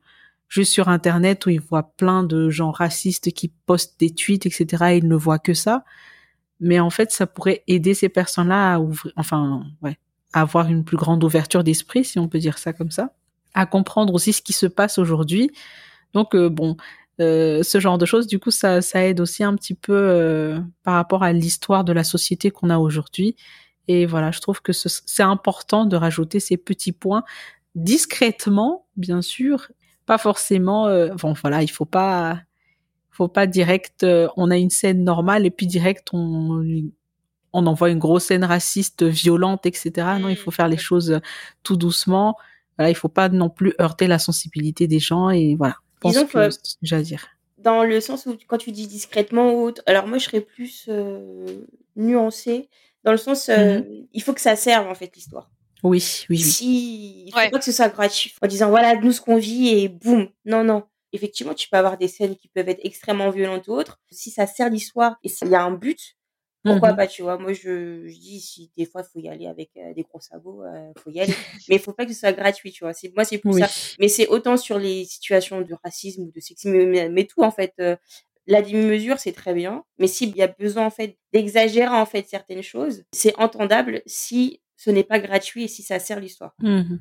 juste 0.48 0.72
sur 0.72 0.88
Internet 0.88 1.46
où 1.46 1.50
ils 1.50 1.60
voient 1.60 1.92
plein 1.96 2.22
de 2.22 2.50
gens 2.50 2.70
racistes 2.70 3.32
qui 3.32 3.48
postent 3.66 3.98
des 3.98 4.10
tweets, 4.14 4.46
etc. 4.46 4.84
et 4.92 4.96
ils 4.98 5.08
ne 5.08 5.16
voient 5.16 5.38
que 5.38 5.54
ça. 5.54 5.84
mais 6.60 6.80
en 6.80 6.90
fait, 6.90 7.12
ça 7.12 7.26
pourrait 7.26 7.62
aider 7.66 7.94
ces 7.94 8.08
personnes-là 8.08 8.74
à 8.74 8.78
ouvrir, 8.80 9.12
enfin, 9.16 9.64
ouais, 9.82 9.98
à 10.32 10.40
avoir 10.42 10.68
une 10.68 10.84
plus 10.84 10.96
grande 10.96 11.22
ouverture 11.24 11.64
d'esprit, 11.64 12.04
si 12.04 12.18
on 12.18 12.28
peut 12.28 12.38
dire 12.38 12.58
ça 12.58 12.72
comme 12.72 12.90
ça, 12.90 13.12
à 13.54 13.66
comprendre 13.66 14.14
aussi 14.14 14.32
ce 14.32 14.42
qui 14.42 14.52
se 14.52 14.66
passe 14.66 14.98
aujourd'hui. 14.98 15.50
Donc, 16.14 16.34
euh, 16.34 16.48
bon, 16.48 16.76
euh, 17.20 17.62
ce 17.62 17.80
genre 17.80 17.98
de 17.98 18.06
choses, 18.06 18.26
du 18.26 18.38
coup, 18.38 18.50
ça, 18.50 18.82
ça 18.82 19.04
aide 19.04 19.20
aussi 19.20 19.44
un 19.44 19.54
petit 19.56 19.74
peu 19.74 19.94
euh, 19.94 20.60
par 20.82 20.94
rapport 20.94 21.22
à 21.22 21.32
l'histoire 21.32 21.84
de 21.84 21.92
la 21.92 22.04
société 22.04 22.50
qu'on 22.50 22.70
a 22.70 22.78
aujourd'hui. 22.78 23.36
Et 23.88 24.06
voilà, 24.06 24.30
je 24.30 24.40
trouve 24.40 24.62
que 24.62 24.72
c'est 24.72 25.22
important 25.22 25.86
de 25.86 25.96
rajouter 25.96 26.40
ces 26.40 26.56
petits 26.56 26.92
points 26.92 27.22
discrètement, 27.76 28.86
bien 28.96 29.22
sûr, 29.22 29.70
pas 30.06 30.18
forcément. 30.18 30.86
Euh, 30.86 31.14
bon, 31.14 31.34
voilà, 31.34 31.62
il 31.62 31.68
faut 31.68 31.84
pas, 31.84 32.40
faut 33.10 33.28
pas 33.28 33.46
direct. 33.46 34.04
Euh, 34.04 34.28
on 34.36 34.50
a 34.50 34.56
une 34.56 34.70
scène 34.70 35.04
normale 35.04 35.46
et 35.46 35.50
puis 35.50 35.66
direct 35.66 36.08
on 36.12 36.64
on 37.52 37.66
envoie 37.66 37.88
une 37.88 37.98
grosse 37.98 38.24
scène 38.24 38.44
raciste, 38.44 39.02
violente, 39.02 39.64
etc. 39.64 39.90
Non, 40.20 40.28
il 40.28 40.36
faut 40.36 40.50
faire 40.50 40.68
les 40.68 40.76
choses 40.76 41.20
tout 41.62 41.76
doucement. 41.76 42.36
Voilà, 42.76 42.90
il 42.90 42.94
faut 42.94 43.08
pas 43.08 43.30
non 43.30 43.48
plus 43.48 43.74
heurter 43.80 44.06
la 44.06 44.18
sensibilité 44.18 44.86
des 44.86 44.98
gens 44.98 45.30
et 45.30 45.54
voilà. 45.56 45.76
Pense 46.00 46.14
que 46.24 46.94
à 46.94 47.02
dire. 47.02 47.26
Dans 47.56 47.82
le 47.82 48.00
sens 48.00 48.26
où 48.26 48.36
quand 48.46 48.58
tu 48.58 48.72
dis 48.72 48.86
discrètement 48.86 49.54
ou 49.54 49.62
autre, 49.62 49.82
alors 49.86 50.06
moi 50.06 50.18
je 50.18 50.24
serais 50.24 50.42
plus 50.42 50.84
euh, 50.88 51.64
nuancée 51.96 52.68
dans 53.02 53.12
le 53.12 53.18
sens 53.18 53.48
euh, 53.48 53.80
mmh 53.80 53.84
il 54.12 54.22
faut 54.22 54.34
que 54.34 54.40
ça 54.40 54.56
serve 54.56 54.86
en 54.86 54.94
fait 54.94 55.14
l'histoire. 55.16 55.50
Oui, 55.88 56.26
oui, 56.30 56.36
oui. 56.36 56.38
Si, 56.38 57.24
il 57.26 57.32
faut 57.32 57.50
pas 57.50 57.58
que 57.58 57.64
ce 57.64 57.72
soit 57.72 57.88
gratuit 57.88 58.34
en 58.42 58.46
disant 58.46 58.70
voilà 58.70 58.94
nous 58.96 59.12
ce 59.12 59.20
qu'on 59.20 59.36
vit 59.36 59.68
et 59.68 59.88
boum. 59.88 60.28
Non, 60.44 60.64
non 60.64 60.84
effectivement, 61.16 61.54
tu 61.54 61.68
peux 61.68 61.76
avoir 61.76 61.98
des 61.98 62.08
scènes 62.08 62.36
qui 62.36 62.48
peuvent 62.48 62.68
être 62.68 62.84
extrêmement 62.84 63.30
violentes 63.30 63.66
ou 63.68 63.72
autres. 63.72 64.00
Si 64.10 64.30
ça 64.30 64.46
sert 64.46 64.70
l'histoire 64.70 65.16
et 65.24 65.28
s'il 65.28 65.48
y 65.48 65.54
a 65.54 65.62
un 65.62 65.72
but, 65.72 66.16
pourquoi 66.62 66.92
mmh 66.92 66.96
pas, 66.96 67.06
tu 67.06 67.22
vois. 67.22 67.38
Moi, 67.38 67.52
je, 67.52 68.08
je, 68.08 68.18
dis, 68.18 68.40
si 68.40 68.72
des 68.76 68.86
fois, 68.86 69.02
il 69.02 69.12
faut 69.12 69.24
y 69.24 69.28
aller 69.28 69.46
avec 69.46 69.70
euh, 69.76 69.94
des 69.94 70.02
gros 70.02 70.20
sabots, 70.20 70.64
il 70.64 70.76
euh, 70.76 70.92
faut 70.98 71.10
y 71.10 71.20
aller. 71.20 71.32
Mais 71.68 71.76
il 71.76 71.78
faut 71.80 71.92
pas 71.92 72.04
que 72.04 72.12
ce 72.12 72.18
soit 72.18 72.32
gratuit, 72.32 72.72
tu 72.72 72.82
vois. 72.82 72.92
C'est, 72.92 73.12
moi, 73.14 73.24
c'est 73.24 73.38
plus 73.38 73.60
ça. 73.60 73.68
Mais 74.00 74.08
c'est 74.08 74.26
autant 74.26 74.56
sur 74.56 74.78
les 74.78 75.04
situations 75.04 75.60
de 75.60 75.74
racisme 75.84 76.22
ou 76.22 76.32
de 76.32 76.40
sexisme, 76.40 76.72
mais, 76.72 77.24
tout, 77.24 77.42
en 77.42 77.50
fait. 77.50 77.72
Euh, 77.80 77.96
la 78.48 78.62
demi-mesure, 78.62 79.18
c'est 79.18 79.32
très 79.32 79.54
bien. 79.54 79.84
Mais 79.98 80.06
s'il 80.06 80.36
y 80.36 80.42
a 80.42 80.46
besoin, 80.46 80.86
en 80.86 80.90
fait, 80.90 81.16
d'exagérer, 81.32 81.94
en 81.94 82.06
fait, 82.06 82.26
certaines 82.28 82.62
choses, 82.62 83.02
c'est 83.12 83.36
entendable 83.38 84.02
si 84.06 84.60
ce 84.76 84.90
n'est 84.90 85.04
pas 85.04 85.18
gratuit 85.18 85.64
et 85.64 85.68
si 85.68 85.82
ça 85.82 85.98
sert 85.98 86.20
l'histoire. 86.20 86.54
Mmh 86.58 86.96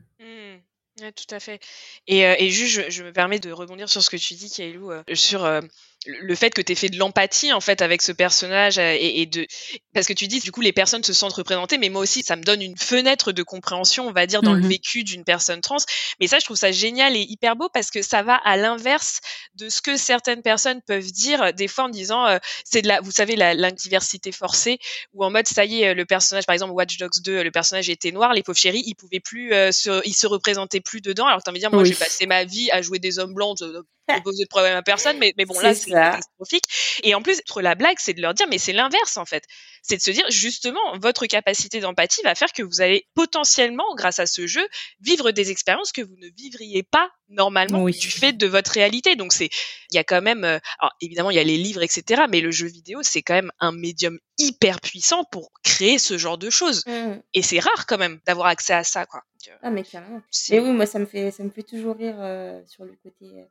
Ouais, 1.02 1.12
tout 1.12 1.36
à 1.36 1.42
fait. 1.42 1.60
Et, 2.08 2.26
euh, 2.26 2.36
et 2.40 2.50
juste, 2.50 2.74
je, 2.74 2.90
je, 2.90 3.04
me 3.04 3.12
permets 3.12 3.40
de 3.40 3.52
rebondir 3.52 3.90
sur 3.90 4.02
ce 4.02 4.10
que 4.10 4.16
tu 4.16 4.34
dis, 4.34 4.50
Kailou, 4.50 4.92
euh, 4.92 5.04
sur 5.14 5.44
euh, 5.44 5.60
le 6.06 6.36
fait 6.36 6.52
que 6.52 6.62
tu 6.62 6.72
aies 6.72 6.76
fait 6.76 6.90
de 6.90 6.98
l'empathie 6.98 7.54
en 7.54 7.62
fait 7.62 7.82
avec 7.82 8.02
ce 8.02 8.12
personnage 8.12 8.78
euh, 8.78 8.96
et, 8.98 9.22
et, 9.22 9.26
de 9.26 9.48
parce 9.94 10.08
que 10.08 10.14
tu 10.14 10.28
dis 10.28 10.40
du 10.40 10.52
coup 10.52 10.62
les 10.62 10.74
personnes 10.74 11.04
se 11.04 11.14
sentent 11.14 11.34
représentées 11.34 11.78
mais 11.78 11.90
moi 11.90 12.02
aussi 12.02 12.24
ça 12.24 12.36
me 12.36 12.44
donne 12.44 12.62
une 12.62 12.78
fenêtre 12.78 13.32
de 13.32 13.44
compréhension 13.44 14.08
on 14.08 14.12
va 14.12 14.26
dire 14.26 14.42
dans 14.42 14.54
le 14.54 14.62
mmh 14.62 14.66
vécu 14.66 15.04
d'une 15.04 15.24
personne 15.24 15.62
trans. 15.62 15.78
Mais 16.20 16.28
ça 16.28 16.40
je 16.40 16.46
trouve 16.46 16.58
ça 16.58 16.72
génial 16.72 17.16
et 17.16 17.22
hyper 17.22 17.56
beau 17.56 17.70
parce 17.70 17.92
que 17.92 18.02
ça 18.02 18.24
va 18.24 18.36
à 18.36 18.58
l'inverse 18.58 19.20
de 19.56 19.70
ce 19.70 19.82
que 19.82 19.96
certaines 19.96 20.42
personnes 20.42 20.82
peuvent 20.82 21.12
dire 21.12 21.54
des 21.54 21.68
fois 21.68 21.86
en 21.86 21.90
disant 21.90 22.26
euh, 22.26 22.38
c'est 22.64 22.82
de 22.82 22.88
la 22.88 23.02
vous 23.02 23.12
savez 23.12 23.36
la 23.36 23.54
l'indiversité 23.54 24.32
forcée 24.32 24.80
ou 25.14 25.24
en 25.24 25.30
mode 25.30 25.48
ça 25.48 25.66
y 25.66 25.82
est 25.82 25.94
le 25.94 26.06
personnage 26.06 26.46
par 26.46 26.54
exemple 26.54 26.74
Watch 26.74 26.98
Dogs 26.98 27.22
2 27.24 27.44
le 27.44 27.52
personnage 27.52 27.90
était 27.90 28.12
noir 28.12 28.34
les 28.34 28.44
pauvres 28.44 28.58
chéris 28.58 28.84
ils 28.86 28.96
pouvaient 28.96 29.20
plus 29.20 29.54
euh, 29.54 29.72
se 29.72 30.02
ils 30.06 30.16
se 30.16 30.28
représentaient 30.28 30.82
plus 30.82 31.02
dedans 31.02 31.28
alors 31.28 31.40
que 31.40 31.44
t'as 31.44 31.52
envie 31.52 31.60
de 31.60 31.64
dire 31.64 31.72
moi 31.72 31.84
j'ai 31.84 31.96
passé 31.96 32.26
ma 32.26 32.44
vie 32.44 32.70
à 32.72 32.82
jouer 32.82 33.00
des 33.00 33.20
hommes 33.20 33.34
blancs 33.34 33.62
ne 34.10 34.20
poser 34.22 34.44
de 34.44 34.50
problème 34.50 34.76
à 34.76 34.84
personne, 34.84 35.18
mais, 35.18 35.34
mais 35.38 35.46
bon, 35.46 35.60
là, 35.60 35.74
c'est 35.74 35.92
catastrophique. 35.92 36.66
Et 37.04 37.16
en 37.16 37.22
plus, 37.22 37.42
la 37.58 37.76
blague, 37.76 37.98
c'est 38.00 38.14
de 38.14 38.22
leur 38.22 38.34
dire, 38.34 38.48
mais 38.50 38.58
c'est 38.58 38.74
l'inverse, 38.74 39.18
en 39.18 39.26
fait. 39.26 39.44
C'est 39.82 39.98
de 39.98 40.02
se 40.02 40.12
dire, 40.12 40.26
justement, 40.30 40.98
votre 41.00 41.26
capacité 41.26 41.80
d'empathie 41.80 42.22
va 42.24 42.36
faire 42.36 42.52
que 42.52 42.64
vous 42.64 42.82
allez 42.82 43.08
potentiellement, 43.14 43.86
grâce 43.96 44.20
à 44.20 44.26
ce 44.26 44.48
jeu, 44.48 44.68
vivre 45.00 45.32
des 45.32 45.52
expériences 45.52 45.92
que 45.92 46.02
vous 46.02 46.16
ne 46.18 46.28
vivriez 46.36 46.84
pas 46.84 47.10
normalement 47.30 47.86
du 47.86 48.12
fait 48.12 48.34
de 48.34 48.48
votre 48.48 48.72
réalité. 48.72 49.16
Donc, 49.16 49.34
c'est, 49.34 49.50
il 49.92 49.96
y 49.96 50.00
a 50.00 50.04
quand 50.04 50.22
même, 50.22 50.44
euh, 50.44 50.60
alors, 50.80 50.94
évidemment, 51.02 51.32
il 51.32 51.38
y 51.38 51.40
a 51.40 51.44
les 51.44 51.58
livres, 51.58 51.82
etc., 51.82 52.24
mais 52.30 52.42
le 52.42 52.52
jeu 52.52 52.68
vidéo, 52.68 53.00
c'est 53.04 53.22
quand 53.22 53.36
même 53.36 53.52
un 53.60 53.72
médium 53.72 54.20
hyper 54.38 54.82
puissant 54.82 55.24
pour 55.32 55.52
créer 55.64 55.98
ce 55.98 56.18
genre 56.18 56.38
de 56.38 56.50
choses. 56.50 56.84
Mmh. 56.88 57.20
Et 57.34 57.42
c'est 57.42 57.60
rare, 57.60 57.86
quand 57.88 57.98
même, 57.98 58.20
d'avoir 58.26 58.48
accès 58.48 58.74
à 58.74 58.84
ça, 58.84 59.06
quoi. 59.06 59.22
Ah 59.62 59.70
mais 59.70 59.84
carrément. 59.84 60.22
Mais 60.50 60.60
oui, 60.60 60.72
moi 60.72 60.86
ça 60.86 61.00
me 61.00 61.06
fait 61.06 61.32
ça 61.32 61.44
me 61.44 61.50
fait 61.50 61.64
toujours 61.64 61.96
rire 61.96 62.16
euh, 62.20 62.62
sur 62.66 62.84
le 62.84 62.94
côté 63.04 63.26
euh, 63.26 63.44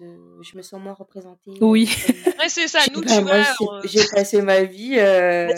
de 0.00 0.42
je 0.42 0.56
me 0.56 0.62
sens 0.62 0.80
moins 0.80 0.94
représentée. 0.94 1.52
Oui. 1.60 1.90
ouais, 2.38 2.48
c'est 2.48 2.68
ça. 2.68 2.80
Nous, 2.92 3.02
tu 3.02 3.20
vois, 3.20 3.42
j'ai 3.84 4.04
passé 4.12 4.42
ma 4.42 4.62
vie 4.62 4.96
euh, 4.98 5.52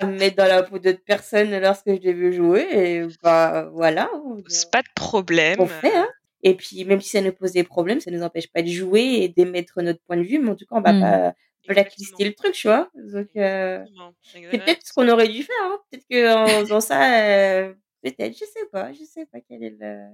à 0.00 0.06
me 0.06 0.18
mettre 0.18 0.36
dans 0.36 0.46
la 0.46 0.62
peau 0.62 0.78
d'autres 0.78 1.04
personnes 1.04 1.58
lorsque 1.58 1.88
je 1.88 2.00
devais 2.00 2.32
jouer 2.32 2.66
et 2.72 3.06
bah 3.22 3.68
voilà. 3.72 4.10
C'est 4.48 4.70
pas 4.70 4.82
de 4.82 4.88
problème. 4.94 5.56
On 5.60 5.66
fait 5.66 5.94
hein. 5.94 6.08
Et 6.42 6.54
puis 6.54 6.84
même 6.84 7.00
si 7.00 7.10
ça 7.10 7.20
nous 7.20 7.32
pose 7.32 7.52
des 7.52 7.64
problèmes, 7.64 8.00
ça 8.00 8.10
nous 8.10 8.22
empêche 8.22 8.48
pas 8.48 8.62
de 8.62 8.68
jouer 8.68 9.02
et 9.22 9.28
d'émettre 9.28 9.82
notre 9.82 10.00
point 10.00 10.16
de 10.16 10.22
vue, 10.22 10.38
mais 10.38 10.50
en 10.50 10.54
tout 10.54 10.64
cas 10.66 10.76
on 10.76 10.80
va 10.80 10.92
mmh. 10.92 11.00
pas 11.00 11.34
blacklister 11.68 12.24
le 12.24 12.34
truc, 12.34 12.52
tu 12.52 12.68
vois. 12.68 12.90
Donc 12.94 13.28
c'est 13.34 14.50
peut-être 14.50 14.86
ce 14.86 14.92
qu'on 14.92 15.08
aurait 15.08 15.28
dû 15.28 15.42
faire. 15.42 15.56
Hein. 15.62 15.78
Peut-être 15.90 16.06
qu'en 16.08 16.46
faisant 16.60 16.80
ça 16.80 17.72
Peut-être, 18.02 18.34
je 18.34 18.44
sais 18.44 18.66
pas, 18.70 18.92
je 18.92 19.04
sais 19.04 19.26
pas 19.26 19.40
quelle 19.40 19.64
est 19.64 19.76
le. 19.78 20.06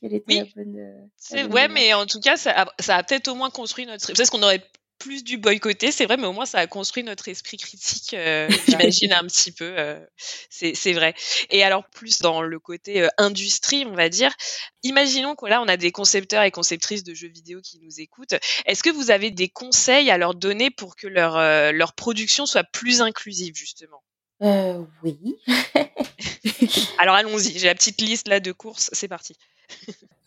Quelle 0.00 0.14
était 0.14 0.34
la 0.34 0.44
bonne. 0.64 0.78
Euh, 0.78 1.48
ouais, 1.48 1.68
mais 1.68 1.92
en 1.92 2.06
tout 2.06 2.20
cas, 2.20 2.36
ça 2.36 2.62
a, 2.62 2.66
ça 2.80 2.96
a 2.96 3.02
peut-être 3.02 3.28
au 3.28 3.34
moins 3.34 3.50
construit 3.50 3.84
notre. 3.84 4.06
Peut-être 4.06 4.30
qu'on 4.30 4.42
aurait 4.42 4.62
plus 4.98 5.24
du 5.24 5.38
boycotter, 5.38 5.92
c'est 5.92 6.06
vrai, 6.06 6.16
mais 6.16 6.26
au 6.26 6.32
moins 6.32 6.46
ça 6.46 6.58
a 6.58 6.66
construit 6.66 7.02
notre 7.02 7.28
esprit 7.28 7.56
critique, 7.56 8.14
euh, 8.14 8.48
j'imagine 8.68 9.12
un 9.12 9.24
petit 9.24 9.52
peu. 9.52 9.74
Euh, 9.76 9.98
c'est 10.50 10.92
vrai. 10.92 11.14
Et 11.50 11.62
alors 11.62 11.84
plus 11.88 12.18
dans 12.18 12.42
le 12.42 12.58
côté 12.58 13.02
euh, 13.02 13.08
industrie, 13.18 13.84
on 13.86 13.94
va 13.94 14.08
dire. 14.08 14.32
Imaginons 14.82 15.34
que 15.34 15.46
là 15.46 15.62
on 15.62 15.68
a 15.68 15.76
des 15.76 15.92
concepteurs 15.92 16.42
et 16.42 16.50
conceptrices 16.50 17.04
de 17.04 17.14
jeux 17.14 17.28
vidéo 17.28 17.60
qui 17.62 17.78
nous 17.80 18.00
écoutent. 18.00 18.34
Est-ce 18.66 18.82
que 18.82 18.90
vous 18.90 19.10
avez 19.10 19.30
des 19.30 19.48
conseils 19.48 20.10
à 20.10 20.18
leur 20.18 20.34
donner 20.34 20.70
pour 20.70 20.96
que 20.96 21.06
leur 21.06 21.38
leur 21.72 21.94
production 21.94 22.46
soit 22.46 22.64
plus 22.64 23.00
inclusive 23.00 23.54
justement? 23.54 24.02
Oui. 24.40 25.36
Alors 26.98 27.14
allons-y, 27.14 27.58
j'ai 27.58 27.66
la 27.66 27.74
petite 27.74 28.00
liste 28.00 28.28
là 28.28 28.40
de 28.40 28.52
courses, 28.52 28.90
c'est 28.92 29.08
parti. 29.08 29.34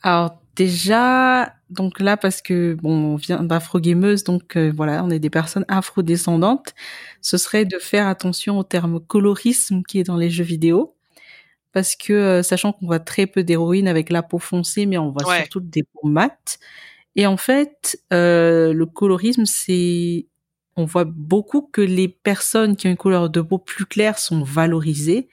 Alors 0.04 0.42
déjà, 0.56 1.54
donc 1.70 2.00
là 2.00 2.18
parce 2.18 2.42
que 2.42 2.74
bon, 2.76 3.14
on 3.14 3.16
vient 3.16 3.44
d'afro-gameuse, 3.44 4.24
donc 4.24 4.56
euh, 4.58 4.72
voilà, 4.76 5.04
on 5.04 5.10
est 5.10 5.20
des 5.20 5.30
personnes 5.30 5.66
afro-descendantes, 5.68 6.74
ce 7.22 7.38
serait 7.38 7.66
de 7.66 7.78
faire 7.80 8.08
attention 8.08 8.58
au 8.60 8.64
terme 8.64 9.00
colorisme 9.00 9.84
qui 9.88 10.00
est 10.00 10.04
dans 10.04 10.18
les 10.18 10.30
jeux 10.30 10.44
vidéo, 10.44 10.96
parce 11.74 11.96
que 11.96 12.14
euh, 12.14 12.44
sachant 12.44 12.74
qu'on 12.74 12.88
voit 12.88 13.00
très 13.00 13.28
peu 13.28 13.44
d'héroïnes 13.44 13.88
avec 13.88 14.10
la 14.10 14.24
peau 14.24 14.40
foncée, 14.40 14.86
mais 14.88 14.98
on 14.98 15.12
voit 15.12 15.26
surtout 15.36 15.62
des 15.62 15.84
peaux 15.84 16.08
mates. 16.08 16.60
Et 17.16 17.28
en 17.28 17.38
fait, 17.38 18.00
euh, 18.14 18.74
le 18.74 18.86
colorisme, 18.86 19.46
c'est 19.46 20.28
on 20.78 20.86
voit 20.86 21.06
beaucoup 21.06 21.62
que 21.64 21.82
les 21.82 22.08
personnes 22.08 22.76
qui 22.78 22.88
ont 22.88 22.92
une 22.92 22.98
couleur 22.98 23.30
de 23.30 23.42
peau 23.42 23.58
plus 23.60 23.86
claire 23.86 24.18
sont 24.20 24.44
valorisées, 24.44 25.30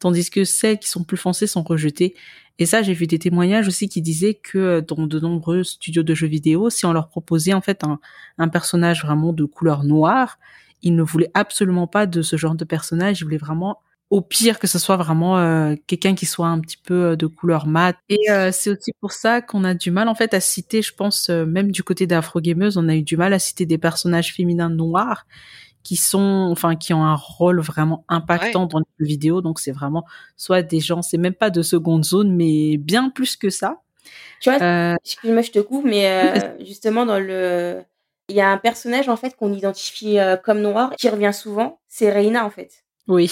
tandis 0.00 0.30
que 0.30 0.44
celles 0.44 0.78
qui 0.78 0.88
sont 0.88 1.04
plus 1.04 1.16
foncées 1.16 1.46
sont 1.46 1.62
rejetées. 1.62 2.14
Et 2.58 2.66
ça, 2.66 2.82
j'ai 2.82 2.94
vu 2.94 3.06
des 3.06 3.18
témoignages 3.18 3.66
aussi 3.66 3.88
qui 3.88 4.00
disaient 4.00 4.34
que 4.34 4.58
euh, 4.58 4.80
dans 4.80 5.06
de 5.06 5.18
nombreux 5.18 5.64
studios 5.64 6.02
de 6.02 6.14
jeux 6.14 6.28
vidéo, 6.28 6.70
si 6.70 6.86
on 6.86 6.92
leur 6.92 7.08
proposait 7.08 7.54
en 7.54 7.60
fait 7.60 7.82
un, 8.38 8.48
personnage 8.48 9.04
vraiment 9.04 9.32
de 9.32 9.44
couleur 9.44 9.84
noire, 9.84 10.38
ils 10.82 10.94
ne 10.94 11.02
voulaient 11.02 11.30
absolument 11.34 11.86
pas 11.86 12.06
de 12.06 12.22
ce 12.22 12.36
genre 12.36 12.54
de 12.54 12.64
personnage, 12.64 13.20
ils 13.20 13.24
voulaient 13.24 13.38
vraiment 13.38 13.80
au 14.10 14.20
pire 14.20 14.58
que 14.58 14.66
ce 14.66 14.78
soit 14.78 14.96
vraiment 14.96 15.38
euh, 15.38 15.74
quelqu'un 15.86 16.14
qui 16.14 16.26
soit 16.26 16.46
un 16.46 16.60
petit 16.60 16.76
peu 16.76 16.94
euh, 16.94 17.16
de 17.16 17.26
couleur 17.26 17.66
mat. 17.66 17.96
Et 18.08 18.18
c'est 18.52 18.70
aussi 18.70 18.92
pour 19.00 19.12
ça 19.12 19.40
qu'on 19.40 19.64
a 19.64 19.74
du 19.74 19.90
mal 19.90 20.08
en 20.08 20.14
fait 20.14 20.34
à 20.34 20.40
citer, 20.40 20.82
je 20.82 20.94
pense 20.94 21.30
même 21.30 21.72
du 21.72 21.82
côté 21.82 22.06
d'Afro 22.06 22.40
Gameuse, 22.40 22.76
on 22.76 22.88
a 22.88 22.94
eu 22.94 23.02
du 23.02 23.16
mal 23.16 23.32
à 23.32 23.38
citer 23.38 23.66
des 23.66 23.78
personnages 23.78 24.32
féminins 24.32 24.70
noirs 24.70 25.26
qui 25.84 25.94
sont, 25.96 26.48
enfin, 26.50 26.74
qui 26.74 26.92
ont 26.92 27.04
un 27.04 27.14
rôle 27.14 27.60
vraiment 27.60 28.04
impactant 28.08 28.66
dans 28.66 28.80
les 28.98 29.06
vidéos. 29.06 29.40
Donc 29.40 29.60
c'est 29.60 29.70
vraiment 29.70 30.04
soit 30.36 30.62
des 30.62 30.80
gens, 30.80 31.02
c'est 31.02 31.18
même 31.18 31.34
pas 31.34 31.50
de 31.50 31.62
seconde 31.62 32.04
zone, 32.04 32.34
mais 32.34 32.76
bien 32.76 33.10
plus 33.10 33.36
que 33.36 33.50
ça. 33.50 33.82
Tu 34.40 34.50
vois, 34.50 34.96
excuse-moi, 35.04 35.42
je 35.42 35.52
te 35.52 35.60
coupe, 35.60 35.84
mais 35.84 36.56
justement 36.64 37.06
dans 37.06 37.20
le, 37.20 37.82
il 38.28 38.34
y 38.34 38.40
a 38.40 38.50
un 38.50 38.58
personnage 38.58 39.08
en 39.08 39.16
fait 39.16 39.36
qu'on 39.36 39.52
identifie 39.52 40.18
comme 40.42 40.60
noir 40.60 40.90
qui 40.96 41.08
revient 41.08 41.32
souvent, 41.32 41.78
c'est 41.86 42.10
Reina 42.10 42.44
en 42.44 42.50
fait. 42.50 42.84
Oui. 43.06 43.30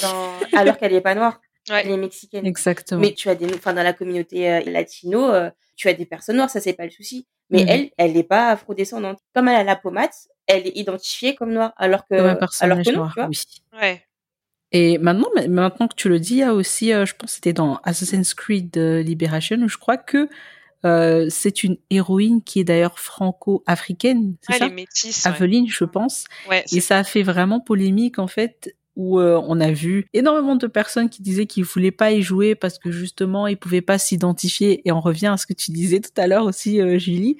alors 0.52 0.76
qu'elle 0.76 0.92
n'est 0.92 1.00
pas 1.00 1.14
noire. 1.14 1.40
Elle 1.68 1.90
est 1.90 1.96
mexicaine. 1.96 2.46
Exactement. 2.46 3.00
Mais 3.00 3.12
tu 3.12 3.28
as 3.28 3.34
des, 3.34 3.46
enfin, 3.54 3.72
dans 3.72 3.82
la 3.82 3.92
communauté 3.92 4.50
euh, 4.50 4.60
latino, 4.66 5.30
euh, 5.30 5.50
tu 5.76 5.88
as 5.88 5.94
des 5.94 6.06
personnes 6.06 6.36
noires, 6.36 6.50
ça 6.50 6.60
c'est 6.60 6.72
pas 6.72 6.84
le 6.84 6.90
souci. 6.90 7.26
Mais 7.50 7.62
mhm. 7.62 7.68
elle, 7.68 7.90
elle 7.98 8.12
n'est 8.14 8.22
pas 8.24 8.50
afrodescendante. 8.50 9.18
Comme 9.34 9.48
elle 9.48 9.56
a 9.56 9.64
la 9.64 9.76
pommade, 9.76 10.10
elle 10.46 10.66
est 10.66 10.76
identifiée 10.76 11.34
comme 11.34 11.52
noire, 11.52 11.72
alors 11.76 12.06
que, 12.06 12.14
alors 12.14 12.78
que 12.82 12.90
non, 12.90 13.08
tu 13.08 13.14
vois. 13.14 13.28
Oui. 13.28 13.40
Ouais. 13.80 14.04
Et 14.72 14.98
maintenant, 14.98 15.28
maintenant 15.48 15.86
que 15.86 15.94
tu 15.94 16.08
le 16.08 16.18
dis, 16.18 16.34
il 16.34 16.38
y 16.38 16.42
a 16.42 16.54
aussi, 16.54 16.92
euh, 16.92 17.04
je 17.04 17.14
pense, 17.14 17.32
c'était 17.32 17.52
dans 17.52 17.76
Assassin's 17.84 18.34
Creed 18.34 18.76
Liberation, 18.76 19.68
je 19.68 19.78
crois 19.78 19.98
que 19.98 20.28
euh, 20.84 21.26
c'est 21.30 21.62
une 21.62 21.76
héroïne 21.90 22.42
qui 22.42 22.58
est 22.60 22.64
d'ailleurs 22.64 22.98
franco-africaine, 22.98 24.34
c'est 24.40 24.58
ça? 24.58 24.68
métisse, 24.68 25.26
Aveline, 25.26 25.68
je 25.68 25.84
pense. 25.84 26.24
Ouais, 26.48 26.64
et 26.72 26.80
ça 26.80 26.98
a 26.98 27.04
fait 27.04 27.22
vraiment 27.22 27.60
polémique 27.60 28.18
en 28.18 28.26
fait 28.26 28.74
où 28.96 29.18
euh, 29.18 29.40
on 29.46 29.60
a 29.60 29.70
vu 29.70 30.06
énormément 30.12 30.56
de 30.56 30.66
personnes 30.66 31.08
qui 31.08 31.22
disaient 31.22 31.46
qu'ils 31.46 31.64
voulaient 31.64 31.90
pas 31.90 32.12
y 32.12 32.22
jouer 32.22 32.54
parce 32.54 32.78
que 32.78 32.90
justement 32.90 33.46
ils 33.46 33.56
pouvaient 33.56 33.80
pas 33.80 33.98
s'identifier. 33.98 34.86
Et 34.86 34.92
on 34.92 35.00
revient 35.00 35.28
à 35.28 35.36
ce 35.36 35.46
que 35.46 35.54
tu 35.54 35.70
disais 35.70 36.00
tout 36.00 36.10
à 36.16 36.26
l'heure 36.26 36.44
aussi 36.44 36.80
euh, 36.80 36.98
Julie. 36.98 37.38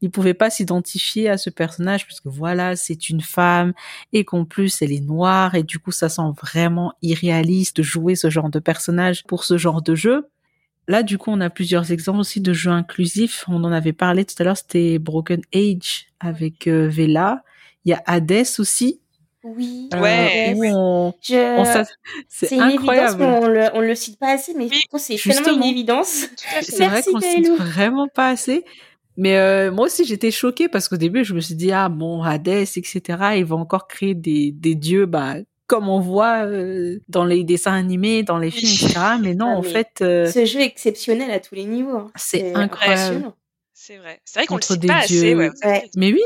Ils 0.00 0.10
pouvaient 0.10 0.34
pas 0.34 0.50
s'identifier 0.50 1.28
à 1.28 1.38
ce 1.38 1.48
personnage 1.50 2.06
parce 2.06 2.20
que 2.20 2.28
voilà 2.28 2.76
c'est 2.76 3.08
une 3.08 3.20
femme 3.20 3.72
et 4.12 4.24
qu'en 4.24 4.44
plus 4.44 4.82
elle 4.82 4.92
est 4.92 5.00
noire. 5.00 5.54
Et 5.54 5.62
du 5.64 5.78
coup 5.78 5.92
ça 5.92 6.08
sent 6.08 6.22
vraiment 6.40 6.92
irréaliste 7.02 7.78
de 7.78 7.82
jouer 7.82 8.14
ce 8.14 8.30
genre 8.30 8.50
de 8.50 8.58
personnage 8.58 9.24
pour 9.24 9.44
ce 9.44 9.58
genre 9.58 9.82
de 9.82 9.94
jeu. 9.94 10.28
Là 10.88 11.02
du 11.02 11.18
coup 11.18 11.30
on 11.30 11.40
a 11.40 11.50
plusieurs 11.50 11.90
exemples 11.92 12.20
aussi 12.20 12.40
de 12.40 12.52
jeux 12.52 12.70
inclusifs. 12.70 13.44
On 13.48 13.64
en 13.64 13.72
avait 13.72 13.92
parlé 13.92 14.24
tout 14.24 14.34
à 14.38 14.44
l'heure 14.44 14.56
c'était 14.56 14.98
Broken 14.98 15.42
Age 15.54 16.06
avec 16.20 16.68
euh, 16.68 16.88
Vela. 16.88 17.42
Il 17.84 17.90
y 17.90 17.92
a 17.92 18.02
Hades 18.06 18.46
aussi 18.58 19.01
Oui. 19.44 19.88
euh, 19.94 20.00
Ouais. 20.00 20.54
où 20.56 20.64
on- 20.66 21.14
Je- 21.22 21.58
on 21.58 21.64
s'a- 21.64 21.84
C'est 22.28 22.46
évidence, 22.52 22.72
incroyable 22.74 23.16
mais 23.18 23.26
on 23.26 23.46
le, 23.46 23.64
on 23.74 23.80
le 23.80 23.94
cite 23.94 24.18
pas 24.18 24.32
assez, 24.34 24.54
mais 24.54 24.68
Oui, 24.70 24.80
c'est 24.98 25.16
tellement 25.16 25.56
une 25.56 25.64
évidence. 25.64 26.26
C'est 26.62 26.86
vrai 26.86 27.02
qu'on 27.02 27.18
le 27.18 27.22
cite 27.22 27.48
vraiment 27.58 28.08
pas 28.08 28.28
assez. 28.28 28.64
Mais 29.16 29.36
euh, 29.36 29.70
moi 29.70 29.86
aussi, 29.86 30.04
j'étais 30.06 30.30
choquée 30.30 30.68
parce 30.68 30.88
qu'au 30.88 30.96
début, 30.96 31.24
je 31.24 31.34
me 31.34 31.40
suis 31.40 31.54
dit, 31.54 31.70
ah 31.72 31.88
bon, 31.90 32.22
Hades, 32.22 32.48
etc., 32.48 33.00
ils 33.36 33.44
vont 33.44 33.58
encore 33.58 33.86
créer 33.86 34.14
des, 34.14 34.52
des 34.52 34.74
dieux, 34.74 35.04
bah, 35.06 35.34
comme 35.66 35.88
on 35.88 36.00
voit 36.00 36.46
euh, 36.46 36.98
dans 37.08 37.24
les 37.26 37.44
dessins 37.44 37.74
animés, 37.74 38.22
dans 38.22 38.38
les 38.38 38.50
films, 38.50 38.72
etc. 38.72 39.00
Mais 39.20 39.34
non, 39.34 39.46
Ah, 39.48 39.56
en 39.58 39.62
mais 39.62 39.68
fait, 39.68 39.88
euh, 40.00 40.30
Ce 40.30 40.44
jeu 40.46 40.60
est 40.60 40.64
exceptionnel 40.66 41.30
à 41.30 41.40
tous 41.40 41.54
les 41.54 41.64
niveaux. 41.64 41.96
hein. 41.96 42.10
c'est 42.16 42.54
incroyable. 42.54 43.32
C'est 43.74 43.96
vrai. 43.98 44.20
C'est 44.24 44.38
vrai 44.38 44.46
qu'on 44.46 44.56
le 44.56 44.62
cite 44.62 44.78
des 44.80 44.86
pas 44.88 44.98
assez. 44.98 45.20
dieux. 45.20 45.36
Ouais. 45.36 45.50
Ouais. 45.64 45.90
Mais 45.96 46.12
oui, 46.12 46.20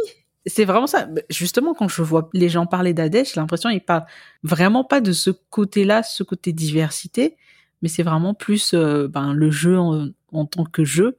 c'est 0.46 0.64
vraiment 0.64 0.86
ça. 0.86 1.08
Justement, 1.28 1.74
quand 1.74 1.88
je 1.88 2.02
vois 2.02 2.30
les 2.32 2.48
gens 2.48 2.66
parler 2.66 2.94
d'Hades, 2.94 3.24
j'ai 3.24 3.40
l'impression 3.40 3.70
qu'ils 3.70 3.80
parlent 3.80 4.06
vraiment 4.42 4.84
pas 4.84 5.00
de 5.00 5.12
ce 5.12 5.30
côté-là, 5.30 6.02
ce 6.02 6.22
côté 6.22 6.52
diversité, 6.52 7.36
mais 7.82 7.88
c'est 7.88 8.04
vraiment 8.04 8.34
plus 8.34 8.72
euh, 8.74 9.08
ben, 9.08 9.32
le 9.34 9.50
jeu 9.50 9.78
en, 9.78 10.08
en 10.32 10.46
tant 10.46 10.64
que 10.64 10.84
jeu. 10.84 11.16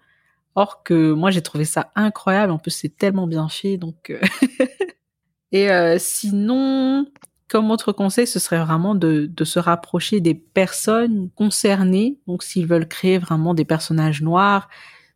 Or 0.56 0.82
que 0.84 1.12
moi, 1.12 1.30
j'ai 1.30 1.42
trouvé 1.42 1.66
ça 1.66 1.92
incroyable. 1.96 2.52
En 2.52 2.58
plus, 2.58 2.72
c'est 2.72 2.98
tellement 2.98 3.28
bien 3.28 3.48
fait. 3.50 3.78
Donc, 3.78 4.10
euh, 4.10 4.20
et 5.52 5.70
euh, 5.70 5.98
sinon, 6.00 7.06
comme 7.48 7.70
autre 7.70 7.92
conseil, 7.92 8.26
ce 8.26 8.40
serait 8.40 8.64
vraiment 8.64 8.96
de, 8.96 9.28
de 9.32 9.44
se 9.44 9.60
rapprocher 9.60 10.20
des 10.20 10.34
personnes 10.34 11.30
concernées. 11.36 12.18
Donc, 12.28 12.44
s'ils 12.44 12.66
veulent 12.66 12.88
créer 12.88 13.20
vraiment 13.20 13.54
des 13.54 13.66
personnages 13.66 14.22
noirs, 14.22 14.68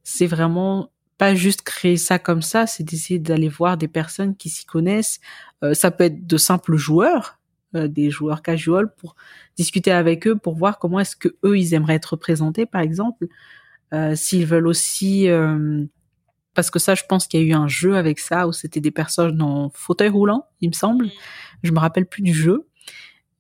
c'est 0.04 0.28
vraiment 0.28 0.92
pas 1.22 1.36
juste 1.36 1.62
créer 1.62 1.98
ça 1.98 2.18
comme 2.18 2.42
ça, 2.42 2.66
c'est 2.66 2.84
d'essayer 2.84 3.20
d'aller 3.20 3.48
voir 3.48 3.78
des 3.78 3.88
personnes 3.88 4.36
qui 4.36 4.50
s'y 4.50 4.66
connaissent. 4.66 5.20
Euh, 5.64 5.76
ça 5.76 5.92
peut 5.92 6.06
être 6.06 6.26
de 6.26 6.36
simples 6.36 6.78
joueurs, 6.78 7.38
euh, 7.76 7.88
des 7.88 8.10
joueurs 8.10 8.42
casual, 8.42 8.92
pour 8.96 9.16
discuter 9.56 9.92
avec 9.92 10.26
eux, 10.26 10.36
pour 10.36 10.56
voir 10.56 10.80
comment 10.80 11.00
est-ce 11.00 11.16
que 11.16 11.28
eux 11.46 11.60
ils 11.60 11.76
aimeraient 11.76 11.94
être 11.94 12.14
représentés, 12.14 12.66
par 12.66 12.82
exemple. 12.82 13.28
Euh, 13.94 14.16
S'ils 14.16 14.48
veulent 14.48 14.66
aussi, 14.66 15.28
parce 16.56 16.72
que 16.72 16.80
ça, 16.80 16.96
je 16.96 17.04
pense 17.08 17.28
qu'il 17.28 17.40
y 17.40 17.44
a 17.44 17.46
eu 17.46 17.54
un 17.54 17.68
jeu 17.68 17.98
avec 17.98 18.18
ça 18.18 18.48
où 18.48 18.52
c'était 18.52 18.82
des 18.82 18.90
personnes 18.90 19.44
en 19.44 19.70
fauteuil 19.76 20.10
roulant, 20.10 20.48
il 20.60 20.70
me 20.70 20.74
semble. 20.74 21.06
Je 21.62 21.72
me 21.72 21.78
rappelle 21.78 22.08
plus 22.08 22.24
du 22.24 22.34
jeu. 22.34 22.68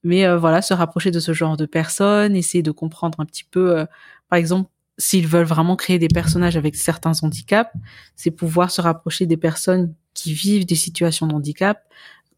Mais 0.03 0.31
voilà, 0.37 0.61
se 0.61 0.75
rapprocher 0.75 1.09
de 1.09 1.19
ce 1.19 1.33
genre 1.33 1.57
de 1.57 1.65
personnes, 1.65 2.35
essayer 2.35 2.61
de 2.61 2.69
comprendre 2.69 3.19
un 3.21 3.25
petit 3.25 3.43
peu, 3.43 3.87
par 4.29 4.37
exemple, 4.37 4.69
s'ils 5.01 5.27
veulent 5.27 5.45
vraiment 5.45 5.75
créer 5.75 5.99
des 5.99 6.07
personnages 6.07 6.57
avec 6.57 6.75
certains 6.75 7.13
handicaps, 7.23 7.71
c'est 8.15 8.31
pouvoir 8.31 8.69
se 8.69 8.81
rapprocher 8.81 9.25
des 9.25 9.37
personnes 9.37 9.93
qui 10.13 10.33
vivent 10.33 10.65
des 10.65 10.75
situations 10.75 11.25
de 11.25 11.33
handicap, 11.33 11.83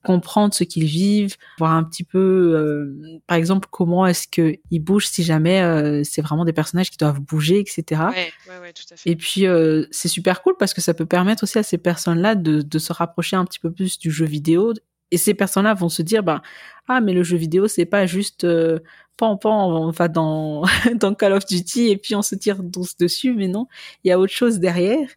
comprendre 0.04 0.54
ce 0.54 0.64
qu'ils 0.64 0.86
vivent, 0.86 1.36
voir 1.58 1.74
un 1.74 1.84
petit 1.84 2.04
peu, 2.04 2.54
euh, 2.56 3.20
par 3.28 3.38
exemple, 3.38 3.68
comment 3.72 4.06
est-ce 4.06 4.28
qu'ils 4.28 4.84
bougent 4.84 5.08
si 5.08 5.24
jamais 5.24 5.62
euh, 5.62 6.04
c'est 6.04 6.22
vraiment 6.22 6.46
des 6.46 6.54
personnages 6.54 6.90
qui 6.90 6.98
doivent 6.98 7.20
bouger, 7.20 7.60
etc. 7.60 7.84
Ouais, 7.90 8.32
ouais, 8.48 8.60
ouais, 8.62 8.74
tout 8.74 8.84
à 8.92 8.96
fait. 8.96 9.10
Et 9.10 9.16
puis 9.16 9.46
euh, 9.46 9.86
c'est 9.92 10.08
super 10.08 10.42
cool 10.42 10.56
parce 10.58 10.74
que 10.74 10.82
ça 10.82 10.94
peut 10.94 11.06
permettre 11.06 11.44
aussi 11.44 11.58
à 11.58 11.64
ces 11.64 11.78
personnes-là 11.78 12.36
de, 12.36 12.62
de 12.62 12.80
se 12.80 12.94
rapprocher 12.94 13.36
un 13.36 13.46
petit 13.46 13.60
peu 13.60 13.72
plus 13.72 14.00
du 14.00 14.10
jeu 14.10 14.26
vidéo. 14.26 14.74
Et 15.14 15.18
ces 15.18 15.34
personnes-là 15.34 15.74
vont 15.74 15.90
se 15.90 16.02
dire, 16.02 16.24
ben 16.24 16.42
ah 16.88 17.00
mais 17.02 17.14
le 17.14 17.24
jeu 17.24 17.38
vidéo 17.38 17.68
c'est 17.68 17.86
pas 17.86 18.06
juste 18.06 18.44
euh, 18.44 18.80
pan 19.16 19.38
pan, 19.38 19.68
on 19.70 19.92
va 19.92 20.08
dans 20.08 20.64
dans 20.96 21.14
Call 21.14 21.34
of 21.34 21.46
Duty 21.46 21.90
et 21.90 21.98
puis 21.98 22.16
on 22.16 22.22
se 22.22 22.36
tire 22.36 22.58
tous 22.72 22.98
dessus, 22.98 23.34
mais 23.34 23.48
non, 23.48 23.68
il 24.04 24.10
y 24.10 24.12
a 24.12 24.20
autre 24.20 24.34
chose 24.34 24.60
derrière. 24.60 25.08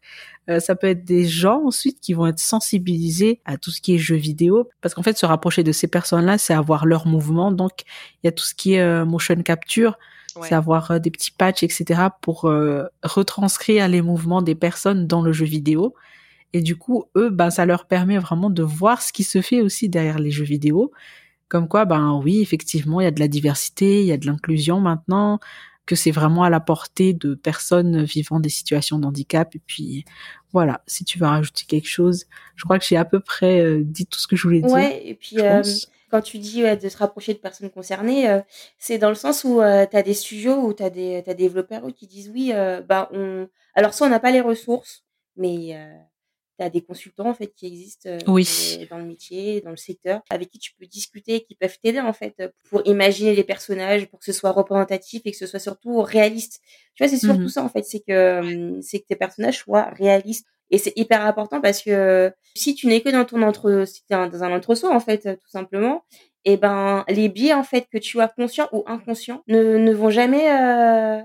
Euh, 0.49 0.61
ça 0.61 0.77
peut 0.77 0.87
être 0.87 1.05
des 1.05 1.25
gens 1.25 1.63
ensuite 1.65 2.01
qui 2.01 2.13
vont 2.13 2.29
être 2.29 2.39
sensibilisés 2.39 3.41
à 3.45 3.57
tout 3.57 3.73
ce 3.73 3.81
qui 3.81 3.97
est 3.97 3.99
jeu 3.99 4.15
vidéo 4.15 4.69
parce 4.81 4.95
qu'en 4.95 5.03
fait 5.03 5.19
se 5.19 5.27
rapprocher 5.27 5.65
de 5.65 5.73
ces 5.73 5.89
personnes-là 5.89 6.39
c'est 6.39 6.55
avoir 6.55 6.87
leur 6.87 7.09
mouvement 7.09 7.51
donc 7.51 7.81
il 8.23 8.27
y 8.27 8.29
a 8.29 8.33
tout 8.33 8.45
ce 8.45 8.55
qui 8.55 8.75
est 8.75 8.81
euh, 8.81 9.05
motion 9.05 9.35
capture 9.43 9.99
Ouais. 10.37 10.49
c'est 10.49 10.55
avoir 10.55 10.91
euh, 10.91 10.99
des 10.99 11.11
petits 11.11 11.31
patchs, 11.31 11.63
etc. 11.63 12.09
pour 12.21 12.45
euh, 12.45 12.85
retranscrire 13.03 13.89
les 13.89 14.03
mouvements 14.03 14.43
des 14.43 14.55
personnes 14.55 15.07
dans 15.07 15.23
le 15.23 15.33
jeu 15.33 15.47
vidéo. 15.47 15.95
Et 16.53 16.63
du 16.63 16.77
coup, 16.77 17.05
eux, 17.17 17.31
ben, 17.31 17.51
ça 17.51 17.67
leur 17.67 17.87
permet 17.87 18.19
vraiment 18.19 18.51
de 18.51 18.63
voir 18.63 19.03
ce 19.03 19.13
qui 19.13 19.25
se 19.25 19.43
fait 19.43 19.61
aussi 19.61 19.89
derrière 19.89 20.19
les 20.19 20.31
jeux 20.31 20.45
vidéo. 20.45 20.93
Comme 21.49 21.69
quoi, 21.69 21.85
ben 21.85 22.21
oui, 22.25 22.41
effectivement, 22.41 23.01
il 23.01 23.05
y 23.05 23.07
a 23.07 23.13
de 23.13 23.21
la 23.21 23.29
diversité, 23.29 24.01
il 24.01 24.07
y 24.07 24.13
a 24.13 24.17
de 24.17 24.27
l'inclusion 24.27 24.81
maintenant, 24.81 25.39
que 25.87 25.95
c'est 25.95 26.11
vraiment 26.11 26.43
à 26.43 26.51
la 26.51 26.59
portée 26.61 27.13
de 27.13 27.35
personnes 27.35 28.03
vivant 28.03 28.41
des 28.41 28.49
situations 28.49 28.99
de 28.99 29.07
handicap. 29.07 29.55
Et 29.55 29.61
puis, 29.65 30.05
voilà, 30.53 30.83
si 30.87 31.05
tu 31.05 31.19
veux 31.19 31.27
rajouter 31.27 31.65
quelque 31.67 31.89
chose, 31.89 32.25
je 32.57 32.65
crois 32.65 32.79
que 32.79 32.85
j'ai 32.85 32.97
à 32.97 33.05
peu 33.05 33.21
près 33.21 33.61
euh, 33.61 33.83
dit 33.85 34.07
tout 34.07 34.19
ce 34.19 34.27
que 34.27 34.35
je 34.35 34.43
voulais 34.43 34.61
dire. 34.61 34.73
Ouais, 34.73 35.03
et 35.05 35.15
puis 35.15 35.37
euh, 35.39 35.63
quand 36.11 36.23
tu 36.23 36.39
dis 36.39 36.63
ouais, 36.65 36.77
de 36.77 36.89
se 36.89 36.97
rapprocher 36.97 37.35
de 37.35 37.39
personnes 37.39 37.71
concernées, 37.71 38.29
euh, 38.29 38.41
c'est 38.79 38.99
dans 38.99 39.09
le 39.09 39.15
sens 39.15 39.45
où 39.45 39.61
tu 39.61 39.97
as 39.97 40.03
des 40.03 40.15
studios 40.15 40.61
ou 40.67 40.73
tu 40.75 40.83
as 40.83 40.91
des, 40.91 41.23
développeurs 41.37 41.83
qui 41.95 42.07
disent 42.09 42.31
oui, 42.35 42.53
bah, 42.89 43.09
on... 43.13 43.47
alors 43.75 43.95
soit 43.95 44.09
on 44.09 44.11
n'a 44.11 44.21
pas 44.21 44.33
les 44.33 44.41
ressources, 44.41 45.05
mais 45.37 45.79
tu 46.59 46.65
as 46.65 46.71
des 46.71 46.81
consultants 46.83 47.29
en 47.29 47.35
fait 47.35 47.49
qui 47.55 47.67
existent 47.67 48.09
euh, 48.09 48.19
Oui. 48.27 48.87
dans 48.91 48.99
le 48.99 49.05
métier, 49.05 49.61
dans 49.61 49.71
le 49.71 49.77
secteur, 49.77 50.21
avec 50.31 50.51
qui 50.51 50.59
tu 50.59 50.73
peux 50.79 50.87
discuter, 50.87 51.41
qui 51.45 51.55
peuvent 51.55 51.77
t'aider 51.83 52.01
en 52.01 52.13
fait 52.13 52.35
pour 52.71 52.83
imaginer 52.87 53.35
les 53.35 53.45
personnages, 53.45 54.07
pour 54.07 54.19
que 54.19 54.25
ce 54.25 54.33
soit 54.33 54.51
représentatif 54.53 55.23
et 55.25 55.31
que 55.33 55.37
ce 55.37 55.47
soit 55.47 55.59
surtout 55.61 56.01
réaliste. 56.03 56.61
Tu 56.95 57.03
vois, 57.05 57.09
c'est 57.09 57.19
surtout 57.19 57.43
Mhm. 57.43 57.49
ça 57.49 57.63
en 57.65 57.69
fait, 57.69 57.85
c'est 57.85 58.01
que 58.01 58.41
hum, 58.41 58.83
c'est 58.83 59.01
que 59.01 59.07
tes 59.07 59.17
personnages 59.17 59.59
soient 59.59 59.91
réalistes. 59.91 60.47
Et 60.71 60.79
c'est 60.79 60.93
hyper 60.97 61.25
important 61.25 61.61
parce 61.61 61.81
que 61.81 62.33
si 62.57 62.75
tu 62.75 62.89
n'es 62.89 63.01
que 63.01 63.09
dans 63.11 63.25
ton 63.25 63.43
entre, 63.43 63.85
si 63.87 64.03
un- 64.11 64.27
dans 64.29 64.43
un 64.43 64.53
entre-soi 64.57 64.91
en 64.93 64.99
fait, 64.99 65.23
tout 65.41 65.49
simplement, 65.51 66.05
et 66.45 66.57
ben 66.57 67.05
les 67.09 67.29
biais 67.29 67.55
en 67.55 67.63
fait 67.63 67.87
que 67.93 67.99
tu 67.99 68.21
as 68.21 68.27
conscients 68.29 68.69
ou 68.73 68.83
inconscients 68.87 69.43
ne, 69.47 69.79
ne 69.79 69.93
vont 69.93 70.11
jamais, 70.11 70.51
euh, 70.51 71.21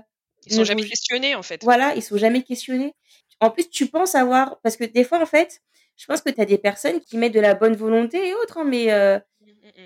Ils 0.46 0.54
sont 0.54 0.62
jamais 0.64 0.82
vont- 0.82 0.88
questionnés 0.88 1.34
en 1.34 1.42
fait. 1.42 1.60
voilà, 1.64 1.94
ils 1.96 2.02
sont 2.02 2.16
jamais 2.18 2.42
questionnés. 2.44 2.94
En 3.42 3.50
plus, 3.50 3.68
tu 3.70 3.86
penses 3.88 4.14
avoir, 4.14 4.60
parce 4.62 4.76
que 4.78 4.84
des 4.84 5.04
fois 5.04 5.20
en 5.22 5.26
fait, 5.26 5.60
je 5.98 6.06
pense 6.06 6.22
que 6.22 6.30
tu 6.30 6.40
as 6.40 6.46
des 6.46 6.58
personnes 6.58 7.00
qui 7.00 7.18
mettent 7.18 7.34
de 7.34 7.40
la 7.40 7.54
bonne 7.54 7.76
volonté 7.76 8.28
et 8.30 8.34
autres, 8.34 8.58
hein, 8.58 8.64
mais 8.66 8.92
euh. 8.92 9.18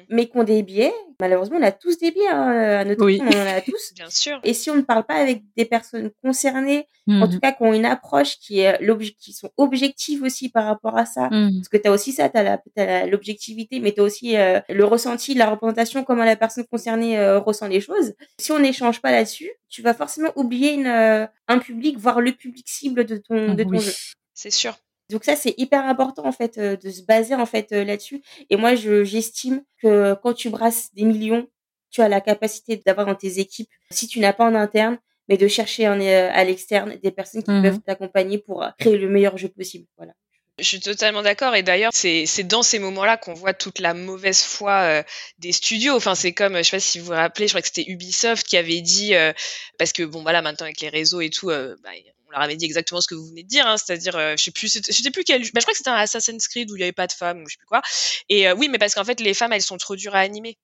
Mais 0.09 0.27
qui 0.29 0.37
ont 0.37 0.45
des 0.45 0.63
biais. 0.63 0.93
Malheureusement, 1.21 1.57
on 1.59 1.63
a 1.63 1.73
tous 1.73 1.97
des 1.99 2.11
biais 2.11 2.29
hein, 2.29 2.51
à 2.81 2.85
notre 2.85 3.05
Oui. 3.05 3.19
tour, 3.19 3.27
on 3.35 3.41
en 3.41 3.47
a 3.47 3.61
tous. 3.63 3.93
Bien 3.95 4.11
sûr. 4.11 4.39
Et 4.45 4.53
si 4.53 4.69
on 4.71 4.77
ne 4.77 4.83
parle 4.83 5.05
pas 5.05 5.15
avec 5.15 5.43
des 5.57 5.65
personnes 5.65 6.11
concernées, 6.23 6.89
en 7.09 7.27
tout 7.27 7.35
Mhm. 7.35 7.41
cas 7.41 7.53
qui 7.53 7.63
ont 7.63 7.73
une 7.73 7.87
approche 7.87 8.37
qui 8.39 8.61
est 8.61 8.79
qui 9.19 9.33
sont 9.33 9.51
objectives 9.57 10.23
aussi 10.25 10.49
par 10.51 10.65
rapport 10.67 10.99
à 10.99 11.07
ça, 11.07 11.29
Mhm. 11.31 11.55
parce 11.57 11.69
que 11.69 11.77
tu 11.79 11.89
as 11.89 11.93
aussi 11.93 12.13
ça, 12.13 12.29
tu 12.29 12.37
as 12.81 13.07
l'objectivité, 13.07 13.81
mais 13.81 13.93
tu 13.93 14.01
as 14.01 14.05
aussi 14.05 14.37
euh, 14.37 14.61
le 14.69 14.85
ressenti, 14.85 15.35
la 15.35 15.49
représentation, 15.51 16.05
comment 16.05 16.25
la 16.25 16.37
personne 16.37 16.65
concernée 16.67 17.19
euh, 17.19 17.39
ressent 17.39 17.69
les 17.69 17.81
choses. 17.81 18.15
Si 18.39 18.53
on 18.53 18.59
n'échange 18.59 19.01
pas 19.01 19.11
là-dessus, 19.13 19.51
tu 19.69 19.83
vas 19.83 19.95
forcément 19.95 20.31
oublier 20.37 20.75
une, 20.75 20.87
euh, 20.87 21.27
un 21.49 21.59
public, 21.59 21.97
voire 21.99 22.21
le 22.21 22.33
public 22.33 22.67
cible 22.69 23.05
de 23.05 23.17
ton, 23.17 23.55
de 23.55 23.63
ton 23.63 23.71
Oui. 23.71 23.81
jeu. 23.81 23.93
C'est 24.35 24.51
sûr. 24.51 24.77
Donc 25.11 25.25
ça, 25.25 25.37
c'est 25.37 25.55
hyper 25.57 25.85
important 25.85 26.25
en 26.27 26.33
fait 26.33 26.59
euh, 26.59 26.77
de 26.77 26.91
se 26.91 27.03
baser 27.03 27.35
en 27.35 27.47
fait 27.47 27.73
euh, 27.73 27.85
là-dessus. 27.85 28.23
Et 28.51 28.57
moi, 28.57 28.75
je 28.75 29.05
j'estime 29.05 29.63
que 29.83 30.15
quand 30.23 30.33
tu 30.35 30.51
brasses 30.51 30.93
des 30.95 31.05
millions, 31.05 31.47
tu 31.91 32.01
as 32.03 32.09
la 32.09 32.21
capacité 32.21 32.77
d'avoir 32.85 33.07
dans 33.07 33.15
tes 33.15 33.39
équipes, 33.39 33.71
si 33.91 34.09
tu 34.09 34.19
n'as 34.21 34.33
pas 34.33 34.45
en 34.45 34.55
interne, 34.55 34.99
mais 35.29 35.37
de 35.37 35.49
chercher 35.49 35.89
en, 35.89 36.01
euh, 36.01 36.29
à 36.33 36.45
l'externe 36.45 36.97
des 37.03 37.11
personnes 37.13 37.43
qui 37.43 37.51
Mhm. 37.51 37.63
peuvent 37.63 37.81
t'accompagner 37.81 38.39
pour 38.39 38.65
créer 38.79 38.99
le 38.99 39.09
meilleur 39.09 39.37
jeu 39.39 39.49
possible. 39.49 39.87
Voilà. 39.97 40.13
Je 40.59 40.65
suis 40.65 40.81
totalement 40.81 41.21
d'accord 41.23 41.55
et 41.55 41.63
d'ailleurs 41.63 41.91
c'est 41.93 42.25
c'est 42.25 42.43
dans 42.43 42.63
ces 42.63 42.79
moments-là 42.79 43.19
qu'on 43.19 43.35
voit 43.35 43.53
toute 43.53 43.79
la 43.79 43.93
mauvaise 43.93 44.41
foi 44.43 44.73
euh, 44.85 45.03
des 45.39 45.53
studios. 45.53 45.95
Enfin 45.95 46.15
c'est 46.15 46.33
comme 46.33 46.57
je 46.57 46.63
sais 46.63 46.77
pas 46.77 46.81
si 46.81 46.99
vous 46.99 47.07
vous 47.07 47.13
rappelez, 47.13 47.47
je 47.47 47.53
crois 47.53 47.61
que 47.61 47.69
c'était 47.69 47.85
Ubisoft 47.91 48.47
qui 48.47 48.57
avait 48.57 48.81
dit 48.81 49.15
euh, 49.15 49.35
parce 49.79 49.93
que 49.93 50.03
bon 50.03 50.23
voilà 50.23 50.41
maintenant 50.41 50.65
avec 50.65 50.81
les 50.81 50.89
réseaux 50.89 51.21
et 51.21 51.29
tout, 51.29 51.51
euh, 51.51 51.77
bah, 51.83 51.91
on 52.29 52.31
leur 52.33 52.41
avait 52.41 52.57
dit 52.57 52.65
exactement 52.65 53.01
ce 53.01 53.09
que 53.09 53.15
vous 53.15 53.27
venez 53.27 53.43
de 53.43 53.49
dire, 53.49 53.67
hein, 53.67 53.77
c'est-à-dire 53.77 54.17
euh, 54.17 54.35
je 54.37 54.45
sais 54.45 54.51
plus 54.51 54.69
c'était- 54.69 54.93
je 54.93 55.03
sais 55.03 55.11
plus 55.11 55.25
quel, 55.25 55.43
bah, 55.43 55.49
je 55.57 55.61
crois 55.61 55.73
que 55.73 55.79
c'était 55.79 55.91
un 55.91 55.95
Assassin's 55.95 56.49
Creed 56.49 56.71
où 56.71 56.77
il 56.77 56.81
y 56.81 56.83
avait 56.83 56.93
pas 56.93 57.07
de 57.07 57.13
femmes 57.13 57.43
ou 57.43 57.49
je 57.49 57.55
sais 57.55 57.59
plus 57.59 57.67
quoi. 57.67 57.83
Et 58.29 58.49
euh, 58.49 58.55
oui 58.55 58.69
mais 58.69 58.79
parce 58.79 58.95
qu'en 58.95 59.05
fait 59.05 59.21
les 59.21 59.35
femmes 59.35 59.53
elles 59.53 59.63
sont 59.63 59.77
trop 59.79 59.97
dures 59.97 60.15
à 60.15 60.21
animer. 60.21 60.59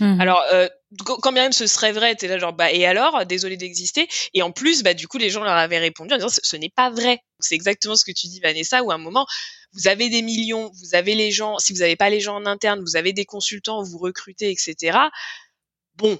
Mhm. 0.00 0.20
Alors, 0.20 0.42
euh, 0.52 0.68
quand 1.04 1.16
quand 1.18 1.32
bien 1.32 1.44
même 1.44 1.52
ce 1.52 1.66
serait 1.68 1.92
vrai, 1.92 2.16
t'es 2.16 2.26
là 2.26 2.38
genre 2.38 2.52
bah 2.52 2.72
et 2.72 2.84
alors, 2.86 3.24
désolé 3.24 3.56
d'exister. 3.56 4.08
Et 4.34 4.42
en 4.42 4.50
plus, 4.50 4.82
bah 4.82 4.94
du 4.94 5.06
coup, 5.06 5.16
les 5.18 5.30
gens 5.30 5.44
leur 5.44 5.54
avaient 5.54 5.78
répondu 5.78 6.12
en 6.12 6.16
disant 6.16 6.28
ce, 6.28 6.40
ce 6.42 6.56
n'est 6.56 6.70
pas 6.70 6.90
vrai. 6.90 7.20
C'est 7.38 7.54
exactement 7.54 7.94
ce 7.94 8.04
que 8.04 8.10
tu 8.10 8.26
dis, 8.26 8.40
Vanessa, 8.40 8.82
où 8.82 8.90
à 8.90 8.94
un 8.94 8.98
moment, 8.98 9.26
vous 9.74 9.86
avez 9.86 10.08
des 10.08 10.22
millions, 10.22 10.72
vous 10.74 10.94
avez 10.96 11.14
les 11.14 11.30
gens. 11.30 11.58
Si 11.58 11.72
vous 11.72 11.80
n'avez 11.80 11.94
pas 11.94 12.10
les 12.10 12.20
gens 12.20 12.34
en 12.34 12.46
interne, 12.46 12.80
vous 12.80 12.96
avez 12.96 13.12
des 13.12 13.24
consultants, 13.24 13.82
vous 13.84 13.98
recrutez, 13.98 14.50
etc. 14.50 14.98
Bon. 15.94 16.18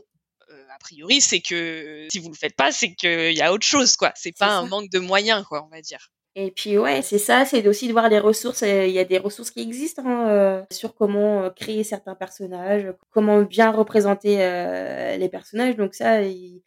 Euh, 0.76 0.76
a 0.76 0.78
priori, 0.78 1.20
c'est 1.20 1.40
que 1.40 2.06
si 2.10 2.18
vous 2.18 2.28
le 2.30 2.34
faites 2.36 2.56
pas, 2.56 2.72
c'est 2.72 2.94
qu'il 2.94 3.32
y 3.32 3.42
a 3.42 3.52
autre 3.52 3.66
chose, 3.66 3.96
quoi. 3.96 4.12
C'est 4.14 4.36
pas 4.36 4.48
un 4.58 4.66
manque 4.66 4.90
de 4.90 4.98
moyens, 4.98 5.44
quoi, 5.44 5.64
on 5.64 5.68
va 5.68 5.80
dire. 5.80 6.10
Et 6.38 6.50
puis 6.50 6.76
ouais, 6.76 7.00
c'est 7.00 7.18
ça, 7.18 7.46
c'est 7.46 7.66
aussi 7.66 7.88
de 7.88 7.92
voir 7.92 8.08
les 8.10 8.18
ressources. 8.18 8.62
euh, 8.62 8.86
Il 8.86 8.92
y 8.92 8.98
a 8.98 9.04
des 9.04 9.16
ressources 9.18 9.50
qui 9.50 9.60
existent 9.62 10.02
hein, 10.04 10.28
euh, 10.28 10.62
sur 10.70 10.94
comment 10.94 11.44
euh, 11.44 11.50
créer 11.50 11.82
certains 11.82 12.14
personnages, 12.14 12.92
comment 13.10 13.40
bien 13.42 13.70
représenter 13.70 14.36
euh, 14.42 15.16
les 15.16 15.28
personnages. 15.30 15.76
Donc 15.76 15.94
ça, 15.94 16.20
il... 16.20 16.60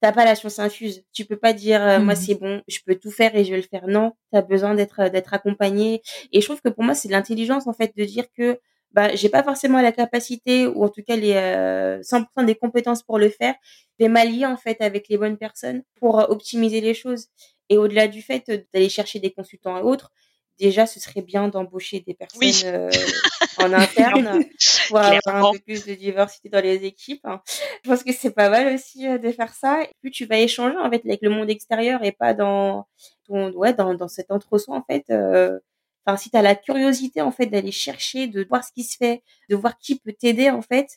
t'as 0.00 0.10
pas 0.10 0.24
la 0.24 0.34
science 0.34 0.58
infuse. 0.58 1.04
Tu 1.12 1.24
peux 1.24 1.36
pas 1.36 1.52
dire 1.52 1.80
euh, 1.80 2.00
moi 2.00 2.14
Mhm. 2.14 2.20
c'est 2.20 2.34
bon, 2.34 2.62
je 2.66 2.78
peux 2.84 2.96
tout 2.96 3.12
faire 3.12 3.36
et 3.36 3.44
je 3.44 3.52
vais 3.52 3.58
le 3.58 3.68
faire. 3.70 3.86
Non, 3.86 4.12
t'as 4.32 4.42
besoin 4.42 4.74
d'être 4.74 4.98
euh, 5.02 5.08
d'être 5.08 5.32
accompagné. 5.34 6.02
Et 6.32 6.40
je 6.40 6.46
trouve 6.46 6.60
que 6.60 6.68
pour 6.70 6.82
moi 6.82 6.94
c'est 6.96 7.06
de 7.06 7.12
l'intelligence 7.12 7.68
en 7.68 7.72
fait 7.72 7.92
de 7.96 8.04
dire 8.04 8.24
que 8.36 8.58
bah 8.92 9.14
j'ai 9.14 9.28
pas 9.28 9.42
forcément 9.42 9.80
la 9.80 9.92
capacité 9.92 10.66
ou 10.66 10.84
en 10.84 10.88
tout 10.88 11.02
cas 11.06 11.16
les 11.16 11.32
euh, 11.34 12.00
100% 12.02 12.44
des 12.44 12.54
compétences 12.54 13.02
pour 13.02 13.18
le 13.18 13.28
faire. 13.30 13.54
Vais 13.98 14.08
m'allier 14.08 14.46
en 14.46 14.56
fait 14.56 14.80
avec 14.80 15.08
les 15.08 15.18
bonnes 15.18 15.38
personnes 15.38 15.82
pour 15.98 16.20
euh, 16.20 16.24
optimiser 16.28 16.80
les 16.80 16.94
choses. 16.94 17.28
Et 17.68 17.78
au-delà 17.78 18.08
du 18.08 18.22
fait 18.22 18.44
euh, 18.48 18.58
d'aller 18.74 18.88
chercher 18.88 19.18
des 19.20 19.32
consultants 19.32 19.78
et 19.78 19.82
autres, 19.82 20.10
déjà, 20.58 20.86
ce 20.86 21.00
serait 21.00 21.22
bien 21.22 21.48
d'embaucher 21.48 22.00
des 22.00 22.14
personnes 22.14 22.40
Oui. 22.40 22.60
euh, 22.64 22.90
en 23.56 23.72
interne 23.72 24.40
pour 24.88 24.98
avoir 24.98 25.20
un 25.36 25.52
peu 25.52 25.58
plus 25.60 25.84
de 25.84 25.94
diversité 25.94 26.48
dans 26.48 26.60
les 26.60 26.84
équipes. 26.84 27.24
hein. 27.24 27.40
Je 27.84 27.90
pense 27.90 28.02
que 28.04 28.12
c'est 28.12 28.32
pas 28.32 28.48
mal 28.50 28.74
aussi 28.74 29.06
euh, 29.08 29.18
de 29.18 29.30
faire 29.32 29.54
ça. 29.54 29.82
Et 29.82 29.88
plus 30.00 30.10
tu 30.10 30.26
vas 30.26 30.38
échanger 30.38 30.76
en 30.76 30.90
fait 30.90 31.02
avec 31.04 31.20
le 31.22 31.30
monde 31.30 31.50
extérieur 31.50 32.04
et 32.04 32.12
pas 32.12 32.34
dans 32.34 32.86
ton 33.26 33.50
ouais 33.52 33.72
dans, 33.74 33.94
dans 33.94 34.08
cet 34.08 34.30
entre-soi 34.30 34.76
en 34.76 34.82
fait. 34.82 35.04
euh, 35.10 35.58
Enfin, 36.06 36.16
si 36.16 36.30
tu 36.30 36.36
as 36.36 36.42
la 36.42 36.54
curiosité 36.56 37.20
en 37.22 37.30
fait 37.30 37.46
d'aller 37.46 37.72
chercher, 37.72 38.26
de 38.26 38.44
voir 38.48 38.64
ce 38.64 38.72
qui 38.72 38.84
se 38.84 38.96
fait, 38.96 39.22
de 39.50 39.56
voir 39.56 39.78
qui 39.78 39.98
peut 40.00 40.12
t'aider 40.12 40.50
en 40.50 40.62
fait, 40.62 40.88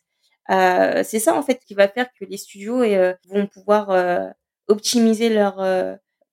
euh, 0.49 1.03
c'est 1.03 1.19
ça 1.19 1.35
en 1.35 1.41
fait 1.43 1.59
qui 1.65 1.73
va 1.75 1.87
faire 1.87 2.07
que 2.19 2.25
les 2.25 2.37
studios 2.37 2.81
euh, 2.83 3.13
vont 3.27 3.47
pouvoir 3.47 3.89
euh, 3.91 4.27
optimiser 4.67 5.29
leur 5.29 5.57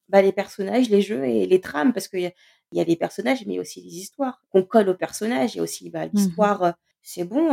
bah, 0.08 0.22
les 0.22 0.32
personnages, 0.32 0.88
les 0.90 1.00
jeux 1.02 1.24
et 1.24 1.46
les 1.46 1.60
trames 1.60 1.92
parce 1.92 2.08
qu'il 2.08 2.20
y 2.20 2.26
a, 2.26 2.32
il 2.72 2.78
y 2.78 2.80
a 2.80 2.84
les 2.84 2.96
personnages 2.96 3.44
mais 3.46 3.54
il 3.54 3.56
y 3.56 3.58
a 3.58 3.62
aussi 3.62 3.80
les 3.82 3.96
histoires 3.96 4.42
qu'on 4.50 4.62
colle 4.64 4.88
aux 4.88 4.94
personnages. 4.96 5.54
Il 5.54 5.58
y 5.58 5.60
a 5.60 5.62
aussi 5.62 5.90
bah, 5.90 6.06
l'histoire. 6.06 6.62
euh, 6.62 6.72
C'est 7.02 7.24
bon 7.24 7.48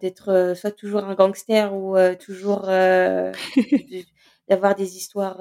d'être 0.00 0.54
soit 0.56 0.72
toujours 0.72 1.04
un 1.04 1.14
gangster 1.14 1.74
ou 1.74 1.96
toujours 2.20 2.62
d'avoir 4.48 4.74
des 4.74 4.96
histoires 4.96 5.38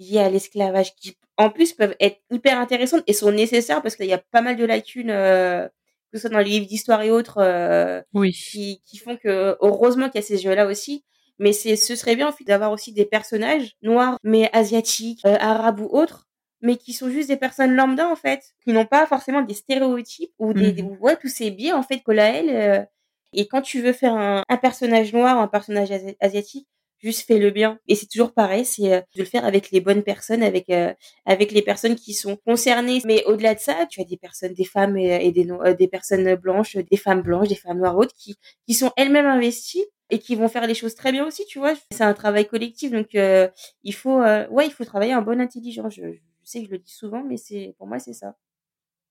liées 0.00 0.18
à 0.18 0.28
l'esclavage 0.28 0.94
qui 0.96 1.16
en 1.36 1.50
plus 1.50 1.72
peuvent 1.72 1.94
être 2.00 2.18
hyper 2.32 2.58
intéressantes 2.58 3.04
et 3.06 3.12
sont 3.12 3.30
nécessaires 3.30 3.82
parce 3.82 3.94
qu'il 3.96 4.06
y 4.06 4.12
a 4.12 4.18
pas 4.18 4.40
mal 4.42 4.56
de 4.56 4.64
lacunes 4.64 5.10
euh, 5.10 5.68
que 6.12 6.18
ce 6.18 6.22
soit 6.22 6.30
dans 6.30 6.38
les 6.38 6.44
livres 6.50 6.66
d'histoire 6.66 7.02
et 7.02 7.10
autres 7.12 7.38
euh, 7.38 8.02
Oui. 8.14 8.32
qui, 8.32 8.82
qui 8.84 8.98
font 8.98 9.16
que 9.16 9.56
heureusement 9.60 10.08
qu'il 10.08 10.20
y 10.20 10.24
a 10.24 10.26
ces 10.26 10.38
jeux 10.38 10.54
là 10.54 10.66
aussi 10.66 11.04
mais 11.38 11.52
c'est 11.52 11.76
ce 11.76 11.94
serait 11.94 12.16
bien 12.16 12.28
en 12.28 12.32
fait 12.32 12.44
d'avoir 12.44 12.72
aussi 12.72 12.92
des 12.92 13.04
personnages 13.06 13.76
noirs 13.82 14.18
mais 14.24 14.50
asiatiques 14.52 15.20
euh, 15.24 15.36
arabes 15.38 15.80
ou 15.80 15.86
autres 15.86 16.26
mais 16.62 16.76
qui 16.76 16.92
sont 16.92 17.08
juste 17.08 17.28
des 17.28 17.36
personnes 17.38 17.74
lambda 17.76 18.08
en 18.08 18.16
fait 18.16 18.42
qui 18.64 18.72
n'ont 18.72 18.84
pas 18.86 19.06
forcément 19.06 19.40
des 19.42 19.54
stéréotypes 19.54 20.32
ou 20.38 20.52
des, 20.52 20.68
Mhm. 20.68 20.72
des- 20.72 20.82
ouais 20.82 21.16
tous 21.16 21.28
ces 21.28 21.50
biais 21.50 21.72
en 21.72 21.82
fait 21.82 22.02
à 22.08 22.14
elles 22.24 22.50
euh, 22.50 22.84
et 23.32 23.46
quand 23.48 23.62
tu 23.62 23.80
veux 23.80 23.92
faire 23.92 24.14
un, 24.14 24.42
un 24.48 24.56
personnage 24.56 25.12
noir 25.12 25.36
ou 25.38 25.40
un 25.40 25.48
personnage 25.48 25.90
asi- 25.92 26.16
asiatique 26.20 26.68
juste 27.00 27.26
fais-le 27.26 27.50
bien. 27.50 27.78
Et 27.88 27.94
c'est 27.94 28.06
toujours 28.06 28.32
pareil 28.32 28.64
c'est 28.64 28.92
euh, 28.92 29.00
de 29.14 29.18
le 29.20 29.24
faire 29.24 29.44
avec 29.44 29.70
les 29.70 29.80
bonnes 29.80 30.02
personnes 30.02 30.42
avec 30.42 30.70
euh, 30.70 30.92
avec 31.26 31.52
les 31.52 31.62
personnes 31.62 31.96
qui 31.96 32.14
sont 32.14 32.36
concernées. 32.36 33.00
Mais 33.04 33.24
au-delà 33.24 33.54
de 33.54 33.60
ça 33.60 33.86
tu 33.90 34.00
as 34.00 34.04
des 34.04 34.16
personnes 34.16 34.54
des 34.54 34.64
femmes 34.64 34.96
et, 34.96 35.26
et 35.26 35.32
des 35.32 35.50
euh, 35.50 35.74
des 35.74 35.88
personnes 35.88 36.34
blanches 36.36 36.76
des 36.76 36.96
femmes 36.96 37.22
blanches 37.22 37.48
des 37.48 37.54
femmes 37.56 37.78
noires 37.78 37.96
autres 37.96 38.14
qui 38.14 38.36
qui 38.66 38.74
sont 38.74 38.92
elles-mêmes 38.96 39.26
investies 39.26 39.84
et 40.10 40.18
qui 40.18 40.34
vont 40.34 40.48
faire 40.48 40.66
les 40.66 40.74
choses 40.74 40.94
très 40.94 41.12
bien 41.12 41.26
aussi 41.26 41.44
tu 41.46 41.58
vois. 41.58 41.74
C'est 41.92 42.04
un 42.04 42.14
travail 42.14 42.46
collectif 42.46 42.90
donc 42.90 43.14
euh, 43.14 43.48
il 43.82 43.94
faut 43.94 44.20
euh, 44.22 44.46
ouais 44.48 44.66
il 44.66 44.72
faut 44.72 44.84
travailler 44.84 45.14
en 45.14 45.22
bonne 45.22 45.40
intelligence. 45.40 45.94
Je, 45.94 46.02
je 46.12 46.18
sais 46.44 46.60
que 46.60 46.66
je 46.66 46.72
le 46.72 46.78
dis 46.78 46.92
souvent 46.92 47.22
mais 47.24 47.36
c'est 47.36 47.74
pour 47.78 47.86
moi 47.86 47.98
c'est 47.98 48.12
ça. 48.12 48.36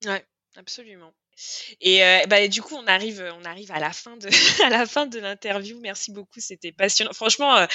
Ouais, 0.05 0.23
absolument. 0.55 1.11
Et 1.81 2.03
euh, 2.03 2.19
bah, 2.27 2.47
du 2.47 2.61
coup, 2.61 2.75
on 2.75 2.87
arrive, 2.87 3.23
on 3.39 3.45
arrive 3.45 3.71
à 3.71 3.79
la 3.79 3.91
fin 3.91 4.17
de, 4.17 4.29
à 4.65 4.69
la 4.69 4.85
fin 4.85 5.05
de 5.05 5.19
l'interview. 5.19 5.79
Merci 5.81 6.11
beaucoup, 6.11 6.39
c'était 6.39 6.71
passionnant. 6.71 7.13
Franchement, 7.13 7.55
euh, 7.55 7.65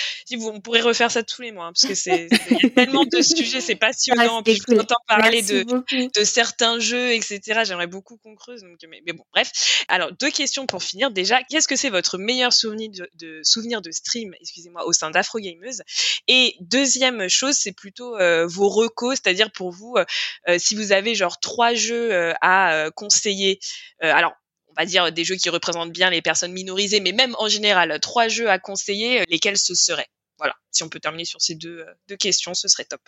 on 0.41 0.61
pourrait 0.61 0.81
refaire 0.81 1.11
ça 1.11 1.23
tous 1.23 1.43
les 1.43 1.53
mois, 1.53 1.67
hein, 1.67 1.73
parce 1.73 1.87
que 1.87 1.95
c'est, 1.95 2.29
tellement 2.75 3.05
de 3.05 3.23
sujets, 3.23 3.61
c'est 3.61 3.75
passionnant. 3.77 4.39
Ah, 4.39 4.43
Puis 4.43 4.55
c'était 4.55 4.73
je 4.73 4.77
cool. 4.77 4.81
entends 4.81 4.95
parler 5.09 5.43
de, 5.43 5.65
de 5.65 6.25
certains 6.25 6.79
jeux, 6.79 7.13
etc. 7.13 7.63
J'aimerais 7.65 7.87
beaucoup 7.87 8.17
qu'on 8.17 8.35
creuse. 8.35 8.63
Donc, 8.63 8.79
mais, 8.89 9.03
mais 9.07 9.13
bon, 9.13 9.25
bref. 9.33 9.85
Alors, 9.89 10.13
deux 10.13 10.31
questions 10.31 10.67
pour 10.67 10.83
finir. 10.83 11.11
Déjà, 11.11 11.43
qu'est-ce 11.43 11.69
que 11.69 11.77
c'est 11.77 11.91
votre 11.91 12.19
meilleur 12.19 12.53
souvenir 12.53 12.91
de, 12.91 13.09
de 13.15 13.41
souvenir 13.43 13.83
de 13.83 13.91
stream, 13.91 14.35
excusez-moi, 14.41 14.87
au 14.87 14.93
sein 14.93 15.11
d'Afro 15.11 15.39
Gameuse 15.39 15.83
Et 16.29 16.57
deuxième 16.61 17.29
chose, 17.29 17.55
c'est 17.55 17.73
plutôt 17.73 18.17
euh, 18.17 18.47
vos 18.47 18.69
recos, 18.69 19.19
c'est-à-dire 19.23 19.51
pour 19.53 19.71
vous, 19.71 19.95
euh, 19.97 20.05
euh, 20.49 20.59
si 20.59 20.75
vous 20.75 20.93
avez 20.93 21.15
genre 21.15 21.41
trois 21.41 21.75
jeux 21.75 22.13
euh, 22.13 22.33
à 22.41 22.75
euh, 22.75 22.91
conseiller. 22.91 23.54
Euh, 24.03 24.13
alors, 24.13 24.33
on 24.69 24.75
va 24.77 24.87
dire 24.87 25.13
des 25.13 25.25
jeux 25.25 25.37
qui 25.37 25.51
représentent 25.51 25.93
bien 25.93 26.11
les 26.11 26.23
personnes 26.23 26.53
minorisées, 26.53 27.01
mais 27.01 27.13
même 27.13 27.35
en 27.39 27.49
général, 27.49 27.99
trois 28.01 28.29
jeux 28.29 28.51
à 28.51 28.59
conseiller, 28.59 29.21
euh, 29.21 29.25
lesquels 29.29 29.59
ce 29.59 29.75
seraient 29.75 30.09
Voilà. 30.39 30.55
Si 30.71 30.83
on 30.83 30.89
peut 30.89 31.01
terminer 31.01 31.25
sur 31.25 31.41
ces 31.41 31.55
deux, 31.55 31.81
euh, 31.81 31.95
deux 32.09 32.17
questions, 32.17 32.55
ce 32.55 32.69
serait 32.69 32.85
top. 32.85 33.01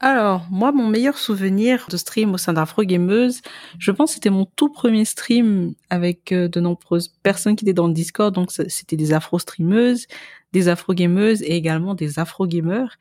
Alors, 0.00 0.46
moi, 0.50 0.72
mon 0.72 0.86
meilleur 0.88 1.18
souvenir 1.18 1.86
de 1.90 1.96
stream 1.96 2.32
au 2.34 2.38
sein 2.38 2.52
d'Afro 2.54 2.82
Gameuse, 2.82 3.42
je 3.78 3.90
pense 3.90 4.10
que 4.10 4.14
c'était 4.14 4.30
mon 4.30 4.44
tout 4.44 4.70
premier 4.70 5.04
stream 5.04 5.74
avec 5.90 6.32
de 6.32 6.60
nombreuses 6.60 7.08
personnes 7.22 7.56
qui 7.56 7.64
étaient 7.64 7.74
dans 7.74 7.86
le 7.86 7.92
Discord. 7.92 8.34
Donc, 8.34 8.50
c'était 8.52 8.96
des 8.96 9.12
afro-streameuses, 9.12 10.06
des 10.52 10.68
afro-gameuses 10.68 11.42
et 11.42 11.56
également 11.56 11.94
des 11.94 12.18
afro-gamers. 12.18 12.98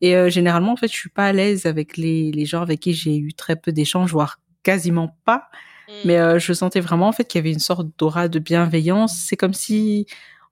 Et 0.00 0.30
généralement, 0.30 0.72
en 0.72 0.76
fait, 0.76 0.88
je 0.88 0.96
suis 0.96 1.10
pas 1.10 1.26
à 1.26 1.32
l'aise 1.32 1.66
avec 1.66 1.98
les, 1.98 2.30
les 2.30 2.46
gens 2.46 2.62
avec 2.62 2.80
qui 2.80 2.94
j'ai 2.94 3.16
eu 3.16 3.34
très 3.34 3.56
peu 3.56 3.72
d'échanges, 3.72 4.10
voire 4.10 4.38
quasiment 4.64 5.16
pas. 5.24 5.48
Mm. 5.88 5.92
Mais 6.04 6.18
euh, 6.18 6.38
je 6.38 6.52
sentais 6.52 6.80
vraiment 6.80 7.08
en 7.08 7.12
fait 7.12 7.24
qu'il 7.24 7.38
y 7.38 7.42
avait 7.42 7.52
une 7.52 7.58
sorte 7.58 7.88
d'aura 7.98 8.28
de 8.28 8.38
bienveillance. 8.38 9.16
C'est 9.16 9.36
comme 9.36 9.54
si 9.54 10.06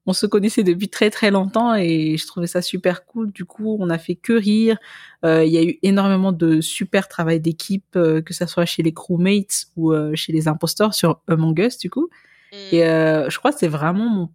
on 0.06 0.12
se 0.12 0.26
connaissait 0.26 0.64
depuis 0.64 0.88
très 0.88 1.10
très 1.10 1.30
longtemps 1.30 1.74
et 1.74 2.16
je 2.16 2.26
trouvais 2.26 2.48
ça 2.48 2.60
super 2.60 3.06
cool. 3.06 3.30
Du 3.32 3.44
coup, 3.44 3.76
on 3.78 3.88
a 3.88 3.98
fait 3.98 4.16
que 4.16 4.32
rire. 4.32 4.78
Euh, 5.24 5.44
Il 5.44 5.52
y 5.52 5.59
a 5.59 5.62
eu 5.62 5.78
énormément 5.82 6.32
de 6.32 6.60
super 6.60 7.09
travail 7.09 7.40
d'équipe, 7.40 7.96
euh, 7.96 8.20
que 8.20 8.34
ça 8.34 8.46
soit 8.46 8.64
chez 8.66 8.82
les 8.82 8.92
crewmates 8.92 9.66
ou 9.76 9.92
euh, 9.92 10.12
chez 10.14 10.32
les 10.32 10.48
imposteurs 10.48 10.94
sur 10.94 11.20
Among 11.28 11.59
Us 11.59 11.78
du 11.78 11.90
coup. 11.90 12.09
Mm. 12.52 12.56
Et 12.72 12.84
euh, 12.84 13.30
je 13.30 13.38
crois 13.38 13.52
que 13.52 13.59
c'est 13.59 13.68
vraiment 13.68 14.09
mon, 14.09 14.30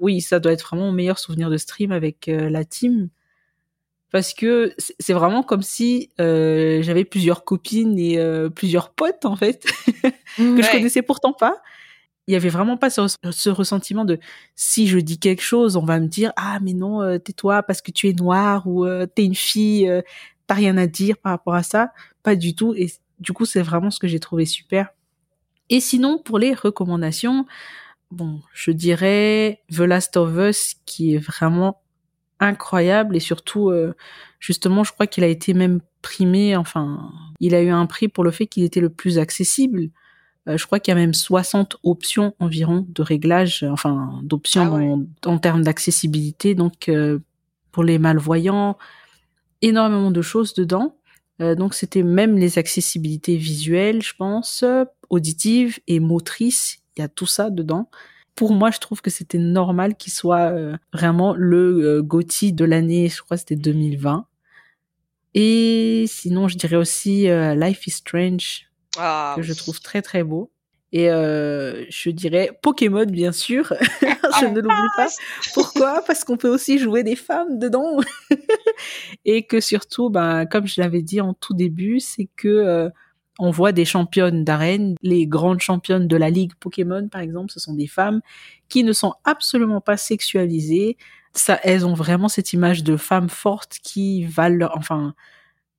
oui, 0.00 0.20
ça 0.20 0.38
doit 0.38 0.52
être 0.52 0.66
vraiment 0.66 0.86
mon 0.86 0.92
meilleur 0.92 1.18
souvenir 1.18 1.50
de 1.50 1.56
stream 1.56 1.92
avec 1.92 2.28
euh, 2.28 2.50
la 2.50 2.64
team. 2.64 3.08
Parce 4.12 4.34
que 4.34 4.74
c'est 4.98 5.12
vraiment 5.12 5.42
comme 5.42 5.62
si 5.62 6.10
euh, 6.20 6.82
j'avais 6.82 7.04
plusieurs 7.04 7.44
copines 7.44 7.98
et 7.98 8.18
euh, 8.18 8.48
plusieurs 8.50 8.90
potes 8.90 9.24
en 9.24 9.36
fait 9.36 9.64
que 10.36 10.62
je 10.62 10.72
connaissais 10.72 11.02
pourtant 11.02 11.32
pas. 11.32 11.62
Il 12.26 12.32
y 12.32 12.36
avait 12.36 12.48
vraiment 12.48 12.76
pas 12.76 12.90
ce, 12.90 13.02
ce 13.30 13.50
ressentiment 13.50 14.04
de 14.04 14.18
si 14.54 14.86
je 14.86 14.98
dis 14.98 15.18
quelque 15.18 15.42
chose, 15.42 15.76
on 15.76 15.84
va 15.84 15.98
me 15.98 16.06
dire 16.06 16.32
ah 16.36 16.58
mais 16.62 16.74
non 16.74 17.02
euh, 17.02 17.18
tais-toi 17.18 17.62
parce 17.62 17.82
que 17.82 17.90
tu 17.90 18.08
es 18.08 18.12
noire 18.12 18.68
ou 18.68 18.84
euh, 18.84 19.06
t'es 19.06 19.24
une 19.24 19.34
fille, 19.34 19.88
euh, 19.88 20.02
t'as 20.46 20.54
rien 20.54 20.76
à 20.76 20.86
dire 20.86 21.16
par 21.18 21.32
rapport 21.32 21.54
à 21.54 21.62
ça. 21.62 21.92
Pas 22.22 22.36
du 22.36 22.54
tout. 22.54 22.74
Et 22.76 22.88
du 23.18 23.32
coup 23.32 23.46
c'est 23.46 23.62
vraiment 23.62 23.90
ce 23.90 23.98
que 23.98 24.06
j'ai 24.06 24.20
trouvé 24.20 24.44
super. 24.44 24.90
Et 25.70 25.80
sinon 25.80 26.18
pour 26.18 26.38
les 26.38 26.54
recommandations, 26.54 27.46
bon 28.10 28.40
je 28.54 28.70
dirais 28.70 29.62
The 29.72 29.80
Last 29.80 30.16
of 30.16 30.36
Us 30.36 30.74
qui 30.86 31.14
est 31.14 31.18
vraiment 31.18 31.80
incroyable 32.40 33.16
et 33.16 33.20
surtout 33.20 33.68
euh, 33.68 33.94
justement 34.40 34.82
je 34.82 34.92
crois 34.92 35.06
qu'il 35.06 35.22
a 35.22 35.28
été 35.28 35.54
même 35.54 35.80
primé 36.02 36.56
enfin 36.56 37.12
il 37.38 37.54
a 37.54 37.62
eu 37.62 37.68
un 37.68 37.86
prix 37.86 38.08
pour 38.08 38.24
le 38.24 38.30
fait 38.30 38.46
qu'il 38.46 38.64
était 38.64 38.80
le 38.80 38.88
plus 38.88 39.18
accessible 39.18 39.90
euh, 40.48 40.56
je 40.56 40.66
crois 40.66 40.80
qu'il 40.80 40.92
y 40.92 40.96
a 40.96 41.00
même 41.00 41.14
60 41.14 41.76
options 41.82 42.34
environ 42.38 42.86
de 42.88 43.02
réglage, 43.02 43.62
enfin 43.70 44.20
d'options 44.22 44.62
Ah 44.62 44.70
ouais. 44.70 44.88
en, 44.88 45.06
en 45.26 45.38
termes 45.38 45.62
d'accessibilité. 45.62 46.54
Donc 46.54 46.88
euh, 46.88 47.18
pour 47.72 47.84
les 47.84 47.98
malvoyants, 47.98 48.78
énormément 49.60 50.10
de 50.10 50.22
choses 50.22 50.54
dedans. 50.54 50.96
Donc 51.38 51.72
c'était 51.72 52.02
même 52.02 52.36
les 52.36 52.58
accessibilités 52.58 53.36
visuelles, 53.36 54.02
je 54.02 54.12
pense, 54.14 54.62
auditives 55.08 55.78
et 55.86 55.98
motrices. 55.98 56.80
Il 56.96 57.00
y 57.00 57.04
a 57.04 57.08
tout 57.08 57.24
ça 57.24 57.48
dedans. 57.48 57.88
Pour 58.40 58.54
moi, 58.54 58.70
je 58.70 58.78
trouve 58.78 59.02
que 59.02 59.10
c'était 59.10 59.36
normal 59.36 59.96
qu'il 59.96 60.14
soit 60.14 60.50
euh, 60.50 60.74
vraiment 60.94 61.34
le 61.36 61.98
euh, 61.98 62.02
GOTY 62.02 62.54
de 62.54 62.64
l'année, 62.64 63.10
je 63.10 63.20
crois 63.20 63.36
que 63.36 63.40
c'était 63.40 63.54
2020. 63.54 64.24
Et 65.34 66.06
sinon, 66.08 66.48
je 66.48 66.56
dirais 66.56 66.76
aussi 66.76 67.28
euh, 67.28 67.54
Life 67.54 67.86
is 67.86 67.90
Strange, 67.90 68.70
Ah, 68.96 69.34
que 69.36 69.42
je 69.42 69.52
trouve 69.52 69.82
très 69.82 70.00
très 70.00 70.24
beau. 70.24 70.50
Et 70.90 71.10
euh, 71.10 71.84
je 71.90 72.08
dirais 72.08 72.58
Pokémon, 72.62 73.04
bien 73.04 73.32
sûr. 73.32 73.74
je 74.40 74.46
ne 74.46 74.60
l'oublie 74.62 74.88
pas. 74.96 75.08
Pourquoi? 75.52 76.02
Parce 76.06 76.24
qu'on 76.24 76.38
peut 76.38 76.48
aussi 76.48 76.78
jouer 76.78 77.02
des 77.02 77.16
femmes 77.16 77.58
dedans. 77.58 77.98
et 79.26 79.42
que 79.42 79.60
surtout, 79.60 80.08
ben, 80.08 80.46
comme 80.46 80.66
je 80.66 80.80
l'avais 80.80 81.02
dit 81.02 81.20
en 81.20 81.34
tout 81.34 81.52
début, 81.52 82.00
c'est 82.00 82.30
que 82.36 82.90
on 83.40 83.50
voit 83.50 83.72
des 83.72 83.84
championnes 83.84 84.44
d'arène, 84.44 84.94
les 85.02 85.26
grandes 85.26 85.60
championnes 85.60 86.06
de 86.06 86.16
la 86.16 86.30
ligue 86.30 86.52
Pokémon, 86.60 87.08
par 87.08 87.22
exemple, 87.22 87.50
ce 87.50 87.58
sont 87.58 87.74
des 87.74 87.86
femmes 87.86 88.20
qui 88.68 88.84
ne 88.84 88.92
sont 88.92 89.14
absolument 89.24 89.80
pas 89.80 89.96
sexualisées. 89.96 90.96
Ça, 91.32 91.58
elles 91.62 91.86
ont 91.86 91.94
vraiment 91.94 92.28
cette 92.28 92.52
image 92.52 92.84
de 92.84 92.96
femmes 92.96 93.30
fortes 93.30 93.78
qui 93.82 94.24
valent 94.24 94.56
leur, 94.56 94.76
enfin, 94.76 95.14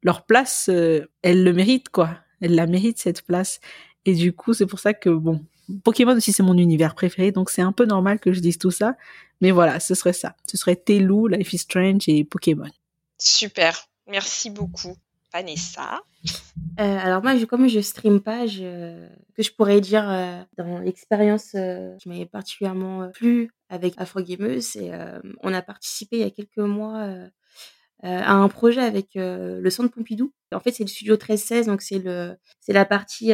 leur 0.02 0.26
place, 0.26 0.70
euh, 0.70 1.06
elles 1.22 1.44
le 1.44 1.54
méritent, 1.54 1.90
quoi. 1.90 2.18
Elles 2.42 2.56
la 2.56 2.66
méritent, 2.66 2.98
cette 2.98 3.22
place. 3.22 3.60
Et 4.06 4.16
du 4.16 4.34
coup, 4.34 4.54
c'est 4.54 4.66
pour 4.66 4.80
ça 4.80 4.94
que, 4.96 5.10
bon, 5.10 5.46
Pokémon 5.84 6.16
aussi, 6.16 6.34
c'est 6.34 6.44
mon 6.44 6.58
univers 6.58 6.96
préféré, 6.96 7.32
donc 7.32 7.52
c'est 7.52 7.62
un 7.62 7.72
peu 7.72 7.86
normal 7.86 8.20
que 8.20 8.34
je 8.34 8.40
dise 8.40 8.58
tout 8.58 8.72
ça. 8.72 8.96
Mais 9.40 9.52
voilà, 9.52 9.80
ce 9.80 9.94
serait 9.94 10.14
ça. 10.14 10.36
Ce 10.50 10.58
serait 10.58 10.76
Telou, 10.76 11.28
Life 11.28 11.54
is 11.54 11.60
Strange 11.60 12.04
et 12.08 12.24
Pokémon. 12.24 12.70
Super. 13.20 13.88
Merci 14.08 14.50
beaucoup, 14.50 14.98
Vanessa. 15.34 16.02
Euh, 16.80 16.98
alors 16.99 17.22
moi, 17.22 17.36
je, 17.36 17.45
comme 17.45 17.68
je 17.68 17.80
stream 17.80 18.22
pas, 18.22 18.48
je, 18.48 19.08
que 19.36 19.44
je 19.44 19.52
pourrais 19.52 19.82
dire 19.82 20.10
euh, 20.10 20.41
dans 20.58 20.80
l'expérience 20.80 21.52
euh, 21.56 21.95
qui 21.98 22.10
m'avait 22.10 22.26
particulièrement 22.26 23.10
plu 23.12 23.52
avec 23.70 23.94
Afro 23.98 24.22
Gameuse, 24.22 24.78
on 25.44 25.53
a 25.53 25.62
participé 25.62 26.18
il 26.18 26.22
y 26.22 26.26
a 26.26 26.30
quelques 26.30 26.58
mois 26.58 27.08
à 28.03 28.34
un 28.34 28.48
projet 28.48 28.82
avec 28.82 29.10
le 29.15 29.69
Centre 29.69 29.94
Pompidou. 29.94 30.34
En 30.53 30.60
fait, 30.60 30.72
c'est 30.72 30.84
le 30.84 30.90
studio 30.90 31.15
13-16, 31.15 31.65
donc 31.65 31.82
c'est 31.82 31.99
le 31.99 32.36
c'est 32.60 32.73
la 32.73 32.86
partie 32.86 33.32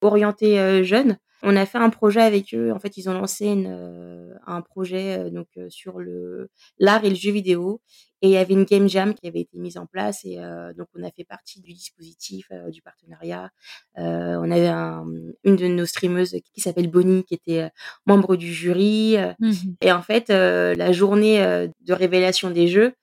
orientée 0.00 0.84
jeune. 0.84 1.16
On 1.44 1.56
a 1.56 1.66
fait 1.66 1.78
un 1.78 1.90
projet 1.90 2.20
avec 2.20 2.54
eux. 2.54 2.72
En 2.72 2.78
fait, 2.78 2.96
ils 2.96 3.10
ont 3.10 3.14
lancé 3.14 3.46
une, 3.46 4.38
un 4.46 4.60
projet 4.60 5.30
donc 5.30 5.48
sur 5.70 5.98
le 5.98 6.50
l'art 6.78 7.04
et 7.04 7.10
le 7.10 7.16
jeu 7.16 7.32
vidéo. 7.32 7.80
Et 8.24 8.28
il 8.28 8.30
y 8.30 8.36
avait 8.36 8.54
une 8.54 8.62
game 8.62 8.88
jam 8.88 9.14
qui 9.14 9.26
avait 9.26 9.40
été 9.40 9.58
mise 9.58 9.76
en 9.76 9.86
place 9.86 10.24
et 10.24 10.36
donc 10.76 10.86
on 10.96 11.02
a 11.02 11.10
fait 11.10 11.24
partie 11.24 11.60
du 11.60 11.72
dispositif, 11.72 12.48
du 12.70 12.80
partenariat. 12.80 13.50
on 13.96 14.50
avait 14.50 14.68
un, 14.68 15.04
une 15.42 15.56
de 15.56 15.66
nos 15.66 15.86
streameuses 15.86 16.36
qui 16.54 16.60
s'appelle 16.60 16.88
Bonnie 16.88 17.24
qui 17.24 17.34
était 17.34 17.70
membre 18.06 18.36
du 18.36 18.52
jury. 18.52 19.16
Mmh 19.40 19.52
et 19.80 19.90
en 19.90 20.02
fait, 20.02 20.28
la 20.28 20.92
journée 20.92 21.38
de 21.80 21.92
révélation 21.92 22.50
des 22.50 22.68
jeux, 22.68 22.94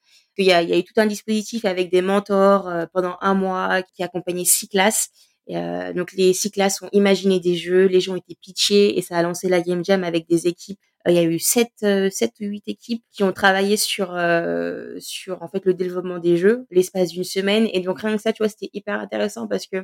il 0.43 0.47
y 0.47 0.53
a, 0.53 0.77
eu 0.77 0.83
tout 0.83 0.93
un 0.97 1.05
dispositif 1.05 1.65
avec 1.65 1.91
des 1.91 2.01
mentors 2.01 2.71
pendant 2.93 3.17
un 3.21 3.33
mois 3.33 3.81
qui 3.95 4.03
accompagnaient 4.03 4.45
six 4.45 4.67
classes. 4.67 5.09
Euh, 5.51 5.93
donc 5.93 6.11
les 6.13 6.33
six 6.33 6.51
classes 6.51 6.81
ont 6.81 6.89
imaginé 6.91 7.39
des 7.39 7.55
jeux, 7.55 7.85
les 7.85 8.01
gens 8.01 8.15
étaient 8.15 8.37
pitchés 8.39 8.97
et 8.97 9.01
ça 9.01 9.17
a 9.17 9.23
lancé 9.23 9.49
la 9.49 9.61
game 9.61 9.83
jam 9.83 10.03
avec 10.03 10.27
des 10.27 10.47
équipes. 10.47 10.79
Euh, 11.07 11.11
il 11.11 11.15
y 11.15 11.19
a 11.19 11.23
eu 11.23 11.39
sept, 11.39 11.71
euh, 11.83 12.09
sept 12.11 12.33
ou 12.41 12.45
huit 12.45 12.63
équipes 12.67 13.03
qui 13.11 13.23
ont 13.23 13.31
travaillé 13.31 13.77
sur 13.77 14.13
euh, 14.13 14.95
sur 14.99 15.41
en 15.41 15.47
fait 15.47 15.65
le 15.65 15.73
développement 15.73 16.19
des 16.19 16.37
jeux 16.37 16.65
l'espace 16.71 17.09
d'une 17.09 17.23
semaine 17.23 17.67
et 17.73 17.79
donc 17.79 18.01
rien 18.01 18.15
que 18.15 18.21
ça 18.21 18.33
tu 18.33 18.43
vois 18.43 18.49
c'était 18.49 18.69
hyper 18.73 18.99
intéressant 18.99 19.47
parce 19.47 19.65
que 19.65 19.77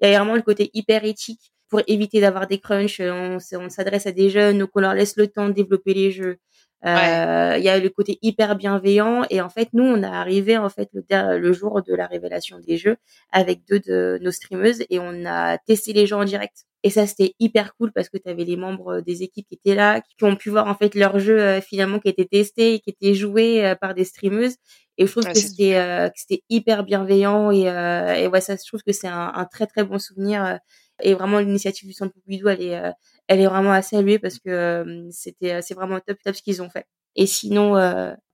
il 0.00 0.10
y 0.10 0.14
a 0.14 0.18
vraiment 0.18 0.34
le 0.34 0.42
côté 0.42 0.70
hyper 0.74 1.04
éthique 1.04 1.52
pour 1.68 1.80
éviter 1.86 2.20
d'avoir 2.20 2.46
des 2.46 2.58
crunchs. 2.58 3.00
On, 3.00 3.38
on 3.52 3.70
s'adresse 3.70 4.06
à 4.06 4.12
des 4.12 4.28
jeunes 4.30 4.58
donc 4.58 4.70
on 4.74 4.80
leur 4.80 4.94
laisse 4.94 5.16
le 5.16 5.28
temps 5.28 5.48
de 5.48 5.54
développer 5.54 5.94
les 5.94 6.10
jeux. 6.10 6.38
Euh, 6.84 7.54
il 7.58 7.62
y 7.62 7.68
a 7.68 7.78
le 7.78 7.88
côté 7.90 8.18
hyper 8.22 8.56
bienveillant 8.56 9.22
et 9.30 9.40
en 9.40 9.48
fait 9.48 9.68
nous 9.72 9.84
on 9.84 10.02
est 10.02 10.06
arrivé 10.06 10.56
en 10.58 10.68
fait 10.68 10.88
le, 10.92 11.38
le 11.38 11.52
jour 11.52 11.80
de 11.80 11.94
la 11.94 12.08
révélation 12.08 12.58
des 12.58 12.76
jeux 12.76 12.96
avec 13.30 13.64
deux 13.68 13.78
de 13.78 14.18
nos 14.20 14.32
streameuses 14.32 14.82
et 14.90 14.98
on 14.98 15.24
a 15.24 15.58
testé 15.58 15.92
les 15.92 16.06
jeux 16.06 16.16
en 16.16 16.24
direct. 16.24 16.64
Et 16.82 16.90
ça 16.90 17.06
c'était 17.06 17.34
hyper 17.38 17.76
cool 17.76 17.92
parce 17.92 18.08
que 18.08 18.18
tu 18.18 18.28
avais 18.28 18.44
les 18.44 18.56
membres 18.56 19.00
des 19.00 19.22
équipes 19.22 19.46
qui 19.48 19.54
étaient 19.54 19.76
là 19.76 20.00
qui 20.00 20.24
ont 20.24 20.34
pu 20.34 20.50
voir 20.50 20.66
en 20.66 20.74
fait 20.74 20.96
leur 20.96 21.20
jeu 21.20 21.40
euh, 21.40 21.60
finalement 21.60 22.00
qui 22.00 22.08
était 22.08 22.24
testé 22.24 22.74
et 22.74 22.80
qui 22.80 22.90
était 22.90 23.14
joué 23.14 23.64
euh, 23.64 23.76
par 23.76 23.94
des 23.94 24.04
streameuses. 24.04 24.56
Et 24.98 25.06
je 25.06 25.12
trouve 25.12 25.24
que 25.24 25.38
c'était 25.38 25.72
que 25.72 26.12
c'était 26.20 26.42
hyper 26.50 26.84
bienveillant 26.84 27.50
et, 27.50 27.62
et 27.62 28.26
ouais 28.26 28.40
ça 28.42 28.56
je 28.56 28.66
trouve 28.66 28.82
que 28.82 28.92
c'est 28.92 29.08
un, 29.08 29.32
un, 29.34 29.44
très 29.46 29.66
très 29.66 29.84
bon 29.84 29.98
souvenir 29.98 30.58
et 31.02 31.14
vraiment 31.14 31.38
l'initiative 31.38 31.88
du 31.88 31.94
centre 31.94 32.12
Pompidou 32.14 32.48
elle 32.48 32.62
est 32.62 32.92
elle 33.28 33.40
est 33.40 33.46
vraiment 33.46 33.72
à 33.72 33.82
saluer 33.82 34.18
parce 34.18 34.38
que 34.38 35.08
c'était 35.10 35.62
c'est 35.62 35.74
vraiment 35.74 36.00
top 36.00 36.18
top 36.24 36.34
ce 36.34 36.42
qu'ils 36.42 36.62
ont 36.62 36.70
fait. 36.70 36.86
Et 37.16 37.26
sinon, 37.26 37.74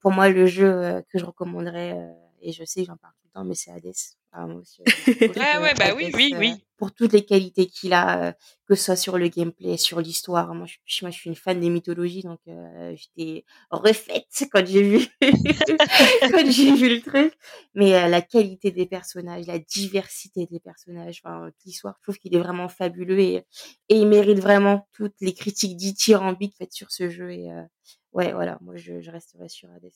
pour 0.00 0.12
moi, 0.12 0.28
le 0.28 0.46
jeu 0.46 1.02
que 1.12 1.18
je 1.18 1.24
recommanderais, 1.24 1.96
et 2.40 2.52
je 2.52 2.64
sais, 2.64 2.84
j'en 2.84 2.96
parle 2.96 3.12
tout 3.20 3.26
le 3.26 3.32
temps, 3.32 3.44
mais 3.44 3.54
c'est 3.54 3.70
Hades. 3.72 3.92
Ah, 4.32 4.46
ouais, 5.60 5.62
ouais, 5.62 5.74
bah 5.74 5.94
oui, 5.96 6.10
oui, 6.14 6.34
oui. 6.38 6.54
Pour 6.78 6.94
toutes 6.94 7.12
les 7.12 7.24
qualités 7.24 7.66
qu'il 7.66 7.92
a, 7.92 8.34
que 8.66 8.74
ce 8.76 8.84
soit 8.84 8.96
sur 8.96 9.18
le 9.18 9.28
gameplay, 9.28 9.76
sur 9.76 10.00
l'histoire. 10.00 10.54
Moi, 10.54 10.66
je, 10.66 10.76
moi, 11.02 11.10
je 11.10 11.18
suis 11.18 11.28
une 11.28 11.36
fan 11.36 11.58
des 11.60 11.70
mythologies, 11.70 12.22
donc 12.22 12.38
j'étais 12.46 13.44
refaite 13.70 14.26
quand 14.52 14.64
j'ai 14.64 14.82
vu 14.82 15.06
quand 15.20 16.50
j'ai 16.50 16.72
vu 16.74 16.88
le 16.88 17.00
truc. 17.00 17.34
Mais 17.74 18.08
la 18.08 18.22
qualité 18.22 18.70
des 18.70 18.86
personnages, 18.86 19.46
la 19.46 19.58
diversité 19.58 20.46
des 20.46 20.60
personnages, 20.60 21.20
enfin 21.24 21.50
l'histoire, 21.64 21.94
je 21.98 22.02
trouve 22.04 22.18
qu'il 22.18 22.34
est 22.34 22.40
vraiment 22.40 22.68
fabuleux 22.68 23.18
et, 23.18 23.34
et 23.88 23.96
il 23.96 24.06
mérite 24.06 24.38
vraiment 24.38 24.86
toutes 24.92 25.16
les 25.20 25.34
critiques 25.34 25.76
dithyrambiques 25.76 26.54
faites 26.56 26.72
sur 26.72 26.90
ce 26.92 27.10
jeu. 27.10 27.32
Et 27.32 27.48
ouais, 28.12 28.32
voilà, 28.32 28.58
moi 28.60 28.76
je, 28.76 29.00
je 29.00 29.10
resterai 29.10 29.48
sur 29.48 29.68
Hades. 29.70 29.90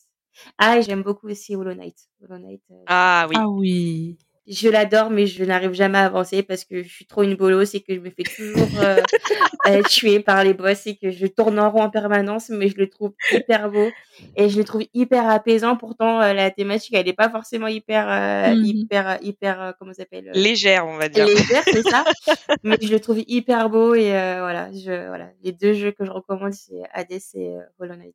Ah, 0.58 0.80
j'aime 0.80 1.02
beaucoup 1.02 1.28
aussi 1.28 1.54
Hollow 1.56 1.74
Knight. 1.74 2.08
Hollow 2.22 2.38
Knight 2.38 2.62
ah 2.86 3.26
oui. 3.28 3.36
Ah 3.36 3.48
oui 3.48 4.18
je 4.46 4.68
l'adore, 4.68 5.10
mais 5.10 5.26
je 5.26 5.44
n'arrive 5.44 5.72
jamais 5.72 5.98
à 5.98 6.06
avancer 6.06 6.42
parce 6.42 6.64
que 6.64 6.82
je 6.82 6.88
suis 6.88 7.06
trop 7.06 7.22
une 7.22 7.36
bolosse 7.36 7.74
et 7.74 7.80
que 7.80 7.94
je 7.94 8.00
me 8.00 8.10
fais 8.10 8.24
toujours 8.24 8.68
euh, 8.80 8.96
euh, 9.68 9.82
tuer 9.82 10.20
par 10.20 10.42
les 10.42 10.52
boss 10.52 10.86
et 10.86 10.96
que 10.96 11.10
je 11.10 11.26
tourne 11.26 11.58
en 11.60 11.70
rond 11.70 11.82
en 11.82 11.90
permanence, 11.90 12.48
mais 12.48 12.68
je 12.68 12.76
le 12.76 12.88
trouve 12.88 13.12
hyper 13.30 13.70
beau 13.70 13.90
et 14.36 14.48
je 14.48 14.58
le 14.58 14.64
trouve 14.64 14.82
hyper 14.94 15.28
apaisant. 15.28 15.76
Pourtant, 15.76 16.20
euh, 16.20 16.32
la 16.32 16.50
thématique, 16.50 16.94
elle 16.94 17.06
n'est 17.06 17.12
pas 17.12 17.30
forcément 17.30 17.68
hyper, 17.68 18.06
mmh 18.06 18.64
hyper, 18.64 19.18
hyper, 19.22 19.74
comment 19.78 19.92
ça 19.92 20.02
s'appelle 20.02 20.30
Légère, 20.34 20.86
on 20.86 20.96
va 20.96 21.08
dire. 21.08 21.26
Légère, 21.26 21.62
c'est 21.64 21.82
ça. 21.82 22.04
mais 22.64 22.78
je 22.80 22.90
le 22.90 22.98
trouve 23.00 23.22
hyper 23.26 23.70
beau 23.70 23.94
et 23.94 24.10
voilà, 24.10 24.70
je, 24.72 25.06
voilà, 25.06 25.30
les 25.42 25.52
deux 25.52 25.74
jeux 25.74 25.92
que 25.92 26.04
je 26.04 26.10
recommande, 26.10 26.52
c'est 26.52 26.82
Hades 26.92 27.20
et 27.34 27.56
Hollow 27.78 27.94
Knight. 27.94 28.14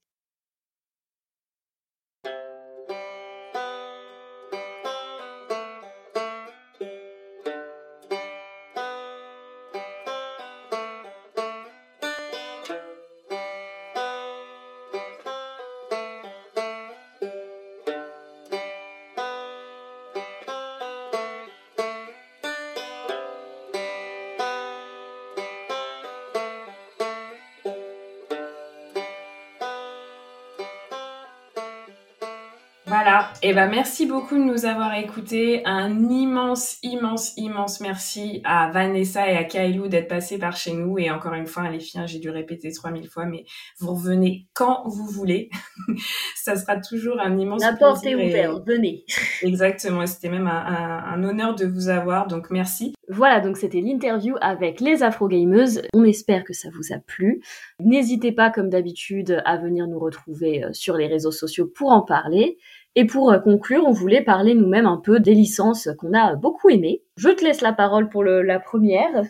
Eh 33.50 33.54
ben 33.54 33.70
merci 33.70 34.06
beaucoup 34.06 34.36
de 34.36 34.44
nous 34.44 34.66
avoir 34.66 34.94
écoutés. 34.96 35.62
Un 35.64 36.10
immense, 36.10 36.80
immense, 36.84 37.32
immense 37.38 37.80
merci 37.80 38.42
à 38.44 38.70
Vanessa 38.72 39.32
et 39.32 39.38
à 39.38 39.46
Kailou 39.46 39.88
d'être 39.88 40.10
passés 40.10 40.38
par 40.38 40.58
chez 40.58 40.74
nous. 40.74 41.00
Et 41.00 41.10
encore 41.12 41.34
une 41.34 41.48
fois, 41.48 41.70
les 41.70 41.80
filles, 41.80 42.02
hein, 42.02 42.06
j'ai 42.06 42.20
dû 42.20 42.30
répéter 42.30 42.74
3000 42.74 43.08
fois, 43.08 43.26
mais 43.26 43.46
vous 43.80 43.94
revenez 43.94 44.48
quand 44.54 44.84
vous 44.88 45.06
voulez. 45.06 45.50
Ça 46.36 46.58
sera 46.58 46.76
toujours 46.82 47.22
un 47.22 47.38
immense 47.38 47.62
La 47.62 47.72
porte 47.72 48.06
est 48.06 48.16
ouverte, 48.16 48.68
venez. 48.68 49.06
Exactement. 49.42 50.06
C'était 50.06 50.28
même 50.28 50.48
un, 50.48 51.04
un, 51.06 51.24
honneur 51.24 51.56
de 51.56 51.66
vous 51.66 51.88
avoir. 51.88 52.28
Donc 52.28 52.50
merci. 52.50 52.96
Voilà, 53.08 53.40
donc 53.40 53.56
c'était 53.56 53.80
l'interview 53.80 54.36
avec 54.42 54.82
les 54.82 55.04
Afro-Gameuses. 55.04 55.84
On 55.94 56.04
espère 56.04 56.44
que 56.44 56.52
ça 56.52 56.68
vous 56.74 56.94
a 56.94 57.00
plu. 57.00 57.42
N'hésitez 57.80 58.34
pas, 58.34 58.52
comme 58.52 58.68
d'habitude, 58.68 59.42
à 59.46 59.56
venir 59.56 59.88
nous 59.88 60.00
retrouver 60.00 60.66
euh, 60.66 60.74
sur 60.74 60.98
les 60.98 61.08
réseaux 61.08 61.32
sociaux 61.32 61.72
pour 61.74 61.92
en 61.92 62.02
parler. 62.02 62.58
Et 63.00 63.06
pour 63.06 63.32
euh, 63.32 63.38
conclure, 63.38 63.84
on 63.86 63.92
voulait 63.92 64.24
parler 64.24 64.56
nous-mêmes 64.56 64.88
un 64.88 64.98
peu 64.98 65.20
des 65.20 65.36
licences 65.36 65.88
qu'on 66.00 66.14
a 66.14 66.34
beaucoup 66.34 66.68
aimées. 66.70 67.04
Je 67.16 67.30
te 67.30 67.46
laisse 67.46 67.62
la 67.62 67.72
parole 67.72 68.10
pour 68.10 68.24
la 68.24 68.60
première. 68.60 69.22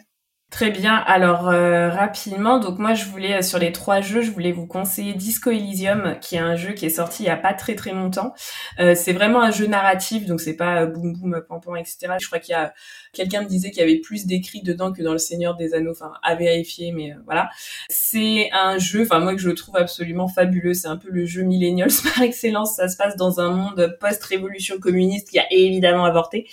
Très 0.49 0.71
bien. 0.71 0.95
Alors 0.95 1.49
euh, 1.49 1.89
rapidement, 1.89 2.57
donc 2.57 2.79
moi 2.79 2.93
je 2.93 3.03
voulais 3.03 3.39
euh, 3.39 3.41
sur 3.41 3.59
les 3.59 3.73
trois 3.73 3.99
jeux, 3.99 4.21
je 4.21 4.31
voulais 4.31 4.53
vous 4.53 4.65
conseiller 4.65 5.13
Disco 5.13 5.51
Elysium, 5.51 6.17
qui 6.21 6.35
est 6.35 6.39
un 6.39 6.55
jeu 6.55 6.71
qui 6.71 6.85
est 6.85 6.89
sorti 6.89 7.23
il 7.23 7.25
y 7.25 7.29
a 7.29 7.35
pas 7.35 7.53
très 7.53 7.75
très 7.75 7.91
longtemps. 7.91 8.33
Euh, 8.79 8.95
c'est 8.95 9.11
vraiment 9.11 9.41
un 9.41 9.51
jeu 9.51 9.67
narratif, 9.67 10.25
donc 10.25 10.39
c'est 10.39 10.55
pas 10.55 10.85
boum 10.85 11.11
boum 11.17 11.43
pam 11.49 11.75
etc. 11.75 12.13
Je 12.21 12.27
crois 12.27 12.39
qu'il 12.39 12.53
y 12.53 12.55
a 12.55 12.73
quelqu'un 13.11 13.41
me 13.41 13.47
disait 13.47 13.71
qu'il 13.71 13.81
y 13.81 13.83
avait 13.83 13.99
plus 13.99 14.25
d'écrits 14.25 14.61
dedans 14.61 14.93
que 14.93 15.03
dans 15.03 15.11
Le 15.11 15.17
Seigneur 15.17 15.57
des 15.57 15.73
Anneaux. 15.73 15.91
Enfin 15.91 16.13
à 16.23 16.35
vérifier, 16.35 16.93
mais 16.93 17.13
voilà. 17.25 17.49
C'est 17.89 18.49
un 18.53 18.77
jeu, 18.77 19.01
enfin 19.01 19.19
moi 19.19 19.35
que 19.35 19.41
je 19.41 19.49
trouve 19.49 19.75
absolument 19.75 20.29
fabuleux. 20.29 20.73
C'est 20.73 20.87
un 20.87 20.97
peu 20.97 21.09
le 21.11 21.25
jeu 21.25 21.43
millennials 21.43 21.91
par 22.15 22.23
excellence. 22.23 22.77
Ça 22.77 22.87
se 22.87 22.95
passe 22.95 23.17
dans 23.17 23.41
un 23.41 23.49
monde 23.49 23.97
post-révolution 23.99 24.79
communiste 24.79 25.29
qui 25.29 25.39
a 25.39 25.45
évidemment 25.51 26.05
avorté. 26.05 26.47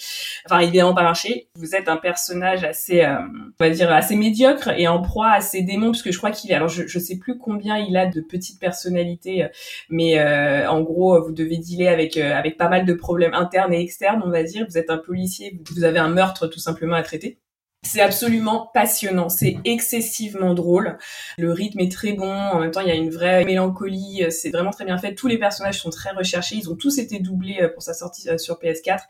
Enfin 0.47 0.59
évidemment 0.59 0.95
pas 0.95 1.05
marché. 1.05 1.49
Vous 1.55 1.77
êtes 1.77 1.89
un 1.89 1.97
personnage 1.97 2.65
assez, 2.65 3.07
on 3.07 3.65
va 3.65 3.71
dire 3.71 3.84
dire, 3.87 3.95
assez 3.95 4.17
médiocre 4.17 4.69
et 4.77 4.89
en 4.89 5.01
proie 5.03 5.31
à 5.31 5.41
ses 5.41 5.63
démons, 5.63 5.91
puisque 5.91 6.11
je 6.11 6.19
crois 6.19 6.31
qu'il 6.31 6.53
alors 6.53 6.69
je, 6.69 6.87
je 6.87 6.99
sais 6.99 7.17
plus 7.19 7.39
combien 7.39 7.79
il 7.79 7.97
a 7.97 8.07
de 8.07 8.21
petites 8.21 8.61
personnalités, 8.61 9.47
mais 9.89 10.19
euh, 10.19 10.69
en 10.71 10.83
gros, 10.83 11.23
vous 11.23 11.33
devez 11.33 11.59
dealer 11.59 11.89
avec 11.89 12.17
avec 12.17 12.57
pas 12.57 12.69
mal 12.69 12.85
de 12.85 12.95
problèmes 12.95 13.35
internes 13.35 13.73
et 13.73 13.81
externes, 13.81 14.23
on 14.25 14.31
va 14.31 14.43
dire. 14.43 14.67
Vous 14.69 14.79
êtes 14.79 14.91
un 14.91 14.99
policier, 14.99 15.59
vous 15.75 15.85
avez 15.85 15.99
un 15.99 16.09
meurtre 16.09 16.47
tout 16.47 16.61
simplement 16.61 16.97
à 16.97 17.03
traiter. 17.03 17.39
C'est 17.83 18.01
absolument 18.01 18.71
passionnant, 18.73 19.29
c'est 19.29 19.59
excessivement 19.67 20.55
drôle. 20.55 20.97
Le 21.37 21.53
rythme 21.53 21.81
est 21.81 21.93
très 21.93 22.15
bon, 22.15 22.33
en 22.33 22.59
même 22.59 22.71
temps 22.71 22.81
il 22.81 22.89
y 22.89 22.91
a 22.91 22.95
une 22.95 23.11
vraie 23.11 23.45
mélancolie, 23.45 24.25
c'est 24.31 24.51
vraiment 24.51 24.71
très 24.71 24.87
bien 24.87 24.97
fait. 24.97 25.15
Tous 25.15 25.27
les 25.27 25.39
personnages 25.39 25.81
sont 25.81 25.91
très 25.91 26.11
recherchés, 26.13 26.57
ils 26.57 26.71
ont 26.71 26.77
tous 26.77 26.99
été 26.99 27.19
doublés 27.19 27.69
pour 27.75 27.83
sa 27.83 27.93
sortie 27.93 28.27
sur 28.39 28.55
PS4. 28.55 29.01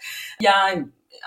Il 0.40 0.44
y 0.44 0.48
a 0.48 0.74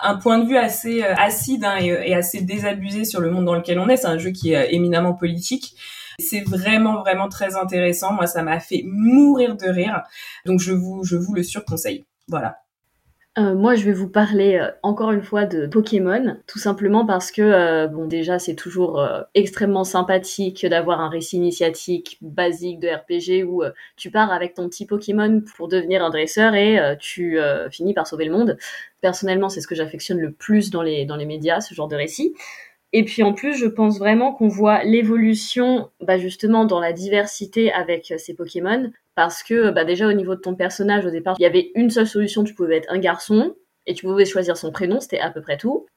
un 0.01 0.15
point 0.15 0.39
de 0.39 0.47
vue 0.47 0.57
assez 0.57 1.03
euh, 1.03 1.15
acide 1.15 1.63
hein, 1.63 1.77
et, 1.77 2.13
assez 2.13 2.41
désabusé 2.41 3.05
sur 3.05 3.19
le 3.19 3.31
monde 3.31 3.45
dans 3.45 3.55
lequel 3.55 3.79
on 3.79 3.89
est. 3.89 3.97
C'est 3.97 4.07
un 4.07 4.17
jeu 4.17 4.31
qui 4.31 4.51
est 4.53 4.57
euh, 4.57 4.67
éminemment 4.69 5.13
politique. 5.13 5.75
C'est 6.19 6.41
vraiment 6.41 7.01
vraiment 7.01 7.29
très 7.29 7.55
intéressant. 7.55 8.13
Moi, 8.13 8.27
ça 8.27 8.41
m'a 8.41 8.59
fait 8.59 8.83
mourir 8.85 9.55
de 9.55 9.67
rire. 9.67 10.03
Donc 10.45 10.59
je 10.59 10.73
vous 10.73 11.03
je 11.03 11.15
vous 11.15 11.33
le 11.33 11.43
surconseille. 11.43 12.05
Voilà. 12.27 12.57
Euh, 13.37 13.53
moi, 13.53 13.75
je 13.75 13.85
vais 13.85 13.93
vous 13.93 14.09
parler 14.09 14.55
euh, 14.55 14.71
encore 14.81 15.11
une 15.11 15.21
fois 15.21 15.45
de 15.45 15.67
Pokémon, 15.67 16.37
tout 16.47 16.57
simplement 16.57 17.05
parce 17.05 17.31
que, 17.31 17.43
euh, 17.43 17.87
bon, 17.87 18.05
déjà, 18.07 18.39
c'est 18.39 18.55
toujours 18.55 19.05
extrêmement 19.35 19.83
sympathique 19.83 20.65
d'avoir 20.65 21.01
un 21.01 21.09
récit 21.09 21.37
initiatique 21.37 22.17
basique 22.21 22.79
de 22.79 22.87
RPG 22.87 23.47
où 23.47 23.63
tu 23.95 24.09
pars 24.09 24.31
avec 24.31 24.55
ton 24.55 24.67
petit 24.67 24.87
Pokémon 24.87 25.41
pour 25.55 25.67
devenir 25.67 26.03
un 26.03 26.09
dresseur 26.09 26.55
et 26.55 26.79
tu 26.99 27.39
finis 27.71 27.93
par 27.93 28.07
sauver 28.07 28.25
le 28.25 28.31
monde. 28.31 28.57
Personnellement, 29.01 29.49
c'est 29.49 29.61
ce 29.61 29.67
que 29.67 29.75
j'affectionne 29.75 30.19
le 30.19 30.31
plus 30.31 30.71
dans 30.71 30.81
les, 30.81 31.05
dans 31.05 31.15
les 31.15 31.25
médias, 31.25 31.61
ce 31.61 31.73
genre 31.75 31.87
de 31.87 31.95
récit. 31.95 32.33
Et 32.93 33.03
puis 33.03 33.21
en 33.23 33.33
plus, 33.33 33.53
je 33.55 33.67
pense 33.67 33.99
vraiment 33.99 34.33
qu'on 34.33 34.47
voit 34.47 34.83
l'évolution, 34.83 35.89
bah 36.01 36.17
justement, 36.17 36.65
dans 36.65 36.79
la 36.79 36.93
diversité 36.93 37.71
avec 37.71 38.13
ces 38.17 38.33
Pokémon, 38.33 38.91
parce 39.17 39.41
que 39.41 39.71
bah 39.71 39.83
déjà 39.83 40.07
au 40.07 40.13
niveau 40.13 40.35
de 40.35 40.41
ton 40.41 40.53
personnage, 40.53 41.07
au 41.07 41.09
départ, 41.09 41.35
il 41.39 41.41
y 41.41 41.47
avait 41.47 41.71
une 41.73 41.89
seule 41.89 42.05
solution, 42.05 42.43
tu 42.43 42.53
pouvais 42.53 42.77
être 42.77 42.91
un 42.91 42.99
garçon, 42.99 43.55
et 43.87 43.95
tu 43.95 44.05
pouvais 44.05 44.25
choisir 44.25 44.55
son 44.55 44.71
prénom, 44.71 44.99
c'était 44.99 45.17
à 45.19 45.31
peu 45.31 45.41
près 45.41 45.57
tout. 45.57 45.87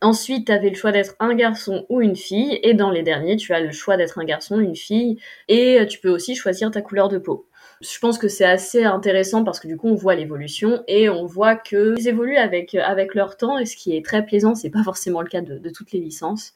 Ensuite, 0.00 0.46
tu 0.46 0.52
avais 0.52 0.70
le 0.70 0.74
choix 0.74 0.90
d'être 0.90 1.14
un 1.20 1.34
garçon 1.34 1.84
ou 1.90 2.00
une 2.00 2.16
fille, 2.16 2.58
et 2.62 2.72
dans 2.72 2.90
les 2.90 3.02
derniers, 3.02 3.36
tu 3.36 3.52
as 3.52 3.60
le 3.60 3.70
choix 3.70 3.98
d'être 3.98 4.18
un 4.18 4.24
garçon, 4.24 4.58
une 4.58 4.76
fille, 4.76 5.18
et 5.46 5.86
tu 5.90 6.00
peux 6.00 6.08
aussi 6.08 6.34
choisir 6.34 6.70
ta 6.70 6.80
couleur 6.80 7.08
de 7.08 7.18
peau 7.18 7.50
je 7.80 7.98
pense 7.98 8.18
que 8.18 8.28
c'est 8.28 8.44
assez 8.44 8.84
intéressant 8.84 9.42
parce 9.42 9.58
que 9.58 9.66
du 9.66 9.78
coup 9.78 9.88
on 9.88 9.94
voit 9.94 10.14
l'évolution 10.14 10.84
et 10.86 11.08
on 11.08 11.24
voit 11.24 11.56
qu'ils 11.56 12.08
évoluent 12.08 12.36
avec 12.36 12.74
avec 12.74 13.14
leur 13.14 13.38
temps 13.38 13.58
et 13.58 13.64
ce 13.64 13.74
qui 13.74 13.96
est 13.96 14.04
très 14.04 14.24
plaisant 14.24 14.54
c'est 14.54 14.68
pas 14.68 14.82
forcément 14.82 15.22
le 15.22 15.28
cas 15.28 15.40
de, 15.40 15.56
de 15.56 15.70
toutes 15.70 15.92
les 15.92 16.00
licences 16.00 16.52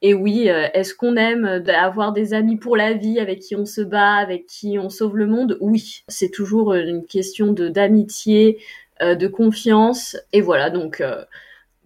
et 0.00 0.14
oui 0.14 0.48
euh, 0.48 0.68
est-ce 0.74 0.94
qu'on 0.94 1.16
aime 1.16 1.44
avoir 1.68 2.12
des 2.12 2.34
amis 2.34 2.56
pour 2.56 2.76
la 2.76 2.92
vie 2.92 3.18
avec 3.18 3.40
qui 3.40 3.56
on 3.56 3.66
se 3.66 3.80
bat 3.80 4.14
avec 4.14 4.46
qui 4.46 4.78
on 4.78 4.90
sauve 4.90 5.16
le 5.16 5.26
monde? 5.26 5.58
Oui 5.60 6.04
c'est 6.08 6.30
toujours 6.30 6.74
une 6.74 7.04
question 7.04 7.52
d'amitié 7.52 8.58
euh, 9.02 9.14
de 9.14 9.26
confiance. 9.28 10.16
Et 10.32 10.40
voilà 10.40 10.70
donc 10.70 11.00
euh, 11.00 11.24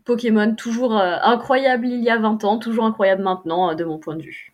Pokémon 0.05 0.55
toujours 0.55 0.95
incroyable 0.97 1.87
il 1.87 2.03
y 2.03 2.11
a 2.11 2.19
20 2.19 2.45
ans 2.45 2.59
toujours 2.59 2.85
incroyable 2.85 3.23
maintenant 3.23 3.75
de 3.75 3.85
mon 3.85 3.99
point 3.99 4.17
de 4.17 4.23
vue 4.23 4.52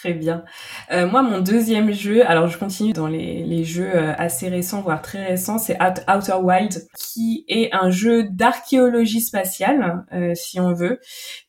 Très 0.00 0.14
bien. 0.14 0.46
Euh, 0.92 1.06
moi, 1.06 1.20
mon 1.20 1.40
deuxième 1.40 1.92
jeu, 1.92 2.26
alors 2.26 2.48
je 2.48 2.56
continue 2.56 2.94
dans 2.94 3.06
les, 3.06 3.64
jeux 3.64 3.94
euh, 3.94 4.14
assez 4.16 4.48
récents, 4.48 4.80
voire 4.80 5.02
très 5.02 5.26
récents, 5.26 5.58
c'est 5.58 5.76
Outer 6.08 6.36
Wild, 6.42 6.86
qui 6.98 7.44
est 7.48 7.68
un 7.74 7.90
jeu 7.90 8.24
d'archéologie 8.24 9.20
spatiale, 9.20 10.06
euh, 10.14 10.32
si 10.34 10.58
on 10.58 10.72
veut. 10.72 11.00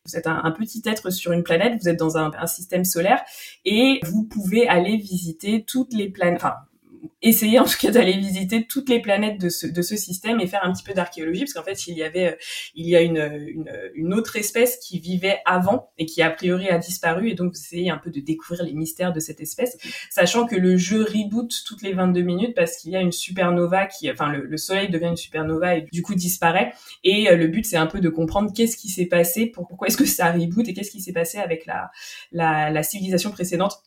Vous 0.04 0.16
êtes 0.18 0.26
un, 0.26 0.50
petit 0.50 0.82
être 0.84 1.08
sur 1.08 1.32
une 1.32 1.44
planète, 1.44 1.80
vous 1.80 1.88
êtes 1.88 1.98
dans 1.98 2.18
un, 2.18 2.30
système 2.46 2.84
solaire, 2.84 3.22
et 3.64 4.00
vous 4.04 4.24
pouvez 4.24 4.68
aller 4.68 4.98
visiter 4.98 5.64
toutes 5.66 5.94
les 5.94 6.10
planètes, 6.10 6.42
essayer 7.20 7.58
en 7.58 7.64
tout 7.64 7.78
cas 7.80 7.90
d'aller 7.90 8.16
visiter 8.16 8.66
toutes 8.66 8.88
les 8.88 9.00
planètes 9.00 9.40
de 9.40 9.48
ce, 9.48 9.66
de 9.66 9.82
ce 9.82 9.96
système 9.96 10.40
et 10.40 10.46
faire 10.46 10.64
un 10.64 10.72
petit 10.72 10.84
peu 10.84 10.92
d'archéologie 10.92 11.40
parce 11.40 11.54
qu'en 11.54 11.62
fait 11.62 11.86
il 11.86 11.96
y 11.96 12.02
avait 12.02 12.32
euh, 12.32 12.36
il 12.74 12.88
y 12.88 12.96
a 12.96 13.00
une, 13.00 13.18
une, 13.48 13.72
une, 13.94 14.14
autre 14.14 14.36
espèce 14.36 14.76
qui 14.78 14.98
vivait 14.98 15.38
avant 15.44 15.90
et 15.98 16.06
qui 16.06 16.22
a 16.22 16.30
priori 16.30 16.68
a 16.68 16.78
disparu. 16.78 17.30
Et 17.30 17.34
donc 17.34 17.52
vous 17.52 17.60
essayez 17.60 17.90
un 17.90 17.98
peu 17.98 18.10
de 18.10 18.20
découvrir 18.20 18.64
les 18.64 18.72
mystères 18.72 19.12
de 19.12 19.20
cette 19.20 19.40
espèce 19.40 19.76
sachant 20.10 20.46
que 20.46 20.56
le 20.56 20.76
jeu 20.76 21.02
reboot 21.02 21.52
toutes 21.66 21.82
les 21.82 21.92
22 21.92 22.22
minutes 22.22 22.54
parce 22.54 22.76
qu'il 22.76 22.92
y 22.92 22.96
a 22.96 23.00
une 23.00 23.12
supernova 23.12 23.86
qui 23.86 24.10
enfin 24.10 24.30
le, 24.30 24.44
le, 24.44 24.56
soleil 24.56 24.88
devient 24.90 25.08
une 25.08 25.16
supernova 25.16 25.76
et 25.76 25.86
du 25.92 26.02
coup 26.02 26.14
disparaît. 26.14 26.72
Et 27.04 27.28
euh, 27.30 27.36
le 27.36 27.48
but 27.48 27.64
c'est 27.64 27.76
un 27.76 27.86
peu 27.86 28.00
de 28.00 28.08
comprendre 28.08 28.52
qu'est-ce 28.54 28.76
qui 28.76 28.88
s'est 28.88 29.06
passé 29.06 29.46
pourquoi 29.46 29.88
est-ce 29.88 29.96
que 29.96 30.04
ça 30.04 30.32
reboot 30.32 30.68
et 30.68 30.74
qu'est-ce 30.74 30.90
qui 30.90 31.00
s'est 31.00 31.12
passé 31.12 31.38
avec 31.38 31.66
la, 31.66 31.90
la, 32.30 32.70
la 32.70 32.82
civilisation 32.82 33.30
précédente 33.30 33.82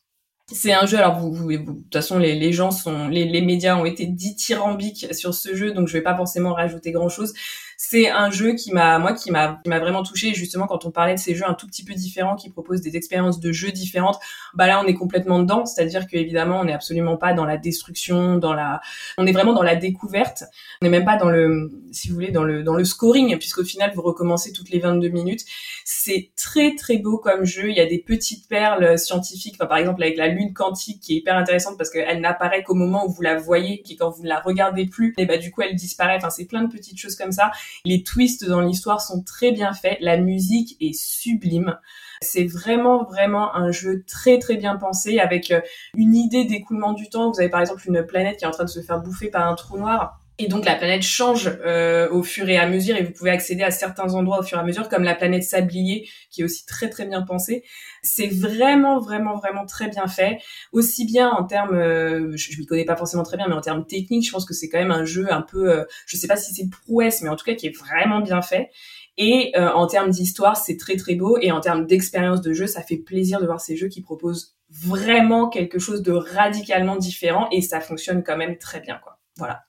c'est 0.51 0.73
un 0.73 0.85
jeu, 0.85 0.97
alors 0.97 1.19
vous, 1.19 1.33
vous, 1.33 1.51
de 1.51 1.57
toute 1.57 1.93
façon 1.93 2.19
les, 2.19 2.53
gens 2.53 2.69
sont, 2.69 3.07
les, 3.07 3.25
les 3.25 3.41
médias 3.41 3.77
ont 3.77 3.85
été 3.85 4.05
dithyrambiques 4.05 5.07
sur 5.13 5.33
ce 5.33 5.55
jeu, 5.55 5.71
donc 5.71 5.87
je 5.87 5.93
vais 5.93 6.03
pas 6.03 6.15
forcément 6.15 6.53
rajouter 6.53 6.91
grand 6.91 7.09
chose 7.09 7.33
c'est 7.77 8.09
un 8.09 8.31
jeu 8.31 8.53
qui 8.53 8.71
m'a 8.71 8.99
moi 8.99 9.13
qui 9.13 9.31
m'a 9.31 9.61
m'a 9.65 9.79
vraiment 9.79 10.03
touché 10.03 10.33
justement 10.33 10.67
quand 10.67 10.85
on 10.85 10.91
parlait 10.91 11.15
de 11.15 11.19
ces 11.19 11.35
jeux 11.35 11.47
un 11.47 11.53
tout 11.53 11.67
petit 11.67 11.83
peu 11.83 11.93
différents 11.93 12.35
qui 12.35 12.49
proposent 12.49 12.81
des 12.81 12.95
expériences 12.95 13.39
de 13.39 13.51
jeux 13.51 13.71
différentes 13.71 14.19
bah 14.53 14.67
là 14.67 14.81
on 14.81 14.87
est 14.87 14.93
complètement 14.93 15.39
dedans. 15.39 15.65
C'est-à-dire 15.65 16.07
que 16.07 16.15
évidemment 16.15 16.59
on 16.61 16.65
n'est 16.65 16.73
absolument 16.73 17.17
pas 17.17 17.33
dans 17.33 17.45
la 17.45 17.57
destruction 17.57 18.37
dans 18.37 18.53
la 18.53 18.81
on 19.17 19.25
est 19.27 19.31
vraiment 19.31 19.53
dans 19.53 19.63
la 19.63 19.75
découverte. 19.75 20.43
On 20.81 20.85
n'est 20.85 20.91
même 20.91 21.05
pas 21.05 21.17
dans 21.17 21.29
le 21.29 21.71
si 21.91 22.09
vous 22.09 22.15
voulez 22.15 22.31
dans 22.31 22.43
le 22.43 22.63
dans 22.63 22.75
le 22.75 22.85
scoring 22.85 23.37
puisqu'au 23.37 23.63
final 23.63 23.91
vous 23.93 24.01
recommencez 24.01 24.51
toutes 24.53 24.69
les 24.69 24.79
22 24.79 25.09
minutes. 25.09 25.41
C'est 25.83 26.31
très 26.35 26.75
très 26.75 26.97
beau 26.97 27.17
comme 27.17 27.45
jeu. 27.45 27.69
Il 27.69 27.75
y 27.75 27.81
a 27.81 27.85
des 27.85 27.99
petites 27.99 28.47
perles 28.47 28.97
scientifiques. 28.97 29.55
Enfin, 29.55 29.67
par 29.67 29.77
exemple 29.77 30.01
avec 30.03 30.17
la 30.17 30.27
lune 30.27 30.53
quantique 30.53 31.01
qui 31.01 31.13
est 31.13 31.17
hyper 31.17 31.35
intéressante 31.35 31.77
parce 31.77 31.89
qu'elle 31.89 32.21
n'apparaît 32.21 32.63
qu'au 32.63 32.75
moment 32.75 33.05
où 33.05 33.09
vous 33.11 33.21
la 33.21 33.37
voyez 33.37 33.83
et 33.89 33.95
quand 33.95 34.09
vous 34.09 34.23
ne 34.23 34.29
la 34.29 34.39
regardez 34.39 34.85
plus 34.85 35.13
et 35.17 35.25
bah 35.25 35.37
du 35.37 35.51
coup 35.51 35.61
elle 35.61 35.75
disparaît. 35.75 36.15
Enfin 36.17 36.29
c'est 36.29 36.45
plein 36.45 36.63
de 36.63 36.71
petites 36.71 36.97
choses 36.97 37.15
comme 37.15 37.31
ça 37.31 37.51
les 37.85 38.03
twists 38.03 38.47
dans 38.47 38.61
l'histoire 38.61 39.01
sont 39.01 39.23
très 39.23 39.51
bien 39.51 39.73
faits. 39.73 39.97
La 40.01 40.17
musique 40.17 40.77
est 40.79 40.93
sublime. 40.93 41.77
C'est 42.21 42.45
vraiment 42.45 43.03
vraiment 43.03 43.55
un 43.55 43.71
jeu 43.71 44.03
très 44.07 44.39
très 44.39 44.55
bien 44.55 44.75
pensé 44.77 45.19
avec 45.19 45.51
euh, 45.51 45.61
une 45.95 46.15
idée 46.15 46.45
d'écoulement 46.45 46.93
du 46.93 47.09
temps. 47.09 47.31
Vous 47.31 47.39
avez 47.39 47.49
par 47.49 47.61
exemple 47.61 47.83
une 47.87 48.05
planète 48.05 48.37
qui 48.37 48.45
est 48.45 48.47
en 48.47 48.51
train 48.51 48.63
de 48.63 48.69
se 48.69 48.81
faire 48.81 49.01
bouffer 49.01 49.29
par 49.29 49.47
un 49.47 49.55
trou 49.55 49.77
noir 49.77 50.24
et 50.37 50.47
donc 50.47 50.65
la 50.65 50.75
planète 50.75 51.01
change 51.01 51.49
euh, 51.65 52.09
au 52.09 52.23
fur 52.23 52.49
et 52.49 52.57
à 52.57 52.67
mesure 52.67 52.95
et 52.95 53.03
vous 53.03 53.11
pouvez 53.11 53.31
accéder 53.31 53.63
à 53.63 53.71
certains 53.71 54.13
endroits 54.13 54.39
au 54.39 54.43
fur 54.43 54.57
et 54.57 54.61
à 54.61 54.63
mesure, 54.63 54.89
comme 54.89 55.03
la 55.03 55.15
planète 55.15 55.43
Sablier, 55.43 56.09
qui 56.29 56.41
est 56.41 56.43
aussi 56.43 56.65
très 56.65 56.89
très 56.89 57.05
bien 57.05 57.21
pensée. 57.21 57.63
C'est 58.03 58.27
vraiment 58.27 58.99
vraiment 58.99 59.35
vraiment 59.37 59.65
très 59.65 59.87
bien 59.87 60.07
fait, 60.07 60.39
aussi 60.71 61.05
bien 61.05 61.29
en 61.29 61.45
termes, 61.45 61.75
euh, 61.75 62.31
je, 62.35 62.51
je 62.51 62.59
m'y 62.59 62.65
connais 62.65 62.85
pas 62.85 62.95
forcément 62.95 63.23
très 63.23 63.37
bien, 63.37 63.47
mais 63.47 63.55
en 63.55 63.61
termes 63.61 63.85
techniques, 63.85 64.25
je 64.25 64.31
pense 64.31 64.45
que 64.45 64.53
c'est 64.53 64.69
quand 64.69 64.79
même 64.79 64.91
un 64.91 65.05
jeu 65.05 65.31
un 65.31 65.41
peu, 65.41 65.71
euh, 65.71 65.83
je 66.05 66.17
sais 66.17 66.27
pas 66.27 66.37
si 66.37 66.53
c'est 66.53 66.69
prouesse, 66.69 67.21
mais 67.21 67.29
en 67.29 67.35
tout 67.35 67.45
cas 67.45 67.55
qui 67.55 67.67
est 67.67 67.77
vraiment 67.77 68.19
bien 68.19 68.41
fait. 68.41 68.69
Et 69.17 69.53
euh, 69.55 69.71
en 69.71 69.87
termes 69.87 70.09
d'histoire, 70.09 70.57
c'est 70.57 70.77
très 70.77 70.97
très 70.97 71.15
beau. 71.15 71.37
Et 71.41 71.51
en 71.51 71.61
termes 71.61 71.85
d'expérience 71.85 72.41
de 72.41 72.53
jeu, 72.53 72.67
ça 72.67 72.81
fait 72.81 72.97
plaisir 72.97 73.39
de 73.39 73.45
voir 73.45 73.61
ces 73.61 73.77
jeux 73.77 73.87
qui 73.87 74.01
proposent 74.01 74.55
vraiment 74.69 75.47
quelque 75.47 75.79
chose 75.79 76.01
de 76.01 76.11
radicalement 76.11 76.97
différent 76.97 77.47
et 77.51 77.61
ça 77.61 77.79
fonctionne 77.79 78.23
quand 78.23 78.37
même 78.37 78.57
très 78.57 78.81
bien, 78.81 78.99
quoi. 79.01 79.19
Voilà. 79.37 79.63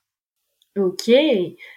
Ok. 0.77 1.09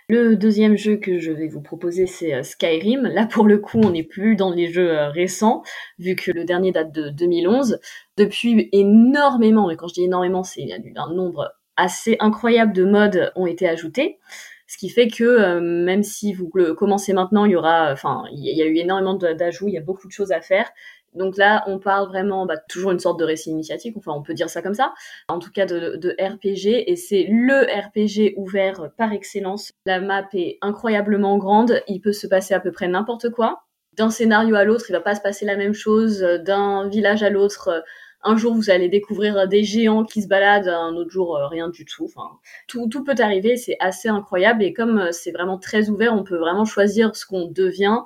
Le 0.09 0.35
deuxième 0.35 0.77
jeu 0.77 0.97
que 0.97 1.19
je 1.19 1.33
vais 1.33 1.49
vous 1.49 1.63
proposer, 1.63 2.07
c'est 2.07 2.35
euh, 2.35 2.43
Skyrim. 2.43 3.03
Là, 3.03 3.27
pour 3.27 3.47
le 3.47 3.59
coup, 3.59 3.81
on 3.83 3.91
n'est 3.91 4.03
plus 4.05 4.37
dans 4.37 4.51
les 4.53 4.71
jeux 4.71 4.91
euh, 4.91 5.09
récents, 5.09 5.63
vu 5.99 6.17
que 6.17 6.31
le 6.31 6.45
dernier 6.45 6.71
date 6.71 6.93
de 6.93 7.09
2011. 7.09 7.79
Depuis 8.19 8.69
énormément, 8.73 9.71
et 9.71 9.77
quand 9.77 9.89
je 9.89 9.95
dis 9.95 10.05
énormément, 10.05 10.43
c'est 10.43 10.69
un 10.97 11.15
nombre 11.15 11.53
assez 11.77 12.17
incroyable 12.21 12.73
de 12.75 12.85
modes 12.85 13.33
ont 13.37 13.47
été 13.47 13.67
ajoutés. 13.67 14.19
Ce 14.67 14.77
qui 14.77 14.89
fait 14.89 15.09
que 15.09 15.25
euh, 15.25 15.61
même 15.61 16.03
si 16.03 16.33
vous 16.33 16.49
commencez 16.77 17.13
maintenant, 17.13 17.45
il 17.45 17.53
y 17.53 17.57
aura, 17.57 17.91
enfin, 17.93 18.25
il 18.33 18.57
y 18.57 18.63
a 18.63 18.67
eu 18.67 18.77
énormément 18.77 19.15
d'ajouts, 19.15 19.67
il 19.69 19.75
y 19.75 19.79
a 19.79 19.83
beaucoup 19.83 20.07
de 20.07 20.13
choses 20.13 20.31
à 20.31 20.41
faire. 20.41 20.71
Donc 21.15 21.37
là, 21.37 21.65
on 21.67 21.79
parle 21.79 22.09
vraiment 22.09 22.47
bah, 22.47 22.57
toujours 22.69 22.93
une 22.93 23.01
sorte 23.01 23.19
de 23.19 23.25
récit 23.25 23.51
initiatique, 23.51 23.97
enfin 23.97 24.13
on 24.13 24.23
peut 24.23 24.35
dire 24.35 24.49
ça 24.49 24.63
comme 24.63 24.75
ça, 24.75 24.95
en 25.29 25.39
tout 25.41 25.51
cas 25.51 25.67
de, 25.67 26.15
RPG, 26.21 26.85
et 26.87 26.97
c'est 26.97 27.27
le 27.29 27.63
RPG 27.63 28.35
ouvert 28.37 28.91
par 28.97 29.13
excellence. 29.13 29.73
La 29.87 30.01
map 30.01 30.29
est 30.35 30.59
incroyablement 30.63 31.37
grande, 31.39 31.83
il 31.89 32.01
peut 32.01 32.13
se 32.13 32.27
passer 32.27 32.55
à 32.55 32.61
peu 32.61 32.71
près 32.71 32.89
n'importe 32.89 33.31
quoi. 33.31 33.65
D'un 33.97 34.11
scénario 34.11 34.55
à 34.55 34.65
l'autre, 34.65 34.85
il 34.89 34.93
va 34.93 35.01
pas 35.01 35.17
se 35.17 35.21
passer 35.21 35.45
la 35.45 35.57
même 35.57 35.75
chose, 35.75 36.21
d'un 36.21 36.89
village 36.89 37.25
à 37.25 37.31
l'autre. 37.31 37.83
Un 38.23 38.37
jour, 38.37 38.55
vous 38.55 38.71
allez 38.71 38.89
découvrir 38.89 39.49
des 39.49 39.65
géants 39.65 40.05
qui 40.05 40.23
se 40.23 40.29
baladent, 40.29 40.69
un 40.69 40.95
autre 40.95 41.11
jour, 41.11 41.37
rien 41.51 41.71
du 41.71 41.85
tout. 41.85 42.05
Enfin, 42.05 42.29
tout, 42.69 42.87
tout 42.89 43.03
peut 43.03 43.15
arriver, 43.19 43.57
c'est 43.57 43.77
assez 43.81 44.09
incroyable. 44.09 44.63
Et 44.63 44.73
comme 44.73 45.11
c'est 45.11 45.33
vraiment 45.33 45.59
très 45.59 45.89
ouvert, 45.89 46.15
on 46.15 46.23
peut 46.23 46.37
vraiment 46.37 46.67
choisir 46.67 47.17
ce 47.17 47.27
qu'on 47.27 47.47
devient, 47.47 47.99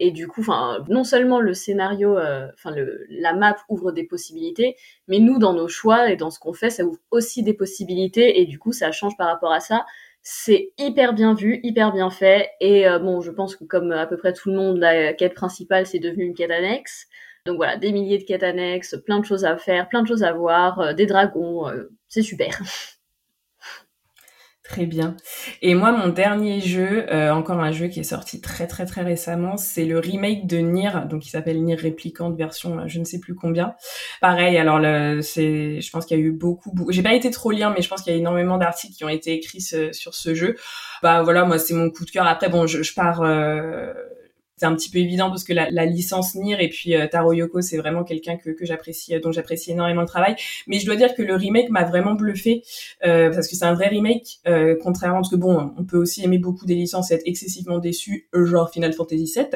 et 0.00 0.10
du 0.10 0.26
coup, 0.26 0.40
enfin, 0.40 0.84
non 0.88 1.04
seulement 1.04 1.40
le 1.40 1.54
scénario, 1.54 2.18
euh, 2.18 2.48
enfin, 2.54 2.70
le, 2.72 3.06
la 3.10 3.34
map 3.34 3.56
ouvre 3.68 3.92
des 3.92 4.04
possibilités, 4.04 4.76
mais 5.08 5.18
nous, 5.18 5.38
dans 5.38 5.52
nos 5.52 5.68
choix 5.68 6.10
et 6.10 6.16
dans 6.16 6.30
ce 6.30 6.38
qu'on 6.40 6.54
fait, 6.54 6.70
ça 6.70 6.84
ouvre 6.84 6.98
aussi 7.10 7.42
des 7.42 7.54
possibilités. 7.54 8.40
Et 8.40 8.46
du 8.46 8.58
coup, 8.58 8.72
ça 8.72 8.92
change 8.92 9.16
par 9.16 9.28
rapport 9.28 9.52
à 9.52 9.60
ça. 9.60 9.84
C'est 10.22 10.72
hyper 10.78 11.12
bien 11.14 11.34
vu, 11.34 11.60
hyper 11.62 11.92
bien 11.92 12.10
fait. 12.10 12.50
Et 12.60 12.88
euh, 12.88 12.98
bon, 12.98 13.20
je 13.20 13.30
pense 13.30 13.56
que 13.56 13.64
comme 13.64 13.92
à 13.92 14.06
peu 14.06 14.16
près 14.16 14.32
tout 14.32 14.50
le 14.50 14.56
monde, 14.56 14.78
la 14.78 15.12
quête 15.12 15.34
principale, 15.34 15.86
c'est 15.86 15.98
devenu 15.98 16.24
une 16.24 16.34
quête 16.34 16.50
annexe. 16.50 17.06
Donc 17.46 17.56
voilà, 17.56 17.76
des 17.76 17.92
milliers 17.92 18.18
de 18.18 18.24
quêtes 18.24 18.42
annexes, 18.42 18.96
plein 19.04 19.18
de 19.18 19.24
choses 19.24 19.44
à 19.44 19.56
faire, 19.56 19.88
plein 19.88 20.02
de 20.02 20.08
choses 20.08 20.22
à 20.22 20.32
voir, 20.32 20.80
euh, 20.80 20.92
des 20.92 21.06
dragons, 21.06 21.68
euh, 21.68 21.90
c'est 22.08 22.22
super. 22.22 22.60
Très 24.70 24.86
bien. 24.86 25.16
Et 25.62 25.74
moi, 25.74 25.90
mon 25.90 26.06
dernier 26.06 26.60
jeu, 26.60 27.04
euh, 27.12 27.32
encore 27.32 27.58
un 27.58 27.72
jeu 27.72 27.88
qui 27.88 27.98
est 27.98 28.04
sorti 28.04 28.40
très 28.40 28.68
très 28.68 28.86
très 28.86 29.02
récemment, 29.02 29.56
c'est 29.56 29.84
le 29.84 29.98
remake 29.98 30.46
de 30.46 30.58
Nier, 30.58 30.92
donc 31.08 31.26
il 31.26 31.30
s'appelle 31.30 31.60
Nier 31.60 31.74
Replicant 31.74 32.30
version 32.30 32.78
euh, 32.78 32.82
je 32.86 33.00
ne 33.00 33.04
sais 33.04 33.18
plus 33.18 33.34
combien. 33.34 33.74
Pareil, 34.20 34.56
alors 34.58 34.78
c'est, 35.24 35.80
je 35.80 35.90
pense 35.90 36.06
qu'il 36.06 36.16
y 36.16 36.20
a 36.20 36.24
eu 36.24 36.30
beaucoup, 36.30 36.70
beaucoup 36.72 36.92
j'ai 36.92 37.02
pas 37.02 37.14
été 37.14 37.32
trop 37.32 37.50
lire, 37.50 37.70
mais 37.70 37.82
je 37.82 37.88
pense 37.88 38.02
qu'il 38.02 38.12
y 38.12 38.16
a 38.16 38.18
énormément 38.20 38.58
d'articles 38.58 38.94
qui 38.94 39.02
ont 39.02 39.08
été 39.08 39.32
écrits 39.32 39.60
sur 39.60 40.14
ce 40.14 40.34
jeu. 40.36 40.54
Bah 41.02 41.22
voilà, 41.22 41.44
moi 41.44 41.58
c'est 41.58 41.74
mon 41.74 41.90
coup 41.90 42.04
de 42.04 42.10
cœur. 42.12 42.28
Après 42.28 42.48
bon, 42.48 42.68
je, 42.68 42.84
je 42.84 42.94
pars. 42.94 43.22
Euh 43.22 43.92
c'est 44.60 44.66
un 44.66 44.74
petit 44.74 44.90
peu 44.90 44.98
évident 44.98 45.30
parce 45.30 45.42
que 45.42 45.54
la, 45.54 45.70
la 45.70 45.86
licence 45.86 46.34
Nier 46.34 46.62
et 46.62 46.68
puis 46.68 46.94
euh, 46.94 47.06
Taro 47.06 47.32
Yoko, 47.32 47.62
c'est 47.62 47.78
vraiment 47.78 48.04
quelqu'un 48.04 48.36
que, 48.36 48.50
que 48.50 48.66
j'apprécie, 48.66 49.18
dont 49.18 49.32
j'apprécie 49.32 49.72
énormément 49.72 50.02
le 50.02 50.06
travail. 50.06 50.36
Mais 50.66 50.78
je 50.78 50.84
dois 50.84 50.96
dire 50.96 51.14
que 51.14 51.22
le 51.22 51.34
remake 51.34 51.70
m'a 51.70 51.84
vraiment 51.84 52.12
bluffé 52.12 52.62
euh, 53.06 53.32
parce 53.32 53.48
que 53.48 53.56
c'est 53.56 53.64
un 53.64 53.72
vrai 53.72 53.88
remake, 53.88 54.40
euh, 54.46 54.76
contrairement 54.82 55.20
parce 55.20 55.30
que 55.30 55.36
bon, 55.36 55.72
on 55.78 55.84
peut 55.84 55.96
aussi 55.96 56.22
aimer 56.22 56.36
beaucoup 56.36 56.66
des 56.66 56.74
licences 56.74 57.10
et 57.10 57.14
être 57.14 57.22
excessivement 57.24 57.78
déçu, 57.78 58.28
genre 58.34 58.70
Final 58.70 58.92
Fantasy 58.92 59.32
VII. 59.34 59.46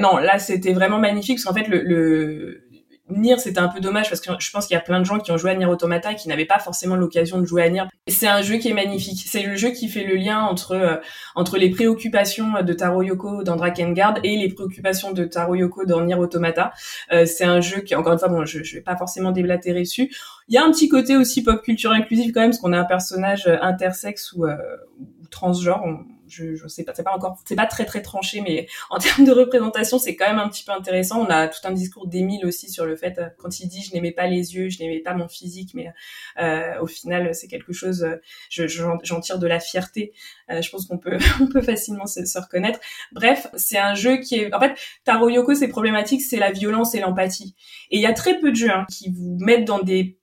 Non, 0.00 0.16
là 0.16 0.40
c'était 0.40 0.72
vraiment 0.72 0.98
magnifique 0.98 1.36
parce 1.36 1.44
qu'en 1.44 1.54
fait 1.54 1.68
le, 1.68 1.82
le 1.82 2.69
Nier, 3.10 3.36
c'était 3.38 3.60
un 3.60 3.68
peu 3.68 3.80
dommage 3.80 4.08
parce 4.08 4.20
que 4.20 4.30
je 4.38 4.50
pense 4.50 4.66
qu'il 4.66 4.74
y 4.74 4.78
a 4.78 4.82
plein 4.82 5.00
de 5.00 5.04
gens 5.04 5.18
qui 5.18 5.32
ont 5.32 5.36
joué 5.36 5.50
à 5.50 5.54
Nier 5.54 5.66
Automata 5.66 6.12
et 6.12 6.16
qui 6.16 6.28
n'avaient 6.28 6.44
pas 6.44 6.58
forcément 6.58 6.96
l'occasion 6.96 7.38
de 7.38 7.44
jouer 7.44 7.62
à 7.62 7.70
Nier. 7.70 7.82
C'est 8.08 8.26
un 8.26 8.42
jeu 8.42 8.56
qui 8.56 8.68
est 8.68 8.74
magnifique. 8.74 9.22
C'est 9.26 9.42
le 9.42 9.56
jeu 9.56 9.70
qui 9.70 9.88
fait 9.88 10.04
le 10.04 10.16
lien 10.16 10.40
entre 10.40 10.72
euh, 10.72 10.96
entre 11.34 11.58
les 11.58 11.70
préoccupations 11.70 12.62
de 12.62 12.72
Taro 12.72 13.02
Yoko 13.02 13.42
dans 13.42 13.56
Drakengard 13.56 14.14
et 14.22 14.36
les 14.36 14.48
préoccupations 14.48 15.12
de 15.12 15.24
Taro 15.24 15.54
Yoko 15.54 15.84
dans 15.84 16.00
Nier 16.02 16.14
Automata. 16.14 16.72
Euh, 17.12 17.26
c'est 17.26 17.44
un 17.44 17.60
jeu 17.60 17.80
qui, 17.80 17.94
encore 17.94 18.12
une 18.12 18.18
fois, 18.18 18.28
bon, 18.28 18.44
je, 18.44 18.62
je 18.62 18.76
vais 18.76 18.82
pas 18.82 18.96
forcément 18.96 19.32
déblatérer 19.32 19.82
dessus. 19.82 20.10
Il 20.48 20.54
y 20.54 20.58
a 20.58 20.64
un 20.64 20.70
petit 20.70 20.88
côté 20.88 21.16
aussi 21.16 21.42
pop 21.42 21.62
culture 21.62 21.92
inclusive 21.92 22.32
quand 22.32 22.40
même, 22.40 22.50
parce 22.50 22.60
qu'on 22.60 22.72
a 22.72 22.78
un 22.78 22.84
personnage 22.84 23.46
intersexe 23.60 24.34
euh, 24.38 24.56
ou 25.00 25.26
transgenre 25.30 25.84
je, 26.30 26.54
je 26.54 26.68
sais 26.68 26.84
pas, 26.84 26.94
c'est 26.94 27.02
pas 27.02 27.14
encore, 27.14 27.38
c'est 27.44 27.56
pas 27.56 27.66
très 27.66 27.84
très 27.84 28.02
tranché, 28.02 28.40
mais 28.40 28.66
en 28.88 28.98
termes 28.98 29.24
de 29.24 29.32
représentation, 29.32 29.98
c'est 29.98 30.16
quand 30.16 30.28
même 30.28 30.38
un 30.38 30.48
petit 30.48 30.64
peu 30.64 30.72
intéressant. 30.72 31.20
On 31.20 31.30
a 31.30 31.48
tout 31.48 31.60
un 31.64 31.72
discours 31.72 32.06
d'Émile 32.06 32.46
aussi 32.46 32.70
sur 32.70 32.86
le 32.86 32.96
fait 32.96 33.18
euh, 33.18 33.28
quand 33.38 33.60
il 33.60 33.68
dit 33.68 33.82
je 33.82 33.94
n'aimais 33.94 34.12
pas 34.12 34.26
les 34.26 34.54
yeux, 34.54 34.68
je 34.68 34.78
n'aimais 34.78 35.00
pas 35.00 35.14
mon 35.14 35.28
physique, 35.28 35.72
mais 35.74 35.92
euh, 36.40 36.80
au 36.80 36.86
final 36.86 37.34
c'est 37.34 37.48
quelque 37.48 37.72
chose. 37.72 38.04
Euh, 38.04 38.16
je, 38.48 38.66
j'en 38.66 39.20
tire 39.20 39.38
de 39.38 39.46
la 39.46 39.60
fierté. 39.60 40.12
Euh, 40.50 40.62
je 40.62 40.70
pense 40.70 40.86
qu'on 40.86 40.98
peut 40.98 41.18
on 41.40 41.46
peut 41.46 41.62
facilement 41.62 42.06
se, 42.06 42.24
se 42.24 42.38
reconnaître. 42.38 42.80
Bref, 43.12 43.48
c'est 43.56 43.78
un 43.78 43.94
jeu 43.94 44.18
qui 44.18 44.36
est, 44.36 44.54
en 44.54 44.60
fait, 44.60 44.74
Taro 45.04 45.28
Yoko, 45.28 45.54
c'est 45.54 45.68
problématique, 45.68 46.22
c'est 46.22 46.38
la 46.38 46.52
violence 46.52 46.94
et 46.94 47.00
l'empathie. 47.00 47.54
Et 47.90 47.96
il 47.96 48.02
y 48.02 48.06
a 48.06 48.12
très 48.12 48.38
peu 48.38 48.50
de 48.50 48.56
jeux 48.56 48.70
hein, 48.70 48.86
qui 48.90 49.10
vous 49.10 49.36
mettent 49.40 49.64
dans 49.64 49.80
des 49.80 50.19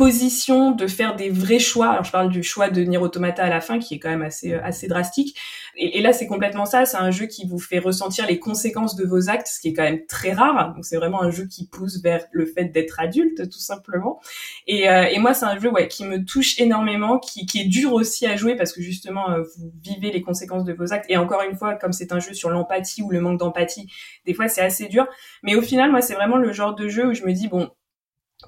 position 0.00 0.70
de 0.70 0.86
faire 0.86 1.14
des 1.14 1.28
vrais 1.28 1.58
choix. 1.58 1.90
Alors 1.90 2.04
je 2.04 2.10
parle 2.10 2.30
du 2.30 2.42
choix 2.42 2.70
de 2.70 2.80
Nier 2.80 2.96
Automata 2.96 3.44
à 3.44 3.50
la 3.50 3.60
fin 3.60 3.78
qui 3.78 3.96
est 3.96 3.98
quand 3.98 4.08
même 4.08 4.22
assez 4.22 4.54
euh, 4.54 4.64
assez 4.64 4.88
drastique. 4.88 5.38
Et, 5.76 6.00
là 6.00 6.14
c'est 6.14 6.26
complètement 6.26 6.64
ça. 6.64 6.86
C'est 6.86 6.96
un 6.96 7.10
jeu 7.10 7.26
qui 7.26 7.46
vous 7.46 7.58
fait 7.58 7.78
ressentir 7.78 8.26
les 8.26 8.38
conséquences 8.38 8.96
de 8.96 9.04
vos 9.04 9.28
actes, 9.28 9.48
ce 9.48 9.60
qui 9.60 9.68
est 9.68 9.72
quand 9.74 9.82
même 9.82 10.06
très 10.06 10.32
rare. 10.32 10.72
Donc 10.74 10.86
c'est 10.86 10.96
vraiment 10.96 11.22
un 11.22 11.30
jeu 11.30 11.44
qui 11.44 11.66
pousse 11.66 12.00
vers 12.02 12.24
le 12.32 12.46
fait 12.46 12.64
d'être 12.64 12.98
adulte 12.98 13.50
tout 13.50 13.58
simplement. 13.58 14.20
Et, 14.66 14.88
euh, 14.88 15.02
et 15.02 15.18
moi 15.18 15.34
c'est 15.34 15.44
un 15.44 15.58
jeu 15.58 15.70
ouais 15.70 15.86
qui 15.86 16.06
me 16.06 16.24
touche 16.24 16.58
énormément, 16.58 17.18
qui, 17.18 17.44
qui 17.44 17.60
est 17.60 17.68
dur 17.68 17.92
aussi 17.92 18.26
à 18.26 18.36
jouer 18.36 18.56
parce 18.56 18.72
que 18.72 18.80
justement 18.80 19.28
euh, 19.28 19.42
vous 19.58 19.70
vivez 19.82 20.12
les 20.12 20.22
conséquences 20.22 20.64
de 20.64 20.72
vos 20.72 20.94
actes. 20.94 21.10
Et 21.10 21.18
encore 21.18 21.42
une 21.42 21.58
fois 21.58 21.74
comme 21.74 21.92
c'est 21.92 22.12
un 22.12 22.20
jeu 22.20 22.32
sur 22.32 22.48
l'empathie 22.48 23.02
ou 23.02 23.10
le 23.10 23.20
manque 23.20 23.38
d'empathie, 23.38 23.86
des 24.24 24.32
fois 24.32 24.48
c'est 24.48 24.62
assez 24.62 24.86
dur. 24.86 25.06
Mais 25.42 25.56
au 25.56 25.62
final 25.62 25.90
moi 25.90 26.00
c'est 26.00 26.14
vraiment 26.14 26.38
le 26.38 26.52
genre 26.52 26.74
de 26.74 26.88
jeu 26.88 27.08
où 27.08 27.12
je 27.12 27.22
me 27.24 27.34
dis 27.34 27.48
bon 27.48 27.68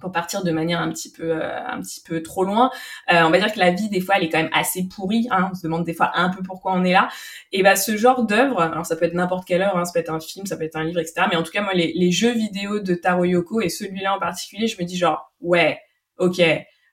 pour 0.00 0.12
partir 0.12 0.42
de 0.42 0.50
manière 0.50 0.80
un 0.80 0.90
petit 0.90 1.10
peu 1.12 1.32
euh, 1.32 1.66
un 1.66 1.80
petit 1.80 2.00
peu 2.00 2.22
trop 2.22 2.44
loin. 2.44 2.70
Euh, 3.12 3.22
on 3.22 3.30
va 3.30 3.38
dire 3.38 3.52
que 3.52 3.58
la 3.58 3.70
vie 3.70 3.88
des 3.88 4.00
fois 4.00 4.16
elle 4.16 4.24
est 4.24 4.28
quand 4.28 4.38
même 4.38 4.50
assez 4.52 4.88
pourrie 4.88 5.28
hein, 5.30 5.48
on 5.50 5.54
se 5.54 5.62
demande 5.62 5.84
des 5.84 5.94
fois 5.94 6.12
un 6.14 6.30
peu 6.30 6.42
pourquoi 6.42 6.72
on 6.74 6.84
est 6.84 6.92
là. 6.92 7.08
Et 7.52 7.62
bah 7.62 7.76
ce 7.76 7.96
genre 7.96 8.24
d'œuvre 8.24 8.60
alors 8.60 8.86
ça 8.86 8.96
peut 8.96 9.04
être 9.04 9.14
n'importe 9.14 9.46
quelle 9.46 9.62
œuvre 9.62 9.78
hein, 9.78 9.84
ça 9.84 9.92
peut 9.92 10.00
être 10.00 10.12
un 10.12 10.20
film 10.20 10.46
ça 10.46 10.56
peut 10.56 10.64
être 10.64 10.76
un 10.76 10.84
livre 10.84 11.00
etc 11.00 11.26
mais 11.30 11.36
en 11.36 11.42
tout 11.42 11.52
cas 11.52 11.62
moi 11.62 11.74
les, 11.74 11.92
les 11.94 12.10
jeux 12.10 12.32
vidéo 12.32 12.80
de 12.80 12.94
Taro 12.94 13.24
Yoko 13.24 13.60
et 13.60 13.68
celui-là 13.68 14.14
en 14.14 14.18
particulier 14.18 14.66
je 14.66 14.80
me 14.80 14.86
dis 14.86 14.96
genre 14.96 15.32
ouais 15.40 15.80
ok 16.18 16.40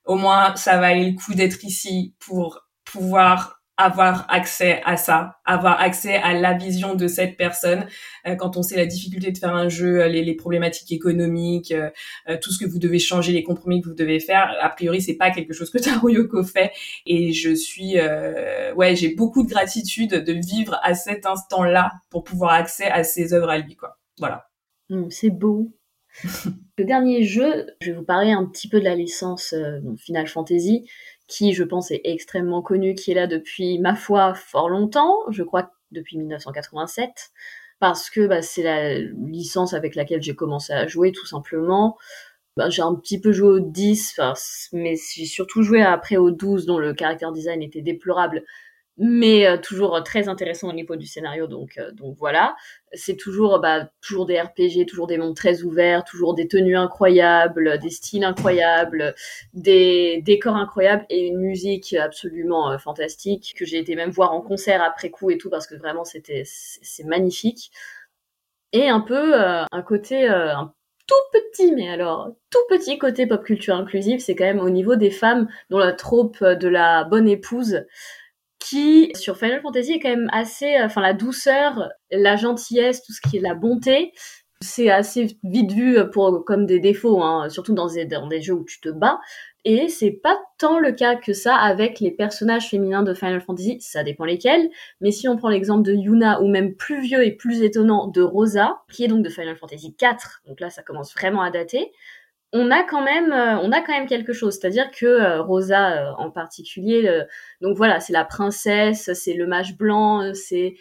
au 0.06 0.16
moins 0.16 0.56
ça 0.56 0.78
valait 0.78 1.10
le 1.10 1.16
coup 1.16 1.34
d'être 1.34 1.64
ici 1.64 2.16
pour 2.20 2.68
pouvoir 2.84 3.59
avoir 3.80 4.26
accès 4.30 4.82
à 4.84 4.98
ça, 4.98 5.38
avoir 5.46 5.80
accès 5.80 6.18
à 6.18 6.34
la 6.34 6.54
vision 6.54 6.96
de 6.96 7.08
cette 7.08 7.38
personne. 7.38 7.88
Euh, 8.28 8.36
quand 8.36 8.58
on 8.58 8.62
sait 8.62 8.76
la 8.76 8.86
difficulté 8.86 9.32
de 9.32 9.38
faire 9.38 9.56
un 9.56 9.70
jeu, 9.70 10.06
les, 10.06 10.22
les 10.22 10.36
problématiques 10.36 10.92
économiques, 10.92 11.72
euh, 11.72 11.90
euh, 12.28 12.38
tout 12.42 12.52
ce 12.52 12.60
que 12.60 12.70
vous 12.70 12.78
devez 12.78 13.00
changer, 13.00 13.32
les 13.32 13.42
compromis 13.42 13.82
que 13.82 13.88
vous 13.88 13.96
devez 13.96 14.20
faire, 14.20 14.54
a 14.60 14.70
priori 14.70 15.02
c'est 15.02 15.16
pas 15.16 15.32
quelque 15.32 15.54
chose 15.54 15.70
que 15.70 15.78
Taro 15.84 16.10
Yoko 16.10 16.44
fait. 16.44 16.74
Et 17.06 17.32
je 17.32 17.56
suis, 17.56 17.96
ouais, 18.76 18.96
j'ai 18.98 19.16
beaucoup 19.16 19.44
de 19.44 19.50
gratitude 19.50 20.12
de 20.12 20.34
vivre 20.34 20.78
à 20.84 20.94
cet 20.94 21.26
instant-là 21.26 21.94
pour 22.10 22.26
pouvoir 22.26 22.52
accès 22.52 22.92
à 22.92 23.06
ses 23.06 23.34
œuvres 23.34 23.50
à 23.50 23.58
lui, 23.60 23.78
quoi. 23.78 23.98
Voilà. 24.18 24.50
Mmh, 24.90 25.10
c'est 25.10 25.30
beau. 25.30 25.72
Le 26.78 26.84
dernier 26.84 27.24
jeu, 27.24 27.68
je 27.82 27.92
vais 27.92 27.98
vous 27.98 28.04
parler 28.04 28.32
un 28.32 28.46
petit 28.46 28.68
peu 28.68 28.80
de 28.80 28.86
la 28.86 28.96
licence 28.96 29.56
Final 30.00 30.28
Fantasy 30.28 30.86
qui 31.30 31.54
je 31.54 31.64
pense 31.64 31.92
est 31.92 32.02
extrêmement 32.04 32.62
connu, 32.62 32.96
qui 32.96 33.12
est 33.12 33.16
là 33.16 33.28
depuis, 33.28 33.80
ma 33.80 33.96
foi, 33.96 34.34
fort 34.34 34.68
longtemps, 34.68 35.20
je 35.30 35.44
crois 35.44 35.72
depuis 35.92 36.18
1987, 36.18 37.32
parce 37.80 38.10
que 38.10 38.28
bah, 38.28 38.42
c'est 38.42 38.64
la 38.64 39.00
licence 39.00 39.74
avec 39.74 39.96
laquelle 39.96 40.22
j'ai 40.22 40.36
commencé 40.36 40.74
à 40.74 40.88
jouer 40.88 41.12
tout 41.14 41.26
simplement. 41.26 41.98
Bah, 42.58 42.70
j'ai 42.70 42.82
un 42.82 42.96
petit 42.96 43.22
peu 43.22 43.32
joué 43.32 43.50
au 43.50 43.60
10, 43.60 44.20
mais 44.74 44.96
j'ai 44.98 45.26
surtout 45.26 45.64
joué 45.64 45.82
après 45.82 46.18
au 46.18 46.32
12 46.32 46.66
dont 46.66 46.80
le 46.80 46.94
caractère 46.94 47.32
design 47.32 47.62
était 47.62 47.82
déplorable, 47.82 48.44
mais 49.00 49.48
euh, 49.48 49.58
toujours 49.58 50.04
très 50.04 50.28
intéressant 50.28 50.68
au 50.70 50.74
niveau 50.74 50.98
du 50.98 51.06
scénario 51.06 51.48
donc 51.48 51.78
euh, 51.78 51.92
donc 51.92 52.18
voilà. 52.20 52.56
C'est 52.94 53.16
toujours 53.16 53.60
bah 53.60 53.90
toujours 54.02 54.26
des 54.26 54.40
RPG 54.40 54.86
toujours 54.88 55.08
des 55.08 55.18
mondes 55.18 55.36
très 55.36 55.64
ouverts 55.64 56.04
toujours 56.04 56.36
des 56.36 56.48
tenues 56.48 56.76
incroyables 56.76 57.80
des 57.80 57.90
styles 57.90 58.26
incroyables 58.26 59.16
des 59.54 60.22
décors 60.26 60.56
incroyables 60.56 61.06
et 61.10 61.28
une 61.28 61.40
musique 61.40 61.94
absolument 61.94 62.72
euh, 62.72 62.78
fantastique 62.78 63.54
que 63.56 63.64
j'ai 63.66 63.78
été 63.78 63.96
même 63.96 64.10
voir 64.10 64.34
en 64.34 64.42
concert 64.42 64.82
après 64.84 65.10
coup 65.12 65.32
et 65.32 65.38
tout 65.38 65.50
parce 65.50 65.66
que 65.66 65.76
vraiment 65.76 66.04
c'était 66.04 66.44
c'est 66.46 67.06
magnifique. 67.06 67.72
Et 68.74 68.90
un 68.90 69.00
peu 69.02 69.34
un 69.36 69.82
côté 69.82 70.28
un 70.28 70.74
tout 71.08 71.16
petit, 71.34 71.72
mais 71.72 71.90
alors 71.90 72.36
tout 72.52 72.60
petit 72.70 73.00
côté 73.00 73.26
pop 73.26 73.44
culture 73.44 73.76
inclusive, 73.76 74.20
c'est 74.20 74.36
quand 74.36 74.44
même 74.46 74.60
au 74.60 74.70
niveau 74.70 74.96
des 74.96 75.10
femmes 75.10 75.48
dont 75.72 75.80
la 75.80 75.94
trope 75.94 76.44
de 76.44 76.68
la 76.68 77.04
bonne 77.04 77.28
épouse 77.28 77.84
qui 78.60 79.12
sur 79.16 79.38
Final 79.38 79.62
Fantasy 79.62 79.94
est 79.94 80.00
quand 80.00 80.10
même 80.10 80.30
assez, 80.32 80.76
euh, 80.76 80.86
enfin 80.86 81.02
la 81.02 81.14
douceur, 81.14 81.90
la 82.12 82.36
gentillesse, 82.36 83.04
tout 83.04 83.14
ce 83.14 83.22
qui 83.22 83.38
est 83.38 83.42
la 83.42 83.56
bonté, 83.56 84.14
c'est 84.62 84.90
assez 84.90 85.38
vite 85.44 85.72
vu 85.72 85.98
pour 86.12 86.44
comme 86.46 86.66
des 86.66 86.80
défauts, 86.80 87.24
hein, 87.24 87.50
surtout 87.50 87.74
dans 87.74 87.88
des, 87.88 88.06
dans 88.06 88.28
des 88.28 88.42
jeux 88.42 88.54
où 88.54 88.66
tu 88.66 88.82
te 88.82 88.90
bats. 88.90 89.20
Et 89.66 89.90
c'est 89.90 90.12
pas 90.12 90.38
tant 90.58 90.80
le 90.80 90.94
cas 90.94 91.16
que 91.16 91.34
ça 91.34 91.56
avec 91.56 92.00
les 92.00 92.12
personnages 92.12 92.70
féminins 92.70 93.04
de 93.04 93.14
Final 93.14 93.42
Fantasy, 93.42 93.78
ça 93.82 94.04
dépend 94.04 94.24
lesquels. 94.24 94.70
Mais 95.02 95.12
si 95.12 95.28
on 95.28 95.36
prend 95.36 95.50
l'exemple 95.50 95.84
de 95.84 95.94
Yuna 95.94 96.42
ou 96.42 96.48
même 96.48 96.76
plus 96.76 97.02
vieux 97.02 97.26
et 97.26 97.32
plus 97.34 97.62
étonnant 97.62 98.08
de 98.08 98.22
Rosa, 98.22 98.82
qui 98.92 99.04
est 99.04 99.08
donc 99.08 99.22
de 99.22 99.30
Final 99.30 99.58
Fantasy 99.58 99.94
4, 99.96 100.44
donc 100.48 100.62
là 100.62 100.70
ça 100.70 100.82
commence 100.82 101.14
vraiment 101.14 101.42
à 101.42 101.52
dater, 101.52 101.92
on 102.52 102.72
a 102.72 102.84
quand 102.84 103.04
même 103.04 103.32
euh, 103.32 103.60
on 103.60 103.72
a 103.72 103.82
quand 103.82 103.94
même 103.94 104.08
quelque 104.08 104.34
chose. 104.34 104.58
C'est-à-dire 104.60 104.90
que 104.92 105.06
euh, 105.06 105.42
Rosa 105.42 106.10
euh, 106.10 106.12
en 106.18 106.32
particulier 106.32 107.10
donc 107.62 107.78
voilà 107.78 108.00
c'est 108.00 108.14
la 108.14 108.26
princesse 108.26 109.12
c'est 109.14 109.34
le 109.34 109.48
mage 109.48 109.78
blanc 109.78 110.34
c'est 110.34 110.76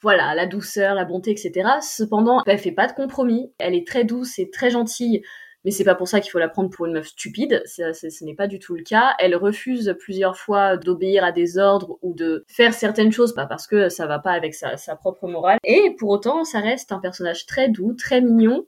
voilà 0.00 0.34
la 0.34 0.46
douceur 0.46 0.94
la 0.94 1.04
bonté 1.04 1.32
etc 1.32 1.68
cependant 1.82 2.42
elle 2.46 2.58
fait 2.58 2.72
pas 2.72 2.86
de 2.86 2.92
compromis. 2.92 3.52
Elle 3.58 3.74
est 3.74 3.86
très 3.86 4.04
douce 4.04 4.38
et 4.38 4.50
très 4.50 4.70
gentille 4.70 5.22
mais 5.68 5.72
c'est 5.72 5.84
pas 5.84 5.94
pour 5.94 6.08
ça 6.08 6.20
qu'il 6.20 6.30
faut 6.30 6.38
la 6.38 6.48
prendre 6.48 6.70
pour 6.70 6.86
une 6.86 6.94
meuf 6.94 7.08
stupide, 7.08 7.62
ce 7.66 8.24
n'est 8.24 8.34
pas 8.34 8.46
du 8.46 8.58
tout 8.58 8.74
le 8.74 8.82
cas. 8.82 9.14
Elle 9.18 9.36
refuse 9.36 9.94
plusieurs 10.00 10.34
fois 10.34 10.78
d'obéir 10.78 11.24
à 11.24 11.30
des 11.30 11.58
ordres 11.58 11.98
ou 12.00 12.14
de 12.14 12.46
faire 12.48 12.72
certaines 12.72 13.12
choses, 13.12 13.34
pas 13.34 13.44
parce 13.44 13.66
que 13.66 13.90
ça 13.90 14.06
va 14.06 14.18
pas 14.18 14.30
avec 14.30 14.54
sa, 14.54 14.96
propre 14.96 15.28
morale. 15.28 15.58
Et 15.64 15.94
pour 15.98 16.08
autant, 16.08 16.44
ça 16.44 16.60
reste 16.60 16.90
un 16.90 17.00
personnage 17.00 17.44
très 17.44 17.68
doux, 17.68 17.92
très 17.92 18.22
mignon. 18.22 18.64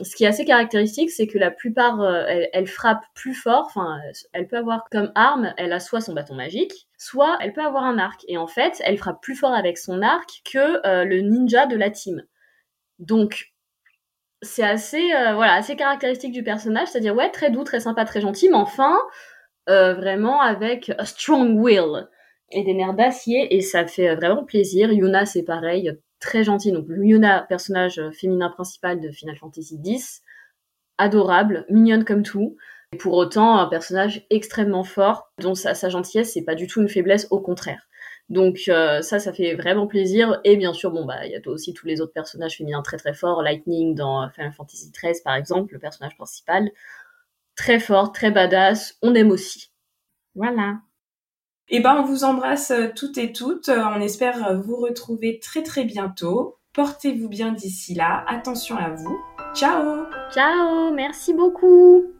Ce 0.00 0.14
qui 0.14 0.22
est 0.22 0.28
assez 0.28 0.44
caractéristique, 0.44 1.10
c'est 1.10 1.26
que 1.26 1.36
la 1.36 1.50
plupart, 1.50 2.00
euh, 2.00 2.22
elle, 2.52 2.68
frappe 2.68 3.02
plus 3.16 3.34
fort. 3.34 3.64
Enfin, 3.66 3.98
elle 4.32 4.46
peut 4.46 4.58
avoir 4.58 4.84
comme 4.92 5.10
arme, 5.16 5.52
elle 5.56 5.72
a 5.72 5.80
soit 5.80 6.00
son 6.00 6.12
bâton 6.12 6.36
magique, 6.36 6.86
soit 6.96 7.38
elle 7.40 7.54
peut 7.54 7.64
avoir 7.66 7.82
un 7.82 7.98
arc. 7.98 8.24
Et 8.28 8.38
en 8.38 8.46
fait, 8.46 8.80
elle 8.84 8.98
frappe 8.98 9.20
plus 9.20 9.34
fort 9.34 9.52
avec 9.52 9.78
son 9.78 10.00
arc 10.00 10.42
que 10.44 10.86
euh, 10.86 11.02
le 11.02 11.22
ninja 11.22 11.66
de 11.66 11.74
la 11.74 11.90
team. 11.90 12.22
Donc, 13.00 13.52
c'est 14.46 14.62
assez 14.62 15.12
euh, 15.12 15.34
voilà 15.34 15.54
assez 15.54 15.76
caractéristique 15.76 16.32
du 16.32 16.42
personnage 16.42 16.88
c'est-à-dire 16.88 17.14
ouais 17.14 17.30
très 17.30 17.50
doux 17.50 17.64
très 17.64 17.80
sympa 17.80 18.04
très 18.04 18.20
gentil 18.20 18.48
mais 18.48 18.56
enfin 18.56 18.96
euh, 19.68 19.94
vraiment 19.94 20.40
avec 20.40 20.92
a 20.96 21.04
strong 21.04 21.58
will 21.58 22.08
et 22.52 22.62
des 22.62 22.74
nerfs 22.74 22.94
d'acier 22.94 23.54
et 23.56 23.60
ça 23.60 23.86
fait 23.86 24.14
vraiment 24.14 24.44
plaisir. 24.44 24.92
Yuna, 24.92 25.26
c'est 25.26 25.42
pareil, 25.42 25.92
très 26.20 26.44
gentil. 26.44 26.72
Donc 26.72 26.86
Yuna, 26.88 27.42
personnage 27.48 28.00
féminin 28.12 28.50
principal 28.50 29.00
de 29.00 29.10
Final 29.10 29.36
Fantasy 29.36 29.80
X, 29.84 30.22
adorable, 30.98 31.66
mignonne 31.68 32.04
comme 32.04 32.22
tout. 32.22 32.56
Et 32.92 32.96
pour 32.96 33.14
autant, 33.14 33.58
un 33.58 33.66
personnage 33.66 34.24
extrêmement 34.30 34.84
fort, 34.84 35.32
dont 35.40 35.56
sa, 35.56 35.74
sa 35.74 35.88
gentillesse, 35.88 36.32
c'est 36.32 36.44
pas 36.44 36.54
du 36.54 36.68
tout 36.68 36.80
une 36.80 36.88
faiblesse, 36.88 37.26
au 37.30 37.40
contraire. 37.40 37.88
Donc 38.28 38.62
euh, 38.68 39.02
ça, 39.02 39.18
ça 39.18 39.32
fait 39.32 39.54
vraiment 39.54 39.86
plaisir. 39.86 40.40
Et 40.44 40.56
bien 40.56 40.72
sûr, 40.72 40.90
bon 40.90 41.04
bah 41.04 41.26
il 41.26 41.32
y 41.32 41.36
a 41.36 41.40
aussi 41.46 41.72
tous 41.72 41.86
les 41.86 42.00
autres 42.00 42.12
personnages 42.12 42.56
féminins 42.56 42.82
très 42.82 42.96
très 42.96 43.14
forts. 43.14 43.42
Lightning 43.42 43.94
dans 43.94 44.28
Final 44.30 44.52
Fantasy 44.52 44.90
XIII 44.90 45.22
par 45.24 45.34
exemple, 45.34 45.72
le 45.72 45.78
personnage 45.78 46.16
principal, 46.16 46.70
très 47.54 47.78
fort, 47.78 48.12
très 48.12 48.30
badass. 48.30 48.96
On 49.02 49.14
aime 49.14 49.30
aussi. 49.30 49.70
Voilà. 50.34 50.78
Eh 51.68 51.80
ben, 51.80 51.96
on 51.96 52.04
vous 52.04 52.24
embrasse 52.24 52.70
euh, 52.70 52.88
toutes 52.94 53.18
et 53.18 53.32
toutes. 53.32 53.68
Euh, 53.68 53.82
on 53.94 54.00
espère 54.00 54.60
vous 54.60 54.76
retrouver 54.76 55.40
très 55.40 55.62
très 55.62 55.84
bientôt. 55.84 56.58
Portez-vous 56.74 57.28
bien 57.28 57.52
d'ici 57.52 57.94
là. 57.94 58.24
Attention 58.28 58.76
à 58.76 58.90
vous. 58.90 59.18
Ciao 59.54 60.04
Ciao 60.32 60.92
Merci 60.92 61.32
beaucoup 61.32 62.15